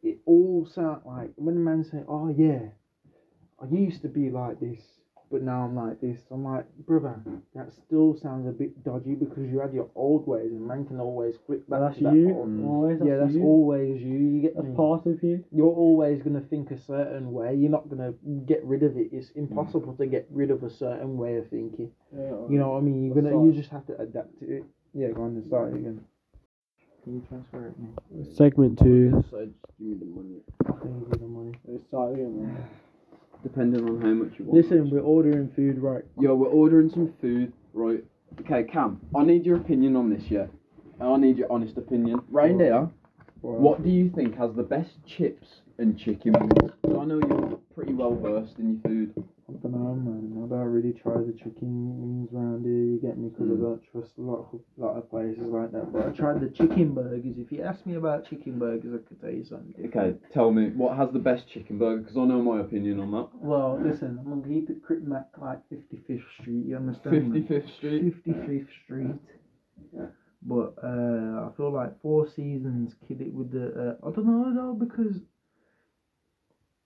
it 0.03 0.19
all 0.25 0.65
sound 0.65 1.01
like 1.05 1.31
when 1.35 1.55
a 1.55 1.59
man 1.59 1.83
say, 1.83 2.03
"Oh 2.07 2.27
yeah, 2.29 2.69
I 3.59 3.65
used 3.67 4.01
to 4.01 4.09
be 4.09 4.29
like 4.31 4.59
this, 4.59 4.81
but 5.31 5.41
now 5.41 5.63
I'm 5.63 5.75
like 5.75 6.01
this." 6.01 6.19
I'm 6.29 6.43
like, 6.43 6.65
brother, 6.85 7.21
that 7.55 7.71
still 7.73 8.15
sounds 8.15 8.47
a 8.47 8.51
bit 8.51 8.83
dodgy 8.83 9.15
because 9.15 9.49
you 9.49 9.59
had 9.59 9.73
your 9.73 9.89
old 9.95 10.27
ways, 10.27 10.51
and 10.51 10.67
man 10.67 10.85
can 10.85 10.99
always 10.99 11.35
flip 11.45 11.67
back 11.69 11.79
That's 11.79 11.97
to 11.97 12.03
that 12.03 12.13
you. 12.15 12.33
old- 12.33 12.49
Mm. 12.49 12.67
Always. 12.69 12.99
That's 12.99 13.07
Yeah, 13.09 13.17
that's 13.17 13.33
you. 13.35 13.43
always 13.43 14.01
you. 14.03 14.17
You 14.19 14.41
get 14.41 14.55
That's 14.55 14.67
me. 14.67 14.75
part 14.75 15.05
of 15.05 15.23
you. 15.23 15.43
You're 15.51 15.67
always 15.85 16.21
gonna 16.21 16.41
think 16.41 16.71
a 16.71 16.77
certain 16.77 17.31
way. 17.31 17.55
You're 17.55 17.71
not 17.71 17.89
gonna 17.89 18.13
get 18.45 18.63
rid 18.65 18.83
of 18.83 18.97
it. 18.97 19.09
It's 19.11 19.31
impossible 19.31 19.93
to 19.95 20.05
get 20.05 20.27
rid 20.31 20.51
of 20.51 20.63
a 20.63 20.69
certain 20.69 21.17
way 21.17 21.37
of 21.37 21.47
thinking. 21.47 21.91
Yeah, 22.13 22.35
You 22.49 22.59
know 22.59 22.71
what 22.71 22.77
I 22.77 22.81
mean? 22.81 23.03
You're 23.05 23.15
gonna, 23.15 23.45
you 23.45 23.53
just 23.53 23.69
have 23.69 23.85
to 23.87 23.99
adapt 24.01 24.37
to 24.39 24.57
it. 24.57 24.65
Yeah, 24.93 25.09
go 25.11 25.23
on 25.23 25.35
and 25.37 25.45
start 25.45 25.73
it 25.73 25.77
again. 25.77 26.01
Can 27.03 27.13
you 27.15 27.21
transfer 27.27 27.67
it, 27.67 27.73
mate? 27.79 28.27
Segment 28.35 28.77
two. 28.77 29.23
So 29.29 29.45
just 29.45 29.57
give 29.79 29.87
me 29.87 29.95
the 29.97 30.05
money. 30.05 30.41
I'll 30.67 30.73
pay 30.75 30.89
you 30.89 31.07
the 31.09 31.25
money. 31.27 31.53
Let's 31.65 31.85
start 31.87 32.13
again, 32.13 32.37
man. 32.37 32.63
Depending 33.43 33.83
on 33.87 34.01
how 34.01 34.07
much 34.09 34.33
you 34.37 34.45
want. 34.45 34.63
Listen, 34.63 34.89
we're 34.89 34.99
ordering 34.99 35.51
food, 35.55 35.79
right? 35.79 36.03
Yo, 36.19 36.35
we're 36.35 36.47
ordering 36.47 36.89
some 36.89 37.13
food, 37.19 37.51
right? 37.73 38.03
Okay, 38.41 38.63
Cam, 38.71 39.01
I 39.15 39.23
need 39.23 39.45
your 39.45 39.57
opinion 39.57 39.95
on 39.95 40.09
this, 40.09 40.23
yeah? 40.29 40.45
I 40.99 41.17
need 41.17 41.37
your 41.37 41.51
honest 41.51 41.77
opinion. 41.77 42.21
Right 42.29 42.55
there, 42.57 42.89
what 43.41 43.83
do 43.83 43.89
you 43.89 44.09
think 44.09 44.37
has 44.37 44.53
the 44.55 44.63
best 44.63 44.91
chips 45.05 45.47
and 45.79 45.97
chicken 45.97 46.33
wings? 46.33 46.71
I 46.85 47.05
know 47.05 47.19
you're 47.19 47.59
pretty 47.75 47.93
well 47.93 48.15
versed 48.15 48.59
in 48.59 48.73
your 48.73 48.81
food. 48.83 49.25
I 49.75 49.77
don't. 49.77 50.41
I 50.43 50.47
don't 50.49 50.67
really 50.67 50.93
try 50.93 51.15
the 51.17 51.33
chicken 51.33 51.99
wings 52.01 52.29
around 52.33 52.63
here. 52.63 52.73
You 52.73 52.99
get 53.01 53.17
me? 53.17 53.29
Because 53.29 53.47
Mm. 53.47 53.57
I 53.57 53.61
don't 53.61 53.83
trust 53.91 54.11
a 54.17 54.21
lot 54.21 54.49
of 54.53 54.59
lot 54.77 54.97
of 54.97 55.09
places 55.09 55.43
like 55.47 55.71
that. 55.71 55.91
But 55.93 56.07
I 56.07 56.09
tried 56.11 56.41
the 56.41 56.49
chicken 56.49 56.93
burgers. 56.93 57.37
If 57.37 57.51
you 57.51 57.61
ask 57.63 57.85
me 57.85 57.95
about 57.95 58.29
chicken 58.29 58.59
burgers, 58.59 58.93
I 58.93 59.07
could 59.07 59.21
tell 59.21 59.31
you 59.31 59.43
something. 59.45 59.73
Okay, 59.87 60.15
tell 60.33 60.51
me, 60.51 60.69
what 60.69 60.97
has 60.97 61.09
the 61.11 61.19
best 61.19 61.47
chicken 61.53 61.77
burger? 61.77 62.01
Because 62.01 62.17
I 62.17 62.25
know 62.25 62.41
my 62.41 62.61
opinion 62.61 62.99
on 62.99 63.11
that. 63.11 63.29
Well, 63.35 63.79
listen, 63.81 64.17
I'm 64.19 64.41
gonna 64.41 64.47
keep 64.53 64.69
it 64.69 64.83
Crip 64.83 65.03
Mac 65.03 65.27
like 65.41 65.59
55th 65.69 66.23
Street. 66.41 66.65
You 66.67 66.75
understand? 66.77 67.31
man? 67.31 67.43
55th 67.43 67.75
Street. 67.77 68.25
55th 68.25 68.67
Street. 68.83 69.15
Yeah. 69.95 70.05
But 70.43 70.73
uh, 70.83 71.47
I 71.47 71.49
feel 71.55 71.71
like 71.71 72.01
Four 72.01 72.27
Seasons 72.27 72.93
kid 73.07 73.21
it 73.21 73.33
with 73.33 73.51
the. 73.51 73.97
Uh, 74.01 74.07
I 74.07 74.11
don't 74.11 74.25
know 74.25 74.53
though 74.55 74.73
because. 74.73 75.17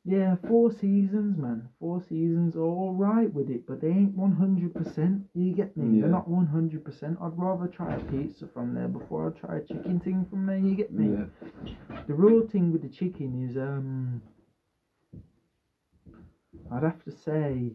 Yeah, 0.07 0.35
Four 0.35 0.69
Seasons, 0.69 1.35
man. 1.35 1.67
Four 1.79 1.99
Seasons 1.99 2.55
are 2.55 2.61
all 2.61 2.93
right 2.93 3.31
with 3.33 3.49
it, 3.49 3.65
but 3.65 3.79
they 3.81 3.89
ain't 3.89 4.15
100%. 4.15 5.23
You 5.33 5.51
get 5.51 5.75
me? 5.75 5.95
Yeah. 5.95 6.01
They're 6.01 6.09
not 6.11 6.27
100%. 6.29 7.17
I'd 7.19 7.37
rather 7.37 7.67
try 7.67 7.95
a 7.95 7.99
pizza 8.05 8.45
from 8.45 8.75
there 8.75 8.87
before 8.87 9.25
I 9.27 9.29
try 9.31 9.55
a 9.57 9.61
chicken 9.61 9.99
thing 9.99 10.23
from 10.23 10.45
there. 10.45 10.59
You 10.59 10.75
get 10.75 10.91
me? 10.91 11.07
Yeah. 11.09 11.25
The 12.05 12.13
real 12.13 12.43
thing 12.43 12.71
with 12.71 12.81
the 12.81 12.87
chicken 12.87 13.33
is 13.43 13.57
um 13.57 14.21
I'd 16.71 16.83
have 16.83 17.03
to 17.05 17.11
say, 17.11 17.73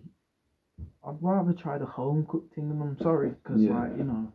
I'd 1.05 1.21
rather 1.21 1.53
try 1.53 1.79
the 1.79 1.87
home 1.87 2.25
cooked 2.29 2.55
thing. 2.55 2.71
And 2.71 2.81
I'm 2.81 2.97
sorry, 2.99 3.31
because 3.43 3.65
Yeah. 3.65 3.81
like 3.81 3.97
you 3.97 4.05
know, 4.05 4.29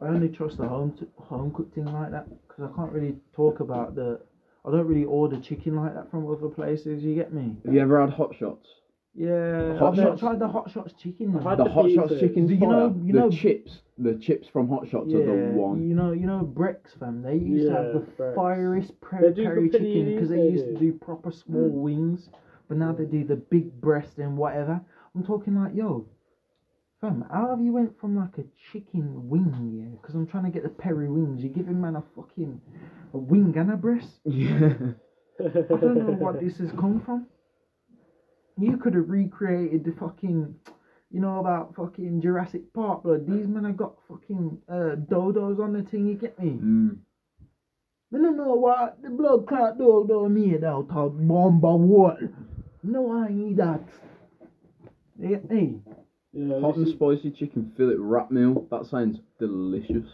I 0.00 0.08
only 0.08 0.28
trust 0.28 0.56
the 0.58 0.66
home 0.66 0.90
t- 0.92 1.06
home 1.16 1.52
cooked 1.52 1.74
thing 1.74 1.86
like 1.86 2.10
that 2.10 2.26
because 2.48 2.64
I 2.64 2.74
can't 2.74 2.92
really 2.92 3.14
talk 3.32 3.60
about 3.60 3.94
the. 3.94 4.18
I 4.66 4.70
don't 4.70 4.86
really 4.86 5.04
order 5.04 5.40
chicken 5.40 5.76
like 5.76 5.94
that 5.94 6.10
from 6.10 6.28
other 6.30 6.48
places. 6.48 7.02
You 7.04 7.14
get 7.14 7.32
me? 7.32 7.56
Have 7.64 7.74
you 7.74 7.80
ever 7.80 8.00
had 8.00 8.10
hot 8.10 8.34
shots? 8.36 8.66
Yeah, 9.14 9.78
Hot 9.78 9.92
I've 9.92 9.96
not 9.96 10.04
Shots- 10.08 10.20
tried 10.20 10.38
the 10.40 10.48
hot 10.48 10.70
shots 10.70 10.92
chicken. 10.92 11.34
I've 11.36 11.42
had 11.44 11.58
The 11.58 11.64
the 11.64 11.70
hot 11.70 11.90
shots 11.90 12.20
chicken. 12.20 12.46
Do 12.46 12.54
you 12.54 12.60
know- 12.66 12.90
fire. 12.90 12.98
you 13.02 13.12
the 13.14 13.18
know- 13.20 13.30
chips, 13.30 13.80
the 13.96 14.14
chips 14.16 14.46
from 14.48 14.68
hot 14.68 14.86
shots 14.88 15.14
are 15.14 15.24
the 15.24 15.52
one. 15.54 15.88
You 15.88 15.94
know, 15.94 16.12
you 16.12 16.26
know, 16.26 16.44
Brex 16.52 16.98
fam. 16.98 17.22
They 17.22 17.36
used 17.36 17.68
to 17.68 17.72
have 17.74 17.92
the 17.94 18.00
Yeah, 18.00 18.06
Brex. 18.18 18.34
fieriest 18.34 18.88
They 18.88 18.94
pre- 19.00 19.32
do 19.32 19.44
peri 19.44 19.68
good 19.68 19.80
chicken 19.80 20.04
because 20.14 20.28
they 20.28 20.36
paninis, 20.36 20.52
used 20.52 20.64
to 20.66 20.72
do. 20.74 20.78
do 20.92 20.92
proper 20.98 21.30
small 21.30 21.70
mm. 21.70 21.82
wings, 21.82 22.28
but 22.68 22.76
now 22.76 22.92
they 22.92 23.04
mm. 23.04 23.10
do 23.10 23.24
the 23.24 23.36
big 23.36 23.80
breast 23.80 24.18
and 24.18 24.36
whatever. 24.36 24.80
I'm 25.14 25.22
talking 25.24 25.54
like, 25.54 25.74
yo, 25.74 26.04
fam, 27.00 27.24
how 27.30 27.50
have 27.50 27.60
you 27.60 27.72
went 27.72 27.98
from 28.00 28.16
like 28.16 28.38
a 28.38 28.44
chicken 28.72 29.28
wing, 29.28 29.72
yeah? 29.74 29.98
Because 30.00 30.14
I'm 30.14 30.26
trying 30.26 30.44
to 30.44 30.50
get 30.50 30.62
the 30.62 30.68
peri 30.68 31.08
wings. 31.08 31.42
You're 31.42 31.52
giving 31.52 31.80
man 31.80 31.96
a 31.96 32.02
fucking 32.14 32.60
a 33.12 33.18
wing 33.18 33.54
and 33.56 33.72
a 33.72 33.76
breast. 33.76 34.20
Yeah. 34.24 34.72
I 35.38 35.76
don't 35.76 35.98
know 35.98 36.16
what 36.18 36.40
this 36.42 36.58
has 36.58 36.70
come 36.72 37.02
from. 37.04 37.26
You 38.58 38.78
could 38.78 38.94
have 38.94 39.10
recreated 39.10 39.84
the 39.84 39.92
fucking, 39.92 40.54
you 41.10 41.20
know 41.20 41.40
about 41.40 41.74
fucking 41.76 42.22
Jurassic 42.22 42.72
Park, 42.72 43.02
but 43.04 43.26
these 43.26 43.46
men 43.46 43.64
have 43.64 43.76
got 43.76 43.96
fucking 44.08 44.58
uh, 44.68 44.96
dodos 45.10 45.60
on 45.60 45.74
the 45.74 45.82
thing. 45.82 46.06
You 46.06 46.14
get 46.14 46.38
me? 46.38 46.52
Mm. 46.52 46.96
I 48.14 48.18
don't 48.18 48.36
know 48.36 48.54
what 48.54 49.02
the 49.02 49.10
blood 49.10 49.46
clot 49.46 49.78
dodo 49.78 50.28
made 50.28 50.64
out 50.64 50.88
of 50.90 51.28
bomba 51.28 51.76
what. 51.76 52.18
No, 52.82 53.12
I 53.12 53.28
need 53.30 53.58
that. 53.58 53.82
You 55.18 55.28
get 55.28 55.50
me? 55.50 55.80
Yeah, 56.36 56.60
Hot 56.60 56.76
and 56.76 56.86
is- 56.86 56.92
spicy 56.94 57.30
chicken 57.30 57.72
fillet 57.76 57.94
wrap 57.98 58.30
meal. 58.30 58.66
That 58.70 58.86
sounds 58.86 59.20
delicious. 59.38 60.06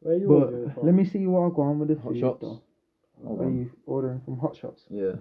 Where 0.00 0.16
you 0.16 0.28
But 0.28 0.34
ordering 0.34 0.70
from? 0.70 0.86
let 0.86 0.94
me 0.94 1.04
see 1.04 1.26
what 1.26 1.40
I 1.50 1.54
go 1.54 1.62
on 1.62 1.78
with 1.80 1.88
the 1.88 1.96
Hot 1.96 2.12
food, 2.12 2.20
shots. 2.20 2.40
though. 2.40 2.60
Are 3.28 3.50
you 3.50 3.70
ordering 3.86 4.20
from 4.20 4.38
Hot 4.38 4.54
Shots? 4.54 4.84
Yeah. 4.88 5.14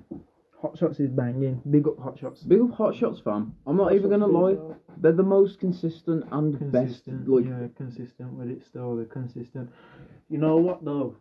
Hot 0.61 0.77
Shots 0.77 0.99
is 0.99 1.09
banging. 1.09 1.61
Big 1.69 1.88
up 1.88 1.97
Hot 1.99 2.19
Shots. 2.19 2.43
Big 2.43 2.61
up 2.61 2.71
hot 2.71 2.95
shots, 2.95 3.19
fam. 3.19 3.55
I'm 3.65 3.75
not 3.77 3.85
Hot 3.85 3.93
even 3.95 4.11
Shots 4.11 4.21
gonna 4.21 4.31
lie. 4.39 4.51
pizza. 4.53 4.75
They're 5.01 5.11
the 5.13 5.23
most 5.23 5.59
consistent 5.59 6.25
and 6.31 6.57
consistent. 6.57 7.19
best. 7.21 7.27
Like, 7.29 7.45
yeah, 7.45 7.67
consistent 7.75 8.33
with 8.33 8.49
it 8.49 8.63
still. 8.65 8.95
They're 8.95 9.05
consistent. 9.05 9.69
You 10.29 10.38
know 10.38 10.57
what 10.57 10.85
though? 10.85 11.15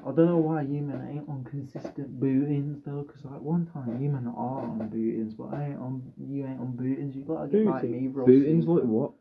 I 0.00 0.10
don't 0.10 0.26
know 0.26 0.38
why 0.38 0.62
you 0.62 0.82
men 0.82 1.06
ain't 1.08 1.28
on 1.28 1.44
consistent 1.44 2.18
bootings 2.18 2.82
though, 2.84 3.04
because 3.06 3.24
like 3.24 3.40
one 3.40 3.66
time 3.66 4.00
you 4.00 4.08
men 4.08 4.26
are 4.26 4.34
on 4.34 4.88
bootings, 4.90 5.34
but 5.36 5.54
I 5.54 5.68
ain't 5.68 5.78
on. 5.78 6.02
You 6.18 6.46
ain't 6.46 6.60
on 6.60 6.74
bootings. 6.74 7.14
You 7.14 7.22
gotta 7.22 7.46
get 7.48 7.66
like 7.66 7.84
me, 7.84 8.08
bro. 8.08 8.26
bootings 8.26 8.66
like 8.66 8.84
what? 8.84 9.12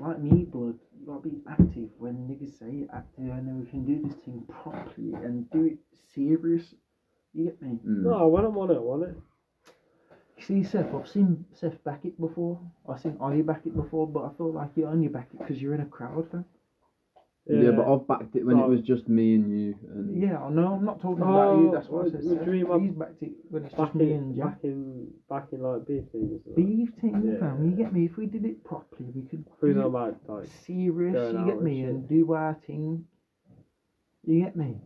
like 0.00 0.18
me, 0.18 0.44
blood. 0.44 0.74
You 0.98 1.06
gotta 1.06 1.20
be 1.20 1.40
active 1.48 1.88
when 1.98 2.28
niggas 2.28 2.58
say 2.58 2.70
you're 2.70 2.94
active, 2.94 3.30
and 3.30 3.46
then 3.46 3.58
we 3.58 3.64
can 3.64 3.84
do 3.84 4.00
this 4.00 4.14
thing 4.14 4.42
properly 4.48 5.14
and 5.14 5.48
do 5.50 5.64
it 5.64 5.78
serious. 6.14 6.74
You 7.32 7.44
get 7.44 7.62
me? 7.62 7.78
Mm. 7.86 8.02
No, 8.02 8.28
when 8.28 8.44
I'm 8.44 8.56
on 8.58 8.70
it, 8.70 8.74
I 8.74 8.78
want 8.78 9.04
it. 9.04 9.16
You 10.36 10.42
see, 10.42 10.62
Seth, 10.62 10.92
I've 10.94 11.08
seen 11.08 11.44
Seth 11.52 11.82
back 11.84 12.04
it 12.04 12.18
before. 12.20 12.58
I've 12.88 13.00
seen 13.00 13.16
Ollie 13.20 13.42
back 13.42 13.66
it 13.66 13.74
before, 13.76 14.06
but 14.06 14.24
I 14.24 14.30
feel 14.36 14.52
like 14.52 14.76
you 14.76 14.86
only 14.86 15.08
back 15.08 15.28
it 15.32 15.38
because 15.38 15.62
you're 15.62 15.74
in 15.74 15.80
a 15.80 15.86
crowd, 15.86 16.26
fam. 16.30 16.44
Yeah. 17.46 17.72
but 17.72 17.86
uh, 17.88 17.94
I've 17.96 18.06
backed 18.06 18.36
it 18.36 18.46
when 18.46 18.56
it 18.58 18.68
was 18.68 18.80
just 18.82 19.08
me 19.08 19.34
and 19.34 19.50
you. 19.50 19.74
And 19.92 20.22
Yeah, 20.22 20.40
I 20.44 20.48
know. 20.50 20.74
I'm 20.74 20.84
not 20.84 21.00
talking 21.00 21.22
about 21.22 21.48
oh, 21.48 21.60
you. 21.60 21.68
Oh, 21.68 21.72
That's 21.74 21.88
what 21.88 22.06
I 22.06 22.10
said. 22.10 22.24
what 22.24 22.36
Seth. 22.38 22.44
do 22.44 22.52
you 22.52 22.64
mean 22.64 22.68
by- 22.68 22.78
He's 22.78 22.92
backed 22.92 23.22
it 23.22 23.32
when 23.50 23.64
it's 23.64 23.72
just 23.74 23.82
back 23.82 23.94
me 23.96 24.12
in, 24.12 24.16
and 24.18 24.36
Jack. 24.36 24.44
back 24.46 24.58
in, 24.64 25.08
back 25.28 25.48
in 25.52 25.60
like 25.62 25.86
beef 25.86 26.04
things. 26.12 26.30
and 26.30 26.40
stuff. 26.40 26.54
Beef 26.54 26.96
team, 27.00 27.22
Yeah. 27.32 27.38
fam. 27.40 27.64
You 27.68 27.76
get 27.76 27.92
me? 27.92 28.04
If 28.04 28.16
we 28.16 28.26
did 28.26 28.44
it 28.44 28.62
properly, 28.62 29.10
we 29.14 29.22
could 29.22 29.44
Who's 29.58 29.74
do 29.74 29.80
on 29.80 29.86
it 29.86 29.88
about 29.88 30.20
like? 30.28 30.46
serious. 30.64 31.14
going 31.14 31.34
You 31.34 31.38
out 31.40 31.46
get 31.46 31.54
and 31.56 31.64
me? 31.64 31.80
shit. 31.80 31.88
And 31.90 32.08
do 32.08 32.32
our 32.32 32.54
thing. 32.66 33.04
You 34.24 34.38
get 34.40 34.54
me? 34.54 34.80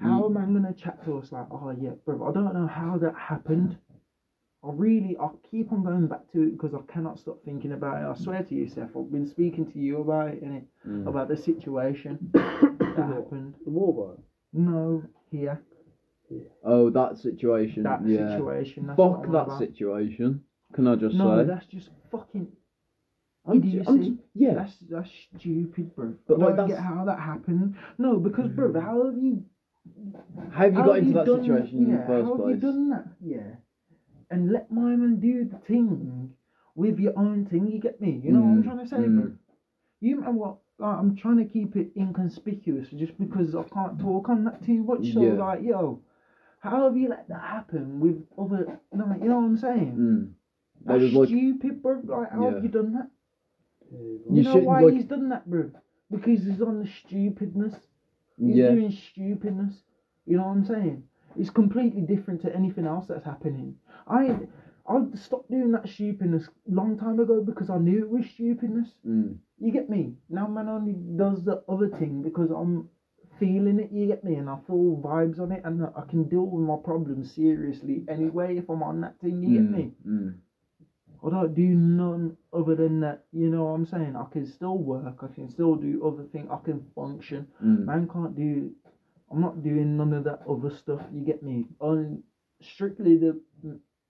How 0.00 0.22
mm. 0.22 0.26
am 0.30 0.36
I 0.36 0.40
gonna 0.46 0.74
chat 0.74 1.04
to 1.04 1.18
us 1.18 1.30
like, 1.30 1.46
oh 1.52 1.70
yeah, 1.70 1.90
bro? 2.04 2.28
I 2.28 2.32
don't 2.32 2.52
know 2.54 2.66
how 2.66 2.98
that 2.98 3.14
happened. 3.14 3.78
I 4.64 4.70
really, 4.72 5.16
I 5.20 5.28
keep 5.50 5.72
on 5.72 5.82
going 5.82 6.06
back 6.06 6.30
to 6.32 6.42
it 6.42 6.52
because 6.52 6.72
I 6.74 6.80
cannot 6.92 7.18
stop 7.18 7.38
thinking 7.44 7.72
about 7.72 7.96
it. 8.00 8.06
I 8.06 8.14
swear 8.22 8.42
to 8.44 8.54
you, 8.54 8.68
Seth, 8.68 8.96
I've 8.96 9.10
been 9.10 9.26
speaking 9.26 9.70
to 9.72 9.78
you 9.78 10.00
about 10.00 10.28
it, 10.28 10.44
innit? 10.44 10.64
Mm. 10.86 11.08
about 11.08 11.28
the 11.28 11.36
situation 11.36 12.30
that 12.32 12.94
happened. 12.96 13.54
The 13.64 13.70
war 13.70 13.92
boy. 13.94 14.22
No, 14.52 15.02
here, 15.30 15.60
Oh, 16.64 16.90
that 16.90 17.18
situation. 17.18 17.82
that 17.82 18.06
yeah. 18.06 18.36
situation. 18.36 18.86
That's 18.86 18.96
Fuck 18.96 19.22
that 19.22 19.28
about. 19.28 19.58
situation. 19.58 20.42
Can 20.74 20.86
I 20.86 20.94
just 20.94 21.16
No, 21.16 21.38
say? 21.42 21.46
that's 21.48 21.66
just 21.66 21.90
fucking. 22.10 22.46
I'm 23.44 23.60
do 23.60 23.68
ju- 23.70 23.82
I'm 23.86 24.02
see? 24.02 24.08
ju- 24.10 24.18
yeah. 24.34 24.54
That's 24.54 24.72
that's 24.88 25.10
stupid, 25.38 25.94
bro. 25.96 26.14
But, 26.28 26.34
I 26.34 26.36
like, 26.46 26.56
don't 26.56 26.68
that's- 26.68 26.70
get 26.70 26.96
how 26.96 27.04
that 27.04 27.18
happened. 27.18 27.74
No, 27.98 28.18
because 28.18 28.48
bro, 28.52 28.72
how 28.80 29.04
have 29.06 29.18
you? 29.18 29.44
How 30.52 30.60
have 30.60 30.72
you 30.72 30.78
how 30.80 30.86
got 30.86 30.98
into 30.98 31.12
that 31.14 31.26
done- 31.26 31.40
situation 31.40 31.78
in 31.78 31.90
yeah, 31.90 31.96
the 32.02 32.06
first 32.06 32.26
how 32.28 32.36
place? 32.36 32.54
have 32.54 32.62
you 32.62 32.68
done 32.68 32.88
that? 32.90 33.04
Yeah, 33.20 33.54
and 34.32 34.52
let 34.52 34.70
my 34.72 34.96
man 34.96 35.20
do 35.20 35.44
the 35.44 35.58
thing 35.58 36.34
with 36.74 36.98
your 36.98 37.18
own 37.18 37.44
thing. 37.46 37.68
You 37.68 37.80
get 37.80 38.00
me? 38.00 38.20
You 38.24 38.32
know 38.32 38.40
what 38.42 38.48
I'm 38.52 38.62
Mm, 38.62 38.64
trying 38.64 38.78
to 38.78 38.86
say, 38.86 38.96
mm. 38.98 39.16
bro? 39.16 39.32
You 40.00 40.20
know 40.20 40.32
what? 40.32 40.58
Like, 40.78 40.98
I'm 40.98 41.14
trying 41.16 41.38
to 41.38 41.44
keep 41.44 41.76
it 41.76 41.92
inconspicuous 41.96 42.88
just 42.90 43.18
because 43.18 43.54
I 43.54 43.62
can't 43.64 43.98
talk 44.00 44.28
on 44.28 44.44
that 44.44 44.62
too 44.62 44.82
much. 44.84 45.12
So 45.12 45.20
Yeah. 45.22 45.34
like, 45.44 45.62
yo, 45.62 46.02
how 46.60 46.84
have 46.84 46.96
you 46.96 47.08
let 47.08 47.28
that 47.28 47.40
happen 47.42 48.00
with 48.00 48.24
other? 48.38 48.80
Like, 48.92 49.20
you 49.22 49.28
know 49.28 49.36
what 49.38 49.44
I'm 49.44 49.56
saying? 49.56 49.96
Mm. 49.98 50.32
They 50.86 50.92
That's 50.92 51.04
was 51.04 51.14
like, 51.14 51.28
stupid, 51.28 51.82
bro. 51.82 52.00
Like, 52.04 52.30
how 52.32 52.42
Yeah. 52.42 52.54
have 52.54 52.62
you 52.64 52.70
done 52.70 52.92
that? 52.94 53.10
You, 53.90 54.20
You 54.30 54.42
know 54.42 54.56
why 54.58 54.82
like- 54.82 54.94
he's 54.94 55.04
done 55.04 55.28
that, 55.28 55.48
bro? 55.48 55.70
Because 56.10 56.44
he's 56.44 56.60
on 56.62 56.78
the 56.80 56.86
stupidness. 56.86 57.74
He's 58.38 58.56
yeah. 58.56 58.70
doing 58.70 58.90
stupidness. 58.90 59.84
You 60.26 60.36
know 60.38 60.44
what 60.46 60.52
I'm 60.56 60.64
saying? 60.64 61.04
It's 61.36 61.50
completely 61.50 62.02
different 62.02 62.40
to 62.42 62.54
anything 62.54 62.86
else 62.86 63.06
that's 63.06 63.24
happening. 63.24 63.74
I 64.06 64.38
I 64.86 65.00
stopped 65.14 65.50
doing 65.50 65.70
that 65.72 65.88
stupidness 65.88 66.48
long 66.66 66.96
time 66.96 67.18
ago 67.20 67.40
because 67.40 67.70
I 67.70 67.78
knew 67.78 68.00
it 68.02 68.08
was 68.10 68.26
stupidness. 68.26 68.94
Mm. 69.06 69.36
You 69.58 69.70
get 69.70 69.88
me? 69.88 70.16
Now 70.28 70.46
man 70.46 70.68
only 70.68 70.94
does 71.16 71.42
the 71.44 71.60
other 71.68 71.88
thing 71.88 72.22
because 72.22 72.50
I'm 72.50 72.84
feeling 73.38 73.78
it, 73.78 73.90
you 73.92 74.06
get 74.06 74.22
me, 74.24 74.36
and 74.36 74.48
I 74.50 74.56
feel 74.66 75.00
vibes 75.02 75.38
on 75.40 75.52
it 75.52 75.60
and 75.64 75.84
I 75.96 76.02
can 76.02 76.24
deal 76.28 76.46
with 76.46 76.62
my 76.66 76.76
problems 76.76 77.30
seriously 77.30 78.04
anyway 78.08 78.56
if 78.56 78.68
I'm 78.68 78.82
on 78.82 79.00
that 79.00 79.18
thing, 79.20 79.42
you 79.42 79.52
get 79.52 79.64
Mm, 79.64 79.72
me? 79.72 79.92
mm. 80.06 80.34
I 81.24 81.28
don't 81.30 81.54
do 81.54 81.74
none 81.74 82.32
other 82.52 82.74
than 82.74 83.00
that, 83.00 83.20
you 83.32 83.48
know 83.48 83.64
what 83.64 83.70
I'm 83.70 83.84
saying? 83.84 84.16
I 84.16 84.24
can 84.24 84.44
still 84.44 84.78
work, 84.78 85.22
I 85.22 85.28
can 85.28 85.48
still 85.48 85.76
do 85.76 86.02
other 86.04 86.24
things, 86.24 86.48
I 86.50 86.56
can 86.56 86.80
function. 86.94 87.46
Mm. 87.62 87.84
Man 87.86 88.06
can't 88.08 88.34
do 88.34 88.70
I'm 89.32 89.40
not 89.40 89.62
doing 89.62 89.96
none 89.96 90.12
of 90.12 90.24
that 90.24 90.42
other 90.48 90.70
stuff, 90.70 91.00
you 91.12 91.22
get 91.24 91.42
me? 91.42 91.66
On 91.80 92.22
strictly 92.60 93.16
the 93.16 93.40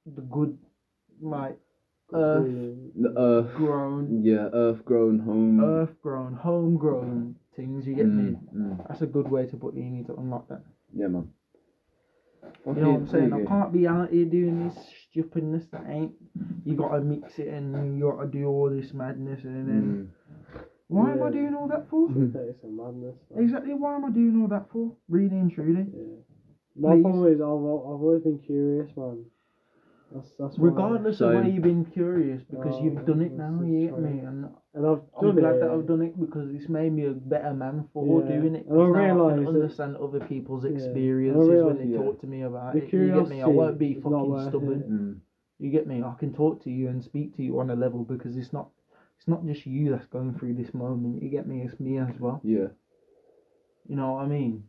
the 0.06 0.22
good 0.22 0.58
like 1.20 1.58
earth 2.12 2.48
The 2.94 3.14
earth. 3.16 3.54
grown 3.54 4.24
Yeah, 4.24 4.48
earth 4.52 4.84
grown 4.84 5.20
home. 5.20 5.60
earth 5.60 5.94
grown, 6.02 6.34
homegrown 6.34 7.36
things, 7.54 7.86
you 7.86 7.94
get 7.94 8.06
me? 8.06 8.32
Mm, 8.32 8.54
mm. 8.54 8.88
That's 8.88 9.02
a 9.02 9.06
good 9.06 9.28
way 9.30 9.46
to 9.46 9.56
put 9.56 9.74
it. 9.74 9.78
You 9.80 9.90
need 9.90 10.06
to 10.06 10.16
unlock 10.16 10.48
that. 10.48 10.62
Yeah, 10.94 11.06
man. 11.08 11.28
You 12.66 12.74
know 12.74 12.90
what 12.92 13.00
I'm 13.00 13.06
saying? 13.06 13.32
I 13.32 13.44
can't 13.44 13.72
be 13.72 13.86
out 13.86 14.10
here 14.10 14.24
doing 14.24 14.64
this 14.68 14.76
stupidness 15.10 15.66
that 15.70 15.84
ain't. 15.88 16.12
You 16.64 16.74
gotta 16.74 17.00
mix 17.00 17.38
it 17.38 17.48
and 17.48 17.96
you 17.98 18.10
gotta 18.10 18.26
do 18.28 18.46
all 18.46 18.70
this 18.70 18.92
madness 18.92 19.44
and 19.44 19.68
then. 19.68 19.82
Mm. 19.82 20.08
Why 20.92 21.12
am 21.12 21.22
I 21.22 21.30
doing 21.30 21.54
all 21.54 21.68
that 21.68 21.88
for? 21.90 22.08
It's 22.52 22.64
a 22.64 22.68
madness. 22.68 23.16
man. 23.30 23.42
Exactly. 23.44 23.74
Why 23.74 23.94
am 23.96 24.04
I 24.04 24.10
doing 24.10 24.40
all 24.40 24.48
that 24.48 24.66
for? 24.72 24.92
Really 25.08 25.36
and 25.38 25.50
truly. 25.52 25.86
Yeah. 25.92 26.16
My 26.76 26.94
Please. 26.94 27.02
problem 27.02 27.26
is 27.32 27.40
I've, 27.40 27.48
I've 27.90 28.02
always 28.06 28.22
been 28.22 28.38
curious, 28.38 28.90
man. 28.96 29.24
That's 30.14 30.30
that's 30.38 30.58
why. 30.58 30.68
Regardless 30.68 31.20
of 31.20 31.32
where 31.32 31.42
Same. 31.44 31.54
you've 31.54 31.62
been 31.62 31.84
curious, 31.86 32.42
because 32.50 32.74
Oh, 32.76 32.84
you've 32.84 33.04
done 33.06 33.22
it 33.22 33.36
that's 33.36 33.50
now. 33.50 33.58
just 33.60 33.70
You 33.70 33.88
get 33.88 33.98
me? 33.98 34.18
And 34.20 34.48
and 34.74 34.86
I've 34.86 35.02
I'm 35.16 35.26
done 35.26 35.36
glad 35.36 35.54
it. 35.56 35.60
that 35.60 35.70
I've 35.70 35.86
done 35.86 36.02
it 36.02 36.20
because 36.20 36.50
it's 36.54 36.68
made 36.68 36.92
me 36.92 37.06
a 37.06 37.12
better 37.12 37.52
man 37.54 37.88
for 37.92 38.20
Yeah. 38.20 38.36
doing 38.36 38.54
it. 38.56 38.66
And 38.66 38.74
I 38.80 38.84
'cause 38.84 38.94
now 38.94 39.00
I 39.00 39.06
realise 39.06 39.38
can 39.38 39.48
understand 39.48 39.96
other 39.96 40.20
people's 40.20 40.64
Yeah. 40.64 40.70
And 40.70 40.80
I 40.80 40.84
experiences 40.84 41.64
when 41.64 41.78
they 41.78 41.84
yeah. 41.92 41.98
talk 41.98 42.20
to 42.20 42.26
me 42.26 42.42
about 42.42 42.72
The 42.74 42.82
it. 42.84 42.92
You 42.92 43.12
get 43.14 43.28
me? 43.28 43.42
I 43.42 43.46
won't 43.48 43.78
be 43.78 43.92
is 43.92 44.04
not 44.04 44.12
fucking 44.12 44.30
worth 44.30 44.48
stubborn. 44.48 44.80
it. 44.80 44.90
Mm. 44.90 45.16
You 45.58 45.70
get 45.70 45.86
me? 45.86 46.02
I 46.02 46.14
can 46.18 46.32
talk 46.32 46.62
to 46.64 46.70
you 46.70 46.88
and 46.88 47.02
speak 47.02 47.34
to 47.36 47.42
you 47.42 47.58
on 47.60 47.70
a 47.70 47.76
level 47.76 48.04
because 48.04 48.36
it's 48.36 48.52
not 48.52 48.68
it's 49.22 49.28
not 49.28 49.46
just 49.46 49.64
you 49.66 49.88
that's 49.92 50.06
going 50.06 50.34
through 50.34 50.54
this 50.54 50.74
moment. 50.74 51.22
You 51.22 51.28
get 51.28 51.46
me? 51.46 51.62
It's 51.62 51.78
me 51.78 51.98
as 51.98 52.18
well. 52.18 52.40
Yeah. 52.42 52.66
You 53.88 53.94
know 53.94 54.14
what 54.14 54.24
I 54.24 54.26
mean? 54.26 54.64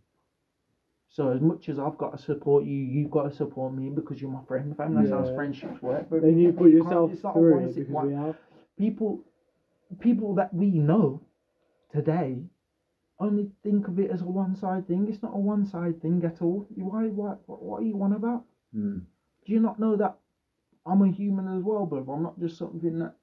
So 1.10 1.32
as 1.32 1.42
much 1.42 1.70
as 1.70 1.80
I've 1.80 1.98
got 1.98 2.16
to 2.16 2.24
support 2.24 2.64
you, 2.64 2.78
you've 2.78 3.10
got 3.10 3.24
to 3.24 3.36
support 3.36 3.74
me 3.74 3.90
because 3.90 4.22
you're 4.22 4.30
my 4.30 4.44
friend, 4.48 4.78
fam. 4.78 4.94
That's 4.94 5.10
how 5.10 5.26
Yeah. 5.26 5.34
friendships 5.34 5.82
work. 5.82 6.08
But 6.08 6.22
Then 6.22 6.38
you 6.38 6.54
put 6.54 6.70
yourself 6.70 7.12
it's 7.12 7.24
not 7.24 7.32
a 7.36 7.40
through 7.40 7.58
it 7.66 7.76
because 7.76 7.90
one- 7.90 8.08
we 8.10 8.14
have. 8.14 8.36
people 8.78 9.24
people 10.00 10.36
that 10.36 10.54
we 10.54 10.70
know 10.78 11.20
today 11.92 12.44
only 13.20 13.52
think 13.64 13.88
of 13.88 13.98
it 14.00 14.12
as 14.12 14.22
a 14.22 14.30
one 14.30 14.56
side 14.56 14.86
thing. 14.88 15.08
It's 15.08 15.24
not 15.24 15.34
a 15.36 15.40
one 15.40 15.66
side 15.66 16.00
thing 16.00 16.24
at 16.26 16.44
all. 16.44 16.68
You 16.76 16.86
why 16.86 17.08
what 17.08 17.40
what, 17.48 17.64
what 17.64 17.82
are 17.82 17.86
you 17.86 18.00
on 18.04 18.14
about? 18.14 18.44
Mm. 18.76 19.02
Do 19.46 19.52
you 19.54 19.60
not 19.60 19.80
know 19.80 19.96
that 19.96 20.20
I'm 20.86 21.02
a 21.02 21.08
human 21.10 21.48
as 21.58 21.64
well, 21.64 21.88
but 21.88 22.08
I'm 22.08 22.22
not 22.22 22.40
just 22.40 22.58
something 22.58 23.00
that 23.00 23.16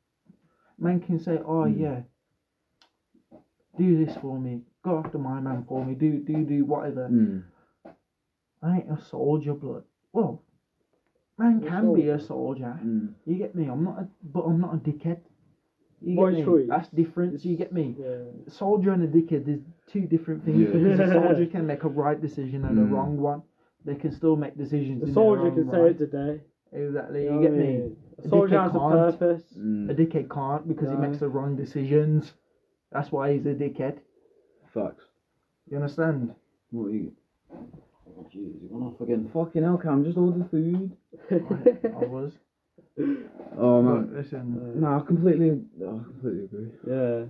man 0.80 1.00
can 1.00 1.18
say, 1.18 1.38
oh 1.44 1.64
Mm. 1.64 1.78
yeah, 1.78 2.00
do 3.78 4.04
this 4.04 4.16
for 4.16 4.38
me, 4.38 4.62
go 4.82 4.98
after 4.98 5.18
my 5.18 5.40
man 5.40 5.62
for 5.68 5.84
me, 5.84 5.94
do 5.94 6.18
do 6.18 6.44
do 6.44 6.64
whatever. 6.64 7.08
Mm. 7.08 7.44
I 8.62 8.76
ain't 8.78 8.90
a 8.90 8.98
soldier, 9.00 9.54
blood. 9.54 9.84
Well, 10.12 10.42
man 11.38 11.60
You're 11.60 11.70
can 11.70 11.94
be 11.94 12.08
a 12.08 12.18
soldier. 12.18 12.78
Mm. 12.84 13.14
You 13.26 13.36
get 13.36 13.54
me? 13.54 13.66
I'm 13.66 13.84
not, 13.84 13.98
a, 14.00 14.08
but 14.22 14.40
I'm 14.44 14.60
not 14.60 14.74
a 14.74 14.78
dickhead. 14.78 15.18
You 16.02 16.16
get 16.16 16.46
me? 16.46 16.66
That's 16.66 16.88
different. 16.88 17.44
You 17.44 17.56
get 17.56 17.72
me? 17.72 17.94
Yeah. 17.98 18.24
Soldier 18.48 18.92
and 18.92 19.02
a 19.02 19.08
dickhead 19.08 19.46
is 19.48 19.60
two 19.86 20.06
different 20.06 20.44
things. 20.44 20.58
Yeah. 20.60 20.66
Because 20.72 21.00
a 21.00 21.12
soldier 21.20 21.46
can 21.46 21.66
make 21.66 21.84
a 21.84 21.88
right 21.88 22.20
decision 22.20 22.64
and 22.64 22.78
a 22.78 22.82
Mm. 22.82 22.90
wrong 22.90 23.16
one. 23.18 23.42
They 23.84 23.94
can 23.94 24.10
still 24.12 24.36
make 24.36 24.56
decisions. 24.58 25.00
The 25.00 25.12
soldier 25.12 25.50
can 25.50 25.70
say 25.70 25.90
it 25.90 25.98
today. 25.98 26.40
Exactly. 26.72 27.24
You 27.24 27.28
You, 27.30 27.34
know 27.36 27.42
get 27.42 27.52
I 27.52 27.54
me? 27.54 27.66
mean? 27.66 27.96
A 27.96 27.99
A 28.24 28.28
soldier 28.28 28.56
dickhead 28.56 28.62
has 28.62 28.74
a 28.74 28.78
can't. 28.78 29.18
purpose. 29.18 29.52
A 29.52 29.58
Mm. 29.58 29.96
dickhead 29.96 30.30
can't 30.30 30.68
because 30.68 30.88
No. 30.90 30.96
he 30.96 31.02
makes 31.06 31.18
the 31.18 31.28
wrong 31.28 31.56
decisions. 31.56 32.34
That's 32.92 33.10
why 33.12 33.32
he's 33.32 33.46
a 33.46 33.54
dickhead. 33.54 33.98
Facts. 34.74 35.04
You 35.70 35.76
understand? 35.76 36.34
What 36.70 36.86
are 36.86 36.90
you? 36.90 37.12
Oh, 37.52 38.26
jeez, 38.32 38.60
you 38.62 38.68
went 38.70 38.92
off 38.94 39.00
again. 39.00 39.28
Fucking 39.32 39.62
hell, 39.62 39.78
Cam, 39.78 40.04
just 40.04 40.18
order 40.18 40.44
food. 40.50 40.96
I 41.30 42.06
was. 42.06 42.38
Oh, 43.58 43.82
But 43.82 43.92
man. 43.92 44.14
listen, 44.14 44.80
No, 44.80 44.96
I 44.98 45.00
completely, 45.00 45.50
I 45.80 45.84
completely 46.04 46.44
agree. 46.44 46.70
yeah. 46.86 47.24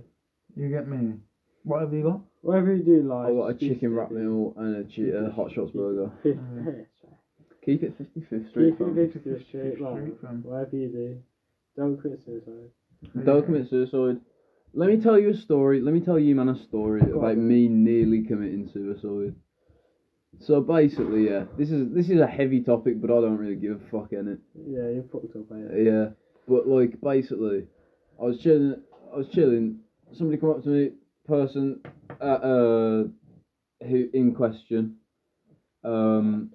you 0.55 0.69
get 0.69 0.87
me. 0.87 1.13
What 1.63 1.81
have 1.81 1.93
you 1.93 2.03
got? 2.03 2.21
Whatever 2.41 2.75
you 2.75 2.83
do 2.83 2.99
in 2.99 3.07
life. 3.07 3.29
I 3.29 3.33
got 3.33 3.47
a 3.47 3.53
chicken 3.53 3.93
wrap 3.95 4.11
meal 4.11 4.53
and 4.57 4.75
a, 4.77 4.83
che- 4.83 5.11
a 5.11 5.29
hot 5.31 5.51
shots 5.51 5.71
burger. 5.71 6.11
Keep 7.65 7.83
it 7.83 7.97
55th 7.97 8.49
Street. 8.49 8.71
Keep 8.77 8.81
it 8.81 9.13
fam. 9.13 9.35
50 9.35 9.45
straight, 9.47 9.81
man. 9.81 9.95
Straight, 9.95 10.21
fam. 10.21 10.43
Whatever 10.43 10.75
you 10.75 10.87
do. 10.89 11.17
Don't 11.77 12.01
commit 12.01 12.19
suicide. 12.25 12.69
Don't 13.25 13.45
commit 13.45 13.69
suicide. 13.69 14.19
Let 14.73 14.89
me 14.89 15.01
tell 15.01 15.19
you 15.19 15.29
a 15.29 15.33
story. 15.35 15.81
Let 15.81 15.93
me 15.93 15.99
tell 15.99 16.17
you, 16.17 16.35
man, 16.35 16.49
a 16.49 16.55
story 16.55 17.01
Go 17.01 17.19
about 17.19 17.31
on. 17.31 17.47
me 17.47 17.67
nearly 17.67 18.23
committing 18.23 18.69
suicide. 18.71 19.35
So 20.39 20.61
basically, 20.61 21.29
yeah, 21.29 21.43
this 21.57 21.71
is 21.71 21.93
this 21.93 22.09
is 22.09 22.19
a 22.19 22.27
heavy 22.27 22.61
topic, 22.61 23.01
but 23.01 23.11
I 23.11 23.21
don't 23.21 23.37
really 23.37 23.55
give 23.55 23.73
a 23.73 23.89
fuck 23.91 24.13
in 24.13 24.27
it. 24.27 24.39
Yeah, 24.55 24.89
you're 24.89 25.03
fucked 25.11 25.35
up, 25.35 25.51
mate. 25.51 25.85
Yeah, 25.85 26.09
but 26.47 26.67
like 26.67 26.99
basically, 27.01 27.67
I 28.19 28.23
was 28.23 28.39
chilling. 28.39 28.81
I 29.13 29.17
was 29.17 29.27
chilling. 29.27 29.79
Somebody 30.13 30.39
come 30.39 30.51
up 30.51 30.63
to 30.63 30.69
me, 30.69 30.91
person, 31.27 31.81
uh, 32.19 32.23
uh 32.23 33.03
who 33.87 34.09
in 34.13 34.33
question. 34.33 34.95
Um, 35.83 36.51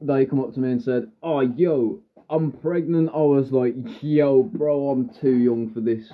they 0.00 0.26
come 0.26 0.40
up 0.40 0.52
to 0.54 0.60
me 0.60 0.70
and 0.72 0.82
said, 0.82 1.10
"Oh, 1.22 1.40
yo, 1.40 2.00
I'm 2.30 2.52
pregnant." 2.52 3.10
I 3.14 3.18
was 3.18 3.52
like, 3.52 3.74
"Yo, 4.02 4.42
bro, 4.42 4.90
I'm 4.90 5.08
too 5.20 5.34
young 5.36 5.70
for 5.72 5.80
this." 5.80 6.10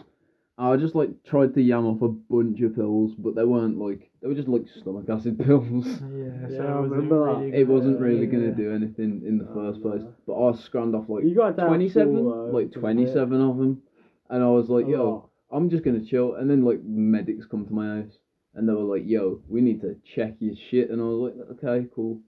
I 0.58 0.76
just 0.76 0.94
like 0.94 1.22
tried 1.24 1.54
to 1.54 1.62
yam 1.62 1.86
off 1.86 2.02
a 2.02 2.08
bunch 2.08 2.60
of 2.60 2.74
pills, 2.74 3.12
but 3.16 3.34
they 3.34 3.44
weren't 3.44 3.78
like 3.78 4.10
they 4.20 4.28
were 4.28 4.34
just 4.34 4.48
like 4.48 4.66
stomach 4.80 5.08
acid 5.08 5.38
pills. 5.46 5.86
Yeah, 5.86 6.48
so 6.48 6.54
Yeah, 6.54 6.64
I 6.64 6.78
it 6.78 6.80
wasn't 6.80 6.90
remember 6.92 7.24
that. 7.26 7.38
really 7.40 7.56
It 7.56 7.68
wasn't 7.68 7.94
gonna- 7.98 8.06
really 8.10 8.26
yeah. 8.26 8.32
gonna 8.32 8.54
do 8.54 8.70
anything 8.72 9.22
in 9.26 9.38
the 9.38 9.48
Oh, 9.48 9.54
first 9.54 9.80
place. 9.80 10.02
no. 10.02 10.12
But 10.26 10.34
I 10.46 10.52
scrammed 10.56 10.94
off 10.94 11.08
like 11.08 11.24
You 11.24 11.34
got 11.34 11.56
27, 11.56 12.14
full, 12.14 12.52
like 12.52 12.72
27 12.72 13.40
of 13.40 13.56
them, 13.56 13.80
and 14.28 14.42
I 14.42 14.48
was 14.50 14.68
like, 14.68 14.86
A 14.86 14.90
yo, 14.90 15.10
lot. 15.10 15.28
I'm 15.50 15.70
just 15.70 15.82
gonna 15.82 16.04
chill. 16.04 16.34
And 16.34 16.50
then 16.50 16.62
like 16.62 16.82
medics 16.84 17.46
come 17.46 17.64
to 17.66 17.72
my 17.72 18.00
house, 18.02 18.18
and 18.54 18.68
they 18.68 18.72
were 18.74 18.82
like, 18.82 19.04
yo, 19.06 19.40
we 19.48 19.62
need 19.62 19.80
to 19.80 19.96
check 20.14 20.34
your 20.40 20.54
shit. 20.70 20.90
And 20.90 21.00
I 21.00 21.04
was 21.04 21.32
like, 21.32 21.64
okay, 21.64 21.86
cool. 21.94 22.20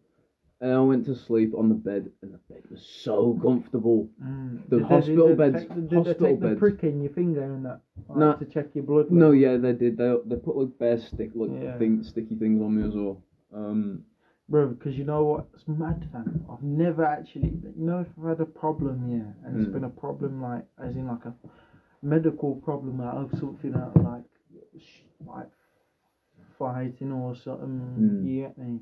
And 0.63 0.73
I 0.73 0.81
went 0.81 1.05
to 1.07 1.15
sleep 1.17 1.55
on 1.59 1.69
the 1.69 1.75
bed, 1.75 2.09
and 2.23 2.33
the 2.33 2.39
bed 2.49 2.63
was 2.71 2.87
so 2.87 3.37
comfortable. 3.43 4.09
Mm. 4.23 4.61
The 4.69 4.77
Did 4.77 4.85
they- 4.85 4.89
hospital 4.95 5.29
they 5.29 5.35
beds- 5.35 5.61
take 5.63 5.75
Did 5.75 5.91
they 5.91 5.97
hospital 5.97 6.27
take 6.29 6.41
the 6.41 6.55
prick 6.57 6.85
in 6.85 7.01
your 7.03 7.13
finger 7.13 7.43
and 7.43 7.65
that? 7.67 7.81
Like, 8.09 8.19
No. 8.19 8.33
To 8.37 8.45
check 8.45 8.69
your 8.77 8.85
blood 8.85 9.11
No, 9.11 9.27
level? 9.27 9.35
yeah, 9.35 9.57
they 9.57 9.73
did. 9.73 9.97
They 9.97 10.17
they 10.25 10.37
put 10.37 10.57
like 10.57 10.79
bare 10.79 10.99
stick 10.99 11.33
like 11.35 11.51
Yeah. 11.51 11.77
thing, 11.79 12.05
sticky 12.05 12.37
things 12.37 12.63
on 12.63 12.77
me 12.77 12.83
as 12.87 12.95
well. 12.95 13.21
Um, 13.53 14.05
Bro, 14.49 14.69
because 14.75 14.97
you 14.97 15.05
know 15.05 15.25
what? 15.25 15.47
It's 15.55 15.67
mad, 15.67 16.07
fam. 16.13 16.45
I've 16.49 16.63
never 16.63 17.05
actually, 17.05 17.49
you 17.77 17.85
know, 17.89 18.01
if 18.01 18.09
I've 18.19 18.25
had 18.25 18.41
a 18.41 18.47
problem, 18.47 19.09
yeah, 19.09 19.33
and 19.45 19.57
it's 19.59 19.69
Mm. 19.69 19.73
been 19.73 19.85
a 19.85 19.91
problem 19.91 20.41
like, 20.43 20.65
as 20.79 20.95
in 20.97 21.07
like 21.09 21.25
a 21.25 21.35
medical 22.03 22.55
problem 22.57 23.01
out 23.01 23.17
of 23.17 23.39
something 23.41 23.75
out 23.75 23.97
like, 24.03 24.25
like 25.27 25.49
fighting 26.59 27.11
or 27.13 27.35
something. 27.35 27.81
Mm. 27.99 28.25
You 28.27 28.41
get 28.43 28.59
me? 28.59 28.81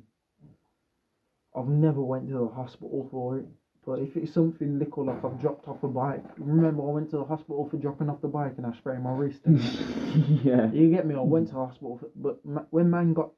I've 1.57 1.69
never 1.69 2.01
went 2.01 2.29
to 2.29 2.35
the 2.39 2.49
hospital 2.49 3.09
for 3.11 3.39
it. 3.39 3.47
But 3.87 4.01
if 4.01 4.15
it's 4.17 4.33
something 4.35 4.79
little 4.79 5.07
like 5.07 5.25
I've 5.25 5.41
dropped 5.41 5.67
off 5.67 5.83
a 5.83 5.89
bike, 5.89 6.23
remember 6.39 6.83
I 6.83 6.93
went 6.93 7.11
to 7.11 7.17
the 7.17 7.25
hospital 7.25 7.67
for 7.71 7.79
dropping 7.79 8.11
off 8.11 8.21
the 8.21 8.29
bike 8.29 8.55
and 8.59 8.67
I 8.67 8.73
sprained 8.77 9.03
my 9.03 9.11
wrist. 9.13 9.41
yeah. 9.47 10.71
you 10.71 10.91
get 10.91 11.07
me? 11.07 11.15
I 11.15 11.21
went 11.21 11.49
to 11.49 11.55
hospital, 11.55 11.99
for, 11.99 12.09
but 12.15 12.45
ma- 12.45 12.67
when 12.71 12.91
man 12.91 13.15
got 13.15 13.31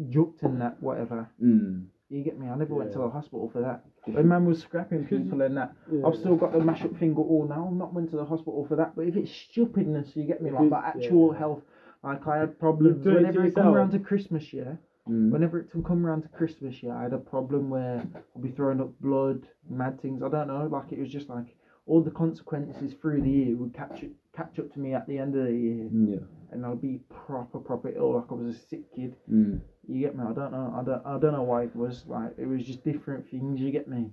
juked 0.00 0.42
and 0.42 0.60
that, 0.60 0.80
whatever, 0.82 1.28
Mm. 1.42 1.86
you 2.08 2.22
get 2.22 2.38
me? 2.38 2.48
I 2.48 2.54
never 2.54 2.74
went 2.74 2.92
to 2.92 2.98
Yeah. 3.00 3.06
the 3.06 3.10
hospital 3.10 3.50
for 3.50 3.60
that. 3.62 3.84
When 4.06 4.28
man 4.28 4.46
was 4.46 4.60
scrapping 4.62 5.06
people 5.06 5.42
and 5.42 5.56
that, 5.56 5.72
Yeah. 5.90 6.06
I've 6.06 6.14
still 6.16 6.36
got 6.36 6.52
the 6.52 6.60
mash 6.60 6.84
up 6.84 6.96
finger 6.96 7.20
all 7.20 7.46
now. 7.48 7.66
I've 7.66 7.76
not 7.76 7.92
went 7.92 8.10
to 8.10 8.16
the 8.16 8.24
hospital 8.24 8.64
for 8.66 8.76
that. 8.76 8.94
But 8.96 9.06
if 9.06 9.16
it's 9.16 9.30
stupidness, 9.30 10.14
you 10.16 10.24
get 10.24 10.40
me? 10.40 10.50
Like, 10.50 10.62
Because- 10.62 10.70
like 10.84 10.96
actual 10.96 11.32
yeah. 11.32 11.38
health. 11.40 11.62
Like 12.04 12.26
I 12.28 12.38
had 12.38 12.58
problems 12.60 13.02
do 13.02 13.10
it 13.10 13.12
to 13.14 13.16
whenever 13.18 13.44
it 13.44 13.54
come 13.56 13.74
around 13.74 13.90
to 13.90 13.98
Christmas, 13.98 14.52
yeah. 14.52 14.76
Mm. 15.08 15.30
Whenever 15.30 15.60
it 15.60 15.74
would 15.74 15.84
come 15.86 16.04
around 16.04 16.22
to 16.22 16.28
Christmas, 16.28 16.82
yeah, 16.82 16.96
I 16.96 17.02
had 17.04 17.12
a 17.12 17.18
problem 17.18 17.70
where 17.70 18.04
I'll 18.34 18.42
be 18.42 18.50
throwing 18.50 18.80
up 18.80 18.90
blood, 19.00 19.48
mad 19.68 20.00
things. 20.00 20.22
I 20.22 20.28
don't 20.28 20.48
know. 20.48 20.68
Like 20.70 20.92
it 20.92 20.98
was 21.00 21.10
just 21.10 21.28
like 21.28 21.56
all 21.86 22.02
the 22.02 22.10
consequences 22.10 22.92
through 23.00 23.22
the 23.22 23.30
year 23.30 23.56
would 23.56 23.72
catch 23.74 24.04
catch 24.36 24.58
up 24.58 24.72
to 24.74 24.78
me 24.80 24.94
at 24.94 25.06
the 25.06 25.18
end 25.18 25.34
of 25.36 25.44
the 25.46 25.52
year, 25.52 25.88
Yeah. 25.92 26.18
and 26.52 26.64
I'll 26.64 26.76
be 26.76 27.00
proper, 27.08 27.58
proper 27.58 27.88
ill, 27.88 28.14
like 28.14 28.30
I 28.30 28.34
was 28.34 28.54
a 28.54 28.58
sick 28.58 28.94
kid. 28.94 29.16
Mm. 29.30 29.60
You 29.86 30.00
get 30.00 30.16
me? 30.16 30.24
I 30.28 30.32
don't 30.34 30.52
know. 30.52 30.74
I 30.78 30.84
don't. 30.84 31.06
I 31.06 31.18
don't 31.18 31.32
know 31.32 31.42
why 31.42 31.62
it 31.64 31.74
was 31.74 32.04
like. 32.06 32.34
It 32.36 32.46
was 32.46 32.64
just 32.66 32.84
different 32.84 33.28
things. 33.30 33.58
You 33.60 33.70
get 33.72 33.88
me? 33.88 34.10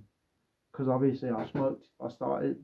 Because 0.72 0.88
obviously 0.88 1.30
I 1.30 1.46
smoked. 1.50 1.86
I 2.02 2.08
started 2.08 2.56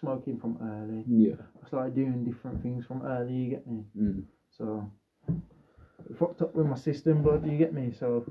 smoking 0.00 0.38
from 0.38 0.56
early. 0.62 1.04
Yeah. 1.06 1.34
I 1.62 1.66
started 1.68 1.94
doing 1.94 2.24
different 2.24 2.62
things 2.62 2.86
from 2.86 3.02
early. 3.02 3.34
You 3.34 3.50
get 3.50 3.66
me? 3.66 3.84
Mm. 3.98 4.24
So 4.50 4.90
fucked 6.18 6.42
up 6.42 6.54
with 6.54 6.66
my 6.66 6.76
system, 6.76 7.22
but 7.22 7.44
you 7.46 7.56
get 7.58 7.72
me? 7.72 7.92
So 7.92 8.24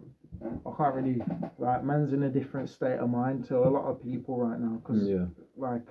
I 0.43 0.71
can't 0.77 0.95
really 0.95 1.21
like. 1.57 1.83
Man's 1.83 2.13
in 2.13 2.23
a 2.23 2.29
different 2.29 2.69
state 2.69 2.97
of 2.99 3.09
mind 3.09 3.45
to 3.45 3.57
a 3.59 3.69
lot 3.69 3.85
of 3.85 4.01
people 4.01 4.37
right 4.37 4.59
now. 4.59 4.81
Because 4.83 5.07
Yeah. 5.07 5.25
like 5.57 5.85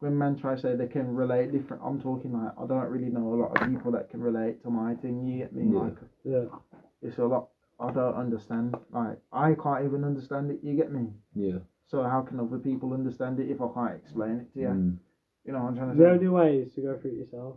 when 0.00 0.16
men 0.18 0.36
try 0.36 0.54
to 0.54 0.60
say 0.60 0.74
they 0.76 0.86
can 0.86 1.14
relate 1.14 1.52
different, 1.52 1.82
I'm 1.84 2.00
talking 2.00 2.32
like 2.32 2.52
I 2.58 2.66
don't 2.66 2.88
really 2.90 3.10
know 3.10 3.34
a 3.34 3.36
lot 3.42 3.56
of 3.60 3.68
people 3.68 3.90
that 3.92 4.10
can 4.10 4.20
relate 4.20 4.62
to 4.62 4.70
my 4.70 4.94
thing. 4.94 5.24
You 5.26 5.38
get 5.38 5.52
me? 5.54 5.72
Yeah. 5.72 5.80
Like 5.80 5.96
Yeah. 6.24 6.44
it's 7.02 7.18
a 7.18 7.24
lot 7.24 7.48
I 7.80 7.90
don't 7.90 8.14
understand. 8.14 8.76
Like 8.92 9.18
I 9.32 9.54
can't 9.54 9.84
even 9.84 10.04
understand 10.04 10.50
it. 10.50 10.60
You 10.62 10.74
get 10.76 10.92
me? 10.92 11.12
Yeah. 11.34 11.58
So 11.86 12.02
how 12.02 12.22
can 12.22 12.40
other 12.40 12.58
people 12.58 12.92
understand 12.92 13.38
it 13.40 13.50
if 13.50 13.60
I 13.60 13.68
can't 13.74 13.94
explain 13.96 14.36
it 14.40 14.52
to 14.54 14.60
you? 14.60 14.68
Mm. 14.68 14.96
You 15.44 15.52
know 15.52 15.58
what 15.60 15.68
I'm 15.68 15.76
trying 15.76 15.90
to 15.90 15.96
The 15.96 16.04
say? 16.04 16.10
only 16.10 16.28
way 16.28 16.58
is 16.58 16.72
to 16.74 16.80
go 16.80 16.96
through 16.96 17.10
it 17.12 17.16
yourself. 17.18 17.56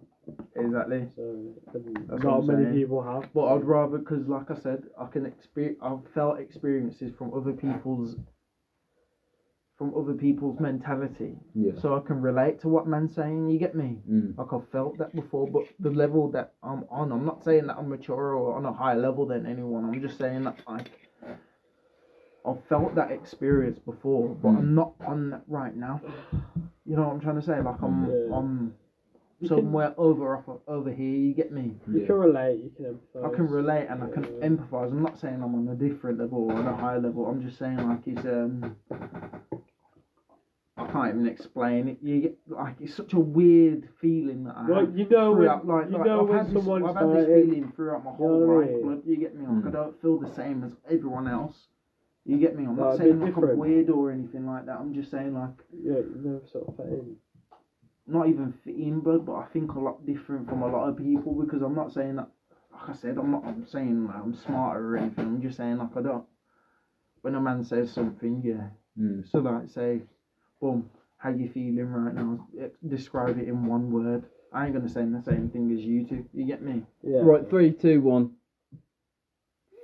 Exactly. 0.55 1.07
So, 1.15 1.53
That's 1.73 1.85
what 1.85 2.23
not 2.23 2.39
I'm 2.39 2.47
many 2.47 2.63
saying. 2.65 2.75
people 2.75 3.01
have. 3.03 3.31
But 3.33 3.45
I'd 3.53 3.63
rather, 3.63 3.97
because 3.99 4.27
like 4.27 4.49
I 4.51 4.55
said, 4.55 4.83
I 4.99 5.05
can 5.07 5.25
experience. 5.25 5.77
I've 5.81 6.05
felt 6.13 6.39
experiences 6.39 7.11
from 7.17 7.33
other 7.33 7.53
people's, 7.53 8.15
from 9.77 9.93
other 9.95 10.13
people's 10.15 10.59
mentality, 10.59 11.37
Yeah. 11.53 11.73
so 11.75 11.95
I 11.95 11.99
can 11.99 12.19
relate 12.21 12.59
to 12.61 12.67
what 12.69 12.87
man's 12.87 13.13
saying. 13.13 13.47
You 13.47 13.59
get 13.59 13.75
me? 13.75 14.01
Mm. 14.09 14.37
Like 14.37 14.51
I've 14.51 14.67
felt 14.69 14.97
that 14.97 15.13
before, 15.13 15.47
but 15.47 15.63
the 15.79 15.91
level 15.91 16.29
that 16.31 16.53
I'm 16.63 16.83
on, 16.89 17.11
I'm 17.11 17.25
not 17.25 17.43
saying 17.43 17.67
that 17.67 17.77
I'm 17.77 17.87
mature 17.89 18.33
or 18.35 18.55
on 18.55 18.65
a 18.65 18.73
higher 18.73 18.97
level 18.97 19.25
than 19.27 19.45
anyone. 19.45 19.85
I'm 19.85 20.01
just 20.01 20.17
saying 20.17 20.43
that 20.45 20.61
like 20.67 20.89
I've 22.45 22.63
felt 22.63 22.95
that 22.95 23.11
experience 23.11 23.77
before, 23.77 24.29
but 24.41 24.49
Mm. 24.49 24.57
I'm 24.57 24.75
not 24.75 24.93
on 25.05 25.29
that 25.31 25.43
right 25.47 25.75
now. 25.75 26.01
You 26.85 26.95
know 26.95 27.03
what 27.03 27.13
I'm 27.13 27.19
trying 27.19 27.35
to 27.35 27.41
say? 27.41 27.59
Like 27.61 27.81
I'm, 27.81 28.05
Yeah. 28.09 28.35
I'm 28.35 28.53
You 28.53 28.69
can- 28.69 28.73
somewhere 29.45 29.93
over 29.97 30.35
off 30.37 30.59
over 30.67 30.91
here. 30.91 31.15
You 31.15 31.33
get 31.33 31.51
me? 31.51 31.75
You 31.87 32.01
Yeah. 32.01 32.05
can 32.07 32.15
relate, 32.15 32.59
you 32.63 32.69
can 32.71 32.85
empathise. 32.85 33.25
I 33.31 33.35
can 33.35 33.47
relate 33.47 33.87
and 33.89 34.03
I 34.03 34.07
can 34.09 34.23
Yeah. 34.23 34.47
empathise. 34.49 34.91
I'm 34.91 35.01
not 35.03 35.17
saying 35.17 35.41
I'm 35.43 35.53
on 35.55 35.67
a 35.67 35.75
different 35.75 36.19
level 36.19 36.49
or 36.49 36.53
on 36.53 36.65
a 36.67 36.75
higher 36.75 36.99
level. 36.99 37.25
I'm 37.27 37.41
just 37.41 37.57
saying 37.57 37.77
like 37.77 38.07
it's 38.07 38.25
um. 38.25 38.75
I 40.79 40.85
can't 40.91 41.09
even 41.15 41.27
explain 41.27 41.87
it. 41.87 41.97
You 42.03 42.21
get 42.21 42.37
like 42.47 42.75
it's 42.79 42.93
such 42.93 43.13
a 43.13 43.19
weird 43.19 43.89
feeling 43.99 44.43
that 44.43 44.55
I 44.57 44.67
Like, 44.67 44.85
have 44.87 44.97
you 44.97 45.09
know 45.09 45.31
when- 45.31 45.41
throughout, 45.41 45.67
like, 45.67 45.85
you 45.89 45.97
like, 45.97 46.05
know 46.05 46.21
I've 46.21 46.29
when 46.29 46.37
had 46.37 46.47
this, 46.53 46.67
I've 46.67 46.95
had 46.95 47.09
this 47.09 47.25
feeling 47.45 47.71
throughout 47.75 48.05
my 48.05 48.11
whole 48.11 48.39
know 48.41 48.45
what 48.45 48.53
I 48.53 48.59
life. 48.59 48.69
mean? 48.69 48.81
Blood, 48.83 49.01
you 49.05 49.17
get 49.17 49.35
me? 49.35 49.45
Like 49.47 49.65
I 49.65 49.69
Mm. 49.69 49.73
don't 49.73 50.01
feel 50.01 50.17
the 50.19 50.27
same 50.33 50.63
as 50.63 50.75
everyone 50.87 51.27
else. 51.27 51.67
You 52.25 52.37
get 52.37 52.55
me? 52.55 52.65
I'm 52.65 52.75
No, 52.75 52.83
not 52.83 52.93
a 52.93 52.97
saying 52.97 53.13
bit 53.13 53.19
like 53.21 53.27
I'm 53.37 53.41
different. 53.41 53.59
weird 53.59 53.89
or 53.89 54.11
anything 54.11 54.45
like 54.45 54.65
that. 54.67 54.79
I'm 54.79 54.93
just 54.93 55.09
saying 55.09 55.33
like 55.33 55.65
Yeah, 55.81 55.93
you 55.97 56.11
never 56.23 56.45
sort 56.45 56.67
of 56.67 56.75
fit 56.75 56.85
in. 56.89 57.15
Not 58.07 58.29
even 58.29 58.53
fitting, 58.63 59.01
blood, 59.01 59.25
but 59.25 59.35
I 59.35 59.45
think 59.45 59.73
a 59.73 59.79
lot 59.79 60.05
different 60.05 60.47
from 60.47 60.61
a 60.61 60.67
lot 60.67 60.89
of 60.89 60.97
people 60.97 61.33
because 61.33 61.61
I'm 61.61 61.75
not 61.75 61.91
saying 61.91 62.15
that. 62.15 62.29
Like 62.71 62.89
I 62.89 62.93
said, 62.93 63.17
I'm 63.17 63.31
not. 63.31 63.45
I'm 63.45 63.65
saying 63.65 64.07
like, 64.07 64.17
I'm 64.17 64.33
smarter 64.33 64.93
or 64.93 64.97
anything. 64.97 65.25
I'm 65.25 65.41
just 65.41 65.57
saying 65.57 65.77
like 65.77 65.95
I 65.95 66.01
don't. 66.01 66.23
When 67.21 67.35
a 67.35 67.41
man 67.41 67.63
says 67.63 67.91
something, 67.91 68.41
yeah. 68.43 68.67
Mm. 68.99 69.27
So 69.29 69.39
like 69.39 69.69
say, 69.69 70.01
boom, 70.61 70.89
how 71.17 71.29
you 71.29 71.49
feeling 71.49 71.87
right 71.87 72.13
now. 72.13 72.47
Describe 72.87 73.39
it 73.39 73.47
in 73.47 73.65
one 73.65 73.91
word. 73.91 74.23
I 74.53 74.65
ain't 74.65 74.73
gonna 74.73 74.87
say 74.87 75.03
the 75.05 75.21
same 75.21 75.49
thing 75.49 75.71
as 75.71 75.83
you 75.83 76.05
two. 76.05 76.25
You 76.33 76.45
get 76.45 76.61
me? 76.61 76.83
Yeah. 77.03 77.21
Right, 77.23 77.49
three, 77.49 77.71
two, 77.71 78.01
one. 78.01 78.31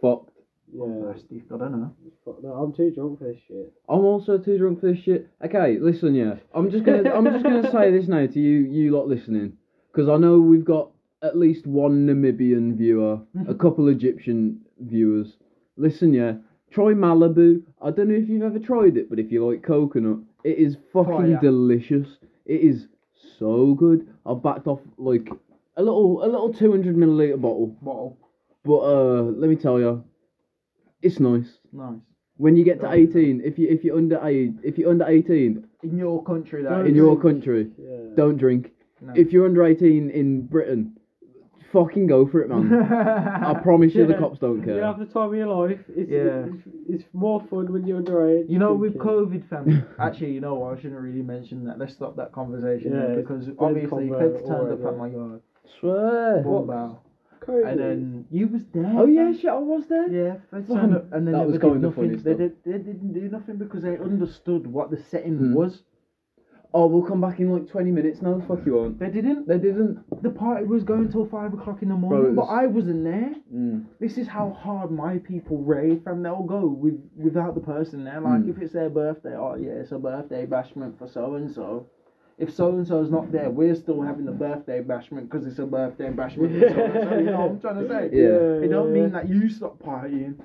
Fucked. 0.02 0.32
Yeah. 0.76 1.14
I 1.54 1.58
don't 1.58 1.72
know. 1.72 1.94
Fuck 2.26 2.38
I'm 2.44 2.74
too 2.74 2.91
drunk 2.91 3.20
for 3.20 3.26
this 3.26 3.38
shit. 3.48 3.72
I'm 3.88 4.00
also 4.04 4.38
too 4.38 4.58
drunk 4.58 4.80
for 4.82 4.91
this 4.91 5.04
shit. 5.04 5.30
Okay, 5.45 5.78
listen, 5.80 6.16
yeah. 6.16 6.36
I'm 6.54 6.72
just 6.72 6.84
gonna, 6.84 7.10
I'm 7.14 7.26
just 7.26 7.44
gonna 7.44 7.72
say 7.72 7.91
this 7.91 8.08
now 8.08 8.26
to 8.26 8.40
you, 8.40 8.60
you 8.60 8.91
lot 8.91 9.08
listening, 9.08 9.54
because 9.91 10.10
I 10.10 10.18
know 10.18 10.40
we've 10.40 10.66
got 10.66 10.90
at 11.22 11.38
least 11.38 11.68
one 11.68 12.08
Namibian 12.08 12.76
viewer, 12.78 13.20
a 13.48 13.54
couple 13.54 13.88
Egyptian 13.88 14.62
viewers. 14.80 15.38
Listen, 15.78 16.14
yeah. 16.14 16.34
Try 16.72 16.94
Malibu. 16.94 17.62
I 17.82 17.91
don't 17.91 18.08
know 18.10 18.16
if 18.16 18.28
you've 18.28 18.41
ever 18.41 18.58
tried 18.58 18.98
it, 18.98 19.08
but 19.10 19.20
if 19.20 19.32
you 19.32 19.45
like 19.48 19.62
coconut, 19.62 20.18
it 20.44 20.58
is 20.58 20.76
fucking 20.91 21.12
Fire. 21.34 21.40
delicious. 21.40 22.08
It 22.45 22.62
is 22.62 22.88
so 23.38 23.76
good. 23.76 24.08
I 24.26 24.34
backed 24.34 24.66
off 24.68 24.80
like 24.98 25.30
a 25.78 25.84
little, 25.84 26.24
a 26.24 26.28
little 26.28 26.52
200 26.52 26.95
milliliter 26.95 27.40
bottle, 27.40 27.78
Bottle. 27.82 28.18
but 28.66 28.80
uh, 28.80 29.22
let 29.22 29.50
me 29.50 29.56
tell 29.56 29.80
you, 29.80 30.04
it's 31.04 31.20
nice. 31.20 31.60
Nice. 31.72 32.00
When 32.38 32.56
you 32.58 32.64
get 32.64 32.80
to 32.82 32.88
Right. 32.88 33.08
18, 33.10 33.42
if 33.46 33.60
you 33.60 33.68
if 33.70 33.84
you're 33.84 33.98
under 33.98 34.20
age, 34.26 34.56
if 34.64 34.78
you're 34.78 34.90
under 34.90 35.06
18 35.08 35.64
In 35.84 35.98
your 35.98 36.24
country, 36.24 36.64
that 36.64 36.70
Don't 36.70 36.86
in 36.88 36.92
is. 36.92 36.98
your 36.98 37.16
drink. 37.16 37.22
country, 37.44 37.72
Yeah. 37.78 38.16
don't 38.16 38.38
drink. 38.38 38.72
No. 39.02 39.14
If 39.16 39.32
you're 39.34 39.46
under 39.46 39.64
18 39.64 40.10
in 40.10 40.48
Britain, 40.48 40.98
fucking 41.74 42.08
go 42.08 42.26
for 42.26 42.42
it, 42.42 42.50
man. 42.50 42.72
I 43.50 43.54
promise 43.62 43.94
you, 43.96 44.06
the 44.06 44.14
Yeah. 44.14 44.20
cops 44.20 44.40
don't 44.40 44.62
care. 44.64 44.76
You 44.76 44.80
care. 44.82 44.86
have 44.92 45.00
the 45.00 45.06
time 45.06 45.30
of 45.30 45.36
your 45.36 45.48
life. 45.48 45.82
It's, 45.96 46.10
Yeah. 46.10 46.46
it's, 46.48 46.64
it's 46.88 47.06
more 47.14 47.40
fun 47.50 47.72
when 47.74 47.86
you're 47.86 48.02
underage. 48.02 48.50
You 48.50 48.60
know, 48.60 48.74
with 48.74 48.94
drinking. 48.98 49.12
COVID, 49.12 49.50
fam. 49.50 49.84
Actually, 50.00 50.32
you 50.34 50.42
know 50.42 50.56
what? 50.56 50.78
I 50.78 50.82
shouldn't 50.82 51.02
really 51.02 51.22
mention 51.24 51.66
that. 51.66 51.78
Let's 51.80 51.94
stop 51.94 52.16
that 52.16 52.32
conversation 52.32 52.92
Yeah, 52.94 53.00
there 53.08 53.20
it's 53.20 53.28
because 53.28 53.46
been 53.48 53.56
obviously 53.60 54.08
convo 54.10 54.20
Feds 54.20 54.42
turned 54.48 54.72
up 54.72 54.80
already. 54.82 54.86
at 54.88 54.98
my 54.98 55.08
yard. 55.10 55.42
Swear. 55.80 56.42
Boom, 56.44 56.68
bow. 56.68 57.00
And 57.48 57.80
then 57.80 58.26
you 58.32 58.48
was 58.48 58.64
there. 58.74 58.86
Oh 58.95 59.06
yeah, 59.06 59.32
shit, 59.34 59.49
I 59.49 59.57
was 59.57 59.86
there. 59.88 60.10
Yeah, 60.10 60.36
Feds 60.52 60.68
Fam, 60.68 60.91
turned 60.91 61.14
and 61.14 61.28
then 61.28 61.34
that 61.34 61.40
they 61.40 61.45
was 61.52 61.57
going 61.57 61.82
nothing. 61.82 62.10
funny 62.10 62.15
They, 62.15 62.34
did, 62.36 62.64
they 62.64 62.72
didn't 62.78 63.14
do 63.14 63.30
nothing 63.30 63.57
because 63.57 63.84
they 63.84 63.98
understood 63.98 64.68
what 64.68 64.90
the 64.91 64.98
setting 64.98 65.38
Hmm. 65.38 65.53
was. 65.53 65.84
Oh, 66.76 66.88
we'll 66.88 67.03
come 67.03 67.22
back 67.22 67.40
in 67.40 67.52
like 67.52 67.68
20 67.68 67.91
minutes. 67.91 68.24
No, 68.24 68.40
the 68.40 68.45
fuck 68.48 68.65
you 68.65 68.74
won't. 68.74 68.98
They 68.98 69.10
didn't. 69.11 69.48
They 69.48 69.60
didn't. 69.60 69.99
The 70.24 70.32
party 70.32 70.65
was 70.65 70.84
going 70.84 71.11
till 71.11 71.28
five 71.28 71.53
o'clock 71.53 71.84
in 71.84 71.90
the 71.90 71.95
morning, 71.95 72.34
but 72.34 72.48
was- 72.48 72.49
I 72.52 72.65
wasn't 72.65 73.03
there. 73.03 73.36
Mm. 73.53 73.86
This 73.99 74.18
is 74.18 74.28
how 74.28 74.49
hard 74.49 74.90
my 74.90 75.20
people 75.20 75.60
rave, 75.60 76.02
fam. 76.03 76.24
They'll 76.24 76.41
go 76.41 76.65
with 76.65 76.99
without 77.15 77.53
the 77.53 77.61
person 77.61 78.03
there. 78.06 78.20
Like 78.20 78.41
Mm. 78.41 78.49
if 78.49 78.57
it's 78.60 78.74
their 78.74 78.90
birthday, 78.90 79.36
oh 79.36 79.53
yeah, 79.56 79.74
it's 79.74 79.91
a 79.91 79.99
birthday 79.99 80.48
bashment 80.48 80.98
for 80.98 81.07
so 81.07 81.36
and 81.36 81.52
so. 81.52 81.86
If 82.38 82.53
so 82.53 82.69
and 82.69 82.85
so's 82.88 83.11
not 83.11 83.31
there, 83.31 83.49
we're 83.49 83.76
still 83.76 84.01
having 84.01 84.26
the 84.26 84.31
birthday 84.31 84.81
bashment 84.81 85.30
because 85.30 85.45
it's 85.45 85.60
a 85.60 85.65
birthday 85.65 86.10
bashment 86.10 86.60
for 86.60 86.69
so. 87.10 87.18
You 87.19 87.26
know 87.26 87.41
what 87.41 87.51
I'm 87.51 87.60
trying 87.61 87.81
to 87.81 87.88
say? 87.88 88.10
Yeah. 88.11 88.65
It 88.65 88.69
don't 88.69 88.91
mean 88.91 89.11
that 89.11 89.30
you 89.30 89.49
stop 89.49 89.77
partying. 89.80 90.39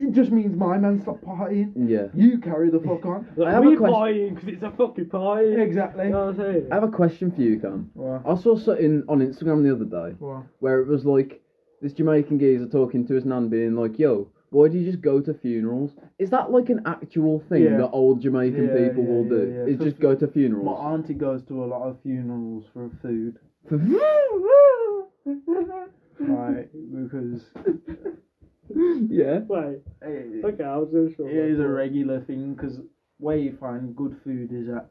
It 0.00 0.12
just 0.12 0.30
means 0.30 0.54
my 0.54 0.76
man 0.76 1.00
stop 1.00 1.20
partying. 1.22 1.72
Yeah. 1.76 2.08
You 2.14 2.38
carry 2.38 2.68
the 2.68 2.80
fuck 2.80 3.06
on. 3.06 3.26
I 3.42 3.52
have 3.52 3.64
we 3.64 3.74
a 3.74 3.76
question- 3.76 3.94
partying 3.94 4.34
because 4.34 4.48
it's 4.48 4.62
a 4.62 4.70
fucking 4.72 5.08
party. 5.08 5.54
Exactly. 5.54 6.04
You 6.06 6.10
know 6.10 6.26
what 6.26 6.40
I'm 6.40 6.52
saying? 6.54 6.68
I 6.70 6.74
have 6.74 6.84
a 6.84 6.88
question 6.90 7.30
for 7.30 7.40
you, 7.40 7.58
Cam. 7.58 7.90
Well, 7.94 8.22
I 8.26 8.34
saw 8.34 8.56
something 8.58 9.04
on 9.08 9.20
Instagram 9.20 9.62
the 9.62 9.72
other 9.74 9.84
day 9.86 10.16
well, 10.18 10.44
where 10.58 10.80
it 10.80 10.88
was 10.88 11.06
like 11.06 11.40
this 11.80 11.92
Jamaican 11.92 12.38
geezer 12.38 12.66
talking 12.66 13.06
to 13.06 13.14
his 13.14 13.24
nan, 13.24 13.48
being 13.48 13.76
like, 13.76 13.98
"Yo, 13.98 14.28
why 14.50 14.68
do 14.68 14.78
you 14.78 14.84
just 14.90 15.02
go 15.02 15.20
to 15.20 15.34
funerals? 15.34 15.92
Is 16.18 16.30
that 16.30 16.50
like 16.50 16.68
an 16.70 16.80
actual 16.86 17.40
thing 17.48 17.64
Yeah. 17.64 17.76
that 17.78 17.90
old 17.90 18.20
Jamaican 18.22 18.68
Yeah, 18.68 18.88
people 18.88 19.04
yeah, 19.04 19.10
will 19.10 19.24
yeah, 19.24 19.28
do? 19.30 19.64
yeah. 19.68 19.72
Is 19.74 19.78
just 19.78 20.00
go 20.00 20.14
to 20.14 20.26
funerals. 20.26 20.64
my 20.64 20.72
funerals? 20.72 20.94
auntie 21.00 21.14
goes 21.14 21.42
to 21.44 21.64
a 21.64 21.66
lot 21.66 21.82
of 21.88 22.00
funerals 22.02 22.64
for 22.72 22.90
food. 23.02 23.38
Right, 26.20 26.68
because 26.92 27.42
yeah. 29.08 29.40
Wait, 29.46 29.78
it, 30.02 30.44
okay, 30.44 30.64
I 30.64 30.76
was 30.76 30.88
gonna 30.90 31.14
show. 31.14 31.26
it 31.26 31.34
is 31.52 31.60
a 31.60 31.68
regular 31.68 32.20
thing. 32.22 32.54
Because 32.54 32.80
where 33.18 33.36
you 33.36 33.56
find 33.60 33.94
good 33.94 34.16
food 34.24 34.50
is 34.52 34.68
at 34.68 34.90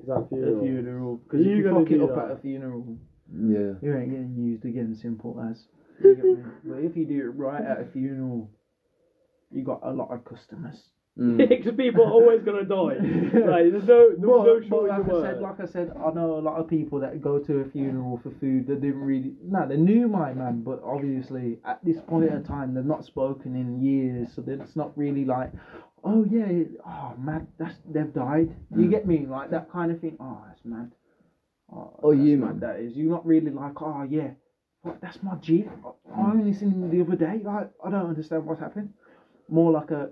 Is 0.00 0.06
that 0.08 0.14
a 0.14 0.28
funeral? 0.28 0.60
funeral. 0.62 1.16
Because 1.16 1.40
if 1.40 1.46
You 1.46 1.56
you 1.56 1.62
gonna 1.62 1.80
fuck 1.84 1.90
it 1.92 1.98
do 1.98 2.04
up 2.08 2.14
that? 2.16 2.24
at 2.32 2.38
a 2.38 2.40
funeral, 2.40 2.98
Yeah. 3.32 3.72
you 3.80 3.96
ain't 3.96 4.10
getting 4.10 4.34
used 4.36 4.64
again. 4.64 4.94
Simple 4.94 5.40
as. 5.50 5.66
You 6.02 6.14
get 6.14 6.24
me? 6.24 6.36
but 6.64 6.78
if 6.78 6.96
you 6.96 7.04
do 7.06 7.18
it 7.20 7.36
right 7.36 7.62
at 7.64 7.80
a 7.80 7.84
funeral, 7.92 8.50
you 9.50 9.62
got 9.64 9.80
a 9.82 9.90
lot 9.92 10.10
of 10.12 10.24
customers. 10.24 10.90
Mm. 11.18 11.48
Because 11.48 11.74
people 11.74 12.04
are 12.04 12.12
always 12.12 12.42
gonna 12.42 12.62
die. 12.64 12.94
Like, 13.34 13.72
there's 13.72 13.88
no, 13.88 14.10
no, 14.18 14.38
But, 14.38 14.44
no 14.46 14.60
but 14.60 14.68
shortage 14.68 14.90
like 14.90 15.00
of 15.00 15.08
I 15.08 15.12
work. 15.12 15.24
said, 15.24 15.40
like 15.42 15.60
I 15.60 15.64
said, 15.66 15.90
I 15.96 16.12
know 16.12 16.38
a 16.38 16.44
lot 16.48 16.60
of 16.60 16.68
people 16.68 17.00
that 17.00 17.20
go 17.20 17.40
to 17.40 17.58
a 17.58 17.64
funeral 17.64 18.20
for 18.22 18.30
food 18.38 18.68
that 18.68 18.80
didn't 18.80 19.00
really. 19.00 19.34
No, 19.42 19.66
they 19.66 19.76
knew 19.76 20.06
my 20.06 20.32
man, 20.32 20.62
but 20.62 20.80
obviously 20.84 21.58
at 21.64 21.84
this 21.84 21.96
point 22.06 22.26
in 22.30 22.44
time 22.44 22.72
they've 22.74 22.84
not 22.84 23.04
spoken 23.04 23.56
in 23.56 23.80
years, 23.80 24.28
so 24.32 24.42
that 24.42 24.60
it's 24.60 24.76
not 24.76 24.96
really 24.96 25.24
like, 25.24 25.50
oh 26.04 26.24
yeah, 26.30 26.62
oh 26.86 27.14
man, 27.18 27.48
that's 27.58 27.74
they've 27.92 28.12
died. 28.14 28.54
You 28.76 28.86
Mm. 28.86 28.90
get 28.90 29.04
me, 29.08 29.26
like 29.26 29.50
that 29.50 29.72
kind 29.72 29.90
of 29.90 30.00
thing. 30.00 30.16
Oh, 30.20 30.38
that's 30.46 30.64
mad. 30.64 30.92
Oh, 31.72 31.98
Oh, 32.00 32.12
that's 32.14 32.24
you, 32.24 32.36
mad 32.36 32.46
man. 32.46 32.60
That 32.60 32.78
is. 32.80 32.96
You're 32.96 33.10
not 33.10 33.26
really 33.26 33.50
like, 33.50 33.82
oh 33.82 34.04
yeah, 34.08 34.30
what, 34.82 35.00
that's 35.00 35.22
my 35.22 35.34
G. 35.36 35.66
I 35.84 36.20
I 36.20 36.30
only 36.30 36.52
seen 36.52 36.70
him 36.70 36.90
the 36.90 37.00
other 37.02 37.16
day. 37.16 37.40
Like 37.44 37.70
I 37.84 37.90
don't 37.90 38.06
understand 38.08 38.46
what's 38.46 38.60
happened. 38.60 38.92
More 39.48 39.72
like 39.72 39.90
a 39.90 40.10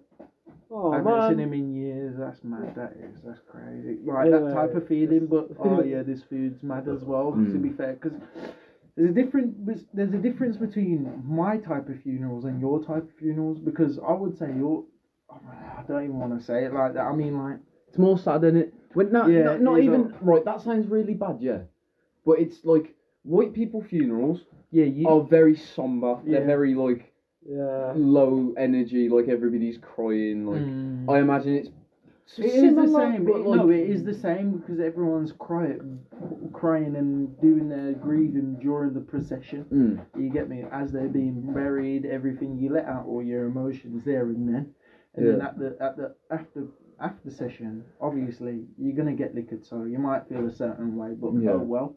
oh 0.70 0.92
I 0.92 0.96
haven't 0.96 1.28
seen 1.28 1.40
him 1.40 1.52
in 1.52 1.74
years. 1.74 2.16
That's 2.18 2.42
mad. 2.44 2.74
That 2.74 2.92
is. 2.92 3.16
That's 3.24 3.40
crazy. 3.48 3.98
Like 4.04 4.30
that 4.30 4.52
type 4.52 4.74
of 4.74 4.86
feeling. 4.88 5.26
But 5.26 5.50
oh 5.58 5.82
yeah, 5.92 6.02
this 6.02 6.22
food's 6.22 6.62
mad 6.62 6.88
as 6.88 7.04
well. 7.04 7.32
To 7.32 7.38
Mm. 7.38 7.62
be 7.62 7.70
fair, 7.70 7.94
because 7.94 8.18
there's 8.96 9.10
a 9.10 9.14
different. 9.14 9.66
There's 9.94 10.14
a 10.14 10.18
difference 10.18 10.56
between 10.56 11.22
my 11.26 11.58
type 11.58 11.88
of 11.88 12.00
funerals 12.02 12.44
and 12.44 12.60
your 12.60 12.82
type 12.82 13.04
of 13.04 13.14
funerals. 13.18 13.58
Because 13.58 13.98
I 13.98 14.12
would 14.12 14.36
say 14.38 14.52
your. 14.56 14.84
I 15.30 15.82
don't 15.86 16.04
even 16.04 16.18
want 16.18 16.38
to 16.38 16.44
say 16.44 16.64
it 16.64 16.72
like 16.72 16.94
that. 16.94 17.02
I 17.04 17.14
mean, 17.14 17.36
like 17.36 17.58
It's 17.88 17.98
more 17.98 18.18
sad, 18.18 18.44
isn't 18.44 18.56
it? 18.56 18.74
When 18.94 19.12
not, 19.12 19.28
Yeah, 19.30 19.42
not, 19.42 19.60
not 19.60 19.74
it 19.78 19.80
is 19.80 19.86
even 19.86 20.14
right. 20.22 20.44
That 20.44 20.60
sounds 20.62 20.86
really 20.88 21.14
bad, 21.14 21.38
yeah. 21.40 21.58
But 22.24 22.38
it's 22.40 22.64
like 22.64 22.94
white 23.22 23.52
people 23.52 23.82
funerals 23.82 24.40
yeah, 24.76 24.84
you. 24.84 25.08
are 25.08 25.22
very 25.22 25.56
somber. 25.56 26.18
Yeah. 26.24 26.38
They're 26.38 26.46
very 26.46 26.74
like 26.74 27.12
yeah. 27.48 27.92
low 27.96 28.52
energy. 28.58 29.08
Like 29.08 29.28
everybody's 29.28 29.78
crying. 29.78 30.46
Like 30.46 30.60
Mm. 30.62 31.08
I 31.14 31.20
imagine 31.20 31.54
it's. 31.56 31.70
It 32.38 32.46
is 32.46 32.74
the 32.74 32.88
same. 32.88 33.24
but, 33.24 33.40
like- 33.46 33.60
no, 33.60 33.70
it 33.70 33.88
is 33.88 34.02
the 34.04 34.12
same 34.12 34.58
because 34.58 34.80
everyone's 34.80 35.32
crying, 35.46 36.00
crying 36.52 36.96
and 36.96 37.40
doing 37.40 37.68
their 37.68 37.92
grieving 37.92 38.56
during 38.60 38.92
the 38.92 39.00
procession. 39.12 39.64
Mm. 39.72 40.20
You 40.22 40.28
get 40.30 40.48
me? 40.48 40.64
As 40.72 40.90
they're 40.92 41.08
being 41.22 41.40
buried, 41.54 42.04
everything 42.04 42.58
you 42.58 42.72
let 42.72 42.86
out 42.86 43.06
all 43.06 43.22
your 43.22 43.46
emotions 43.46 44.04
there 44.04 44.26
and 44.26 44.42
then, 44.52 44.64
and 45.14 45.26
then 45.26 45.40
at 45.40 45.56
the 45.58 45.76
at 45.80 45.96
the 45.96 46.14
after 46.30 46.64
after 47.00 47.30
session, 47.30 47.84
obviously 48.00 48.64
you're 48.76 48.96
gonna 48.96 49.14
get 49.22 49.34
liquored, 49.34 49.64
so 49.64 49.84
you 49.84 49.98
might 49.98 50.22
feel 50.28 50.44
a 50.46 50.50
certain 50.64 50.96
way, 50.96 51.10
but 51.14 51.32
Yeah. 51.34 51.52
oh 51.52 51.58
well. 51.74 51.94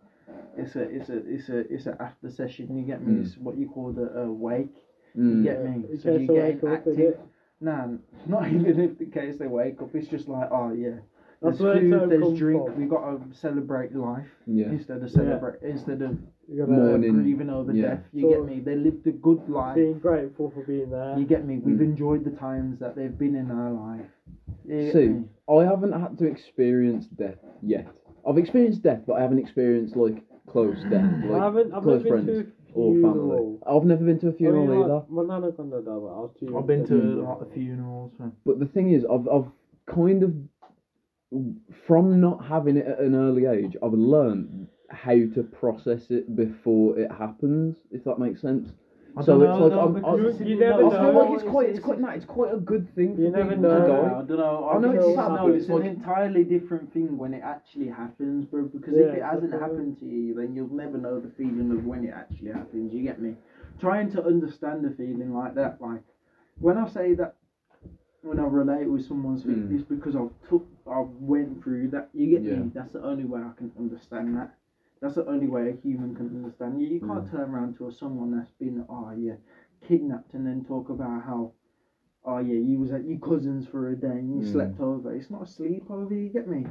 It's 0.58 0.76
a 0.76 0.82
it's 0.82 1.10
a 1.10 1.18
it's 1.28 1.50
a 1.50 1.58
it's 1.74 1.86
a 1.88 1.98
after 2.02 2.30
session. 2.30 2.76
You 2.78 2.84
get 2.84 3.06
me? 3.06 3.16
Mm. 3.16 3.26
It's 3.26 3.38
what 3.38 3.58
you 3.58 3.68
call 3.70 3.92
the 3.94 4.24
uh, 4.24 4.28
wake. 4.32 4.76
You 5.16 5.24
Mm. 5.24 5.44
get 5.44 5.64
me? 5.64 5.86
In 5.92 5.98
So 6.00 6.16
you 6.16 6.28
get 6.28 6.36
wake 6.62 6.64
active. 6.74 6.96
innit? 6.98 7.18
Nah, 7.62 7.88
not 8.28 8.48
even 8.54 8.80
if 8.80 8.98
the 8.98 9.06
case 9.06 9.38
they 9.38 9.48
wake 9.48 9.82
up. 9.82 9.94
It's 9.96 10.08
just 10.08 10.28
like 10.28 10.50
oh 10.52 10.72
yeah. 10.74 10.98
There's 11.42 11.54
That's 11.58 11.62
where 11.64 11.76
the 11.76 11.80
food, 11.80 11.92
term 12.00 12.10
there's 12.10 12.24
comes 12.24 12.40
drink. 12.40 12.66
from. 12.66 12.80
We 12.82 12.86
gotta 12.86 13.20
celebrate 13.32 13.96
life 13.96 14.28
Yeah. 14.46 14.66
instead 14.72 15.02
of 15.02 15.10
celebrate 15.10 15.62
instead 15.64 16.02
of 16.02 16.18
You 16.50 16.66
gotta 16.66 16.98
grieving 17.00 17.50
over 17.50 17.72
yeah. 17.72 17.88
death. 17.88 18.04
You 18.12 18.24
So- 18.24 18.30
get 18.46 18.46
me? 18.56 18.60
They 18.60 18.76
lived 18.76 19.08
a 19.08 19.12
good 19.14 19.48
life. 19.48 19.76
being 19.76 20.00
grateful 20.00 20.50
for 20.52 20.64
being 20.64 20.90
there. 20.90 21.18
You 21.18 21.26
get 21.26 21.46
me? 21.48 21.60
We've 21.60 21.78
Mm. 21.78 21.92
enjoyed 21.92 22.24
the 22.26 22.32
times 22.32 22.80
that 22.80 22.96
they've 22.96 23.18
been 23.18 23.36
in 23.36 23.52
our 23.52 23.72
life. 23.72 24.12
You 24.66 24.92
See. 24.92 25.24
I 25.50 25.64
haven't 25.64 25.94
had 25.94 26.18
to 26.20 26.26
experience 26.26 27.08
death 27.08 27.40
yet. 27.62 27.88
I've 28.28 28.38
experienced 28.38 28.84
death, 28.84 29.02
but 29.08 29.14
I 29.14 29.22
haven't 29.22 29.40
experienced 29.40 29.96
like 29.96 30.24
close 30.48 30.78
death, 30.90 31.12
I 31.24 31.28
like 31.28 31.42
haven't. 31.42 31.74
I've 31.74 31.84
close 31.84 32.04
never 32.04 32.18
been 32.18 32.26
friends 32.26 32.28
to 32.28 32.52
a 32.74 32.74
or 32.74 32.94
family. 32.94 33.02
funeral. 33.02 33.60
I've 33.68 33.84
never 33.86 34.04
been 34.06 34.20
to 34.20 34.28
a 34.30 34.34
funeral 34.34 34.64
I 34.64 34.68
mean, 34.76 34.84
either. 34.84 35.04
my 35.10 35.24
nana 35.24 35.52
kind 35.54 35.74
of 35.74 35.86
died, 35.86 35.94
but 36.02 36.14
I 36.14 36.20
was 36.20 36.32
too. 36.40 36.58
I've 36.58 36.68
been 36.68 36.86
to 36.88 36.96
a 36.96 36.98
young. 36.98 37.24
lot 37.24 37.42
of 37.42 37.52
funerals. 37.54 38.12
Man. 38.20 38.32
But 38.46 38.60
the 38.60 38.66
thing 38.68 38.92
is, 38.94 39.06
I've 39.12 39.28
I've 39.28 39.48
kind 39.94 40.24
of 40.24 40.34
from 41.88 42.20
not 42.20 42.46
having 42.46 42.78
it 42.78 42.88
at 42.88 43.00
an 43.00 43.16
early 43.16 43.46
age, 43.46 43.76
I've 43.84 43.94
learned 43.94 44.68
how 44.90 45.14
to 45.14 45.44
process 45.60 46.10
it 46.10 46.36
before 46.36 46.98
it 46.98 47.12
happens. 47.12 47.76
If 47.92 48.04
that 48.06 48.18
makes 48.20 48.42
sense. 48.42 48.70
I 49.18 49.22
So 49.22 49.42
it's 49.42 49.50
know, 49.50 49.64
like 49.64 49.72
though, 49.72 49.80
I'm- 49.82 49.94
because 49.94 50.40
You- 50.40 50.48
you 50.48 50.60
never 50.60 50.74
I 50.74 50.78
no, 50.82 50.90
know. 50.90 51.00
feel 51.00 51.14
like 51.14 51.30
it's 51.34 51.42
it's- 51.42 51.52
quite 51.52 51.70
it's 51.70 51.78
it's- 51.80 51.86
quite 51.86 52.00
nah, 52.00 52.10
it's 52.12 52.26
quite 52.26 52.54
a 52.54 52.58
good 52.58 52.88
thing 52.90 53.16
for 53.16 53.22
You 53.22 53.32
never 53.32 53.50
people 53.50 53.64
know. 53.64 53.86
to 53.86 53.94
I 54.16 54.22
don't 54.24 54.38
know. 54.38 54.70
I 54.70 54.80
know 54.80 54.92
it's 54.92 55.16
sad, 55.16 55.30
no, 55.30 55.38
but 55.48 55.56
it's 55.56 55.66
it's 55.66 55.70
an 55.76 55.82
entirely 55.84 56.44
different 56.44 56.94
thing 56.94 57.18
when 57.18 57.34
it 57.34 57.42
actually 57.44 57.88
happens, 57.88 58.46
bro. 58.46 58.64
Because 58.66 58.96
Yeah, 58.96 59.06
if 59.06 59.14
it 59.16 59.24
hasn't 59.24 59.52
definitely. 59.52 59.60
happened 59.78 59.98
to 60.00 60.06
you, 60.06 60.34
then 60.36 60.56
you'll 60.56 60.74
never 60.74 60.98
know 60.98 61.20
the 61.20 61.28
feeling 61.30 61.72
of 61.72 61.86
when 61.86 62.06
it 62.06 62.14
actually 62.14 62.52
happens. 62.52 62.94
You 62.94 63.02
get 63.04 63.20
me? 63.22 63.36
Trying 63.80 64.10
to 64.12 64.24
understand 64.26 64.86
a 64.86 64.92
feeling 64.92 65.34
like 65.34 65.56
that, 65.56 65.82
like 65.82 66.04
when 66.60 66.78
I 66.78 66.86
say 66.88 67.14
that, 67.16 67.36
when 68.22 68.40
I 68.40 68.46
relate 68.46 68.90
with 68.90 69.02
someone's 69.06 69.44
feeling, 69.44 69.70
Mm. 69.70 69.74
it's 69.76 69.84
because 69.84 70.16
I've 70.16 70.32
took 70.48 70.66
I 70.88 71.06
went 71.20 71.62
through 71.64 71.90
that. 71.90 72.10
You 72.14 72.28
get 72.28 72.44
Yeah. 72.44 72.60
me? 72.60 72.72
That's 72.74 72.94
the 72.94 73.04
only 73.04 73.26
way 73.26 73.42
I 73.42 73.52
can 73.58 73.72
understand 73.80 74.36
that. 74.38 74.56
That's 75.02 75.16
the 75.16 75.26
only 75.28 75.48
way 75.48 75.70
a 75.70 75.74
human 75.74 76.16
can 76.16 76.28
understand 76.28 76.82
you. 76.82 76.88
You 76.88 77.00
can't 77.00 77.26
Mm. 77.26 77.32
turn 77.32 77.50
around 77.50 77.76
to 77.78 77.88
a, 77.88 77.92
someone 77.92 78.32
that's 78.32 78.52
been, 78.52 78.86
oh 78.90 79.12
yeah, 79.12 79.36
kidnapped 79.82 80.34
and 80.34 80.46
then 80.46 80.64
talk 80.64 80.90
about 80.90 81.24
how, 81.24 81.54
oh 82.26 82.40
yeah, 82.40 82.60
you 82.60 82.80
was 82.80 82.92
at 82.92 83.06
your 83.06 83.20
cousin's 83.20 83.68
for 83.68 83.90
a 83.90 83.96
day 83.96 84.20
and 84.20 84.36
you 84.36 84.42
Mm. 84.42 84.52
slept 84.52 84.80
over. 84.80 85.14
It's 85.14 85.30
not 85.32 85.42
a 85.44 85.46
sleepover. 85.46 86.12
You 86.12 86.30
get 86.30 86.48
me? 86.48 86.68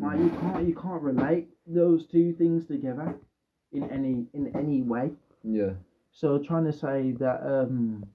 Like 0.00 0.18
Mm. 0.18 0.24
you 0.24 0.30
can't 0.40 0.68
you 0.68 0.74
can't 0.74 1.02
relate 1.02 1.48
those 1.66 2.06
two 2.06 2.32
things 2.32 2.66
together 2.66 3.18
in 3.72 3.84
any 3.90 4.26
in 4.32 4.48
any 4.56 4.82
way. 4.82 5.12
Yeah. 5.44 5.72
So 6.10 6.38
trying 6.38 6.64
to 6.64 6.72
say 6.72 7.12
that 7.12 7.42
um, 7.46 8.06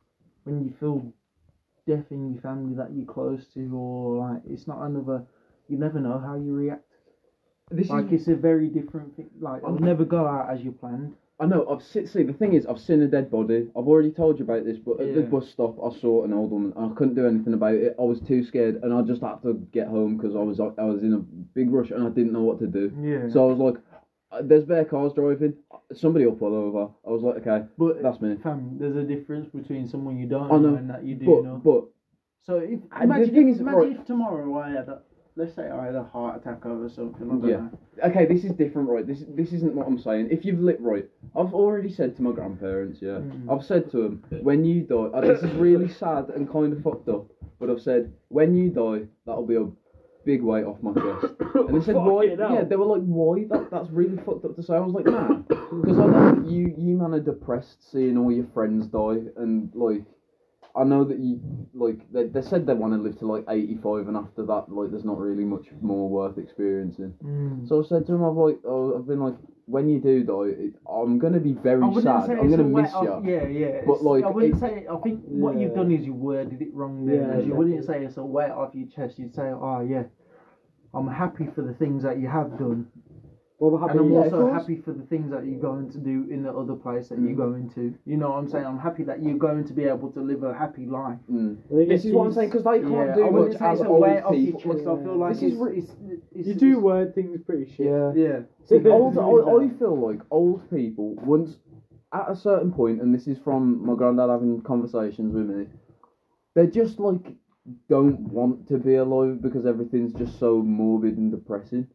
when 0.44 0.64
you 0.64 0.72
feel 0.72 1.14
death 1.86 2.12
in 2.12 2.32
your 2.34 2.42
family 2.42 2.76
that 2.76 2.94
you're 2.94 3.06
close 3.06 3.48
to, 3.54 3.62
or 3.76 4.18
like 4.18 4.42
it's 4.46 4.68
not 4.68 4.82
another, 4.82 5.24
you 5.68 5.78
never 5.78 6.00
know 6.00 6.18
how 6.20 6.36
you 6.36 6.54
react. 6.54 6.85
This 7.72 7.90
Like 7.90 8.06
is. 8.12 8.22
it's 8.22 8.28
a 8.28 8.36
very 8.36 8.68
different 8.68 9.16
thing. 9.16 9.30
Like 9.40 9.64
I'll 9.64 9.80
never 9.80 10.06
go 10.06 10.26
out 10.28 10.50
as 10.52 10.62
you 10.64 10.72
planned. 10.72 11.16
I 11.40 11.46
know. 11.48 11.68
I've 11.68 11.84
seen, 11.84 12.08
see. 12.08 12.24
The 12.24 12.32
thing 12.32 12.54
is, 12.54 12.66
I've 12.66 12.80
seen 12.80 13.02
a 13.02 13.08
dead 13.08 13.30
body. 13.30 13.68
I've 13.76 13.88
already 13.88 14.12
told 14.12 14.40
you 14.40 14.46
about 14.46 14.64
this, 14.64 14.78
but 14.78 15.02
at 15.02 15.14
the 15.14 15.22
bus 15.24 15.50
stop, 15.50 15.76
I 15.84 15.90
saw 16.00 16.24
an 16.24 16.32
old 16.32 16.52
woman. 16.52 16.72
and 16.78 16.92
I 16.92 16.96
couldn't 16.96 17.16
do 17.16 17.28
anything 17.28 17.54
about 17.54 17.74
it. 17.74 17.96
I 18.00 18.04
was 18.04 18.22
too 18.22 18.44
scared, 18.46 18.82
and 18.84 18.94
I 18.94 19.02
just 19.02 19.22
had 19.22 19.42
to 19.42 19.56
get 19.74 19.88
home 19.88 20.16
because 20.16 20.36
I 20.36 20.40
was 20.40 20.60
I 20.62 20.84
was 20.84 21.02
in 21.02 21.14
a 21.14 21.18
big 21.18 21.72
rush 21.74 21.92
and 21.92 22.04
I 22.06 22.10
didn't 22.10 22.32
know 22.32 22.44
what 22.44 22.60
to 22.60 22.68
do. 22.68 22.94
Yeah. 23.02 23.28
So 23.34 23.44
I 23.50 23.52
was 23.52 23.58
like, 23.60 23.76
uh, 24.32 24.44
"There's 24.44 24.64
bare 24.64 24.86
cars 24.86 25.12
driving. 25.14 25.56
Somebody 25.94 26.26
will 26.26 26.36
pull 26.38 26.56
over." 26.56 26.90
I 27.06 27.10
was 27.10 27.24
like, 27.24 27.46
"Okay, 27.46 27.66
but 27.78 28.02
that's 28.02 28.22
me." 28.22 28.38
fam, 28.42 28.78
there's 28.80 28.96
a 28.96 29.04
difference 29.04 29.50
between 29.50 29.88
someone 29.88 30.18
you 30.18 30.28
don't 30.28 30.48
know 30.50 30.60
know, 30.60 30.76
and 30.76 30.90
that 30.90 31.04
you 31.04 31.16
do 31.16 31.26
But 31.26 31.44
know. 31.44 31.62
but 31.66 31.86
So 32.44 32.58
if 32.60 32.80
imagine, 33.02 33.34
thing 33.34 33.50
if, 33.50 33.56
is, 33.56 33.62
imagine 33.62 33.80
right- 33.80 34.00
if 34.00 34.06
tomorrow 34.06 34.56
I 34.58 34.70
had 34.70 34.88
a, 34.88 35.02
let's 35.38 35.54
say 35.54 35.70
I 35.70 35.86
had 35.86 35.96
a 35.96 36.04
heart 36.04 36.38
attack 36.38 36.66
over 36.66 36.88
something. 36.90 37.28
I 37.30 37.36
don't 37.36 37.48
Yeah. 37.48 37.58
know. 37.58 37.70
okay, 38.10 38.26
this 38.26 38.44
is 38.44 38.52
different, 38.54 38.90
right? 38.90 39.06
This 39.06 39.24
this 39.36 39.52
isn't 39.54 39.74
what 39.76 39.88
I'm 39.88 39.98
saying. 40.00 40.30
If 40.32 40.46
you've 40.46 40.60
lit 40.62 40.80
right, 40.82 41.08
I've 41.36 41.54
already 41.54 41.90
said 41.90 42.16
to 42.16 42.22
my 42.24 42.32
grandparents, 42.32 43.02
yeah, 43.02 43.20
Mm. 43.20 43.50
I've 43.52 43.64
said 43.64 43.90
to 43.92 43.98
them, 44.04 44.24
when 44.42 44.64
you 44.66 44.84
die, 44.84 44.96
uh, 45.14 45.22
this 45.22 45.44
is 45.44 45.52
really 45.56 45.90
sad 46.04 46.30
and 46.30 46.50
kind 46.50 46.72
of 46.74 46.82
fucked 46.84 47.10
up, 47.10 47.26
but 47.60 47.70
I've 47.70 47.82
said, 47.82 48.12
when 48.30 48.54
you 48.56 48.70
die, 48.70 49.08
that'll 49.26 49.46
be 49.46 49.56
a 49.56 49.68
big 50.26 50.42
weight 50.42 50.66
off 50.66 50.82
my 50.82 50.94
chest. 50.94 51.34
And 51.56 51.76
they 51.76 51.86
said, 51.86 51.96
why? 51.96 52.24
Yeah, 52.24 52.64
they 52.64 52.76
were 52.76 52.86
like, 52.86 53.04
why? 53.04 53.46
That 53.50 53.70
that's 53.72 53.90
really 53.92 54.18
fucked 54.26 54.44
up 54.46 54.56
to 54.56 54.64
say. 54.64 54.76
I 54.76 54.80
was 54.80 54.94
like, 54.94 55.06
nah, 55.06 55.36
because 55.48 56.00
I 56.00 56.06
know 56.08 56.44
you 56.46 56.74
you 56.78 56.98
man 56.98 57.14
are 57.14 57.20
depressed 57.20 57.92
seeing 57.92 58.18
all 58.18 58.32
your 58.32 58.48
friends 58.54 58.88
die, 58.88 59.20
and 59.38 59.70
like. 59.74 60.04
I 60.78 60.84
know 60.84 61.04
that 61.06 61.20
you 61.20 61.40
like 61.74 62.00
they, 62.12 62.28
they 62.28 62.42
said 62.42 62.66
they 62.68 62.74
want 62.74 62.94
to 62.94 63.00
live 63.00 63.18
to 63.20 63.26
like 63.26 63.46
85 63.48 64.08
and 64.10 64.18
after 64.18 64.46
that 64.46 64.66
like 64.68 64.92
there's 64.92 65.06
not 65.06 65.18
really 65.18 65.46
much 65.46 65.68
more 65.82 66.10
worth 66.10 66.38
experiencing. 66.38 67.14
Mm. 67.24 67.68
So 67.68 67.84
I 67.84 67.88
said 67.88 68.06
to 68.08 68.14
him, 68.14 68.24
I've 68.26 68.34
like, 68.34 68.60
oh, 68.66 68.98
I've 68.98 69.08
been 69.08 69.22
like, 69.22 69.36
when 69.68 69.88
you 69.88 70.00
do 70.00 70.24
though, 70.24 70.44
it, 70.44 70.74
I'm 70.90 71.18
gonna 71.18 71.40
be 71.40 71.54
very 71.54 71.82
sad. 72.02 72.30
I'm 72.30 72.50
gonna 72.50 72.64
miss 72.64 72.94
of- 72.94 73.26
you. 73.26 73.34
Yeah, 73.34 73.48
yeah. 73.48 73.82
But, 73.86 74.04
like, 74.04 74.24
I 74.24 74.30
wouldn't 74.30 74.56
it- 74.56 74.60
say. 74.60 74.86
I 74.92 74.98
think 74.98 75.22
what 75.26 75.58
you've 75.58 75.74
done 75.74 75.92
is 75.92 76.06
you 76.06 76.14
worded 76.14 76.62
it 76.62 76.74
wrong 76.74 77.06
there. 77.06 77.40
Yeah, 77.40 77.46
you 77.46 77.56
wouldn't 77.56 77.86
say 77.86 78.04
it's 78.04 78.18
a 78.18 78.24
weight 78.24 78.52
off 78.52 78.76
your 78.76 78.88
chest. 78.88 79.18
You'd 79.18 79.34
say, 79.34 79.48
"Oh 79.48 79.80
yeah, 79.82 80.04
I'm 80.94 81.08
happy 81.08 81.48
for 81.56 81.62
the 81.62 81.74
things 81.74 82.04
that 82.04 82.20
you 82.20 82.28
have 82.28 82.58
done, 82.60 82.88
What 83.58 83.70
about 83.70 83.92
and 83.92 84.00
I'm 84.02 84.12
yeah, 84.12 84.18
also 84.20 84.52
happy 84.52 84.76
for 84.76 84.92
the 84.92 85.04
things 85.04 85.32
that 85.32 85.46
you're 85.46 85.62
going 85.62 85.90
to 85.92 85.98
do 85.98 86.26
in 86.30 86.44
the 86.44 86.52
other 86.54 86.76
place 86.76 87.08
that 87.08 87.20
you're 87.20 87.32
Mm. 87.32 87.38
going 87.38 87.70
to." 87.70 87.94
You 88.06 88.18
know 88.18 88.30
what 88.32 88.40
I'm 88.40 88.48
saying? 88.48 88.66
I'm 88.66 88.78
happy 88.78 89.04
that 89.04 89.24
you're 89.24 89.38
going 89.38 89.64
to 89.64 89.74
be 89.74 89.86
able 89.86 90.10
to 90.12 90.20
live 90.22 90.44
a 90.44 90.54
happy 90.54 90.86
life. 90.86 91.20
Mm. 91.32 91.58
I 91.72 91.86
This 91.86 92.04
is 92.04 92.14
what 92.14 92.26
I'm 92.28 92.34
saying 92.34 92.50
because 92.50 92.66
they 92.66 92.80
can't 92.82 92.92
yeah, 92.92 93.16
do 93.16 93.28
wouldn't 93.28 93.54
much 93.54 93.62
as 93.62 93.82
old 93.82 94.02
weight 94.02 94.22
off 94.24 94.36
your 94.36 94.46
people. 94.58 94.74
chest. 94.74 94.88
I 94.88 95.04
feel 95.04 95.16
like 95.16 95.34
This 95.34 95.44
is 95.44 95.52
it's, 95.54 95.62
re- 95.62 95.78
it's, 95.78 95.92
it's, 96.10 96.48
You 96.48 96.52
it's, 96.52 96.60
do 96.60 96.80
word 96.80 97.16
things 97.16 97.42
pretty 97.42 97.66
shit. 97.66 97.86
Yeah. 97.88 98.12
Yeah. 98.14 98.40
See, 98.66 98.78
Yeah. 98.78 98.92
old, 98.92 99.18
I, 99.18 99.64
I 99.66 99.70
feel 99.70 99.96
like 99.96 100.20
old 100.32 100.70
people 100.70 101.16
once 101.26 101.60
at 102.12 102.30
a 102.30 102.36
certain 102.36 102.72
point, 102.74 103.02
and 103.02 103.14
this 103.14 103.26
is 103.26 103.38
from 103.38 103.86
my 103.86 103.96
granddad 103.96 104.30
having 104.30 104.60
conversations 104.62 105.34
with 105.34 105.48
me. 105.50 105.68
They're 106.56 106.68
just 106.68 107.00
like 107.00 107.36
don't 107.90 108.20
want 108.32 108.68
to 108.68 108.78
be 108.78 108.96
alive 108.96 109.42
because 109.42 109.66
everything's 109.66 110.14
just 110.14 110.38
so 110.40 110.62
morbid 110.62 111.18
and 111.18 111.32
depressing. 111.32 111.88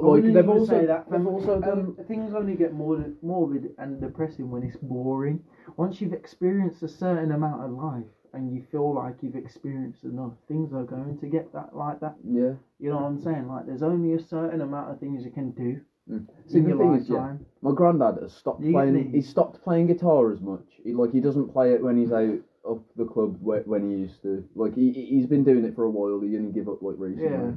But 0.00 0.06
I 0.06 0.10
like 0.10 0.32
they've 0.32 0.48
also 0.48 0.66
say 0.66 0.86
that. 0.86 1.10
they've 1.10 1.26
also 1.26 1.60
done 1.60 1.96
um, 1.98 2.04
things 2.08 2.34
only 2.34 2.54
get 2.54 2.72
more 2.72 3.04
morbid 3.22 3.74
and 3.78 4.00
depressing 4.00 4.50
when 4.50 4.62
it's 4.62 4.76
boring. 4.76 5.42
Once 5.76 6.00
you've 6.00 6.12
experienced 6.12 6.82
a 6.82 6.88
certain 6.88 7.32
amount 7.32 7.62
of 7.62 7.70
life 7.70 8.04
and 8.32 8.54
you 8.54 8.62
feel 8.70 8.94
like 8.94 9.16
you've 9.22 9.36
experienced 9.36 10.04
enough, 10.04 10.32
things 10.48 10.72
are 10.72 10.84
going 10.84 11.18
to 11.18 11.26
get 11.26 11.52
that 11.52 11.76
like 11.76 12.00
that. 12.00 12.16
yeah. 12.24 12.54
You 12.80 12.90
know 12.90 12.96
what 12.96 13.04
I'm 13.04 13.22
saying? 13.22 13.48
Like 13.48 13.66
there's 13.66 13.82
only 13.82 14.14
a 14.14 14.22
certain 14.22 14.60
amount 14.62 14.90
of 14.90 14.98
things 14.98 15.24
you 15.24 15.30
can 15.30 15.50
do 15.52 15.80
Mm. 16.10 16.26
See, 16.46 16.60
the 16.60 16.76
thing 16.76 16.94
is, 16.94 17.08
yeah. 17.08 17.36
My 17.60 17.72
granddad 17.72 18.20
has 18.22 18.32
stopped 18.32 18.62
You 18.62 18.72
playing. 18.72 19.12
He 19.12 19.22
stopped 19.22 19.62
playing 19.62 19.86
guitar 19.86 20.32
as 20.32 20.40
much. 20.40 20.66
He 20.82 20.92
like 20.92 21.12
he 21.12 21.20
doesn't 21.20 21.52
play 21.52 21.72
it 21.74 21.82
when 21.82 21.96
he's 21.96 22.12
out 22.12 22.38
of 22.64 22.82
the 22.96 23.04
club 23.04 23.36
whe- 23.40 23.66
when 23.66 23.88
he 23.88 23.96
used 23.98 24.20
to. 24.22 24.44
Like 24.56 24.74
he 24.74 24.90
he's 24.92 25.26
been 25.26 25.44
doing 25.44 25.64
it 25.64 25.76
for 25.76 25.84
a 25.84 25.90
while. 25.90 26.20
He 26.20 26.28
didn't 26.28 26.52
give 26.52 26.68
up 26.68 26.82
like 26.82 26.96
recently. 26.98 27.30
Yeah. 27.30 27.52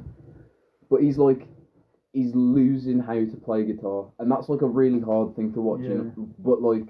But 0.88 1.02
he's 1.02 1.18
like 1.18 1.48
he's 2.16 2.34
losing 2.34 2.98
how 3.08 3.14
to 3.32 3.36
play 3.46 3.60
guitar, 3.64 4.06
and 4.18 4.30
that's 4.32 4.48
like 4.48 4.62
a 4.62 4.66
really 4.80 5.00
hard 5.00 5.36
thing 5.36 5.52
to 5.54 5.60
watch. 5.60 5.80
You 5.82 5.88
Yeah. 5.88 6.02
know? 6.16 6.28
But 6.38 6.62
like, 6.62 6.88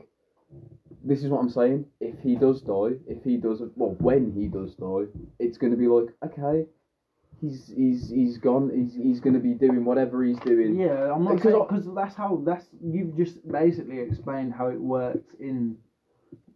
this 1.05 1.23
is 1.25 1.29
what 1.31 1.41
I'm 1.41 1.51
saying. 1.51 1.87
If 2.01 2.19
he 2.21 2.37
does 2.37 2.63
die, 2.63 2.95
if 3.07 3.23
he 3.25 3.37
does, 3.37 3.61
well, 3.77 3.95
when 4.09 4.33
he 4.33 4.47
does 4.49 4.75
die, 4.77 5.05
it's 5.39 5.59
gonna 5.59 5.77
be 5.85 5.89
like 5.89 6.09
okay. 6.29 6.67
He's 7.41 7.61
he's 7.77 8.09
he's 8.09 8.39
gone. 8.39 8.71
He's 8.79 8.95
he's 8.95 9.21
gonna 9.21 9.45
be 9.51 9.55
doing 9.55 9.85
whatever 9.85 10.25
he's 10.25 10.39
doing. 10.41 10.77
Yeah, 10.77 11.13
I'm 11.13 11.25
not 11.25 11.35
Because 11.37 11.53
saying 11.53 11.63
I- 11.63 11.67
because 11.69 11.95
that's 11.95 12.15
how 12.23 12.31
that's 12.49 12.67
you've 12.83 13.15
just 13.17 13.37
basically 13.49 13.99
explained 14.01 14.53
how 14.55 14.69
it 14.69 14.81
works 14.81 15.35
in. 15.41 15.77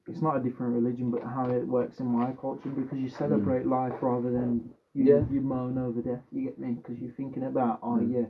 It's 0.09 0.23
not 0.23 0.37
a 0.39 0.41
different 0.47 0.73
religion, 0.75 1.11
but 1.11 1.23
how 1.23 1.51
it 1.51 1.67
works 1.69 2.01
in 2.01 2.07
my 2.07 2.33
culture 2.41 2.71
because 2.71 2.99
you 2.99 3.09
celebrate 3.09 3.67
life 3.67 3.93
rather 4.01 4.31
than 4.39 4.71
you 4.95 5.05
Yeah. 5.05 5.23
you 5.31 5.41
moan 5.41 5.77
over 5.79 6.01
death. 6.01 6.25
You 6.33 6.43
get 6.49 6.59
me? 6.59 6.71
Because 6.81 6.99
you're 6.99 7.13
thinking 7.21 7.45
about 7.45 7.79
oh 7.83 7.99
Mm. 7.99 8.13
yeah, 8.17 8.27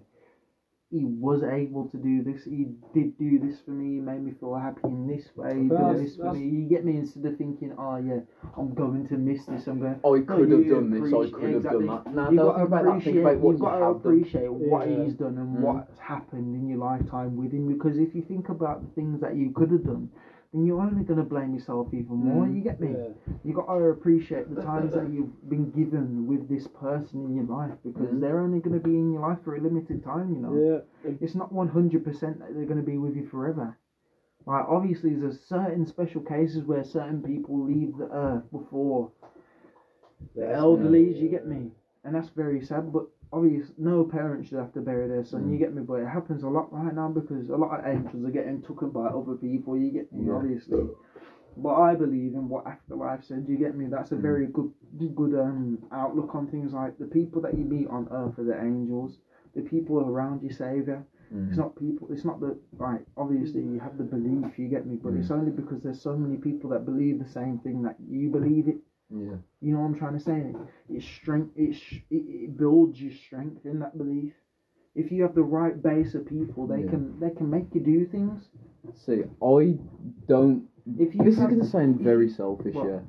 he 0.91 1.05
was 1.05 1.43
able 1.45 1.89
to 1.91 1.97
do 1.97 2.23
this. 2.25 2.45
He 2.45 2.67
did 2.93 3.17
do 3.17 3.39
this 3.39 3.61
for 3.65 3.71
me. 3.71 3.95
He 3.95 4.01
made 4.01 4.23
me 4.25 4.33
feel 4.41 4.57
happy 4.57 4.81
in 4.85 5.07
this 5.07 5.25
way. 5.37 5.55
He 5.55 5.69
did 5.69 6.05
this 6.05 6.17
for 6.17 6.33
me. 6.33 6.41
You 6.41 6.69
get 6.69 6.85
me? 6.85 6.97
Instead 6.97 7.25
of 7.27 7.39
thinking 7.39 7.73
oh 7.79 7.97
yeah, 7.97 8.21
I'm 8.59 8.75
going 8.75 9.07
to 9.09 9.15
miss 9.17 9.45
this. 9.47 9.69
I'm 9.69 9.79
going. 9.81 10.01
Oh, 10.03 10.17
I 10.17 10.21
could 10.23 10.51
have 10.51 10.65
you 10.67 10.75
done 10.75 10.91
this. 10.91 11.13
I 11.13 11.17
appreciate- 11.17 11.35
could 11.41 11.55
have 11.55 11.63
done 11.63 11.87
that. 11.87 12.15
Nah, 12.15 12.31
You've 12.31 12.41
got 12.41 12.53
to 12.53 12.59
think 12.59 12.67
about 12.67 12.85
that. 12.85 13.03
Think 13.05 13.17
about 13.19 13.37
what 13.39 13.51
you've 13.53 13.61
you 13.61 13.65
got 13.65 13.79
to 13.79 13.85
have 13.85 14.03
done. 14.03 14.13
appreciate 14.19 14.53
what 14.53 14.91
Yeah. 14.91 15.05
he's 15.05 15.15
done 15.15 15.39
and 15.39 15.57
Mm. 15.59 15.61
what's 15.61 15.99
happened 16.01 16.55
in 16.57 16.69
your 16.69 16.79
lifetime 16.79 17.37
with 17.37 17.53
him. 17.53 17.69
Because 17.69 17.99
if 17.99 18.15
you 18.15 18.23
think 18.23 18.49
about 18.49 18.81
the 18.83 18.89
things 18.95 19.21
that 19.21 19.37
you 19.37 19.51
could 19.51 19.71
have 19.71 19.85
done, 19.85 20.11
then 20.53 20.67
you're 20.67 20.81
only 20.81 21.03
going 21.03 21.19
to 21.19 21.23
blame 21.25 21.55
yourself 21.55 21.89
even 21.93 22.17
more. 22.17 22.45
Mm. 22.45 22.57
You 22.57 22.61
get 22.63 22.81
me? 22.81 22.91
Yeah. 22.91 23.35
You 23.45 23.55
got 23.55 23.67
to 23.67 23.85
appreciate 23.85 24.53
the 24.53 24.61
times 24.61 24.95
that 24.95 25.09
you've 25.13 25.49
been 25.49 25.71
given 25.71 26.27
with 26.27 26.49
this 26.49 26.67
person 26.67 27.25
in 27.25 27.35
your 27.37 27.45
life 27.45 27.77
because 27.85 28.09
Mm. 28.11 28.21
they're 28.21 28.41
only 28.41 28.59
going 28.61 28.75
to 28.81 28.81
be 28.89 28.97
in 28.99 29.13
your 29.13 29.23
life 29.23 29.39
for 29.45 29.55
a 29.55 29.61
limited 29.61 30.03
time. 30.03 30.35
You 30.35 30.41
know, 30.41 30.83
Yeah. 31.05 31.11
it's 31.21 31.35
not 31.37 31.53
100% 31.53 32.39
that 32.41 32.55
they're 32.55 32.65
going 32.65 32.77
to 32.81 32.83
be 32.83 32.99
with 32.99 33.15
you 33.17 33.27
forever. 33.27 33.77
Like 34.47 34.65
obviously, 34.69 35.15
there's 35.15 35.41
certain 35.41 35.87
special 35.87 36.23
cases 36.23 36.65
where 36.65 36.83
certain 36.83 37.23
people 37.23 37.63
leave 37.63 37.97
the 37.97 38.11
earth 38.11 38.51
before 38.51 39.11
the 40.35 40.51
elderly, 40.51 41.15
you 41.17 41.29
get 41.29 41.47
me? 41.47 41.71
And 42.05 42.15
that's 42.15 42.31
very 42.31 42.61
sad, 42.65 42.93
but 42.93 43.07
obvious 43.33 43.73
no 43.79 44.05
parent 44.05 44.47
should 44.47 44.59
have 44.59 44.73
to 44.73 44.81
bury 44.81 45.07
their 45.09 45.25
son, 45.25 45.45
Mm. 45.47 45.53
you 45.53 45.59
get 45.59 45.75
me? 45.75 45.83
But 45.83 46.01
it 46.03 46.09
happens 46.09 46.43
a 46.43 46.49
lot 46.49 46.73
right 46.73 46.95
now 46.95 47.09
because 47.09 47.49
a 47.51 47.57
lot 47.57 47.79
of 47.79 47.87
angels 47.87 48.25
are 48.25 48.31
getting 48.31 48.61
taken 48.63 48.91
by 48.91 49.07
other 49.07 49.35
people, 49.35 49.77
you 49.77 49.91
get 49.91 50.13
me, 50.13 50.27
Yeah. 50.27 50.35
obviously. 50.35 50.89
But 51.57 51.75
I 51.75 51.95
believe 51.95 52.35
in 52.35 52.49
what 52.49 52.67
afterlife 52.67 53.23
said, 53.25 53.49
you 53.49 53.57
get 53.57 53.77
me? 53.77 53.87
That's 53.87 54.13
a 54.13 54.17
Mm. 54.17 54.23
very 54.23 54.47
good 54.47 54.71
good 55.15 55.35
um 55.35 55.79
outlook 55.93 56.35
on 56.35 56.47
things 56.49 56.73
like 56.73 56.99
the 56.99 57.07
people 57.07 57.41
that 57.43 57.57
you 57.57 57.65
meet 57.65 57.87
on 57.89 58.09
earth 58.11 58.39
are 58.39 58.45
the 58.45 58.61
angels, 58.63 59.19
the 59.55 59.63
people 59.63 60.01
around 60.01 60.43
you, 60.43 60.51
saviour. 60.51 61.05
It's 61.49 61.57
Mm. 61.57 61.63
not 61.65 61.77
people. 61.77 62.09
It's 62.11 62.25
not 62.25 62.41
the 62.41 62.57
right. 62.79 63.05
Obviously, 63.17 63.63
you 63.63 63.79
have 63.79 63.97
the 63.99 64.05
belief. 64.05 64.59
You 64.59 64.69
get 64.69 64.87
me, 64.87 64.97
but 64.97 65.15
it's 65.15 65.31
only 65.31 65.51
because 65.53 65.81
there's 65.83 66.01
so 66.01 66.17
many 66.17 66.37
people 66.37 66.71
that 66.71 66.85
believe 66.85 67.19
the 67.19 67.25
same 67.41 67.59
thing 67.59 67.83
that 67.83 67.97
you 68.09 68.31
believe 68.31 68.67
it. 68.69 68.79
Yeah. 69.13 69.37
You 69.61 69.75
know 69.75 69.81
what 69.81 69.87
I'm 69.87 69.99
trying 69.99 70.15
to 70.19 70.21
say? 70.25 70.55
It's 70.89 71.05
strength. 71.05 71.53
It, 71.57 71.75
sh- 71.75 72.03
it, 72.11 72.15
it 72.17 72.57
builds 72.57 73.01
your 73.01 73.13
strength 73.13 73.67
in 73.67 73.81
that 73.81 73.99
belief. 73.99 74.33
If 74.95 75.11
you 75.13 75.23
have 75.23 75.35
the 75.35 75.43
right 75.43 75.81
base 75.83 76.15
of 76.15 76.27
people, 76.27 76.67
they 76.67 76.83
Yeah. 76.83 76.91
can 76.91 77.21
they 77.21 77.31
can 77.31 77.49
make 77.51 77.75
you 77.75 77.81
do 77.81 78.07
things. 78.07 78.49
See, 78.95 79.23
I 79.43 79.79
don't. 80.29 80.65
If 80.99 81.15
you 81.15 81.23
This 81.25 81.35
is 81.35 81.41
going 81.45 81.61
to 81.61 81.67
sound 81.67 82.01
very 82.01 82.29
selfish, 82.29 82.75
what? 82.75 82.87
yeah. 82.89 83.01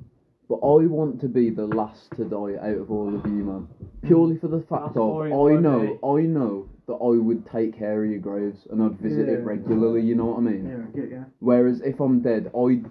But 0.49 0.55
I 0.57 0.85
want 0.85 1.21
to 1.21 1.29
be 1.29 1.49
the 1.49 1.65
last 1.67 2.11
to 2.17 2.25
die 2.25 2.57
out 2.61 2.77
of 2.77 2.91
all 2.91 3.15
of 3.15 3.25
you, 3.25 3.43
man. 3.45 3.67
Purely 4.01 4.37
for 4.37 4.49
the 4.49 4.59
fact 4.61 4.95
That's 4.95 4.97
of 4.97 5.21
I 5.21 5.55
know, 5.55 5.79
mate. 5.79 5.99
I 6.03 6.21
know 6.27 6.67
that 6.87 6.95
I 6.95 7.17
would 7.17 7.45
take 7.45 7.73
care 7.77 8.03
of 8.03 8.09
your 8.11 8.19
graves 8.19 8.67
and 8.69 8.83
I'd 8.83 8.99
visit 8.99 9.29
it 9.29 9.39
Yeah. 9.39 9.45
regularly. 9.45 10.01
You 10.01 10.15
know 10.15 10.25
what 10.25 10.39
I 10.39 10.41
mean? 10.41 10.67
Yeah, 10.67 10.83
I 10.87 10.99
get 10.99 11.09
you. 11.09 11.25
Whereas 11.39 11.79
if 11.81 11.99
I'm 12.01 12.19
dead, 12.21 12.51
I, 12.55 12.81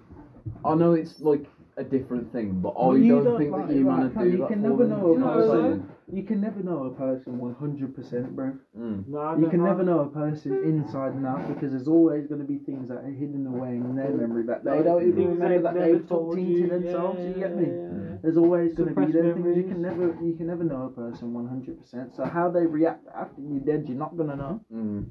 I 0.65 0.73
know 0.75 0.93
it's 0.93 1.21
like 1.21 1.45
a 1.77 1.83
different 1.83 2.31
thing, 2.33 2.59
but 2.61 2.75
Well, 2.79 2.91
I 2.91 2.97
you 2.97 3.15
don't, 3.15 3.23
don't 3.23 3.37
think 3.39 3.51
like- 3.51 3.67
that 3.67 3.75
you 3.75 3.85
like, 3.85 3.97
man 3.97 4.11
fam, 4.11 4.23
do 4.23 4.29
you 4.31 4.37
that 4.39 4.47
can 4.49 4.61
never 4.61 4.85
know 4.87 5.01
Do 5.01 5.11
you 5.13 5.17
know 5.19 5.25
about 5.31 5.47
what 5.47 5.57
I'm 5.57 5.63
that. 5.63 5.77
saying? 5.77 5.89
You 6.13 6.23
can 6.23 6.41
never 6.41 6.61
know 6.63 6.83
a 6.85 6.91
person 6.91 7.39
100%, 7.39 8.35
bro. 8.35 8.51
Mm. 8.77 9.07
Nah, 9.07 9.37
You 9.37 9.47
can 9.47 9.61
I- 9.61 9.65
never 9.69 9.83
know 9.83 9.99
a 10.01 10.07
person 10.09 10.63
inside 10.65 11.13
and 11.13 11.25
out 11.25 11.47
because 11.47 11.71
there's 11.71 11.87
always 11.87 12.27
going 12.27 12.41
to 12.41 12.47
be 12.47 12.57
things 12.57 12.89
that 12.89 12.97
are 12.97 13.09
hidden 13.09 13.47
away 13.47 13.77
in 13.77 13.95
their 13.95 14.09
memory 14.11 14.43
that 14.43 14.63
they 14.65 14.83
don't 14.83 15.01
even 15.01 15.15
things 15.15 15.39
remember 15.39 15.61
that 15.61 15.73
they've 15.79 16.07
told 16.09 16.31
tucked 16.35 16.41
you. 16.47 16.63
into 16.65 16.79
themselves. 16.79 17.19
Yeah, 17.19 17.27
you 17.27 17.33
get 17.35 17.49
yeah, 17.51 17.55
me? 17.55 17.67
yeah, 17.67 18.09
yeah. 18.11 18.17
There's 18.21 18.37
always 18.37 18.73
going 18.73 18.89
to 18.89 18.95
be 18.95 19.07
Suppressed 19.07 19.13
there 19.13 19.33
things 19.33 19.57
you 19.57 19.63
can 19.63 19.81
never 19.81 20.05
you 20.21 20.33
can 20.35 20.47
never 20.47 20.63
know 20.65 20.85
a 20.85 20.89
person 20.89 21.33
100%. 21.33 22.15
So 22.15 22.25
how 22.25 22.51
they 22.51 22.65
react 22.65 23.07
after 23.15 23.41
you're 23.41 23.59
dead, 23.61 23.85
you're 23.87 23.97
not 23.97 24.17
gonna 24.17 24.35
know. 24.35 24.61
Mm. 24.73 25.05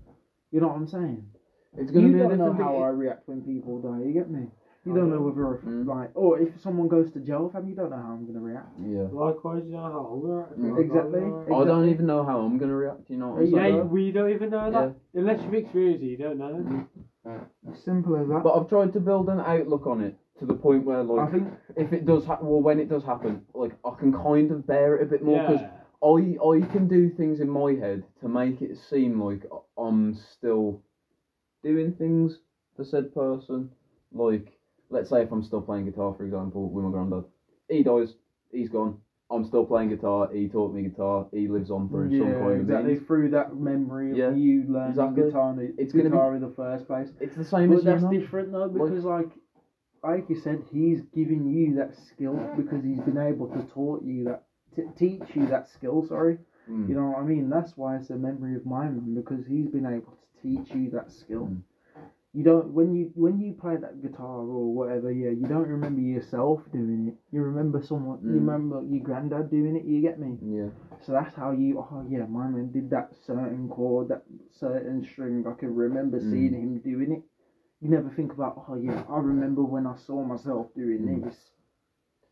You 0.53 0.61
know 0.61 0.69
what 0.69 0.77
I'm 0.77 0.87
saying? 0.87 1.25
It's 1.79 1.91
gonna 1.91 2.09
you 2.09 2.13
be 2.15 2.21
a 2.21 2.29
don't 2.29 2.39
know 2.39 2.51
different 2.51 2.71
how. 2.71 2.83
I 2.83 2.89
react 2.89 3.27
when 3.29 3.41
people 3.43 3.81
die. 3.81 4.05
You 4.05 4.13
get 4.13 4.31
me? 4.31 4.49
You 4.85 4.95
don't 4.95 5.11
know 5.11 5.17
don't. 5.17 5.25
whether 5.37 5.55
if, 5.57 5.61
Mm. 5.63 5.87
like 5.87 6.11
or 6.15 6.39
if 6.39 6.59
someone 6.61 6.89
goes 6.89 7.11
to 7.13 7.21
jail, 7.21 7.51
fam, 7.53 7.69
you 7.69 7.75
don't 7.75 7.91
know 7.91 7.97
how 7.99 8.13
I'm 8.13 8.27
gonna 8.27 8.41
react. 8.41 8.79
Yeah. 8.81 9.09
Likewise, 9.13 9.65
you 9.67 9.73
know 9.73 9.83
how 9.83 10.07
I'm 10.07 10.21
gonna 10.23 10.41
act. 10.41 10.59
Mm. 10.59 10.71
Like, 10.73 10.81
Exactly. 10.87 11.21
I'm, 11.23 11.53
uh, 11.53 11.59
I 11.61 11.65
don't 11.65 11.89
even 11.91 12.07
know 12.07 12.25
how 12.25 12.41
I'm 12.41 12.57
gonna 12.57 12.77
react. 12.77 13.11
You 13.11 13.19
know 13.19 13.29
what 13.29 13.41
I'm 13.41 13.47
Yeah, 13.47 13.59
saying? 13.59 13.77
Yeah, 13.77 13.83
we 13.83 14.11
don't 14.11 14.31
even 14.31 14.51
know 14.51 14.71
that. 14.71 14.95
Unless 15.13 15.43
you've 15.45 15.55
experienced 15.55 16.03
it, 16.03 16.07
you 16.07 16.17
don't 16.17 16.39
know. 16.39 16.87
Simple 17.75 18.17
as 18.17 18.29
that. 18.29 18.43
But 18.43 18.59
I've 18.59 18.69
tried 18.69 18.95
to 18.95 19.01
build 19.01 19.29
an 19.29 19.41
outlook 19.41 19.87
on 19.87 20.01
it 20.01 20.17
to 20.39 20.47
the 20.47 20.55
point 20.55 20.87
where, 20.87 20.99
I 21.01 21.03
like, 21.03 21.31
think 21.31 21.49
if 21.77 21.93
it 21.93 22.07
does, 22.07 22.25
happen, 22.25 22.49
well, 22.49 22.63
when 22.63 22.81
it 22.81 22.89
does 22.89 23.05
happen, 23.05 23.45
like, 23.53 23.73
I 23.85 23.95
can 23.97 24.13
kind 24.15 24.51
of 24.51 24.67
bear 24.67 24.97
it 24.97 25.03
a 25.03 25.07
bit 25.07 25.23
more 25.23 25.39
because 25.41 25.61
Yeah. 25.61 25.77
I 26.03 26.39
I 26.43 26.61
can 26.63 26.89
do 26.89 27.11
things 27.11 27.41
in 27.41 27.51
my 27.51 27.75
head 27.75 28.05
to 28.21 28.29
make 28.29 28.63
it 28.63 28.79
seem 28.79 29.21
like 29.23 29.45
I'm 29.77 30.15
still 30.15 30.81
doing 31.63 31.93
things 31.93 32.41
for 32.75 32.85
said 32.85 33.13
person. 33.15 33.71
Like, 34.13 34.59
let's 34.91 35.09
say 35.11 35.23
if 35.23 35.33
I'm 35.33 35.43
still 35.43 35.63
playing 35.63 35.87
guitar, 35.87 36.15
for 36.17 36.25
example, 36.25 36.69
with 36.69 36.85
my 36.85 36.91
granddad, 36.91 37.25
he 37.69 37.83
dies, 37.83 38.15
he's 38.53 38.69
gone. 38.69 38.99
I'm 39.33 39.45
still 39.45 39.65
playing 39.65 39.91
guitar. 39.91 40.29
He 40.33 40.49
taught 40.49 40.75
me 40.75 40.83
guitar. 40.83 41.29
He 41.33 41.47
lives 41.47 41.71
on 41.71 41.89
through 41.89 42.11
some 42.19 42.29
yeah, 42.29 42.39
kind 42.41 42.53
of 42.55 42.61
exactly 42.63 42.95
means. 42.95 43.07
through 43.07 43.31
that 43.31 43.57
memory 43.57 44.11
of 44.11 44.17
Yeah, 44.19 44.33
you 44.35 44.65
learning 44.69 44.91
exactly. 44.91 45.23
guitar, 45.23 45.51
and 45.51 45.75
It's 45.79 45.93
gonna 45.93 46.05
be- 46.05 46.11
guitar 46.11 46.35
in 46.35 46.41
the 46.43 46.51
first 46.51 46.87
place. 46.89 47.13
It's 47.21 47.37
the 47.37 47.45
same 47.45 47.69
But 47.71 47.79
as 47.79 47.85
you 47.85 47.91
that's 47.91 48.05
different 48.11 48.51
though 48.51 48.69
because 48.69 49.05
like 49.05 49.31
like 50.03 50.29
you 50.31 50.35
said, 50.35 50.65
he's 50.73 51.03
giving 51.15 51.47
you 51.47 51.75
that 51.77 51.95
skill 51.95 52.35
because 52.57 52.83
he's 52.83 53.01
been 53.01 53.19
able 53.19 53.47
to 53.49 53.63
taught 53.73 54.03
you 54.03 54.25
that 54.25 54.45
to 54.75 54.83
teach 54.97 55.23
you 55.37 55.47
that 55.47 55.69
skill. 55.69 56.03
Sorry, 56.07 56.39
Mm. 56.69 56.89
you 56.89 56.95
know 56.97 57.11
what 57.11 57.19
I 57.19 57.23
mean. 57.25 57.49
That's 57.49 57.77
why 57.77 57.97
it's 57.97 58.11
a 58.11 58.17
memory 58.17 58.57
of 58.57 58.67
mine 58.67 59.15
because 59.15 59.47
he's 59.47 59.69
been 59.69 59.87
able 59.87 60.13
to 60.13 60.43
teach 60.43 60.75
you 60.75 60.91
that 60.91 61.13
skill. 61.13 61.47
Mm. 61.47 61.63
You 62.33 62.45
don't 62.45 62.73
when 62.73 62.95
you 62.95 63.11
when 63.15 63.41
you 63.41 63.53
play 63.55 63.77
that 63.77 64.01
guitar 64.01 64.43
or 64.47 64.73
whatever, 64.73 65.11
yeah, 65.11 65.31
you 65.31 65.47
don't 65.47 65.69
remember 65.69 66.01
yourself 66.01 66.63
doing 66.73 67.09
it. 67.09 67.17
You 67.33 67.43
remember 67.43 67.81
someone. 67.81 68.19
You 68.23 68.31
Mm. 68.31 68.47
remember 68.47 68.83
your 68.83 69.03
granddad 69.03 69.51
doing 69.51 69.75
it. 69.75 69.85
You 69.85 70.01
get 70.01 70.19
me? 70.21 70.39
Yeah. 70.41 70.71
So 71.01 71.13
that's 71.13 71.35
how 71.35 71.51
you. 71.51 71.79
Oh 71.79 72.05
yeah, 72.09 72.27
my 72.27 72.47
man 72.47 72.71
did 72.71 72.91
that 72.91 73.17
certain 73.17 73.69
chord, 73.69 74.09
that 74.09 74.23
certain 74.49 75.03
string. 75.03 75.45
I 75.47 75.55
can 75.55 75.75
remember 75.75 76.19
Mm. 76.19 76.31
seeing 76.31 76.53
him 76.55 76.79
doing 76.79 77.13
it. 77.13 77.23
You 77.81 77.89
never 77.89 78.11
think 78.11 78.33
about. 78.33 78.63
Oh 78.69 78.75
yeah, 78.75 79.03
I 79.09 79.19
remember 79.19 79.65
when 79.65 79.87
I 79.87 79.97
saw 79.97 80.23
myself 80.23 80.73
doing 80.75 81.01
Mm. 81.07 81.25
this. 81.25 81.51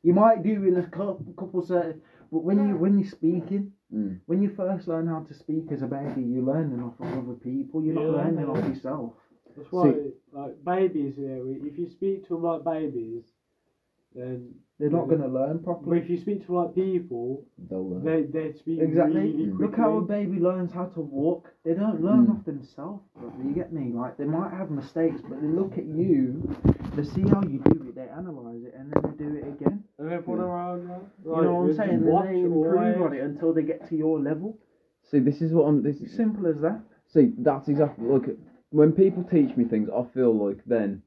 You 0.02 0.12
might 0.12 0.42
do 0.44 0.62
in 0.62 0.76
a 0.76 0.86
couple, 0.86 1.32
couple 1.36 1.60
certain, 1.60 2.00
but 2.30 2.44
when 2.44 2.64
you 2.68 2.76
when 2.76 2.96
you're 2.98 3.04
speaking, 3.18 3.72
Mm. 3.92 4.20
when 4.26 4.42
you 4.42 4.48
first 4.48 4.86
learn 4.86 5.08
how 5.08 5.20
to 5.20 5.34
speak 5.34 5.72
as 5.72 5.82
a 5.82 5.88
baby, 5.88 6.22
you're 6.22 6.44
learning 6.44 6.80
off 6.82 7.00
of 7.00 7.18
other 7.18 7.34
people. 7.34 7.82
You're 7.82 7.94
not 7.94 8.04
Yeah. 8.04 8.22
learning 8.22 8.48
off 8.48 8.68
yourself. 8.68 9.14
That's 9.58 9.72
why, 9.72 9.94
like 10.32 10.64
babies, 10.64 11.14
yeah. 11.18 11.38
we- 11.40 11.60
If 11.68 11.78
you 11.78 11.88
speak 11.88 12.26
to 12.28 12.34
them 12.34 12.42
like 12.42 12.64
babies, 12.64 13.24
then 14.14 14.54
They're 14.78 14.90
not 14.90 15.08
gonna 15.08 15.26
learn 15.26 15.58
properly. 15.58 15.64
but 15.64 15.64
properly. 15.64 15.98
if 15.98 16.08
you 16.10 16.16
speak 16.18 16.40
to 16.42 16.46
them 16.46 16.56
like 16.56 16.74
people, 16.74 17.44
They'll 17.68 17.88
learn. 17.90 18.04
they 18.04 18.22
they 18.24 18.52
speak 18.52 18.80
Exactly. 18.80 19.20
really 19.20 19.32
quickly. 19.50 19.66
Look 19.66 19.74
how 19.76 19.98
a 19.98 20.02
baby 20.02 20.38
learns 20.38 20.72
how 20.72 20.86
to 20.86 21.00
walk. 21.00 21.52
They 21.64 21.74
don't 21.74 22.00
learn 22.00 22.26
Mm. 22.26 22.30
off 22.38 22.44
themselves, 22.44 23.02
brother. 23.18 23.42
You 23.44 23.52
get 23.54 23.72
me? 23.72 23.92
Like 23.92 24.16
they 24.16 24.24
might 24.24 24.52
have 24.52 24.70
mistakes, 24.70 25.20
but 25.28 25.40
they 25.40 25.48
look 25.48 25.76
at 25.78 25.84
you, 25.84 26.40
they 26.94 27.02
see 27.02 27.22
how 27.22 27.42
you 27.42 27.58
do 27.58 27.88
it, 27.88 27.94
they 27.96 28.08
analyze 28.08 28.62
it, 28.62 28.74
and 28.78 28.92
then 28.92 29.02
they 29.02 29.24
do 29.24 29.34
it 29.34 29.48
again. 29.48 29.82
And 29.98 30.08
then 30.08 30.22
put 30.22 30.38
Yeah. 30.38 30.44
around, 30.44 30.82
yeah. 30.88 30.98
You 31.24 31.42
know 31.42 31.54
what 31.56 31.70
I'm 31.70 31.72
saying? 31.74 31.90
And 31.90 32.06
Watch 32.06 32.26
they 32.28 32.40
improve 32.42 32.66
always. 32.76 32.96
on 32.98 33.12
it 33.14 33.20
until 33.24 33.52
they 33.52 33.64
get 33.64 33.84
to 33.88 33.96
your 33.96 34.20
level. 34.20 34.58
See, 35.02 35.18
this 35.18 35.42
is 35.42 35.52
what 35.52 35.64
I'm. 35.66 35.82
This 35.82 36.00
It's 36.00 36.14
simple 36.14 36.46
as 36.46 36.60
that. 36.60 36.80
See, 37.08 37.34
that's 37.38 37.68
exactly 37.68 38.06
like 38.06 38.28
when 38.70 38.92
people 38.92 39.24
teach 39.24 39.56
me 39.56 39.64
things, 39.64 39.88
I 39.94 40.04
feel 40.14 40.34
like 40.34 40.58
then 40.66 41.02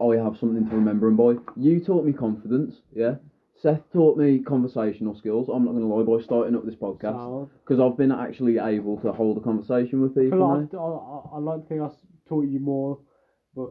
I 0.00 0.16
have 0.16 0.36
something 0.38 0.68
to 0.68 0.74
remember 0.74 1.08
and 1.08 1.16
by. 1.16 1.34
You 1.56 1.80
taught 1.80 2.04
me 2.04 2.12
confidence, 2.12 2.74
yeah. 2.94 3.16
Seth 3.62 3.80
taught 3.92 4.18
me 4.18 4.40
conversational 4.40 5.14
skills. 5.16 5.48
I'm 5.52 5.64
not 5.64 5.70
going 5.72 5.88
to 5.88 5.94
lie 5.94 6.02
by 6.02 6.22
starting 6.22 6.54
up 6.54 6.66
this 6.66 6.74
podcast 6.74 7.48
because 7.64 7.80
I've 7.80 7.96
been 7.96 8.12
actually 8.12 8.58
able 8.58 8.98
to 8.98 9.12
hold 9.12 9.38
a 9.38 9.40
conversation 9.40 10.02
with 10.02 10.14
people. 10.14 10.38
like 10.40 10.74
I, 10.74 10.76
I, 10.76 11.36
I 11.36 11.38
like 11.38 11.62
to 11.62 11.68
think 11.68 11.80
I 11.80 11.88
taught 12.28 12.46
you 12.46 12.60
more, 12.60 12.98
but 13.54 13.70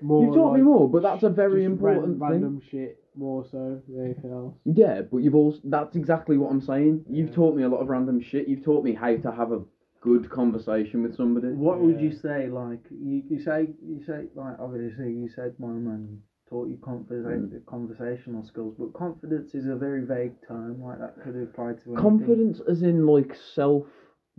more. 0.00 0.24
You've 0.24 0.34
taught 0.34 0.56
me 0.56 0.62
more, 0.62 0.88
but 0.88 1.02
that's 1.02 1.22
a 1.22 1.28
very 1.28 1.64
important 1.64 2.18
thing. 2.18 2.28
Random 2.30 2.60
shit 2.68 2.98
more 3.14 3.44
so 3.52 3.80
than 3.86 4.04
anything 4.06 4.32
else. 4.32 4.54
Yeah, 4.64 5.02
but 5.02 5.18
you've 5.18 5.34
also 5.34 5.60
that's 5.64 5.94
exactly 5.94 6.38
what 6.38 6.50
I'm 6.50 6.62
saying. 6.62 7.04
You've 7.08 7.28
Yeah. 7.28 7.34
taught 7.34 7.54
me 7.54 7.62
a 7.62 7.68
lot 7.68 7.80
of 7.80 7.88
random 7.88 8.20
shit. 8.20 8.48
You've 8.48 8.64
taught 8.64 8.82
me 8.82 8.94
how 8.94 9.14
to 9.14 9.30
have 9.30 9.52
a 9.52 9.60
good 10.02 10.28
conversation 10.28 11.02
with 11.02 11.16
somebody. 11.16 11.48
What 11.48 11.80
would 11.80 12.00
you 12.00 12.12
say? 12.12 12.48
Like 12.48 12.80
you, 12.90 13.22
you 13.30 13.40
say, 13.40 13.68
you 13.82 14.02
say, 14.04 14.26
like 14.34 14.56
obviously 14.60 15.12
you 15.12 15.28
said 15.34 15.54
my 15.58 15.68
man 15.68 16.20
taught 16.48 16.68
you 16.68 16.76
conversa- 16.76 17.48
mm. 17.48 17.66
conversational 17.66 18.44
skills, 18.44 18.74
but 18.78 18.92
confidence 18.92 19.54
is 19.54 19.66
a 19.66 19.76
very 19.76 20.04
vague 20.04 20.34
term. 20.46 20.82
Like 20.82 20.98
that 20.98 21.22
could 21.22 21.36
apply 21.36 21.64
to 21.64 21.70
anything. 21.70 21.96
Confidence 21.96 22.60
as 22.68 22.82
in 22.82 23.06
like 23.06 23.34
self 23.54 23.86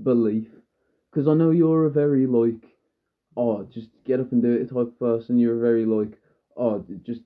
belief. 0.01 0.47
Because 1.11 1.27
I 1.27 1.33
know 1.33 1.51
you're 1.51 1.85
a 1.85 1.91
very 1.91 2.27
like, 2.27 2.63
oh, 3.37 3.67
just 3.71 3.89
get 4.05 4.19
up 4.19 4.31
and 4.31 4.41
do 4.41 4.51
it 4.53 4.69
type 4.69 4.77
of 4.77 4.99
person. 4.99 5.37
You're 5.37 5.57
a 5.57 5.61
very 5.61 5.85
like, 5.85 6.19
oh, 6.57 6.83
just 7.05 7.21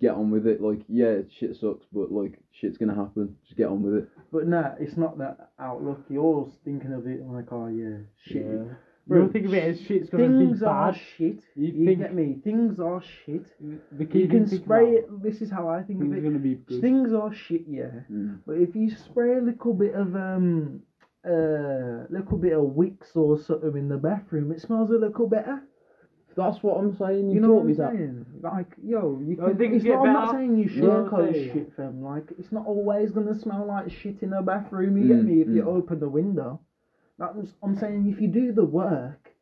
get 0.00 0.12
on 0.12 0.30
with 0.30 0.46
it. 0.46 0.60
Like, 0.60 0.80
yeah, 0.88 1.18
shit 1.38 1.56
sucks, 1.56 1.86
but 1.92 2.10
like, 2.12 2.38
shit's 2.52 2.78
gonna 2.78 2.94
happen. 2.94 3.36
Just 3.44 3.56
get 3.56 3.68
on 3.68 3.82
with 3.82 3.94
it. 3.94 4.08
But 4.32 4.46
nah, 4.46 4.72
it's 4.78 4.96
not 4.96 5.18
that 5.18 5.50
outlook. 5.58 6.04
You're 6.08 6.22
always 6.24 6.52
thinking 6.64 6.92
of 6.92 7.06
it 7.06 7.24
like, 7.26 7.52
oh 7.52 7.68
yeah, 7.68 7.98
shit. 8.26 8.44
You 8.46 8.76
Bro, 9.06 9.20
don't 9.20 9.32
think 9.32 9.46
of 9.46 9.54
it 9.54 9.64
as 9.64 9.80
shit's 9.86 10.10
gonna 10.10 10.28
be 10.28 10.44
Things 10.46 10.62
are 10.62 10.92
shit. 10.94 11.40
You 11.54 11.68
You, 11.72 11.86
think- 11.86 12.00
get 12.00 12.14
me? 12.14 12.36
Things 12.44 12.78
are 12.78 13.02
shit. 13.24 13.46
The 13.96 14.04
key 14.04 14.18
You 14.20 14.28
can 14.28 14.40
thing 14.40 14.44
to 14.44 14.50
think 14.50 14.64
spray 14.64 14.90
it. 14.96 15.22
This 15.22 15.40
is 15.40 15.50
how 15.50 15.66
I 15.68 15.82
think 15.82 16.02
of 16.02 16.12
it. 16.12 16.22
gonna 16.22 16.38
be 16.38 16.56
good. 16.56 16.82
Things 16.82 17.14
are 17.14 17.32
shit, 17.32 17.62
yeah. 17.66 18.00
Mm. 18.12 18.40
But 18.46 18.58
if 18.58 18.76
you 18.76 18.90
spray 18.90 19.38
a 19.38 19.40
little 19.40 19.72
bit 19.72 19.94
of 19.94 20.14
um, 20.14 20.80
uh, 21.24 22.04
little 22.10 22.36
bit 22.38 22.52
of 22.52 22.64
Wicks 22.64 23.12
or 23.14 23.38
something 23.38 23.76
in 23.76 23.88
the 23.88 23.96
bathroom, 23.96 24.52
it 24.52 24.60
smells 24.60 24.90
a 24.90 24.94
little 24.98 25.26
better. 25.28 25.62
That's 26.38 26.62
what 26.62 26.78
I'm 26.78 26.94
saying. 26.96 27.28
You, 27.30 27.34
You 27.34 27.40
know 27.40 27.48
taught 27.48 27.56
what 27.56 27.66
me 27.66 27.72
I'm 27.72 27.78
that. 27.78 27.92
saying? 27.96 28.26
Like, 28.40 28.76
yo, 28.80 29.20
you 29.26 29.36
I 29.36 29.48
can. 29.50 29.58
think 29.58 29.74
It's 29.74 29.84
you 29.84 29.90
not, 29.90 29.98
get 29.98 30.06
I'm 30.06 30.12
not 30.14 30.30
saying 30.36 30.56
you 30.56 30.68
You 30.68 30.82
know 30.82 30.88
what 31.02 31.12
I'm 31.12 31.34
sugarcoat 31.34 31.34
saying? 31.34 31.52
shit, 31.52 31.72
fam. 31.76 32.02
Like, 32.02 32.32
it's 32.38 32.52
not 32.52 32.64
always 32.66 33.10
gonna 33.10 33.34
smell 33.34 33.66
like 33.66 33.90
shit 33.90 34.22
in 34.22 34.32
a 34.32 34.40
bathroom. 34.42 34.96
You 34.96 35.08
get 35.08 35.16
Mm, 35.18 35.26
me? 35.26 35.40
If 35.42 35.48
you 35.48 35.62
mm. 35.64 35.66
open 35.66 35.98
the 35.98 36.08
window, 36.08 36.60
that's, 37.18 37.54
I'm 37.64 37.74
saying 37.76 38.06
if 38.06 38.20
you 38.20 38.28
do 38.28 38.52
the 38.52 38.64
work, 38.64 39.32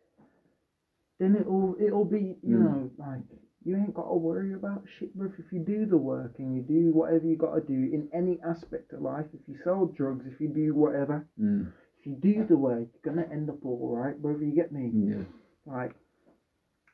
then 1.18 1.36
it'll 1.36 1.76
it'll 1.78 2.04
be 2.06 2.36
you 2.42 2.56
Mm. 2.56 2.64
know 2.64 2.90
like 2.98 3.22
you 3.64 3.76
ain't 3.76 3.94
got 3.94 4.08
to 4.08 4.14
worry 4.14 4.54
about 4.54 4.84
shit, 4.86 5.14
bro. 5.14 5.28
If 5.38 5.52
you 5.52 5.58
do 5.58 5.84
the 5.86 5.96
work 5.98 6.36
and 6.38 6.54
you 6.54 6.62
do 6.62 6.92
whatever 6.92 7.26
you 7.26 7.36
got 7.36 7.54
to 7.56 7.60
do 7.60 7.74
in 7.92 8.08
any 8.14 8.40
aspect 8.42 8.92
of 8.92 9.02
life, 9.02 9.26
if 9.34 9.40
you 9.48 9.56
sell 9.64 9.86
drugs, 9.86 10.24
if 10.26 10.40
you 10.40 10.48
do 10.48 10.72
whatever, 10.74 11.26
Mm. 11.38 11.66
if 11.98 12.06
you 12.06 12.14
do 12.14 12.44
the 12.44 12.56
work, 12.56 12.88
you're 12.94 13.14
gonna 13.14 13.26
end 13.30 13.50
up 13.50 13.64
all 13.64 13.96
right, 13.96 14.16
brother. 14.22 14.44
You 14.44 14.54
get 14.54 14.72
me? 14.72 14.92
Yeah. 14.94 15.24
Like, 15.66 15.94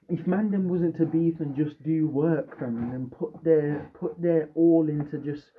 if 0.09 0.25
Mandem 0.27 0.65
wasn't 0.69 0.97
to 0.97 1.07
beef 1.07 1.41
and 1.41 1.55
just 1.55 1.83
do 1.83 2.07
work 2.09 2.59
from 2.59 2.93
and 2.93 3.11
put 3.11 3.31
their 3.45 3.91
put 3.95 4.21
their 4.21 4.49
all 4.55 4.89
into 4.89 5.19
just 5.19 5.53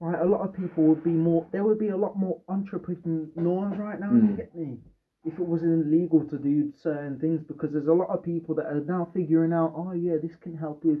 right, 0.00 0.20
a 0.20 0.24
lot 0.24 0.40
of 0.40 0.52
people 0.52 0.84
would 0.84 1.04
be 1.04 1.10
more 1.10 1.46
there 1.52 1.64
would 1.64 1.78
be 1.78 1.88
a 1.88 1.96
lot 1.96 2.16
more 2.16 2.38
entrepreneurs 2.48 3.78
right 3.78 4.00
now, 4.00 4.14
you 4.14 4.22
Mm. 4.22 4.36
get 4.36 4.54
me? 4.54 4.78
If 5.24 5.34
it 5.38 5.46
wasn't 5.46 5.86
illegal 5.86 6.24
to 6.24 6.38
do 6.38 6.72
certain 6.74 7.18
things 7.18 7.42
because 7.42 7.72
there's 7.72 7.88
a 7.88 7.92
lot 7.92 8.08
of 8.08 8.22
people 8.22 8.54
that 8.56 8.66
are 8.66 8.80
now 8.80 9.04
figuring 9.12 9.52
out, 9.52 9.72
oh 9.74 9.92
yeah, 9.92 10.16
this 10.16 10.34
can 10.36 10.54
help 10.56 10.82
with 10.84 11.00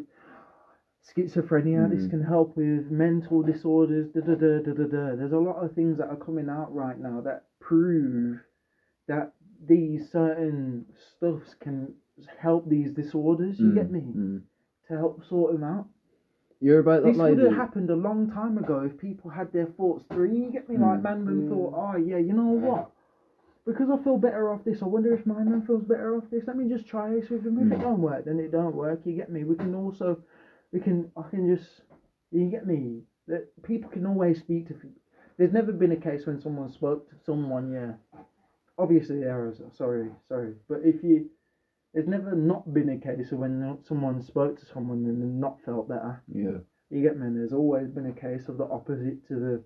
schizophrenia, 1.02 1.88
this 1.88 2.06
Mm. 2.06 2.10
can 2.10 2.22
help 2.22 2.54
with 2.56 2.90
mental 2.90 3.42
disorders, 3.42 4.08
da 4.08 4.20
da 4.20 4.34
da 4.34 4.60
da 4.60 4.72
da 4.72 4.84
da. 4.86 5.14
There's 5.14 5.32
a 5.32 5.38
lot 5.38 5.56
of 5.64 5.72
things 5.72 5.96
that 5.98 6.08
are 6.08 6.16
coming 6.16 6.48
out 6.50 6.72
right 6.74 6.98
now 6.98 7.20
that 7.22 7.44
prove 7.60 8.38
that 9.08 9.32
these 9.66 10.10
certain 10.10 10.84
stuffs 10.94 11.54
can 11.54 11.94
help 12.38 12.68
these 12.68 12.92
disorders. 12.92 13.58
You 13.58 13.70
Mm, 13.70 13.74
get 13.74 13.90
me? 13.90 14.00
mm. 14.16 14.42
To 14.88 14.96
help 14.96 15.24
sort 15.24 15.52
them 15.52 15.64
out. 15.64 15.86
You're 16.60 16.80
about 16.80 17.02
that 17.02 17.12
This 17.12 17.18
would 17.18 17.38
have 17.38 17.52
happened 17.52 17.90
a 17.90 17.96
long 17.96 18.30
time 18.30 18.58
ago 18.58 18.80
if 18.80 18.98
people 18.98 19.30
had 19.30 19.50
their 19.52 19.66
thoughts 19.66 20.04
through. 20.10 20.32
You 20.32 20.50
get 20.50 20.68
me? 20.68 20.76
Like 20.76 20.98
Mm. 21.00 21.02
Mandan 21.02 21.48
thought, 21.48 21.72
oh 21.74 21.96
yeah, 21.96 22.18
you 22.18 22.34
know 22.34 22.52
what? 22.52 22.90
Because 23.64 23.88
I 23.90 23.96
feel 24.02 24.18
better 24.18 24.50
off 24.50 24.64
this, 24.64 24.82
I 24.82 24.86
wonder 24.86 25.14
if 25.14 25.24
my 25.26 25.42
man 25.42 25.62
feels 25.62 25.84
better 25.84 26.16
off 26.16 26.28
this. 26.30 26.46
Let 26.46 26.56
me 26.56 26.68
just 26.68 26.86
try 26.86 27.10
this 27.10 27.30
with 27.30 27.46
him. 27.46 27.58
If 27.58 27.72
it 27.72 27.78
Mm. 27.78 27.82
don't 27.82 28.00
work, 28.02 28.24
then 28.24 28.40
it 28.40 28.50
don't 28.50 28.74
work. 28.74 29.06
You 29.06 29.14
get 29.14 29.30
me? 29.30 29.44
We 29.44 29.54
can 29.56 29.74
also, 29.74 30.22
we 30.72 30.80
can, 30.80 31.10
I 31.16 31.22
can 31.30 31.46
just 31.46 31.82
You 32.32 32.48
get 32.50 32.66
me? 32.66 33.02
That 33.26 33.62
people 33.62 33.90
can 33.90 34.06
always 34.06 34.38
speak 34.40 34.68
to. 34.68 34.74
There's 35.36 35.52
never 35.52 35.72
been 35.72 35.92
a 35.92 35.96
case 35.96 36.26
when 36.26 36.40
someone 36.40 36.68
spoke 36.68 37.08
to 37.10 37.16
someone. 37.24 37.70
Yeah, 37.72 37.92
obviously 38.78 39.20
there 39.20 39.48
is. 39.48 39.60
Sorry, 39.72 40.10
sorry, 40.28 40.54
but 40.68 40.80
if 40.84 41.02
you, 41.02 41.30
there's 41.94 42.06
never 42.08 42.34
not 42.34 42.72
been 42.72 42.88
a 42.90 42.98
case 42.98 43.32
of 43.32 43.38
when 43.38 43.78
someone 43.86 44.22
spoke 44.22 44.58
to 44.60 44.66
someone 44.66 44.98
and 45.04 45.20
then 45.20 45.40
not 45.40 45.58
felt 45.64 45.88
better. 45.88 46.22
Yeah. 46.32 46.58
You 46.90 47.02
get 47.02 47.18
me? 47.18 47.26
And 47.26 47.36
there's 47.36 47.52
always 47.52 47.88
been 47.90 48.06
a 48.06 48.12
case 48.12 48.48
of 48.48 48.58
the 48.58 48.64
opposite 48.64 49.26
to 49.28 49.34
the 49.34 49.62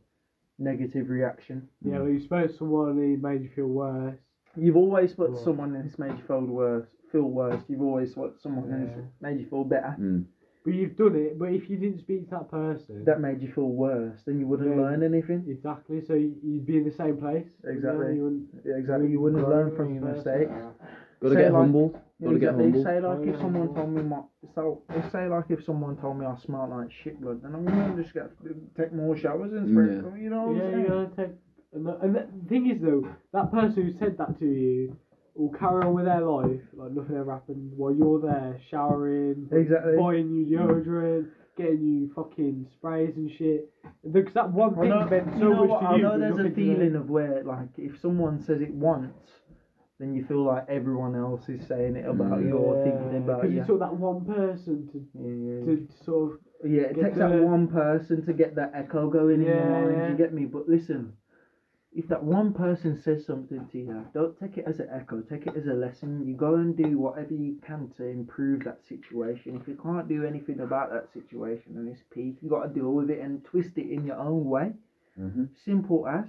negative 0.59 1.09
reaction. 1.11 1.69
Yeah, 1.83 1.99
like 2.01 2.13
you 2.13 2.21
spoke 2.21 2.51
to 2.51 2.57
someone 2.57 2.91
and 2.91 3.15
it 3.15 3.23
made 3.23 3.43
you 3.43 3.51
feel 3.55 3.67
worse. 3.67 4.19
You've 4.57 4.77
always 4.77 5.11
spoke 5.11 5.35
to 5.37 5.43
someone 5.43 5.75
and 5.75 5.87
it's 5.89 5.99
made 5.99 6.13
you 6.17 6.23
feel 6.27 6.41
worse. 6.43 6.87
Feel 7.11 7.23
worse. 7.31 7.63
You've 7.69 7.83
always 7.83 8.13
spoke 8.13 8.37
to 8.37 8.41
someone 8.41 8.71
and 8.73 8.89
it's 8.89 8.99
made 9.21 9.41
you 9.41 9.47
feel 9.49 9.65
better. 9.65 9.97
Mm. 9.99 10.25
But 10.65 10.75
you've 10.75 10.97
done 10.97 11.17
it. 11.17 11.39
But 11.39 11.47
if 11.53 11.69
you 11.69 11.77
didn't 11.77 11.99
speak 12.01 12.25
to 12.25 12.31
that 12.37 12.51
person, 12.51 13.05
That 13.05 13.21
made 13.21 13.43
you 13.43 13.53
feel 13.53 13.69
worse. 13.69 14.23
Then 14.25 14.39
you 14.39 14.47
wouldn't 14.47 14.71
Yeah. 14.77 14.83
learn 14.83 15.03
anything. 15.03 15.45
exactly. 15.49 16.01
So 16.03 16.15
you- 16.15 16.37
you'd 16.43 16.65
be 16.67 16.77
in 16.79 16.85
the 16.85 16.91
same 16.93 17.17
place. 17.19 17.51
you 17.65 17.69
know, 17.71 17.77
Exactly. 17.77 18.17
you 18.17 18.23
wouldn't- 18.25 18.49
Yeah, 18.65 18.77
exactly. 18.77 19.11
You 19.11 19.21
wouldn't 19.21 19.49
learn 19.49 19.71
from 19.77 19.95
your 19.95 20.05
a 20.05 20.13
person. 20.15 20.25
mistakes. 20.41 20.53
Gotta 21.21 21.35
Say 21.35 21.41
get 21.43 21.53
like- 21.53 21.61
humbled. 21.63 21.93
Yeah, 21.95 21.99
Gotta 22.23 22.39
get 22.39 22.51
exactly. 22.51 22.65
humbled. 22.65 22.85
Say 22.85 23.01
like 23.01 23.19
Oh, 23.19 23.23
if 23.23 23.35
yeah, 23.35 23.41
someone 23.41 23.75
told 23.75 23.91
me 23.91 24.03
my 24.03 24.21
so 24.55 24.83
say 25.11 25.29
like 25.29 25.45
if 25.51 25.65
someone 25.65 25.97
told 25.97 26.19
me 26.19 26.27
I 26.27 26.35
smell 26.37 26.69
like 26.71 26.93
shit 26.93 27.21
blood, 27.21 27.43
then 27.43 27.55
I'm 27.55 27.65
gonna 27.65 28.01
just 28.01 28.15
get 28.15 28.31
take 28.77 28.93
more 28.93 29.17
showers 29.17 29.53
and 29.53 29.69
spray. 29.69 29.97
Yeah. 29.97 30.23
You 30.23 30.31
know 30.31 30.47
what 30.49 30.57
Yeah, 30.57 30.63
I'm 30.71 30.81
you 30.81 30.89
gotta 30.89 31.11
take. 31.17 31.37
And 31.73 31.87
the, 31.87 31.99
and 32.01 32.15
the 32.15 32.27
thing 32.49 32.67
is 32.71 32.81
though, 32.81 33.07
that 33.33 33.51
person 33.51 33.83
who 33.83 33.91
said 33.99 34.17
that 34.19 34.39
to 34.39 34.47
you 34.47 34.97
will 35.35 35.51
carry 35.51 35.83
on 35.83 35.93
with 35.95 36.05
their 36.05 36.21
life 36.21 36.61
like 36.75 36.93
nothing 36.93 37.17
ever 37.17 37.33
happened 37.33 37.73
while 37.77 37.93
you're 37.93 38.21
there 38.21 38.61
showering, 38.71 39.49
Exactly. 39.51 39.97
buying 39.97 40.31
you 40.33 40.57
deodorant, 40.57 41.27
getting 41.57 41.83
you 41.83 42.13
fucking 42.15 42.69
sprays 42.73 43.17
and 43.17 43.29
shit. 43.29 43.69
Because 44.13 44.35
that 44.35 44.53
one 44.53 44.77
thing 44.77 44.91
meant 45.11 45.33
so 45.41 45.51
much 45.53 45.69
what, 45.69 45.81
to 45.81 45.87
I 45.87 45.97
you. 45.97 46.03
know 46.03 46.11
but 46.13 46.21
there's 46.21 46.35
a 46.39 46.43
nothing 46.45 46.55
to 46.55 46.61
them. 46.65 46.77
feeling 46.77 46.95
of 46.95 47.11
where 47.11 47.43
like 47.43 47.71
if 47.77 47.99
someone 48.01 48.39
says 48.41 48.61
it 48.61 48.71
once, 48.73 49.41
then 50.05 50.15
you 50.15 50.25
feel 50.27 50.45
like 50.45 50.65
everyone 50.69 51.15
else 51.17 51.49
is 51.49 51.67
saying 51.67 51.97
it 51.97 52.07
about 52.07 52.41
you 52.41 52.57
or 52.57 52.85
thinking 52.85 53.17
about 53.17 53.43
because 53.43 53.55
you. 53.55 53.61
you 53.61 53.67
took 53.67 53.81
that 53.81 53.95
one 53.97 54.25
person 54.25 54.89
to 54.93 54.99
Yeah, 55.15 55.35
yeah. 55.49 55.65
to 55.65 56.05
sort 56.05 56.33
of 56.33 56.39
Yeah, 56.71 56.83
it 56.83 56.95
Get 56.97 57.05
takes 57.05 57.19
that 57.19 57.31
one 57.43 57.69
person 57.69 58.25
to 58.27 58.33
get 58.33 58.55
that 58.57 58.73
echo 58.75 59.09
going 59.11 59.41
in 59.41 59.47
your 59.47 59.65
mind. 59.65 59.97
yeah. 59.97 60.09
You 60.11 60.17
get 60.17 60.33
me? 60.35 60.45
But 60.45 60.69
listen, 60.69 61.13
if 61.93 62.09
that 62.09 62.23
one 62.23 62.53
person 62.53 63.01
says 63.01 63.25
something 63.25 63.67
to 63.71 63.79
you, 63.79 64.05
don't 64.13 64.39
take 64.39 64.59
it 64.59 64.65
as 64.67 64.81
an 64.81 64.89
echo. 64.93 65.21
Take 65.21 65.47
it 65.47 65.57
as 65.57 65.67
a 65.67 65.75
lesson. 65.75 66.27
You 66.27 66.35
go 66.35 66.55
and 66.57 66.77
do 66.77 66.99
whatever 66.99 67.35
you 67.35 67.57
can 67.67 67.91
to 67.97 68.05
improve 68.05 68.65
that 68.65 68.81
situation. 68.89 69.57
If 69.61 69.69
you 69.69 69.77
can't 69.81 70.09
do 70.09 70.25
anything 70.25 70.61
about 70.61 70.91
that 70.93 71.13
situation 71.13 71.77
and 71.77 71.89
it's 71.89 72.03
peak, 72.13 72.37
you 72.43 72.51
got 72.51 72.63
to 72.65 72.69
deal 72.69 72.93
with 72.93 73.11
it 73.11 73.21
and 73.21 73.45
twist 73.45 73.79
it 73.79 73.89
in 73.91 74.05
your 74.07 74.19
own 74.19 74.45
way. 74.45 74.73
Mm-hmm. 75.21 75.45
Simple 75.65 76.07
as. 76.09 76.27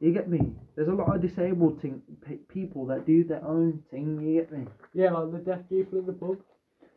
You 0.00 0.12
get 0.12 0.28
me? 0.28 0.40
There's 0.76 0.88
a 0.88 0.92
lot 0.92 1.14
of 1.14 1.20
disabled 1.22 1.82
thing, 1.82 2.00
people 2.48 2.86
that 2.86 3.04
do 3.04 3.24
their 3.24 3.44
own 3.44 3.82
thing. 3.90 4.20
You 4.20 4.40
get 4.40 4.52
me? 4.52 4.64
yeah, 4.94 5.10
like 5.10 5.32
the 5.32 5.38
deaf 5.38 5.60
people 5.68 5.98
in 5.98 6.06
the 6.06 6.12
pub. 6.12 6.38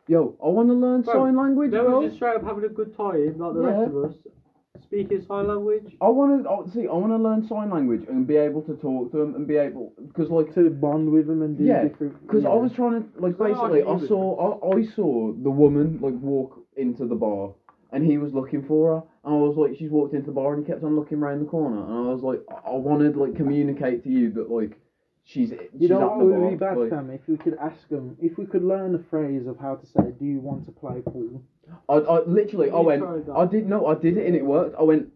Yo, 0.08 0.36
I 0.42 0.48
want 0.48 0.68
to 0.68 0.74
learn 0.74 1.02
Bro, 1.02 1.14
sign 1.14 1.36
language, 1.36 1.70
They 1.70 1.78
bro. 1.78 2.00
were 2.00 2.04
just 2.06 2.16
straight 2.16 2.36
up 2.36 2.44
having 2.44 2.64
a 2.64 2.68
good 2.68 2.96
time, 2.96 3.38
like 3.38 3.54
the 3.54 3.60
rest 3.60 3.86
of 3.88 4.04
us, 4.04 4.14
speaking 4.82 5.24
sign 5.26 5.48
language. 5.48 5.96
I 6.00 6.08
want 6.08 6.42
to 6.42 6.48
oh, 6.48 6.66
see. 6.72 6.86
I 6.88 6.92
want 6.92 7.12
to 7.12 7.16
learn 7.18 7.46
sign 7.46 7.70
language 7.70 8.04
and 8.08 8.26
be 8.26 8.36
able 8.36 8.62
to 8.62 8.74
talk 8.74 9.10
to 9.12 9.18
them 9.18 9.34
and 9.34 9.46
be 9.46 9.56
able 9.56 9.92
because 10.06 10.28
like 10.30 10.52
To 10.54 10.70
bond 10.70 11.10
with 11.10 11.26
them 11.28 11.42
and 11.42 11.56
do 11.56 11.64
Yeah, 11.64 11.84
different. 11.84 12.20
because 12.26 12.44
I 12.44 12.54
was 12.54 12.72
trying 12.72 13.02
to 13.02 13.20
like 13.20 13.38
basically 13.38 13.82
I 13.82 13.98
saw 14.06 14.60
I, 14.60 14.78
I 14.78 14.82
saw 14.84 15.32
the 15.32 15.50
woman 15.50 15.98
like 16.00 16.14
walk 16.14 16.58
into 16.76 17.06
the 17.06 17.14
bar 17.14 17.52
and 17.92 18.04
he 18.04 18.18
was 18.18 18.32
looking 18.32 18.62
for 18.62 18.94
her 18.94 19.02
and 19.24 19.34
I 19.34 19.38
was 19.38 19.56
like 19.56 19.76
she's 19.76 19.90
walked 19.90 20.14
into 20.14 20.26
the 20.26 20.32
bar 20.32 20.54
and 20.54 20.64
he 20.64 20.70
kept 20.70 20.82
on 20.82 20.96
looking 20.96 21.18
around 21.18 21.40
the 21.40 21.46
corner 21.46 21.82
and 21.84 22.08
I 22.08 22.12
was 22.12 22.22
like 22.22 22.42
I, 22.50 22.70
I 22.70 22.76
wanted 22.76 23.16
like 23.16 23.36
communicate 23.36 24.02
to 24.04 24.10
you 24.10 24.30
that 24.32 24.50
like 24.50 24.78
she's 25.24 25.50
she's 25.50 25.58
You 25.78 25.88
know 25.88 26.10
at 26.10 26.16
what 26.16 26.26
would 26.26 26.50
be 26.50 26.56
bad, 26.56 26.76
like, 26.78 26.90
Sam? 26.90 27.10
If 27.10 27.28
we 27.28 27.36
could 27.36 27.56
ask 27.60 27.88
them, 27.88 28.16
if 28.20 28.38
we 28.38 28.46
could 28.46 28.64
learn 28.64 28.94
a 28.94 28.98
phrase 28.98 29.46
of 29.46 29.58
how 29.58 29.76
to 29.76 29.86
say, 29.86 30.10
"Do 30.18 30.24
you 30.24 30.40
want 30.40 30.64
to 30.66 30.72
play 30.72 31.00
pool?" 31.00 31.42
I, 31.88 31.94
I 31.94 32.24
literally 32.24 32.70
I 32.70 32.80
went. 32.80 33.04
I 33.34 33.46
did 33.46 33.68
no 33.68 33.86
I 33.86 33.94
did 33.94 34.16
it 34.16 34.26
and 34.26 34.34
it 34.34 34.44
worked 34.44 34.76
I 34.78 34.82
went 34.82 35.08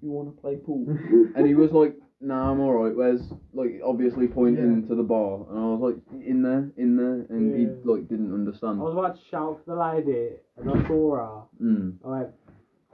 you 0.00 0.10
want 0.10 0.34
to 0.34 0.40
play 0.40 0.56
pool 0.56 0.86
and 1.34 1.46
he 1.46 1.54
was 1.54 1.72
like 1.72 1.96
nah 2.20 2.50
I'm 2.50 2.60
alright 2.60 2.94
where's 2.94 3.32
like 3.52 3.80
obviously 3.84 4.26
pointing 4.26 4.82
to 4.88 4.94
the 4.94 5.02
bar 5.02 5.46
and 5.48 5.58
I 5.58 5.62
was 5.66 5.80
like 5.80 5.96
in 6.20 6.42
there 6.42 6.68
in 6.76 6.96
there 6.96 7.24
and 7.28 7.54
he 7.54 7.88
like 7.88 8.08
didn't 8.08 8.32
understand 8.32 8.80
I 8.80 8.84
was 8.84 8.92
about 8.92 9.14
to 9.14 9.20
shout 9.30 9.60
for 9.64 9.74
the 9.74 9.80
lady, 9.80 10.36
and 10.56 10.68
I 10.68 10.86
saw 10.88 11.14
her. 11.14 11.42
mm, 11.62 11.94
I 12.04 12.08
went, 12.08 12.30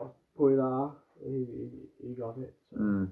I 0.00 0.04
pointed 0.36 0.58
at 0.58 0.64
her. 0.64 0.90
He, 1.24 1.46
he, 2.02 2.08
he 2.08 2.14
got 2.14 2.36
it. 2.36 2.52
Mm. 2.78 3.08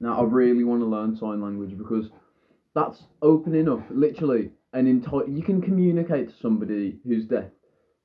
now 0.00 0.20
I 0.20 0.24
really 0.24 0.64
want 0.64 0.82
to 0.82 0.86
learn 0.86 1.14
sign 1.16 1.40
language 1.40 1.78
because 1.78 2.10
that's 2.74 3.04
opening 3.22 3.68
up 3.68 3.80
literally 3.90 4.50
an 4.74 4.86
entire 4.86 5.26
you 5.26 5.42
can 5.42 5.60
communicate 5.62 6.28
to 6.28 6.34
somebody 6.42 6.98
who's 7.04 7.24
deaf 7.24 7.48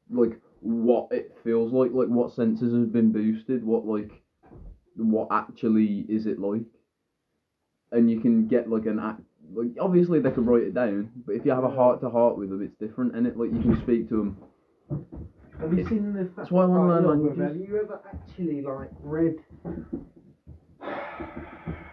like 0.09 0.39
what 0.61 1.07
it 1.11 1.35
feels 1.43 1.71
like 1.73 1.91
like 1.91 2.07
what 2.07 2.31
senses 2.31 2.73
have 2.73 2.91
been 2.91 3.11
boosted 3.11 3.63
what 3.63 3.85
like 3.85 4.21
what 4.95 5.27
actually 5.29 6.05
is 6.07 6.25
it 6.25 6.39
like 6.39 6.63
and 7.91 8.09
you 8.09 8.19
can 8.19 8.47
get 8.47 8.69
like 8.69 8.85
an 8.85 8.99
act 8.99 9.21
like 9.53 9.67
obviously 9.79 10.19
they 10.19 10.31
can 10.31 10.45
write 10.45 10.63
it 10.63 10.73
down 10.73 11.09
but 11.25 11.33
if 11.35 11.45
you 11.45 11.51
have 11.51 11.63
a 11.63 11.69
heart 11.69 12.01
to 12.01 12.09
heart 12.09 12.37
with 12.37 12.49
them 12.49 12.61
it's 12.63 12.75
different 12.79 13.15
and 13.15 13.27
it 13.27 13.37
like 13.37 13.51
you 13.53 13.61
can 13.61 13.77
speak 13.81 14.09
to 14.09 14.17
them 14.17 14.37
Have 15.59 15.73
you 15.77 15.87
seen 15.87 16.13
the? 16.13 16.29
That's 16.35 16.51
why 16.51 16.63
I 16.63 16.65
wanna 16.67 16.87
learn 16.89 17.07
languages. 17.07 17.41
Have 17.43 17.55
you 17.55 17.79
ever 17.81 18.01
actually 18.13 18.61
like 18.61 18.89
read 19.01 19.35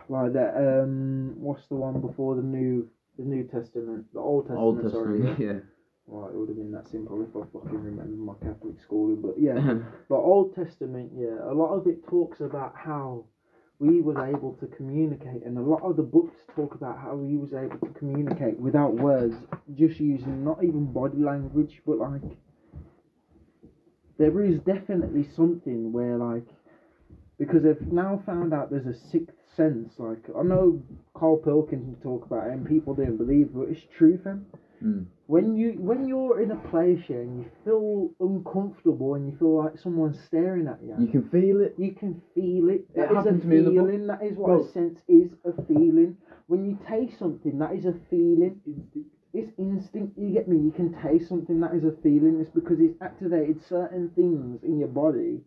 like 0.08 0.32
that? 0.32 0.56
Um, 0.56 1.34
what's 1.38 1.66
the 1.68 1.76
one 1.76 2.00
before 2.00 2.34
the 2.36 2.42
new 2.42 2.88
the 3.18 3.24
New 3.24 3.44
Testament, 3.44 4.06
the 4.14 4.20
Old 4.20 4.44
Testament? 4.46 4.62
old 4.62 4.90
sorry. 4.90 5.18
testament 5.20 5.38
yeah 5.46 5.60
Well, 6.06 6.28
it 6.28 6.34
would 6.34 6.48
have 6.48 6.56
been 6.56 6.72
that 6.72 6.88
simple 6.88 7.22
if 7.22 7.36
I 7.36 7.44
fucking 7.52 7.82
remember 7.84 8.16
my 8.16 8.34
Catholic 8.42 8.80
schooling, 8.82 9.20
but 9.22 9.34
yeah. 9.38 9.74
But 10.08 10.16
Old 10.16 10.54
Testament, 10.54 11.12
yeah, 11.14 11.36
a 11.44 11.54
lot 11.54 11.74
of 11.74 11.86
it 11.86 12.02
talks 12.08 12.40
about 12.40 12.74
how 12.74 13.24
we 13.78 14.00
was 14.00 14.16
able 14.16 14.52
to 14.60 14.66
communicate, 14.66 15.44
and 15.44 15.58
a 15.58 15.60
lot 15.60 15.82
of 15.82 15.96
the 15.96 16.02
books 16.02 16.36
talk 16.54 16.74
about 16.74 16.98
how 16.98 17.16
we 17.16 17.36
was 17.36 17.52
able 17.52 17.78
to 17.78 17.92
communicate 17.98 18.58
without 18.58 18.94
words, 18.94 19.34
just 19.74 19.98
using 19.98 20.44
not 20.44 20.62
even 20.62 20.92
body 20.92 21.18
language, 21.18 21.82
but 21.86 21.98
like 21.98 22.22
there 24.18 24.40
is 24.42 24.60
definitely 24.60 25.24
something 25.34 25.92
where 25.92 26.16
like 26.16 26.46
because 27.38 27.62
they've 27.64 27.92
now 27.92 28.22
found 28.24 28.54
out 28.54 28.70
there's 28.70 28.86
a 28.86 28.94
sixth 28.94 29.36
sense. 29.56 29.94
Like 29.98 30.24
I 30.38 30.42
know 30.42 30.80
Carl 31.14 31.38
Pilkington 31.38 31.96
talk 32.02 32.26
about 32.26 32.48
it, 32.48 32.52
and 32.52 32.66
people 32.66 32.94
didn't 32.94 33.16
believe, 33.16 33.50
but 33.52 33.68
it's 33.68 33.84
true, 33.96 34.18
fam 34.22 34.46
Mm. 34.82 35.06
when 35.26 35.56
you 35.56 35.72
when 35.78 36.08
you're 36.08 36.40
in 36.40 36.50
a 36.50 36.56
place 36.56 37.00
yeah, 37.08 37.16
and 37.18 37.38
you 37.38 37.46
feel 37.64 38.10
uncomfortable 38.20 39.14
and 39.14 39.26
you 39.30 39.36
feel 39.38 39.62
like 39.64 39.78
someone's 39.78 40.18
staring 40.24 40.66
at 40.66 40.78
you, 40.82 40.94
you 40.98 41.06
can 41.06 41.22
feel 41.30 41.60
it 41.60 41.74
you 41.78 41.92
can 41.92 42.20
feel 42.34 42.68
it. 42.68 42.82
It 42.94 42.96
That 42.96 43.10
is 43.10 43.16
happened 43.16 43.38
a 43.38 43.42
to 43.42 43.46
me 43.46 43.56
in 43.58 43.64
the 43.64 43.70
feeling. 43.70 44.06
That 44.08 44.22
is 44.22 44.36
what 44.36 44.60
a 44.60 44.72
sense 44.72 45.00
is. 45.08 45.30
A 45.44 45.52
feeling. 45.66 46.16
When 46.48 46.64
you 46.68 46.78
taste 46.88 47.18
something, 47.18 47.58
that 47.58 47.72
is 47.74 47.84
a 47.86 47.94
feeling. 48.10 48.60
It's 49.32 49.52
instinct. 49.56 50.18
You 50.18 50.30
get 50.30 50.46
me? 50.48 50.58
You 50.58 50.72
can 50.72 50.92
taste 51.00 51.28
something. 51.28 51.60
That 51.60 51.74
is 51.74 51.84
a 51.84 51.92
feeling. 52.02 52.38
It's 52.40 52.50
because 52.50 52.80
it's 52.80 53.00
activated 53.00 53.62
certain 53.66 54.10
things 54.14 54.62
in 54.62 54.78
your 54.78 54.88
body 54.88 55.40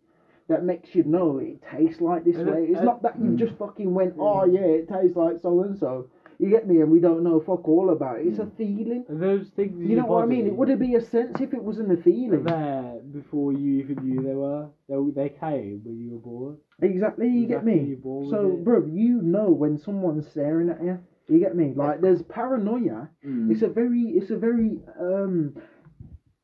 that 0.48 0.64
makes 0.64 0.94
you 0.94 1.02
know 1.04 1.38
it 1.38 1.60
tastes 1.70 2.00
like 2.00 2.24
this 2.24 2.36
And 2.36 2.48
it- 2.48 2.52
way. 2.54 2.64
It's 2.70 2.82
not 2.82 3.02
that 3.02 3.18
you 3.18 3.30
Mm. 3.30 3.36
just 3.36 3.54
fucking 3.58 3.92
went, 3.92 4.14
oh 4.18 4.44
yeah, 4.44 4.60
it 4.80 4.88
tastes 4.88 5.16
like 5.16 5.38
so 5.40 5.62
and 5.62 5.76
so. 5.76 6.06
You 6.38 6.50
get 6.50 6.66
me? 6.66 6.80
And 6.80 6.90
we 6.90 7.00
don't 7.00 7.22
know 7.22 7.40
fuck 7.40 7.66
all 7.68 7.90
about 7.90 8.20
it. 8.20 8.26
It's 8.26 8.38
a 8.38 8.46
feeling. 8.58 9.04
And 9.08 9.22
those 9.22 9.48
things. 9.56 9.80
You 9.88 9.96
know 9.96 10.06
what 10.06 10.24
I 10.24 10.26
mean? 10.26 10.46
It 10.46 10.54
would 10.56 10.68
it 10.68 10.78
be 10.78 10.94
a 10.94 11.00
sense 11.00 11.40
if 11.40 11.54
it 11.54 11.62
wasn't 11.62 11.92
a 11.92 11.96
feeling. 12.02 12.44
there 12.44 13.00
before 13.12 13.52
you 13.52 13.80
even 13.80 13.96
knew 14.04 14.22
they 14.22 14.34
were. 14.34 14.68
They, 14.88 15.22
they 15.22 15.28
came 15.30 15.80
when 15.84 15.98
you 15.98 16.10
were 16.12 16.18
born. 16.18 16.58
Exactly, 16.82 17.28
you 17.28 17.46
get 17.46 17.64
me? 17.64 17.96
So, 18.30 18.58
bro, 18.62 18.84
you 18.86 19.22
know 19.22 19.50
when 19.50 19.78
someone's 19.78 20.28
staring 20.28 20.68
at 20.68 20.82
you. 20.82 20.98
You 21.28 21.40
get 21.40 21.56
me? 21.56 21.72
Like, 21.74 22.00
there's 22.02 22.22
paranoia. 22.22 23.08
Mm. 23.24 23.50
It's 23.50 23.62
a 23.62 23.68
very, 23.68 24.02
it's 24.18 24.30
a 24.30 24.36
very 24.36 24.78
um 25.00 25.56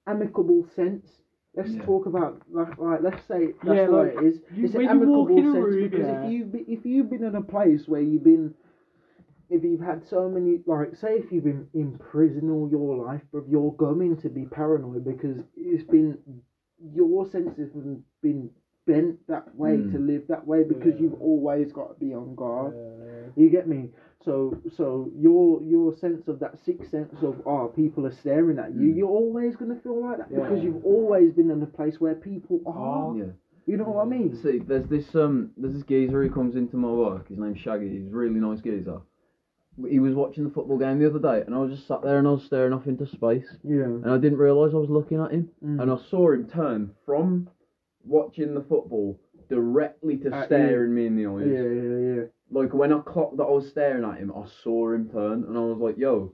amicable 0.06 0.66
sense. 0.74 1.06
Let's 1.54 1.72
Yeah. 1.74 1.82
talk 1.84 2.06
about 2.06 2.40
like, 2.50 2.78
like 2.78 3.02
let's 3.02 3.22
say 3.26 3.52
that's 3.62 3.76
Yeah, 3.76 3.88
way 3.88 4.14
like, 4.14 4.16
it 4.16 4.24
is. 4.24 4.40
you- 4.54 4.64
it's 4.64 4.74
an 4.74 4.88
amicable 4.88 5.26
sense 5.28 5.76
because 5.76 6.06
yeah. 6.08 6.24
if 6.24 6.30
you 6.32 6.64
if 6.66 6.86
you've 6.86 7.10
been 7.10 7.24
in 7.24 7.34
a 7.34 7.42
place 7.42 7.86
where 7.86 8.00
you've 8.00 8.24
been 8.24 8.54
if 9.52 9.62
you've 9.62 9.80
had 9.92 10.02
so 10.08 10.28
many 10.28 10.60
like 10.66 10.96
say 10.96 11.12
if 11.22 11.30
you've 11.32 11.44
been 11.44 11.66
in 11.74 11.98
prison 11.98 12.50
all 12.50 12.68
your 12.70 12.92
life, 13.06 13.22
bro, 13.30 13.44
you're 13.48 13.72
going 13.72 14.16
to 14.24 14.28
be 14.28 14.44
paranoid 14.46 15.04
because 15.04 15.38
it's 15.56 15.84
been 15.84 16.18
your 16.94 17.26
senses 17.30 17.70
have 17.74 17.96
been 18.22 18.50
bent 18.86 19.16
that 19.28 19.46
way 19.54 19.76
Mm. 19.76 19.92
to 19.92 19.98
live 19.98 20.26
that 20.26 20.44
way 20.44 20.64
because 20.64 20.94
Yeah. 20.96 21.02
you've 21.02 21.20
always 21.20 21.70
got 21.72 21.94
to 21.94 22.00
be 22.04 22.12
on 22.12 22.34
guard. 22.34 22.74
Uh, 22.74 23.30
You 23.36 23.48
get 23.48 23.66
me? 23.68 23.90
So 24.24 24.34
so 24.78 25.10
your 25.14 25.62
your 25.62 25.92
sense 26.04 26.26
of 26.28 26.38
that 26.40 26.58
sixth 26.58 26.90
sense 26.90 27.14
of 27.22 27.34
oh 27.46 27.68
people 27.82 28.06
are 28.06 28.10
staring 28.24 28.58
at 28.58 28.74
you, 28.74 28.88
Mm. 28.92 28.96
you're 28.96 29.16
always 29.22 29.54
gonna 29.56 29.76
feel 29.84 30.00
like 30.06 30.18
that 30.18 30.28
because 30.34 30.62
you've 30.64 30.84
always 30.84 31.32
been 31.32 31.50
in 31.50 31.62
a 31.62 31.66
place 31.78 32.00
where 32.00 32.14
people 32.16 32.60
are. 32.66 33.10
Oh. 33.10 33.14
yeah 33.16 33.32
You 33.64 33.76
know 33.76 33.84
what 33.94 34.04
I 34.06 34.08
mean? 34.16 34.34
See, 34.34 34.58
there's 34.58 34.88
this 34.88 35.14
um, 35.14 35.36
there's 35.56 35.74
this 35.74 35.84
geezer 35.84 36.20
who 36.24 36.30
comes 36.38 36.56
into 36.56 36.76
my 36.76 36.90
work. 36.90 37.28
His 37.28 37.38
name's 37.38 37.60
Shaggy. 37.60 37.88
He's 37.88 38.08
a 38.12 38.16
really 38.22 38.40
nice 38.48 38.60
geezer. 38.60 39.00
He 39.88 39.98
was 40.00 40.14
watching 40.14 40.44
the 40.44 40.50
football 40.50 40.76
game 40.78 40.98
the 40.98 41.06
other 41.08 41.18
day, 41.18 41.44
and 41.46 41.54
I 41.54 41.58
was 41.58 41.70
just 41.74 41.86
sat 41.88 42.02
there 42.02 42.18
and 42.18 42.28
I 42.28 42.32
was 42.32 42.44
staring 42.44 42.72
off 42.74 42.86
into 42.86 43.06
space, 43.06 43.46
Yeah. 43.64 43.84
and 43.84 44.10
I 44.10 44.18
didn't 44.18 44.38
realise 44.38 44.74
I 44.74 44.76
was 44.76 44.90
looking 44.90 45.18
at 45.20 45.30
him, 45.30 45.48
Mm. 45.64 45.80
and 45.80 45.90
I 45.90 45.96
saw 45.96 46.30
him 46.32 46.46
turn 46.46 46.90
from 47.06 47.48
watching 48.04 48.52
the 48.54 48.60
football 48.62 49.18
directly 49.48 50.18
to 50.18 50.44
staring 50.44 50.94
me 50.94 51.06
in 51.06 51.16
the 51.16 51.26
eyes. 51.26 51.46
Yeah, 51.46 51.62
yeah, 51.62 52.14
yeah. 52.16 52.22
Like 52.50 52.74
when 52.74 52.92
I 52.92 52.98
clocked 53.00 53.38
that 53.38 53.44
I 53.44 53.50
was 53.50 53.68
staring 53.70 54.04
at 54.04 54.18
him, 54.18 54.30
I 54.36 54.44
saw 54.44 54.92
him 54.92 55.08
turn, 55.08 55.44
and 55.44 55.56
I 55.56 55.60
was 55.60 55.78
like, 55.78 55.96
"Yo, 55.96 56.32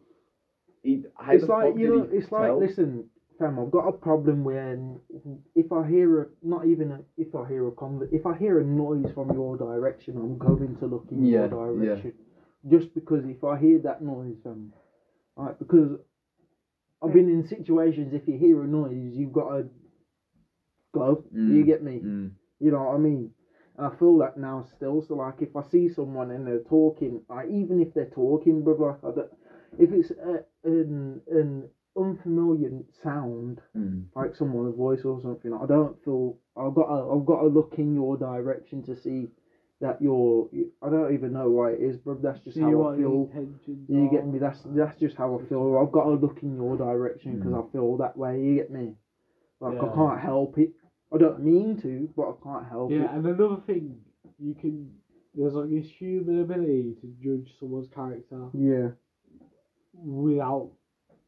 he, 0.82 1.04
it's 1.30 1.48
like 1.48 1.76
you 1.78 1.96
know, 1.96 2.08
it's 2.10 2.32
like 2.32 2.52
listen, 2.54 3.08
fam. 3.38 3.58
I've 3.60 3.70
got 3.70 3.86
a 3.86 3.92
problem 3.92 4.42
when 4.42 4.98
if 5.54 5.70
I 5.72 5.86
hear 5.88 6.22
a 6.22 6.26
not 6.42 6.66
even 6.66 6.90
a, 6.90 7.00
if 7.16 7.34
I 7.36 7.46
hear 7.46 7.68
a 7.68 7.72
conv- 7.72 8.12
if 8.12 8.26
I 8.26 8.36
hear 8.36 8.58
a 8.58 8.64
noise 8.64 9.10
from 9.12 9.30
your 9.32 9.56
direction, 9.56 10.16
I'm 10.16 10.38
going 10.38 10.76
to 10.76 10.86
look 10.86 11.06
in 11.12 11.24
Yeah, 11.24 11.46
your 11.46 11.48
direction. 11.48 12.12
Just 12.66 12.92
because 12.94 13.24
if 13.24 13.44
I 13.44 13.56
hear 13.56 13.78
that 13.80 14.00
noise, 14.00 14.36
fam, 14.42 14.72
right? 15.36 15.56
Because 15.58 15.96
I've 17.02 17.12
been 17.12 17.28
in 17.28 17.44
situations. 17.44 18.12
If 18.12 18.26
you 18.26 18.36
hear 18.36 18.62
a 18.62 18.66
noise, 18.66 19.14
you've 19.14 19.32
got 19.32 19.48
to 19.50 19.66
go. 20.92 21.22
Mm, 21.34 21.54
You 21.54 21.64
get 21.64 21.82
me? 21.82 22.00
Mm. 22.04 22.30
You 22.58 22.70
know 22.70 22.82
what 22.84 22.94
I 22.94 22.96
mean? 22.96 23.30
And 23.76 23.86
I 23.86 23.90
feel 23.96 24.18
that 24.18 24.36
now 24.36 24.62
still. 24.62 25.00
So 25.00 25.14
like, 25.14 25.40
if 25.40 25.54
I 25.54 25.62
see 25.62 25.88
someone 25.88 26.30
and 26.30 26.46
they're 26.46 26.58
talking, 26.58 27.20
like 27.28 27.48
even 27.48 27.78
if 27.78 27.94
they're 27.94 28.04
talking, 28.06 28.62
bro, 28.64 28.74
like 28.74 28.96
I 29.04 29.10
don't, 29.12 29.28
if 29.78 29.92
it's 29.92 30.10
a, 30.10 30.40
an 30.64 31.20
an 31.28 31.68
unfamiliar 31.96 32.70
sound, 33.02 33.60
Mm. 33.76 34.06
like 34.16 34.34
someone's 34.34 34.74
voice 34.76 35.04
or 35.04 35.20
something, 35.20 35.52
I 35.52 35.64
don't 35.66 35.96
feel 36.04 36.36
I've 36.56 36.74
got 36.74 36.86
to, 36.86 37.10
I've 37.12 37.24
got 37.24 37.42
to 37.42 37.46
look 37.46 37.74
in 37.78 37.94
your 37.94 38.16
direction 38.16 38.82
to 38.82 38.96
see 38.96 39.28
that 39.80 40.00
you're. 40.02 40.48
I 40.82 40.90
don't 40.90 41.14
even 41.14 41.32
know 41.32 41.50
why 41.50 41.70
it 41.72 41.80
is, 41.80 41.96
bro. 41.96 42.18
That's 42.20 42.40
just 42.40 42.56
See 42.56 42.62
how 42.62 42.70
what 42.70 42.94
I 42.94 42.96
feel. 42.98 43.28
intentions 43.32 43.88
You 43.88 44.06
are. 44.06 44.10
get 44.10 44.26
me? 44.26 44.38
That's 44.38 44.60
that's 44.66 44.98
just 44.98 45.16
how 45.16 45.38
I 45.38 45.48
feel. 45.48 45.78
I've 45.80 45.92
got 45.92 46.04
to 46.04 46.10
look 46.14 46.38
in 46.42 46.56
your 46.56 46.76
direction 46.76 47.36
because 47.38 47.52
mm. 47.52 47.68
I 47.68 47.72
feel 47.72 47.96
that 47.98 48.16
way. 48.16 48.40
You 48.40 48.56
get 48.56 48.70
me? 48.70 48.94
Like 49.60 49.78
I 49.78 49.94
can't 49.94 50.20
help 50.20 50.58
it. 50.58 50.70
I 51.12 51.18
don't 51.18 51.40
mean 51.42 51.80
to, 51.82 52.08
but 52.16 52.28
I 52.28 52.32
can't 52.42 52.68
help 52.68 52.92
it. 52.92 52.96
Yeah, 52.96 53.14
and 53.14 53.24
another 53.26 53.60
thing, 53.66 53.96
you 54.38 54.54
can. 54.54 54.90
There's 55.34 55.54
like 55.54 55.70
this 55.70 55.88
human 55.88 56.40
ability 56.40 56.96
to 57.00 57.06
judge 57.22 57.54
someone's 57.60 57.88
character 57.94 58.48
Yeah. 58.54 58.88
without 59.94 60.70
ju- 60.70 60.77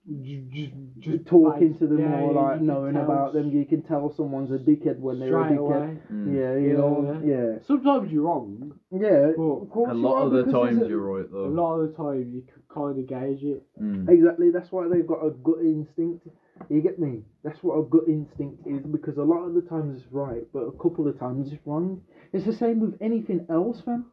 just 0.09 0.73
just 0.99 1.27
talking 1.27 1.71
like, 1.71 1.79
to 1.79 1.87
them 1.87 1.99
yeah, 2.01 2.21
or 2.21 2.33
you 2.33 2.41
like 2.41 2.61
knowing 2.61 2.97
about 2.97 3.35
them. 3.35 3.51
You 3.51 3.65
can 3.67 3.83
tell 3.83 4.13
someone's 4.17 4.51
a 4.51 4.55
dickhead 4.55 4.99
when 4.99 5.21
they're 5.21 5.39
a 5.39 5.45
dickhead. 5.45 5.59
away. 5.59 5.99
Mm. 6.11 6.35
Yeah, 6.35 6.57
you 6.57 6.77
know. 6.77 7.21
Yeah. 7.25 7.63
Sometimes 7.67 8.11
you're 8.11 8.23
wrong. 8.23 8.73
Yeah. 8.91 9.33
But 9.37 9.43
of 9.43 9.71
course 9.71 9.91
A 9.91 9.95
lot 9.95 10.23
of 10.23 10.33
the 10.33 10.51
times 10.51 10.83
you're 10.89 11.01
right 11.01 11.31
though. 11.31 11.47
A 11.47 11.53
lot 11.53 11.77
of 11.77 11.91
the 11.91 11.97
time, 11.97 12.33
you 12.33 12.43
can 12.43 12.63
kind 12.75 12.99
of 12.99 13.07
gauge 13.07 13.45
it. 13.45 13.63
Mm. 13.81 14.09
Exactly. 14.09 14.51
That's 14.51 14.73
why 14.73 14.89
they've 14.89 15.07
got 15.07 15.25
a 15.25 15.31
gut 15.31 15.61
instinct. 15.61 16.27
You 16.69 16.81
get 16.83 16.99
me? 16.99 17.23
That's 17.43 17.63
what 17.63 17.79
a 17.79 17.83
gut 17.83 18.05
instinct 18.07 18.67
is 18.67 18.85
because 18.85 19.17
a 19.17 19.23
lot 19.23 19.45
of 19.45 19.55
the 19.55 19.63
times 19.63 20.03
it's 20.03 20.13
right, 20.13 20.43
but 20.53 20.61
a 20.61 20.73
couple 20.73 21.09
of 21.09 21.19
times 21.19 21.53
it's 21.53 21.61
wrong. 21.67 22.03
It's 22.33 22.45
the 22.45 22.53
same 22.53 22.81
with 22.81 22.97
anything 23.01 23.47
else, 23.49 23.81
fam. 23.85 24.07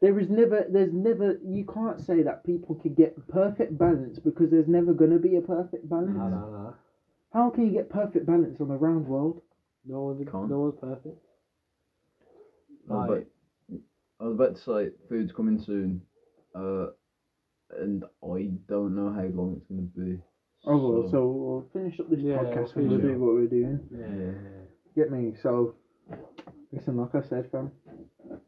There 0.00 0.18
is 0.20 0.28
never, 0.28 0.64
there's 0.68 0.92
never, 0.92 1.38
you 1.44 1.64
can't 1.64 2.00
say 2.00 2.22
that 2.22 2.44
people 2.44 2.76
can 2.76 2.94
get 2.94 3.16
perfect 3.28 3.76
balance 3.76 4.18
because 4.18 4.50
there's 4.50 4.68
never 4.68 4.92
going 4.92 5.10
to 5.10 5.18
be 5.18 5.36
a 5.36 5.40
perfect 5.40 5.88
balance. 5.88 6.16
No, 6.16 6.28
no, 6.28 6.50
no. 6.50 6.74
How 7.32 7.50
can 7.50 7.66
you 7.66 7.72
get 7.72 7.88
perfect 7.90 8.24
balance 8.24 8.60
on 8.60 8.70
a 8.70 8.76
round 8.76 9.06
world? 9.06 9.42
No 9.84 10.02
one's, 10.02 10.28
Can't. 10.30 10.48
no 10.48 10.60
one's 10.60 10.74
perfect. 10.80 11.18
I 12.90 12.94
was, 12.94 13.08
Like, 13.08 13.26
about, 13.70 13.80
I 14.20 14.24
was 14.24 14.34
about 14.34 14.54
to 14.56 14.62
say 14.62 14.90
food's 15.08 15.32
coming 15.32 15.58
soon, 15.58 16.00
uh, 16.54 16.86
and 17.70 18.04
I 18.24 18.50
don't 18.68 18.94
know 18.94 19.10
how 19.10 19.24
long 19.24 19.56
it's 19.56 19.66
gonna 19.66 19.82
be. 19.82 20.18
Oh, 20.66 20.90
well, 21.00 21.10
so 21.10 21.26
we'll 21.26 21.66
finish 21.72 22.00
up 22.00 22.08
this 22.10 22.20
Yeah, 22.20 22.38
podcast 22.38 22.74
we'll 22.74 22.84
and 22.84 22.88
we'll 22.90 22.98
finish 23.00 23.14
do 23.14 23.18
what 23.24 23.34
we're 23.34 23.46
doing. 23.46 23.80
yeah. 23.92 24.64
Get 24.96 25.10
me? 25.10 25.34
So, 25.42 25.74
listen, 26.72 26.96
like 26.96 27.14
I 27.14 27.20
said, 27.20 27.50
fam, 27.50 27.70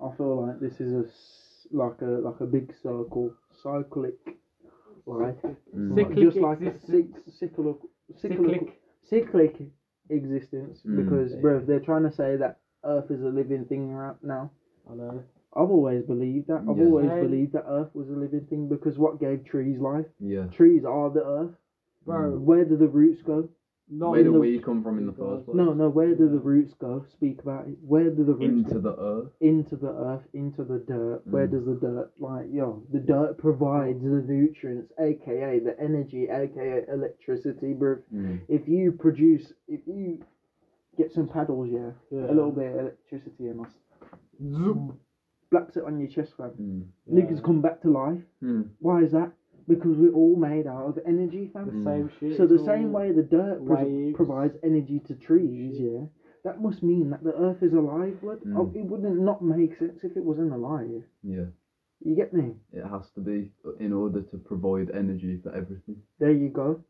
I 0.00 0.10
feel 0.16 0.46
like 0.46 0.60
this 0.60 0.80
is 0.80 0.92
a 0.92 1.04
s- 1.08 1.66
like 1.72 2.00
a 2.02 2.20
like 2.28 2.40
a 2.40 2.46
big 2.46 2.72
circle, 2.74 3.34
cyclic, 3.62 4.18
right? 5.06 5.36
Mm. 5.74 5.94
Cyclic 5.94 6.18
just 6.18 6.36
like 6.38 6.60
existence. 6.60 6.88
cyc- 6.88 7.32
cyclic, 7.38 7.76
cyclic, 8.16 8.38
Cyclic. 8.48 8.80
cyclic 9.02 9.70
existence. 10.10 10.82
Mm. 10.86 10.96
Because, 11.04 11.32
Yeah. 11.34 11.40
bro, 11.40 11.60
they're 11.60 11.80
trying 11.80 12.02
to 12.04 12.10
say 12.10 12.36
that 12.36 12.58
Earth 12.84 13.10
is 13.10 13.22
a 13.22 13.28
living 13.28 13.64
thing 13.66 13.92
right 13.92 14.16
now. 14.22 14.50
I 14.90 14.94
know. 14.94 15.22
I've 15.54 15.70
always 15.70 16.02
believed 16.04 16.46
that. 16.48 16.62
I've 16.68 16.78
Yeah. 16.78 16.84
always 16.84 17.08
Same. 17.10 17.24
believed 17.24 17.52
that 17.52 17.64
Earth 17.68 17.94
was 17.94 18.08
a 18.10 18.14
living 18.16 18.46
thing 18.46 18.68
because 18.68 18.98
what 18.98 19.18
gave 19.20 19.44
trees 19.44 19.78
life? 19.80 20.06
Yeah. 20.18 20.46
Trees 20.46 20.84
are 20.84 21.10
the 21.10 21.24
Earth. 21.24 21.56
Bro, 22.06 22.38
Where 22.38 22.64
do 22.64 22.76
the 22.76 22.88
roots 22.88 23.22
go? 23.22 23.48
Not 23.90 24.12
Where 24.12 24.22
do 24.24 24.32
the- 24.32 24.38
we 24.38 24.58
come 24.60 24.82
from 24.82 24.98
in 24.98 25.06
the 25.06 25.12
first 25.12 25.44
place? 25.46 25.56
No, 25.56 25.72
no. 25.72 25.88
Where 25.88 26.14
do 26.14 26.28
the 26.28 26.38
roots 26.38 26.74
go? 26.74 27.04
Speak 27.12 27.40
about 27.42 27.66
it. 27.68 27.76
Where 27.86 28.10
do 28.10 28.24
the 28.24 28.34
roots 28.34 28.44
Into 28.70 28.74
go? 28.74 28.80
the 28.80 29.02
earth. 29.02 29.32
into 29.40 29.76
the 29.76 29.88
earth, 29.90 30.22
into 30.32 30.64
the 30.64 30.78
dirt. 30.78 31.22
Where 31.26 31.46
Mm. 31.48 31.50
does 31.50 31.64
the 31.66 31.74
dirt, 31.74 32.10
like, 32.20 32.52
yo, 32.52 32.82
the 32.92 33.00
dirt 33.00 33.38
provides 33.38 34.02
the 34.02 34.22
nutrients, 34.22 34.92
aka 34.98 35.58
the 35.58 35.78
energy, 35.80 36.28
aka 36.28 36.84
electricity, 36.88 37.72
bro. 37.74 37.96
Mm. 38.14 38.40
If 38.48 38.68
you 38.68 38.92
produce, 38.92 39.52
if 39.68 39.86
you 39.86 40.20
get 40.96 41.10
some 41.12 41.26
paddles, 41.28 41.68
yeah, 41.70 41.92
Yeah. 42.10 42.30
a 42.30 42.34
little 42.34 42.52
bit 42.52 42.72
of 42.74 42.80
electricity 42.80 43.48
and 43.48 43.60
us, 43.60 43.78
Zoom. 44.40 44.98
blaps 45.50 45.76
it 45.76 45.84
on 45.84 45.98
your 45.98 46.08
chest, 46.08 46.36
fam. 46.36 46.50
Mm. 46.60 46.84
Niggas 47.12 47.42
come 47.42 47.60
back 47.60 47.80
to 47.82 47.90
life. 47.90 48.22
Mm. 48.42 48.68
Why 48.78 49.02
is 49.02 49.12
that? 49.12 49.32
Because 49.68 49.96
we're 49.96 50.12
all 50.12 50.36
made 50.36 50.66
out 50.66 50.88
of 50.88 50.98
energy, 51.06 51.50
fam. 51.52 51.70
Mm. 51.70 51.84
same 51.84 52.10
shit. 52.18 52.36
So 52.36 52.46
the 52.46 52.58
same 52.64 52.92
way 52.92 53.12
the 53.12 53.22
dirt 53.22 53.64
pro- 53.64 53.84
waves. 53.84 54.16
provides 54.16 54.56
energy 54.62 55.00
to 55.06 55.14
trees, 55.14 55.76
yeah, 55.78 56.06
that 56.44 56.60
must 56.60 56.82
mean 56.82 57.10
that 57.10 57.22
the 57.22 57.34
earth 57.34 57.62
is 57.62 57.72
alive, 57.72 58.20
blood. 58.20 58.40
Mm. 58.46 58.56
Oh, 58.56 58.72
it 58.74 58.84
wouldn't 58.84 59.20
not 59.20 59.42
make 59.42 59.78
sense 59.78 60.00
if 60.02 60.16
it 60.16 60.24
wasn't 60.24 60.52
alive. 60.52 61.02
Yeah. 61.22 61.46
You 62.02 62.16
get 62.16 62.32
me? 62.32 62.54
It 62.72 62.84
has 62.86 63.10
to 63.14 63.20
be 63.20 63.50
in 63.78 63.92
order 63.92 64.22
to 64.22 64.38
provide 64.38 64.90
energy 64.94 65.38
for 65.42 65.54
everything. 65.54 65.96
There 66.18 66.32
you 66.32 66.48
go. 66.48 66.82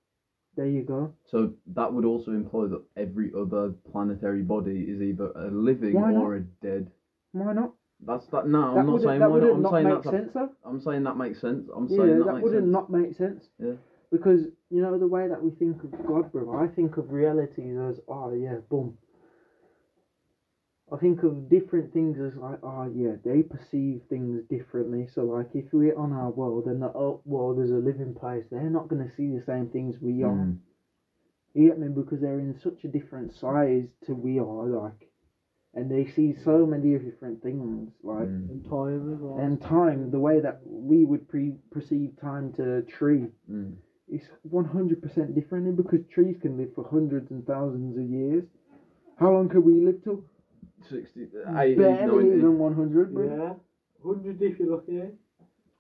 There 0.57 0.67
you 0.67 0.83
go. 0.83 1.13
So 1.27 1.55
that 1.75 1.93
would 1.93 2.05
also 2.05 2.33
imply 2.33 2.67
that 2.69 2.83
every 2.97 3.33
other 3.37 3.71
planetary 3.91 4.43
body 4.43 4.87
is 4.89 5.01
either 5.01 5.33
a 5.35 5.51
living 5.51 5.95
Why 5.95 6.13
or 6.13 6.37
a 6.37 6.41
dead. 6.41 6.91
Why 7.33 7.53
not? 7.53 7.73
That's 8.07 8.27
that. 8.29 8.47
No, 8.47 8.75
that 8.75 8.81
I'm 8.81 8.87
not 8.87 9.03
saying 9.03 9.21
that 9.21 9.29
why 9.29 9.35
wouldn't. 9.35 9.53
I'm 9.57 9.63
not 9.63 9.73
saying 9.73 9.89
make. 9.89 10.05
A, 10.07 10.11
sense, 10.11 10.31
though. 10.33 10.51
I'm 10.65 10.81
saying 10.81 11.05
that 11.05 11.17
makes 11.17 11.41
sense. 11.41 11.69
I'm 11.75 11.89
Yeah, 11.89 11.97
saying 11.99 12.19
that, 12.19 12.25
that 12.27 12.33
makes 12.35 12.45
wouldn't 12.45 12.65
sense. 12.65 12.73
not 12.73 12.91
make 12.91 13.15
sense. 13.17 13.49
Yeah. 13.59 13.73
Because 14.11 14.47
you 14.71 14.83
know 14.83 14.99
the 14.99 15.07
way 15.07 15.29
that 15.29 15.43
we 15.43 15.51
think 15.51 15.83
of 15.85 15.91
God, 16.07 16.33
bro. 16.33 16.59
I 16.59 16.67
think 16.67 16.97
of 16.97 17.11
reality 17.11 17.63
as, 17.77 18.01
oh 18.09 18.33
yeah, 18.33 18.57
boom. 18.69 18.97
I 20.93 20.97
think 20.97 21.23
of 21.23 21.49
different 21.49 21.93
things 21.93 22.19
as 22.19 22.35
like, 22.37 22.59
oh 22.65 22.91
yeah, 22.93 23.13
they 23.25 23.43
perceive 23.43 24.03
things 24.09 24.43
differently. 24.51 25.07
So 25.15 25.23
like, 25.25 25.51
if 25.55 25.67
we're 25.73 25.97
on 25.97 26.13
our 26.13 26.31
world 26.31 26.67
and 26.67 26.83
the 26.83 26.89
uh, 26.89 27.19
world 27.25 27.61
is 27.61 27.71
a 27.71 27.75
living 27.75 28.15
place, 28.15 28.45
they're 28.51 28.71
not 28.71 28.89
gonna 28.89 29.11
see 29.17 29.29
the 29.29 29.43
same 29.47 29.69
things 29.69 29.97
we 30.01 30.25
are. 30.25 30.31
Mm. 30.31 30.59
You 31.55 31.69
get 31.69 31.79
me? 31.79 31.89
Because 31.89 32.21
they're 32.21 32.41
in 32.41 32.59
such 32.59 32.85
a 32.85 32.89
different 32.89 33.33
size 33.33 33.87
to 34.07 34.15
we 34.15 34.39
are, 34.39 34.67
like, 34.67 35.11
and 35.75 35.91
they 35.91 36.05
see 36.11 36.35
so 36.45 36.67
many 36.67 36.99
different 36.99 37.43
things, 37.43 37.91
like. 38.03 38.29
Mm. 38.29 38.51
And 38.51 38.65
time 38.65 39.13
as 39.15 39.21
well. 39.21 39.39
And 39.39 39.61
time, 39.61 40.11
the 40.11 40.19
way 40.19 40.41
that 40.41 40.61
we 40.67 41.05
would 41.05 41.29
pre- 41.29 41.55
perceive 41.71 42.11
time 42.21 42.53
to 42.55 42.77
a 42.79 42.83
tree, 42.83 43.27
Mm. 43.51 43.75
is 44.09 44.23
100% 44.49 45.35
different 45.35 45.77
because 45.77 46.01
trees 46.13 46.37
can 46.43 46.57
live 46.57 46.75
for 46.75 46.85
hundreds 46.89 47.31
and 47.31 47.47
thousands 47.47 47.97
of 47.97 48.03
years. 48.03 48.45
How 49.17 49.33
long 49.33 49.49
could 49.49 49.65
we 49.65 49.81
live 49.81 50.03
till? 50.03 50.25
60, 50.89 51.29
80, 51.47 51.75
Barely 51.77 52.25
90. 52.25 52.39
even 52.39 52.59
100, 52.59 53.15
bro. 53.15 53.25
yeah. 53.25 53.55
100 54.03 54.43
if 54.43 54.59
you're 54.59 54.75
lucky. 54.77 55.03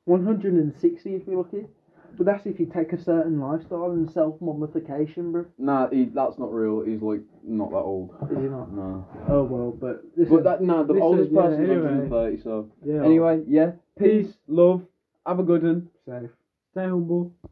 160 0.05 1.15
if 1.15 1.27
you're 1.27 1.37
lucky. 1.43 1.67
But 2.16 2.27
that's 2.27 2.47
if 2.47 2.61
you 2.61 2.66
take 2.66 2.93
a 2.93 2.99
certain 3.03 3.41
lifestyle 3.41 3.91
and 3.93 4.11
self 4.11 4.41
mummification, 4.41 5.32
bro. 5.32 5.47
Nah, 5.59 5.89
he, 5.91 6.05
that's 6.07 6.39
not 6.39 6.53
real. 6.53 6.82
He's 6.82 7.01
like 7.03 7.23
not 7.43 7.70
that 7.70 7.77
old. 7.77 8.15
Is 8.31 8.39
he 8.39 8.45
not? 8.45 8.73
No. 8.73 9.07
Oh 9.28 9.45
well, 9.45 9.73
but 9.73 10.03
listen, 10.16 10.37
But 10.37 10.45
that 10.45 10.62
nah, 10.62 10.82
the 10.82 10.93
Listen, 10.95 11.03
oldest 11.03 11.32
yeah, 11.32 11.43
person's 11.43 11.70
anyway. 11.70 12.09
130. 12.09 12.43
So 12.43 12.69
Yeah. 12.85 13.05
anyway, 13.05 13.43
yeah. 13.47 13.73
Peace, 13.99 14.37
love. 14.47 14.82
Have 15.27 15.39
a 15.39 15.43
good 15.45 15.62
one. 15.62 15.89
safe. 16.07 16.31
Stay 16.73 16.85
humble. 16.85 17.32